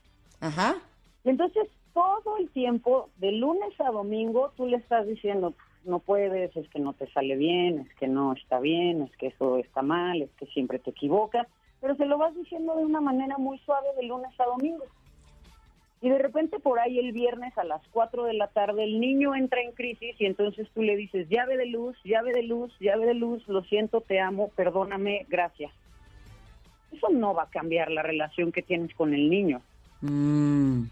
Ajá. 0.40 0.76
entonces 1.24 1.68
todo 1.92 2.36
el 2.36 2.48
tiempo, 2.50 3.10
de 3.16 3.32
lunes 3.32 3.72
a 3.80 3.90
domingo, 3.90 4.52
tú 4.56 4.66
le 4.66 4.76
estás 4.76 5.04
diciendo, 5.06 5.54
no 5.84 5.98
puedes, 5.98 6.56
es 6.56 6.68
que 6.68 6.78
no 6.78 6.92
te 6.92 7.10
sale 7.10 7.34
bien, 7.34 7.80
es 7.80 7.94
que 7.96 8.06
no 8.06 8.34
está 8.34 8.60
bien, 8.60 9.02
es 9.02 9.16
que 9.16 9.28
eso 9.28 9.58
está 9.58 9.82
mal, 9.82 10.22
es 10.22 10.30
que 10.38 10.46
siempre 10.46 10.78
te 10.78 10.90
equivocas, 10.90 11.48
pero 11.80 11.96
se 11.96 12.06
lo 12.06 12.18
vas 12.18 12.34
diciendo 12.36 12.76
de 12.76 12.84
una 12.84 13.00
manera 13.00 13.36
muy 13.38 13.58
suave 13.60 13.88
de 13.96 14.04
lunes 14.04 14.30
a 14.38 14.44
domingo. 14.44 14.84
Y 16.00 16.10
de 16.10 16.18
repente 16.18 16.60
por 16.60 16.78
ahí 16.78 16.98
el 16.98 17.12
viernes 17.12 17.56
a 17.58 17.64
las 17.64 17.82
4 17.90 18.24
de 18.24 18.34
la 18.34 18.48
tarde 18.48 18.84
el 18.84 19.00
niño 19.00 19.34
entra 19.34 19.60
en 19.60 19.72
crisis 19.72 20.14
y 20.20 20.26
entonces 20.26 20.68
tú 20.72 20.82
le 20.82 20.96
dices, 20.96 21.28
llave 21.28 21.56
de 21.56 21.66
luz, 21.66 21.96
llave 22.04 22.32
de 22.32 22.44
luz, 22.44 22.72
llave 22.78 23.06
de 23.06 23.14
luz, 23.14 23.46
lo 23.48 23.62
siento, 23.64 24.00
te 24.00 24.20
amo, 24.20 24.50
perdóname, 24.54 25.26
gracias. 25.28 25.72
Eso 26.92 27.08
no 27.10 27.34
va 27.34 27.44
a 27.44 27.50
cambiar 27.50 27.90
la 27.90 28.02
relación 28.02 28.52
que 28.52 28.62
tienes 28.62 28.94
con 28.94 29.12
el 29.12 29.28
niño. 29.28 29.60
Mm, 30.00 30.84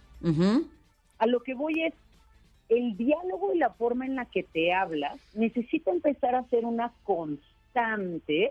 a 1.19 1.27
lo 1.27 1.41
que 1.41 1.55
voy 1.55 1.85
es, 1.85 1.95
el 2.69 2.97
diálogo 2.97 3.55
y 3.55 3.59
la 3.59 3.71
forma 3.71 4.07
en 4.07 4.17
la 4.17 4.25
que 4.25 4.43
te 4.43 4.75
hablas 4.75 5.17
necesita 5.35 5.93
empezar 5.93 6.35
a 6.35 6.49
ser 6.49 6.65
una 6.65 6.93
constante 7.05 8.51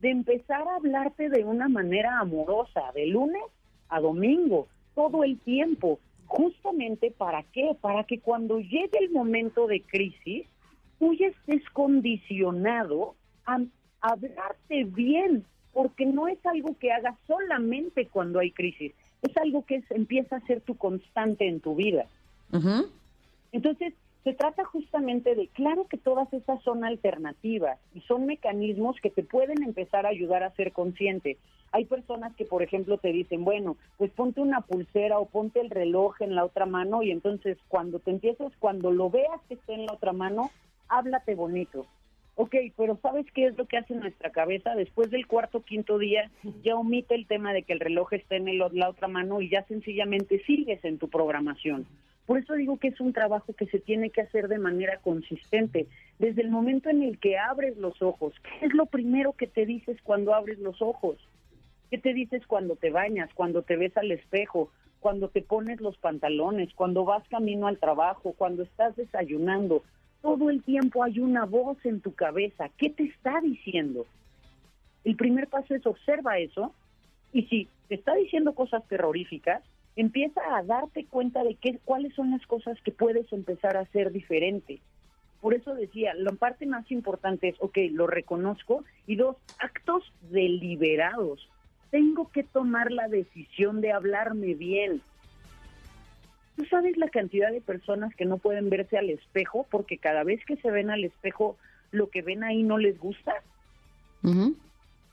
de 0.00 0.10
empezar 0.10 0.62
a 0.62 0.76
hablarte 0.76 1.28
de 1.28 1.44
una 1.44 1.68
manera 1.68 2.20
amorosa, 2.20 2.92
de 2.94 3.06
lunes 3.06 3.42
a 3.88 3.98
domingo 3.98 4.68
todo 4.98 5.22
el 5.22 5.38
tiempo. 5.38 6.00
Justamente 6.26 7.12
para 7.12 7.44
qué? 7.44 7.76
Para 7.80 8.02
que 8.02 8.18
cuando 8.18 8.58
llegue 8.58 8.98
el 9.00 9.10
momento 9.12 9.68
de 9.68 9.80
crisis, 9.80 10.44
tú 10.98 11.14
ya 11.14 11.28
estés 11.28 11.62
condicionado 11.70 13.14
a 13.46 13.60
hablarte 14.00 14.82
bien, 14.82 15.44
porque 15.72 16.04
no 16.04 16.26
es 16.26 16.44
algo 16.44 16.76
que 16.80 16.90
hagas 16.90 17.14
solamente 17.28 18.06
cuando 18.06 18.40
hay 18.40 18.50
crisis, 18.50 18.92
es 19.22 19.36
algo 19.36 19.64
que 19.64 19.84
empieza 19.90 20.34
a 20.34 20.46
ser 20.46 20.62
tu 20.62 20.76
constante 20.76 21.46
en 21.46 21.60
tu 21.60 21.76
vida. 21.76 22.06
Entonces, 23.52 23.94
se 24.24 24.34
trata 24.34 24.64
justamente 24.64 25.34
de, 25.34 25.48
claro 25.48 25.86
que 25.88 25.96
todas 25.96 26.32
esas 26.32 26.62
son 26.62 26.84
alternativas 26.84 27.78
y 27.94 28.00
son 28.02 28.26
mecanismos 28.26 28.96
que 29.00 29.10
te 29.10 29.22
pueden 29.22 29.62
empezar 29.62 30.06
a 30.06 30.10
ayudar 30.10 30.42
a 30.42 30.54
ser 30.54 30.72
consciente. 30.72 31.38
Hay 31.70 31.84
personas 31.84 32.34
que, 32.34 32.44
por 32.44 32.62
ejemplo, 32.62 32.98
te 32.98 33.12
dicen, 33.12 33.44
bueno, 33.44 33.76
pues 33.96 34.10
ponte 34.10 34.40
una 34.40 34.62
pulsera 34.62 35.18
o 35.18 35.26
ponte 35.26 35.60
el 35.60 35.70
reloj 35.70 36.20
en 36.20 36.34
la 36.34 36.44
otra 36.44 36.66
mano 36.66 37.02
y 37.02 37.10
entonces 37.10 37.58
cuando 37.68 37.98
te 38.00 38.10
empieces, 38.10 38.52
cuando 38.58 38.90
lo 38.90 39.10
veas 39.10 39.40
que 39.48 39.54
esté 39.54 39.74
en 39.74 39.86
la 39.86 39.92
otra 39.92 40.12
mano, 40.12 40.50
háblate 40.88 41.34
bonito. 41.34 41.86
Ok, 42.40 42.54
pero 42.76 42.96
¿sabes 43.02 43.26
qué 43.34 43.46
es 43.46 43.58
lo 43.58 43.66
que 43.66 43.78
hace 43.78 43.94
nuestra 43.94 44.30
cabeza? 44.30 44.76
Después 44.76 45.10
del 45.10 45.26
cuarto 45.26 45.62
quinto 45.62 45.98
día 45.98 46.30
ya 46.62 46.76
omite 46.76 47.16
el 47.16 47.26
tema 47.26 47.52
de 47.52 47.64
que 47.64 47.72
el 47.72 47.80
reloj 47.80 48.12
esté 48.12 48.36
en 48.36 48.58
la 48.58 48.88
otra 48.88 49.08
mano 49.08 49.40
y 49.40 49.50
ya 49.50 49.64
sencillamente 49.64 50.42
sigues 50.44 50.84
en 50.84 50.98
tu 50.98 51.08
programación. 51.08 51.86
Por 52.28 52.36
eso 52.36 52.52
digo 52.52 52.76
que 52.76 52.88
es 52.88 53.00
un 53.00 53.14
trabajo 53.14 53.54
que 53.54 53.64
se 53.68 53.78
tiene 53.78 54.10
que 54.10 54.20
hacer 54.20 54.48
de 54.48 54.58
manera 54.58 54.98
consistente. 54.98 55.86
Desde 56.18 56.42
el 56.42 56.50
momento 56.50 56.90
en 56.90 57.02
el 57.02 57.18
que 57.18 57.38
abres 57.38 57.78
los 57.78 58.02
ojos, 58.02 58.34
¿qué 58.42 58.66
es 58.66 58.74
lo 58.74 58.84
primero 58.84 59.32
que 59.32 59.46
te 59.46 59.64
dices 59.64 59.96
cuando 60.02 60.34
abres 60.34 60.58
los 60.58 60.82
ojos? 60.82 61.16
¿Qué 61.90 61.96
te 61.96 62.12
dices 62.12 62.46
cuando 62.46 62.76
te 62.76 62.90
bañas, 62.90 63.30
cuando 63.32 63.62
te 63.62 63.78
ves 63.78 63.96
al 63.96 64.12
espejo, 64.12 64.70
cuando 65.00 65.30
te 65.30 65.40
pones 65.40 65.80
los 65.80 65.96
pantalones, 65.96 66.68
cuando 66.74 67.06
vas 67.06 67.26
camino 67.28 67.66
al 67.66 67.78
trabajo, 67.78 68.34
cuando 68.36 68.62
estás 68.62 68.94
desayunando? 68.94 69.82
Todo 70.20 70.50
el 70.50 70.62
tiempo 70.62 71.04
hay 71.04 71.20
una 71.20 71.46
voz 71.46 71.78
en 71.86 72.02
tu 72.02 72.12
cabeza. 72.12 72.68
¿Qué 72.76 72.90
te 72.90 73.04
está 73.04 73.40
diciendo? 73.40 74.04
El 75.02 75.16
primer 75.16 75.46
paso 75.46 75.74
es 75.74 75.86
observa 75.86 76.36
eso 76.36 76.74
y 77.32 77.44
si 77.44 77.68
te 77.88 77.94
está 77.94 78.14
diciendo 78.16 78.52
cosas 78.54 78.86
terroríficas, 78.86 79.62
empieza 79.98 80.40
a 80.56 80.62
darte 80.62 81.06
cuenta 81.06 81.42
de 81.42 81.56
qué, 81.56 81.80
cuáles 81.84 82.14
son 82.14 82.30
las 82.30 82.46
cosas 82.46 82.78
que 82.84 82.92
puedes 82.92 83.30
empezar 83.32 83.76
a 83.76 83.80
hacer 83.80 84.12
diferente. 84.12 84.78
Por 85.40 85.54
eso 85.54 85.74
decía, 85.74 86.14
la 86.14 86.30
parte 86.30 86.66
más 86.66 86.88
importante 86.92 87.48
es, 87.48 87.56
ok, 87.58 87.78
lo 87.90 88.06
reconozco, 88.06 88.84
y 89.08 89.16
dos, 89.16 89.36
actos 89.58 90.04
deliberados. 90.30 91.48
Tengo 91.90 92.30
que 92.30 92.44
tomar 92.44 92.92
la 92.92 93.08
decisión 93.08 93.80
de 93.80 93.90
hablarme 93.90 94.54
bien. 94.54 95.02
¿Tú 96.56 96.64
sabes 96.66 96.96
la 96.96 97.08
cantidad 97.08 97.50
de 97.50 97.60
personas 97.60 98.14
que 98.14 98.24
no 98.24 98.38
pueden 98.38 98.70
verse 98.70 98.98
al 98.98 99.10
espejo 99.10 99.66
porque 99.68 99.98
cada 99.98 100.22
vez 100.22 100.44
que 100.44 100.56
se 100.56 100.70
ven 100.70 100.90
al 100.90 101.02
espejo 101.02 101.56
lo 101.90 102.08
que 102.08 102.22
ven 102.22 102.44
ahí 102.44 102.62
no 102.62 102.78
les 102.78 103.00
gusta? 103.00 103.34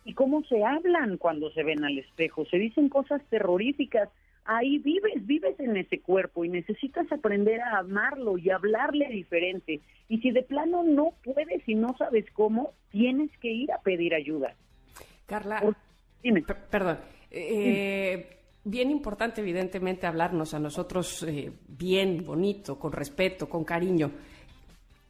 ¿Y 0.03 0.13
cómo 0.13 0.43
se 0.43 0.63
hablan 0.63 1.17
cuando 1.17 1.49
se 1.51 1.63
ven 1.63 1.83
al 1.83 1.97
espejo? 1.97 2.45
Se 2.45 2.57
dicen 2.57 2.89
cosas 2.89 3.23
terroríficas 3.31 4.09
ahí 4.45 4.77
vives, 4.77 5.25
vives 5.25 5.59
en 5.59 5.75
ese 5.75 5.99
cuerpo 5.99 6.45
y 6.45 6.49
necesitas 6.49 7.11
aprender 7.11 7.61
a 7.61 7.79
amarlo 7.79 8.37
y 8.37 8.49
hablarle 8.51 9.07
diferente. 9.09 9.81
Y 10.07 10.19
si 10.19 10.31
de 10.31 10.43
plano 10.43 10.83
no 10.83 11.13
puedes 11.23 11.67
y 11.67 11.75
no 11.75 11.95
sabes 11.97 12.25
cómo, 12.31 12.73
tienes 12.91 13.31
que 13.39 13.51
ir 13.51 13.71
a 13.71 13.81
pedir 13.81 14.13
ayuda. 14.13 14.55
Carla, 15.25 15.75
dime. 16.21 16.43
Perdón. 16.69 16.99
Eh, 17.31 18.37
bien 18.63 18.91
importante, 18.91 19.41
evidentemente, 19.41 20.07
hablarnos 20.07 20.53
a 20.53 20.59
nosotros 20.59 21.23
eh, 21.23 21.51
bien, 21.67 22.23
bonito, 22.23 22.77
con 22.77 22.91
respeto, 22.91 23.49
con 23.49 23.63
cariño. 23.63 24.11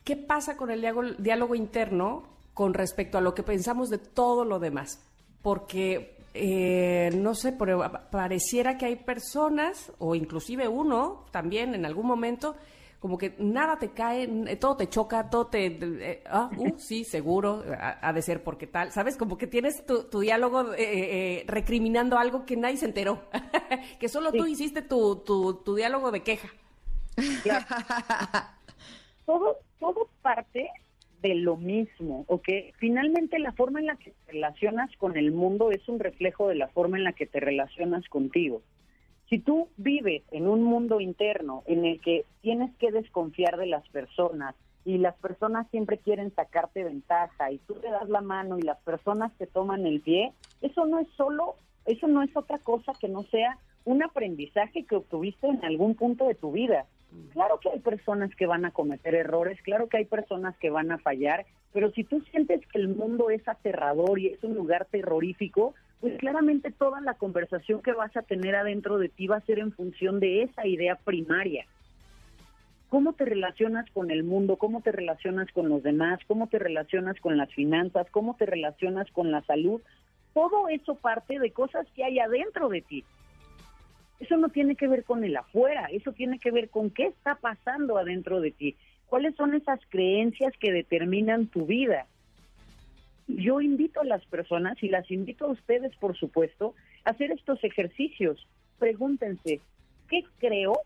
¿Qué 0.03 0.15
pasa 0.15 0.55
con 0.55 0.71
el 0.71 0.85
diálogo 1.17 1.55
interno 1.55 2.23
con 2.53 2.73
respecto 2.73 3.17
a 3.17 3.21
lo 3.21 3.33
que 3.33 3.43
pensamos 3.43 3.89
de 3.89 3.97
todo 3.97 4.45
lo 4.45 4.59
demás? 4.59 5.03
Porque 5.41 6.14
eh, 6.37 7.11
no 7.15 7.33
sé, 7.33 7.53
pero 7.53 7.89
pareciera 8.11 8.77
que 8.77 8.85
hay 8.85 8.97
personas, 8.97 9.93
o 9.99 10.15
inclusive 10.15 10.67
uno 10.67 11.25
también 11.31 11.73
en 11.73 11.85
algún 11.85 12.05
momento, 12.05 12.57
como 12.99 13.17
que 13.17 13.35
nada 13.39 13.77
te 13.77 13.91
cae, 13.91 14.29
eh, 14.47 14.57
todo 14.57 14.75
te 14.75 14.89
choca, 14.89 15.29
todo 15.29 15.47
te... 15.47 15.67
Eh, 15.67 16.23
ah, 16.27 16.49
uh, 16.57 16.73
sí, 16.77 17.05
seguro, 17.05 17.63
ha, 17.79 18.11
de 18.11 18.21
ser 18.21 18.43
porque 18.43 18.67
tal, 18.67 18.91
¿sabes? 18.91 19.15
Como 19.15 19.37
que 19.37 19.47
tienes 19.47 19.85
tu, 19.85 20.19
diálogo 20.19 20.71
recriminando 21.47 22.17
algo 22.17 22.45
que 22.45 22.57
nadie 22.57 22.77
se 22.77 22.87
enteró, 22.87 23.21
que 23.99 24.09
solo 24.09 24.33
tú 24.33 24.45
hiciste 24.45 24.81
tu, 24.81 25.15
tu, 25.17 25.53
tu, 25.63 25.75
diálogo 25.75 26.11
de 26.11 26.21
queja. 26.21 26.49
todo, 29.25 29.57
todo 29.79 30.09
parte 30.21 30.69
de 31.27 31.35
lo 31.35 31.57
mismo, 31.57 32.23
¿ok? 32.27 32.47
Finalmente 32.77 33.39
la 33.39 33.51
forma 33.53 33.79
en 33.79 33.87
la 33.87 33.95
que 33.95 34.11
te 34.11 34.33
relacionas 34.33 34.95
con 34.97 35.17
el 35.17 35.31
mundo 35.31 35.71
es 35.71 35.87
un 35.89 35.99
reflejo 35.99 36.47
de 36.47 36.55
la 36.55 36.67
forma 36.67 36.97
en 36.97 37.03
la 37.03 37.13
que 37.13 37.25
te 37.25 37.39
relacionas 37.39 38.07
contigo. 38.09 38.61
Si 39.27 39.39
tú 39.39 39.69
vives 39.77 40.21
en 40.31 40.47
un 40.47 40.61
mundo 40.61 41.01
interno 41.01 41.63
en 41.65 41.83
el 41.83 41.99
que 41.99 42.25
tienes 42.41 42.71
que 42.75 42.91
desconfiar 42.91 43.57
de 43.57 43.65
las 43.65 43.87
personas 43.89 44.53
y 44.85 44.99
las 44.99 45.15
personas 45.15 45.67
siempre 45.71 45.97
quieren 45.97 46.31
sacarte 46.35 46.83
ventaja 46.83 47.51
y 47.51 47.57
tú 47.57 47.75
le 47.81 47.89
das 47.89 48.07
la 48.07 48.21
mano 48.21 48.59
y 48.59 48.61
las 48.61 48.77
personas 48.81 49.33
te 49.39 49.47
toman 49.47 49.87
el 49.87 50.01
pie, 50.01 50.31
eso 50.61 50.85
no 50.85 50.99
es 50.99 51.07
solo, 51.17 51.55
eso 51.85 52.07
no 52.07 52.21
es 52.21 52.37
otra 52.37 52.59
cosa 52.59 52.93
que 53.01 53.07
no 53.07 53.23
sea 53.23 53.57
un 53.83 54.03
aprendizaje 54.03 54.83
que 54.83 54.95
obtuviste 54.95 55.47
en 55.47 55.65
algún 55.65 55.95
punto 55.95 56.27
de 56.27 56.35
tu 56.35 56.51
vida. 56.51 56.85
Claro 57.33 57.59
que 57.59 57.69
hay 57.69 57.79
personas 57.79 58.33
que 58.35 58.45
van 58.45 58.65
a 58.65 58.71
cometer 58.71 59.13
errores, 59.13 59.61
claro 59.61 59.87
que 59.87 59.97
hay 59.97 60.05
personas 60.05 60.57
que 60.57 60.69
van 60.69 60.91
a 60.91 60.97
fallar, 60.97 61.45
pero 61.73 61.91
si 61.91 62.03
tú 62.03 62.21
sientes 62.31 62.61
que 62.67 62.79
el 62.79 62.87
mundo 62.87 63.29
es 63.29 63.45
aterrador 63.47 64.19
y 64.19 64.27
es 64.27 64.43
un 64.43 64.55
lugar 64.55 64.85
terrorífico, 64.85 65.73
pues 65.99 66.17
claramente 66.17 66.71
toda 66.71 67.01
la 67.01 67.15
conversación 67.15 67.81
que 67.81 67.93
vas 67.93 68.15
a 68.15 68.21
tener 68.21 68.55
adentro 68.55 68.97
de 68.97 69.09
ti 69.09 69.27
va 69.27 69.37
a 69.37 69.41
ser 69.41 69.59
en 69.59 69.71
función 69.71 70.19
de 70.19 70.43
esa 70.43 70.65
idea 70.65 70.95
primaria. 70.95 71.65
¿Cómo 72.89 73.13
te 73.13 73.25
relacionas 73.25 73.89
con 73.91 74.11
el 74.11 74.23
mundo? 74.23 74.57
¿Cómo 74.57 74.81
te 74.81 74.91
relacionas 74.91 75.51
con 75.51 75.67
los 75.67 75.83
demás? 75.83 76.19
¿Cómo 76.27 76.47
te 76.47 76.59
relacionas 76.59 77.19
con 77.19 77.35
las 77.35 77.53
finanzas? 77.53 78.07
¿Cómo 78.11 78.35
te 78.35 78.45
relacionas 78.45 79.11
con 79.11 79.31
la 79.31 79.41
salud? 79.41 79.81
Todo 80.33 80.69
eso 80.69 80.95
parte 80.95 81.39
de 81.39 81.51
cosas 81.51 81.87
que 81.95 82.03
hay 82.03 82.19
adentro 82.19 82.69
de 82.69 82.81
ti. 82.81 83.03
Eso 84.19 84.37
no 84.37 84.49
tiene 84.49 84.75
que 84.75 84.87
ver 84.87 85.03
con 85.03 85.23
el 85.23 85.35
afuera, 85.35 85.87
eso 85.91 86.13
tiene 86.13 86.39
que 86.39 86.51
ver 86.51 86.69
con 86.69 86.89
qué 86.89 87.07
está 87.07 87.35
pasando 87.35 87.97
adentro 87.97 88.39
de 88.39 88.51
ti. 88.51 88.75
¿Cuáles 89.07 89.35
son 89.35 89.53
esas 89.53 89.79
creencias 89.89 90.53
que 90.59 90.71
determinan 90.71 91.47
tu 91.47 91.65
vida? 91.65 92.07
Yo 93.27 93.59
invito 93.59 94.01
a 94.01 94.05
las 94.05 94.25
personas, 94.25 94.81
y 94.81 94.89
las 94.89 95.09
invito 95.11 95.45
a 95.45 95.51
ustedes, 95.51 95.95
por 95.97 96.15
supuesto, 96.15 96.75
a 97.03 97.11
hacer 97.11 97.31
estos 97.31 97.63
ejercicios. 97.63 98.47
Pregúntense, 98.79 99.61
¿qué 100.09 100.23
creo 100.39 100.79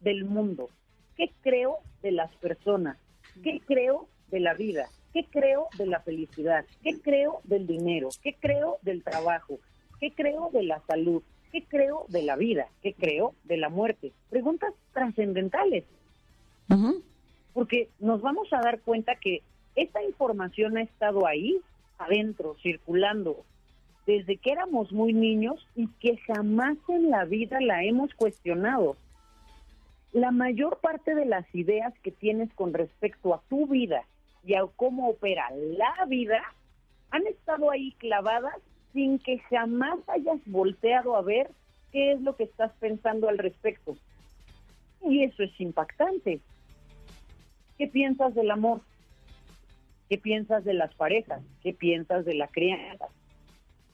del 0.00 0.24
mundo? 0.24 0.68
¿Qué 1.16 1.30
creo 1.42 1.78
de 2.02 2.12
las 2.12 2.34
personas? 2.36 2.98
¿Qué 3.42 3.60
creo 3.64 4.08
de 4.30 4.40
la 4.40 4.54
vida? 4.54 4.86
¿Qué 5.12 5.24
creo 5.24 5.68
de 5.78 5.86
la 5.86 6.00
felicidad? 6.00 6.64
¿Qué 6.82 7.00
creo 7.00 7.40
del 7.44 7.66
dinero? 7.66 8.08
¿Qué 8.22 8.34
creo 8.34 8.78
del 8.82 9.02
trabajo? 9.02 9.58
¿Qué 9.98 10.12
creo 10.12 10.50
de 10.52 10.62
la 10.62 10.82
salud? 10.86 11.22
¿Qué 11.56 11.64
creo 11.64 12.04
de 12.08 12.20
la 12.20 12.36
vida? 12.36 12.68
¿Qué 12.82 12.92
creo 12.92 13.34
de 13.44 13.56
la 13.56 13.70
muerte? 13.70 14.12
Preguntas 14.28 14.74
trascendentales. 14.92 15.84
Porque 17.54 17.88
nos 17.98 18.20
vamos 18.20 18.52
a 18.52 18.60
dar 18.60 18.80
cuenta 18.80 19.14
que 19.14 19.40
esta 19.74 20.02
información 20.02 20.76
ha 20.76 20.82
estado 20.82 21.26
ahí, 21.26 21.58
adentro, 21.96 22.56
circulando, 22.62 23.42
desde 24.06 24.36
que 24.36 24.52
éramos 24.52 24.92
muy 24.92 25.14
niños 25.14 25.66
y 25.74 25.88
que 25.98 26.18
jamás 26.18 26.76
en 26.90 27.08
la 27.08 27.24
vida 27.24 27.58
la 27.62 27.82
hemos 27.84 28.12
cuestionado. 28.12 28.98
La 30.12 30.32
mayor 30.32 30.80
parte 30.82 31.14
de 31.14 31.24
las 31.24 31.46
ideas 31.54 31.94
que 32.02 32.10
tienes 32.10 32.52
con 32.52 32.74
respecto 32.74 33.32
a 33.32 33.40
tu 33.48 33.66
vida 33.66 34.04
y 34.44 34.56
a 34.56 34.66
cómo 34.76 35.08
opera 35.08 35.50
la 35.54 36.04
vida 36.04 36.42
han 37.12 37.26
estado 37.26 37.70
ahí 37.70 37.92
clavadas 37.92 38.56
sin 38.96 39.18
que 39.18 39.38
jamás 39.50 39.98
hayas 40.06 40.40
volteado 40.46 41.16
a 41.16 41.20
ver 41.20 41.50
qué 41.92 42.12
es 42.12 42.20
lo 42.22 42.34
que 42.34 42.44
estás 42.44 42.72
pensando 42.80 43.28
al 43.28 43.36
respecto. 43.36 43.94
Y 45.02 45.22
eso 45.22 45.42
es 45.42 45.60
impactante. 45.60 46.40
¿Qué 47.76 47.88
piensas 47.88 48.34
del 48.34 48.50
amor? 48.50 48.80
¿Qué 50.08 50.16
piensas 50.16 50.64
de 50.64 50.72
las 50.72 50.94
parejas? 50.94 51.42
¿Qué 51.62 51.74
piensas 51.74 52.24
de 52.24 52.32
la 52.36 52.48
crianza? 52.48 53.08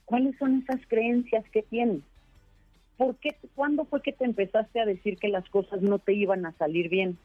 ¿Cuáles 0.05 0.39
son 0.39 0.63
esas 0.63 0.81
creencias 0.87 1.45
que 1.51 1.63
tienes? 1.63 2.03
¿Por 2.97 3.17
qué, 3.17 3.35
¿Cuándo 3.57 3.85
fue 3.87 4.03
que 4.03 4.13
te 4.13 4.25
empezaste 4.25 4.79
a 4.79 4.87
decir 4.87 5.17
que 5.17 5.27
las 5.27 5.49
cosas 5.49 5.83
no 5.83 5.99
te 5.99 6.13
iban 6.13 6.47
a 6.47 6.53
salir 6.53 6.89
bien? 6.89 7.19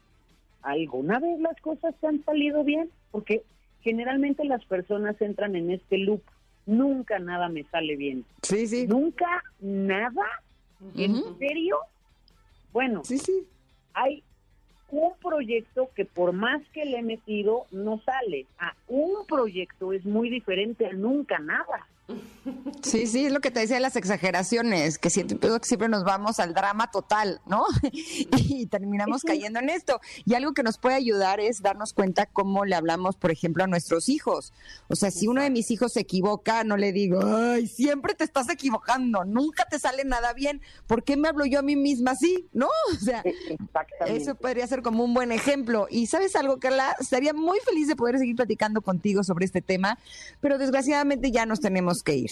¿Alguna 0.64 1.20
vez 1.20 1.40
las 1.40 1.62
cosas 1.62 1.94
te 2.02 2.08
han 2.08 2.24
salido 2.24 2.64
bien? 2.64 2.90
Porque 3.12 3.44
generalmente 3.82 4.46
las 4.46 4.66
personas 4.66 5.22
entran 5.22 5.56
en 5.56 5.70
este 5.70 6.00
loop 6.00 6.24
nunca 6.68 7.18
nada 7.18 7.50
me 7.50 7.64
sale 7.64 7.96
bien. 7.96 8.24
Sí, 8.44 8.68
sí. 8.68 8.86
Nunca 8.88 9.44
nada. 9.60 10.44
¿En 10.96 11.38
serio? 11.40 11.80
Bueno, 12.72 13.04
sí, 13.04 13.18
sí. 13.18 13.48
hay 13.96 14.24
un 14.92 15.14
proyecto 15.22 15.90
que 15.96 16.06
por 16.06 16.32
más 16.34 16.62
que 16.74 16.86
le 16.86 17.00
he 17.00 17.04
metido, 17.04 17.66
no 17.72 18.00
sale. 18.06 18.46
A 18.60 18.76
un 18.88 19.26
proyecto 19.26 19.94
es 19.94 20.06
muy 20.06 20.30
diferente 20.30 20.86
a 20.86 20.94
nunca 20.94 21.40
nada. 21.40 21.88
Sí, 22.82 23.08
sí, 23.08 23.26
es 23.26 23.34
lo 23.34 23.42
que 23.42 23.52
te 23.52 23.60
decía 23.60 23.76
de 23.76 23.82
las 23.82 23.98
exageraciones, 23.98 24.98
que 24.98 25.10
siempre, 25.10 25.38
que 25.38 25.60
siempre 25.64 25.90
nos 25.90 26.06
vamos 26.06 26.40
al 26.40 26.54
drama 26.54 26.90
total, 26.90 27.42
¿no? 27.46 27.66
y 27.92 28.66
terminamos 28.68 29.24
cayendo 29.24 29.60
en 29.60 29.70
esto. 29.70 30.00
Y 30.26 30.36
algo 30.36 30.54
que 30.54 30.64
nos 30.64 30.78
puede 30.78 30.96
ayudar 30.96 31.40
es 31.40 31.62
darnos 31.62 31.94
cuenta 31.94 32.26
cómo 32.26 32.64
le 32.64 32.76
hablamos, 32.76 33.18
por 33.18 33.32
ejemplo, 33.32 33.64
a 33.64 33.68
nuestros 33.68 34.08
hijos. 34.08 34.54
O 34.88 34.96
sea, 34.96 35.12
si 35.12 35.28
uno 35.28 35.42
de 35.42 35.50
mis 35.50 35.70
hijos 35.72 35.94
se 35.94 36.02
equivoca, 36.02 36.64
no 36.64 36.78
le 36.78 36.94
digo, 36.94 37.20
ay, 37.26 37.68
siempre 37.68 38.14
te 38.14 38.24
estás 38.24 38.50
equivocando, 38.50 39.26
nunca 39.26 39.66
te 39.66 39.80
sale 39.80 40.06
nada 40.06 40.32
bien. 40.34 40.62
¿Por 40.86 41.04
qué 41.04 41.18
me 41.18 41.28
hablo 41.28 41.46
yo 41.46 41.60
a 41.60 41.64
mí 41.64 41.76
misma 41.76 42.12
así? 42.12 42.48
¿No? 42.54 42.68
O 42.98 43.10
sea, 43.10 43.24
eso 44.08 44.36
podría 44.36 44.66
ser 44.68 44.82
como 44.82 45.04
un 45.04 45.14
buen 45.14 45.32
ejemplo. 45.32 45.88
Y 45.90 46.08
sabes 46.08 46.36
algo, 46.36 46.60
Carla, 46.60 46.96
estaría 47.00 47.34
muy 47.34 47.60
feliz 47.60 47.88
de 47.88 47.96
poder 47.96 48.18
seguir 48.18 48.36
platicando 48.36 48.82
contigo 48.82 49.24
sobre 49.24 49.46
este 49.46 49.62
tema, 49.62 49.98
pero 50.42 50.58
desgraciadamente 50.58 51.32
ya 51.32 51.46
nos 51.46 51.60
tenemos 51.60 51.97
que 52.04 52.16
ir. 52.16 52.32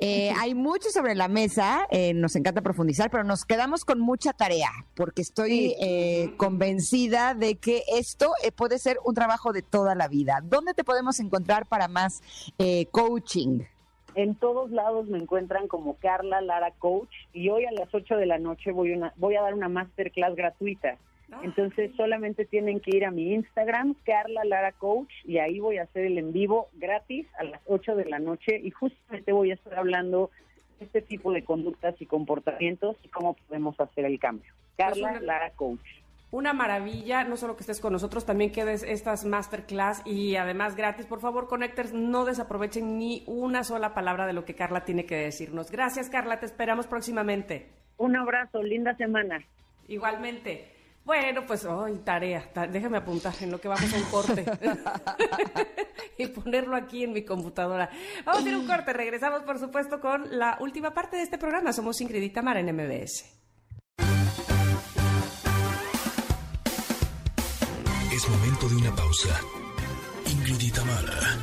Eh, 0.00 0.32
hay 0.38 0.54
mucho 0.54 0.90
sobre 0.90 1.16
la 1.16 1.26
mesa, 1.26 1.88
eh, 1.90 2.14
nos 2.14 2.36
encanta 2.36 2.62
profundizar, 2.62 3.10
pero 3.10 3.24
nos 3.24 3.44
quedamos 3.44 3.84
con 3.84 3.98
mucha 3.98 4.32
tarea, 4.32 4.70
porque 4.94 5.22
estoy 5.22 5.74
eh, 5.80 6.34
convencida 6.36 7.34
de 7.34 7.56
que 7.56 7.82
esto 7.92 8.32
puede 8.54 8.78
ser 8.78 8.98
un 9.04 9.14
trabajo 9.14 9.52
de 9.52 9.62
toda 9.62 9.96
la 9.96 10.06
vida. 10.06 10.40
¿Dónde 10.44 10.72
te 10.74 10.84
podemos 10.84 11.18
encontrar 11.18 11.66
para 11.66 11.88
más 11.88 12.22
coaching? 12.92 13.60
En 14.14 14.34
todos 14.34 14.70
lados 14.70 15.06
me 15.06 15.18
encuentran 15.18 15.68
como 15.68 15.94
Carla 15.94 16.40
Lara 16.40 16.72
Coach 16.72 17.12
y 17.32 17.50
hoy 17.50 17.64
a 17.66 17.72
las 17.72 17.92
8 17.94 18.16
de 18.16 18.26
la 18.26 18.38
noche 18.38 18.72
voy, 18.72 18.92
una, 18.92 19.12
voy 19.16 19.36
a 19.36 19.42
dar 19.42 19.54
una 19.54 19.68
masterclass 19.68 20.34
gratuita. 20.34 20.96
Entonces 21.42 21.90
solamente 21.96 22.46
tienen 22.46 22.80
que 22.80 22.96
ir 22.96 23.04
a 23.04 23.10
mi 23.10 23.34
Instagram, 23.34 23.94
Carla 24.04 24.44
Lara 24.44 24.72
Coach, 24.72 25.12
y 25.24 25.38
ahí 25.38 25.60
voy 25.60 25.78
a 25.78 25.82
hacer 25.82 26.06
el 26.06 26.18
en 26.18 26.32
vivo 26.32 26.68
gratis 26.74 27.26
a 27.38 27.44
las 27.44 27.60
8 27.66 27.96
de 27.96 28.06
la 28.06 28.18
noche 28.18 28.58
y 28.62 28.70
justamente 28.70 29.32
voy 29.32 29.50
a 29.50 29.54
estar 29.54 29.78
hablando 29.78 30.30
de 30.78 30.86
este 30.86 31.02
tipo 31.02 31.32
de 31.32 31.44
conductas 31.44 32.00
y 32.00 32.06
comportamientos 32.06 32.96
y 33.02 33.08
cómo 33.08 33.34
podemos 33.34 33.78
hacer 33.78 34.06
el 34.06 34.18
cambio. 34.18 34.52
Pues 34.76 34.88
Carla 34.88 35.20
Lara 35.20 35.50
Coach. 35.50 35.80
Una 36.30 36.52
maravilla, 36.52 37.24
no 37.24 37.38
solo 37.38 37.56
que 37.56 37.62
estés 37.62 37.80
con 37.80 37.94
nosotros, 37.94 38.26
también 38.26 38.52
que 38.52 38.64
des 38.64 38.82
estas 38.82 39.24
masterclass 39.24 40.02
y 40.06 40.36
además 40.36 40.76
gratis. 40.76 41.06
Por 41.06 41.20
favor, 41.20 41.46
Connectors, 41.46 41.94
no 41.94 42.26
desaprovechen 42.26 42.98
ni 42.98 43.22
una 43.26 43.64
sola 43.64 43.94
palabra 43.94 44.26
de 44.26 44.34
lo 44.34 44.44
que 44.44 44.54
Carla 44.54 44.84
tiene 44.84 45.06
que 45.06 45.16
decirnos. 45.16 45.70
Gracias, 45.70 46.10
Carla, 46.10 46.38
te 46.38 46.44
esperamos 46.44 46.86
próximamente. 46.86 47.70
Un 47.96 48.14
abrazo, 48.14 48.62
linda 48.62 48.94
semana. 48.96 49.42
Igualmente. 49.88 50.77
Bueno, 51.08 51.46
pues, 51.46 51.64
hoy 51.64 52.00
tarea. 52.04 52.50
déjame 52.70 52.98
apuntar 52.98 53.32
en 53.40 53.50
lo 53.50 53.58
que 53.58 53.66
vamos 53.66 53.90
a 53.94 53.96
un 53.96 54.02
corte. 54.10 54.44
y 56.18 56.26
ponerlo 56.26 56.76
aquí 56.76 57.02
en 57.02 57.14
mi 57.14 57.24
computadora. 57.24 57.88
Vamos 58.26 58.44
a 58.44 58.48
ir 58.48 58.54
a 58.54 58.58
un 58.58 58.66
corte. 58.66 58.92
Regresamos, 58.92 59.40
por 59.40 59.58
supuesto, 59.58 60.02
con 60.02 60.38
la 60.38 60.58
última 60.60 60.92
parte 60.92 61.16
de 61.16 61.22
este 61.22 61.38
programa. 61.38 61.72
Somos 61.72 61.98
Ingrid 62.02 62.20
y 62.20 62.28
Tamara 62.28 62.60
en 62.60 62.76
MBS. 62.76 63.24
Es 68.12 68.28
momento 68.28 68.68
de 68.68 68.76
una 68.76 68.94
pausa. 68.94 69.40
Ingrid 70.26 70.60
y 70.60 70.70
Tamara 70.70 71.38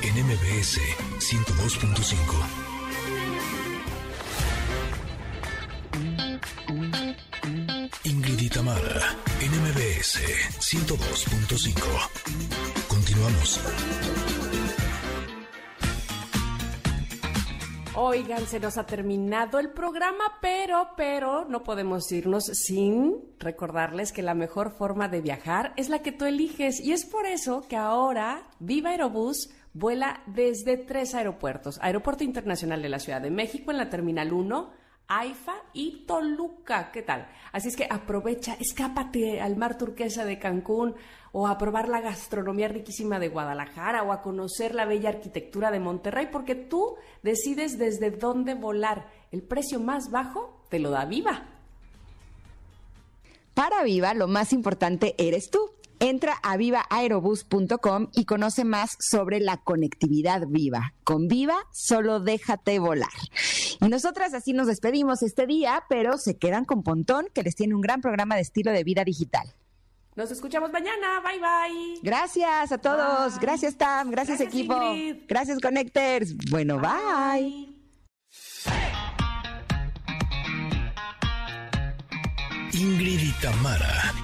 en 0.00 0.24
MBS 0.24 0.80
102.5. 1.18 2.63
Tamara, 8.22 9.16
NMBS 9.40 10.20
102.5. 10.60 12.86
Continuamos. 12.86 13.60
Oigan, 17.96 18.46
se 18.46 18.60
nos 18.60 18.78
ha 18.78 18.86
terminado 18.86 19.58
el 19.58 19.70
programa, 19.70 20.38
pero, 20.40 20.90
pero 20.96 21.44
no 21.46 21.64
podemos 21.64 22.10
irnos 22.12 22.44
sin 22.44 23.16
recordarles 23.40 24.12
que 24.12 24.22
la 24.22 24.34
mejor 24.34 24.70
forma 24.70 25.08
de 25.08 25.20
viajar 25.20 25.72
es 25.76 25.88
la 25.88 26.00
que 26.00 26.12
tú 26.12 26.24
eliges. 26.24 26.78
Y 26.80 26.92
es 26.92 27.04
por 27.04 27.26
eso 27.26 27.66
que 27.68 27.76
ahora 27.76 28.44
Viva 28.60 28.90
Aerobús 28.90 29.50
vuela 29.72 30.22
desde 30.26 30.76
tres 30.76 31.16
aeropuertos. 31.16 31.80
Aeropuerto 31.82 32.22
Internacional 32.22 32.80
de 32.80 32.90
la 32.90 33.00
Ciudad 33.00 33.20
de 33.20 33.30
México 33.30 33.72
en 33.72 33.78
la 33.78 33.90
Terminal 33.90 34.32
1, 34.32 34.83
AIFA 35.08 35.54
y 35.72 36.04
Toluca. 36.06 36.90
¿Qué 36.92 37.02
tal? 37.02 37.28
Así 37.52 37.68
es 37.68 37.76
que 37.76 37.86
aprovecha, 37.88 38.56
escápate 38.58 39.40
al 39.40 39.56
mar 39.56 39.76
turquesa 39.76 40.24
de 40.24 40.38
Cancún 40.38 40.94
o 41.32 41.46
a 41.46 41.58
probar 41.58 41.88
la 41.88 42.00
gastronomía 42.00 42.68
riquísima 42.68 43.18
de 43.18 43.28
Guadalajara 43.28 44.02
o 44.02 44.12
a 44.12 44.22
conocer 44.22 44.74
la 44.74 44.86
bella 44.86 45.10
arquitectura 45.10 45.70
de 45.70 45.80
Monterrey 45.80 46.28
porque 46.30 46.54
tú 46.54 46.96
decides 47.22 47.78
desde 47.78 48.10
dónde 48.10 48.54
volar. 48.54 49.08
El 49.30 49.42
precio 49.42 49.80
más 49.80 50.10
bajo 50.10 50.62
te 50.68 50.78
lo 50.78 50.90
da 50.90 51.04
Viva. 51.04 51.48
Para 53.52 53.82
Viva, 53.82 54.14
lo 54.14 54.26
más 54.26 54.52
importante 54.52 55.14
eres 55.18 55.50
tú. 55.50 55.70
Entra 56.04 56.34
a 56.42 56.58
vivaaerobus.com 56.58 58.08
y 58.12 58.26
conoce 58.26 58.64
más 58.64 58.98
sobre 59.00 59.40
la 59.40 59.56
conectividad 59.56 60.46
viva. 60.46 60.92
Con 61.02 61.28
Viva 61.28 61.56
solo 61.72 62.20
déjate 62.20 62.78
volar. 62.78 63.08
Y 63.80 63.88
nosotras 63.88 64.34
así 64.34 64.52
nos 64.52 64.66
despedimos 64.66 65.22
este 65.22 65.46
día, 65.46 65.82
pero 65.88 66.18
se 66.18 66.36
quedan 66.36 66.66
con 66.66 66.82
Pontón, 66.82 67.28
que 67.32 67.42
les 67.42 67.54
tiene 67.54 67.74
un 67.74 67.80
gran 67.80 68.02
programa 68.02 68.34
de 68.34 68.42
estilo 68.42 68.70
de 68.70 68.84
vida 68.84 69.02
digital. 69.02 69.54
Nos 70.14 70.30
escuchamos 70.30 70.70
mañana. 70.70 71.22
Bye 71.22 71.38
bye. 71.38 72.00
Gracias 72.02 72.70
a 72.70 72.76
todos. 72.76 73.38
Gracias, 73.38 73.78
Tam. 73.78 74.10
Gracias, 74.10 74.42
equipo. 74.42 74.78
Gracias, 75.26 75.58
Connectors. 75.58 76.36
Bueno, 76.50 76.78
bye. 76.80 76.90
bye. 77.40 77.74
Ingrid 82.74 83.20
y 83.22 83.32
Tamara 83.40 84.23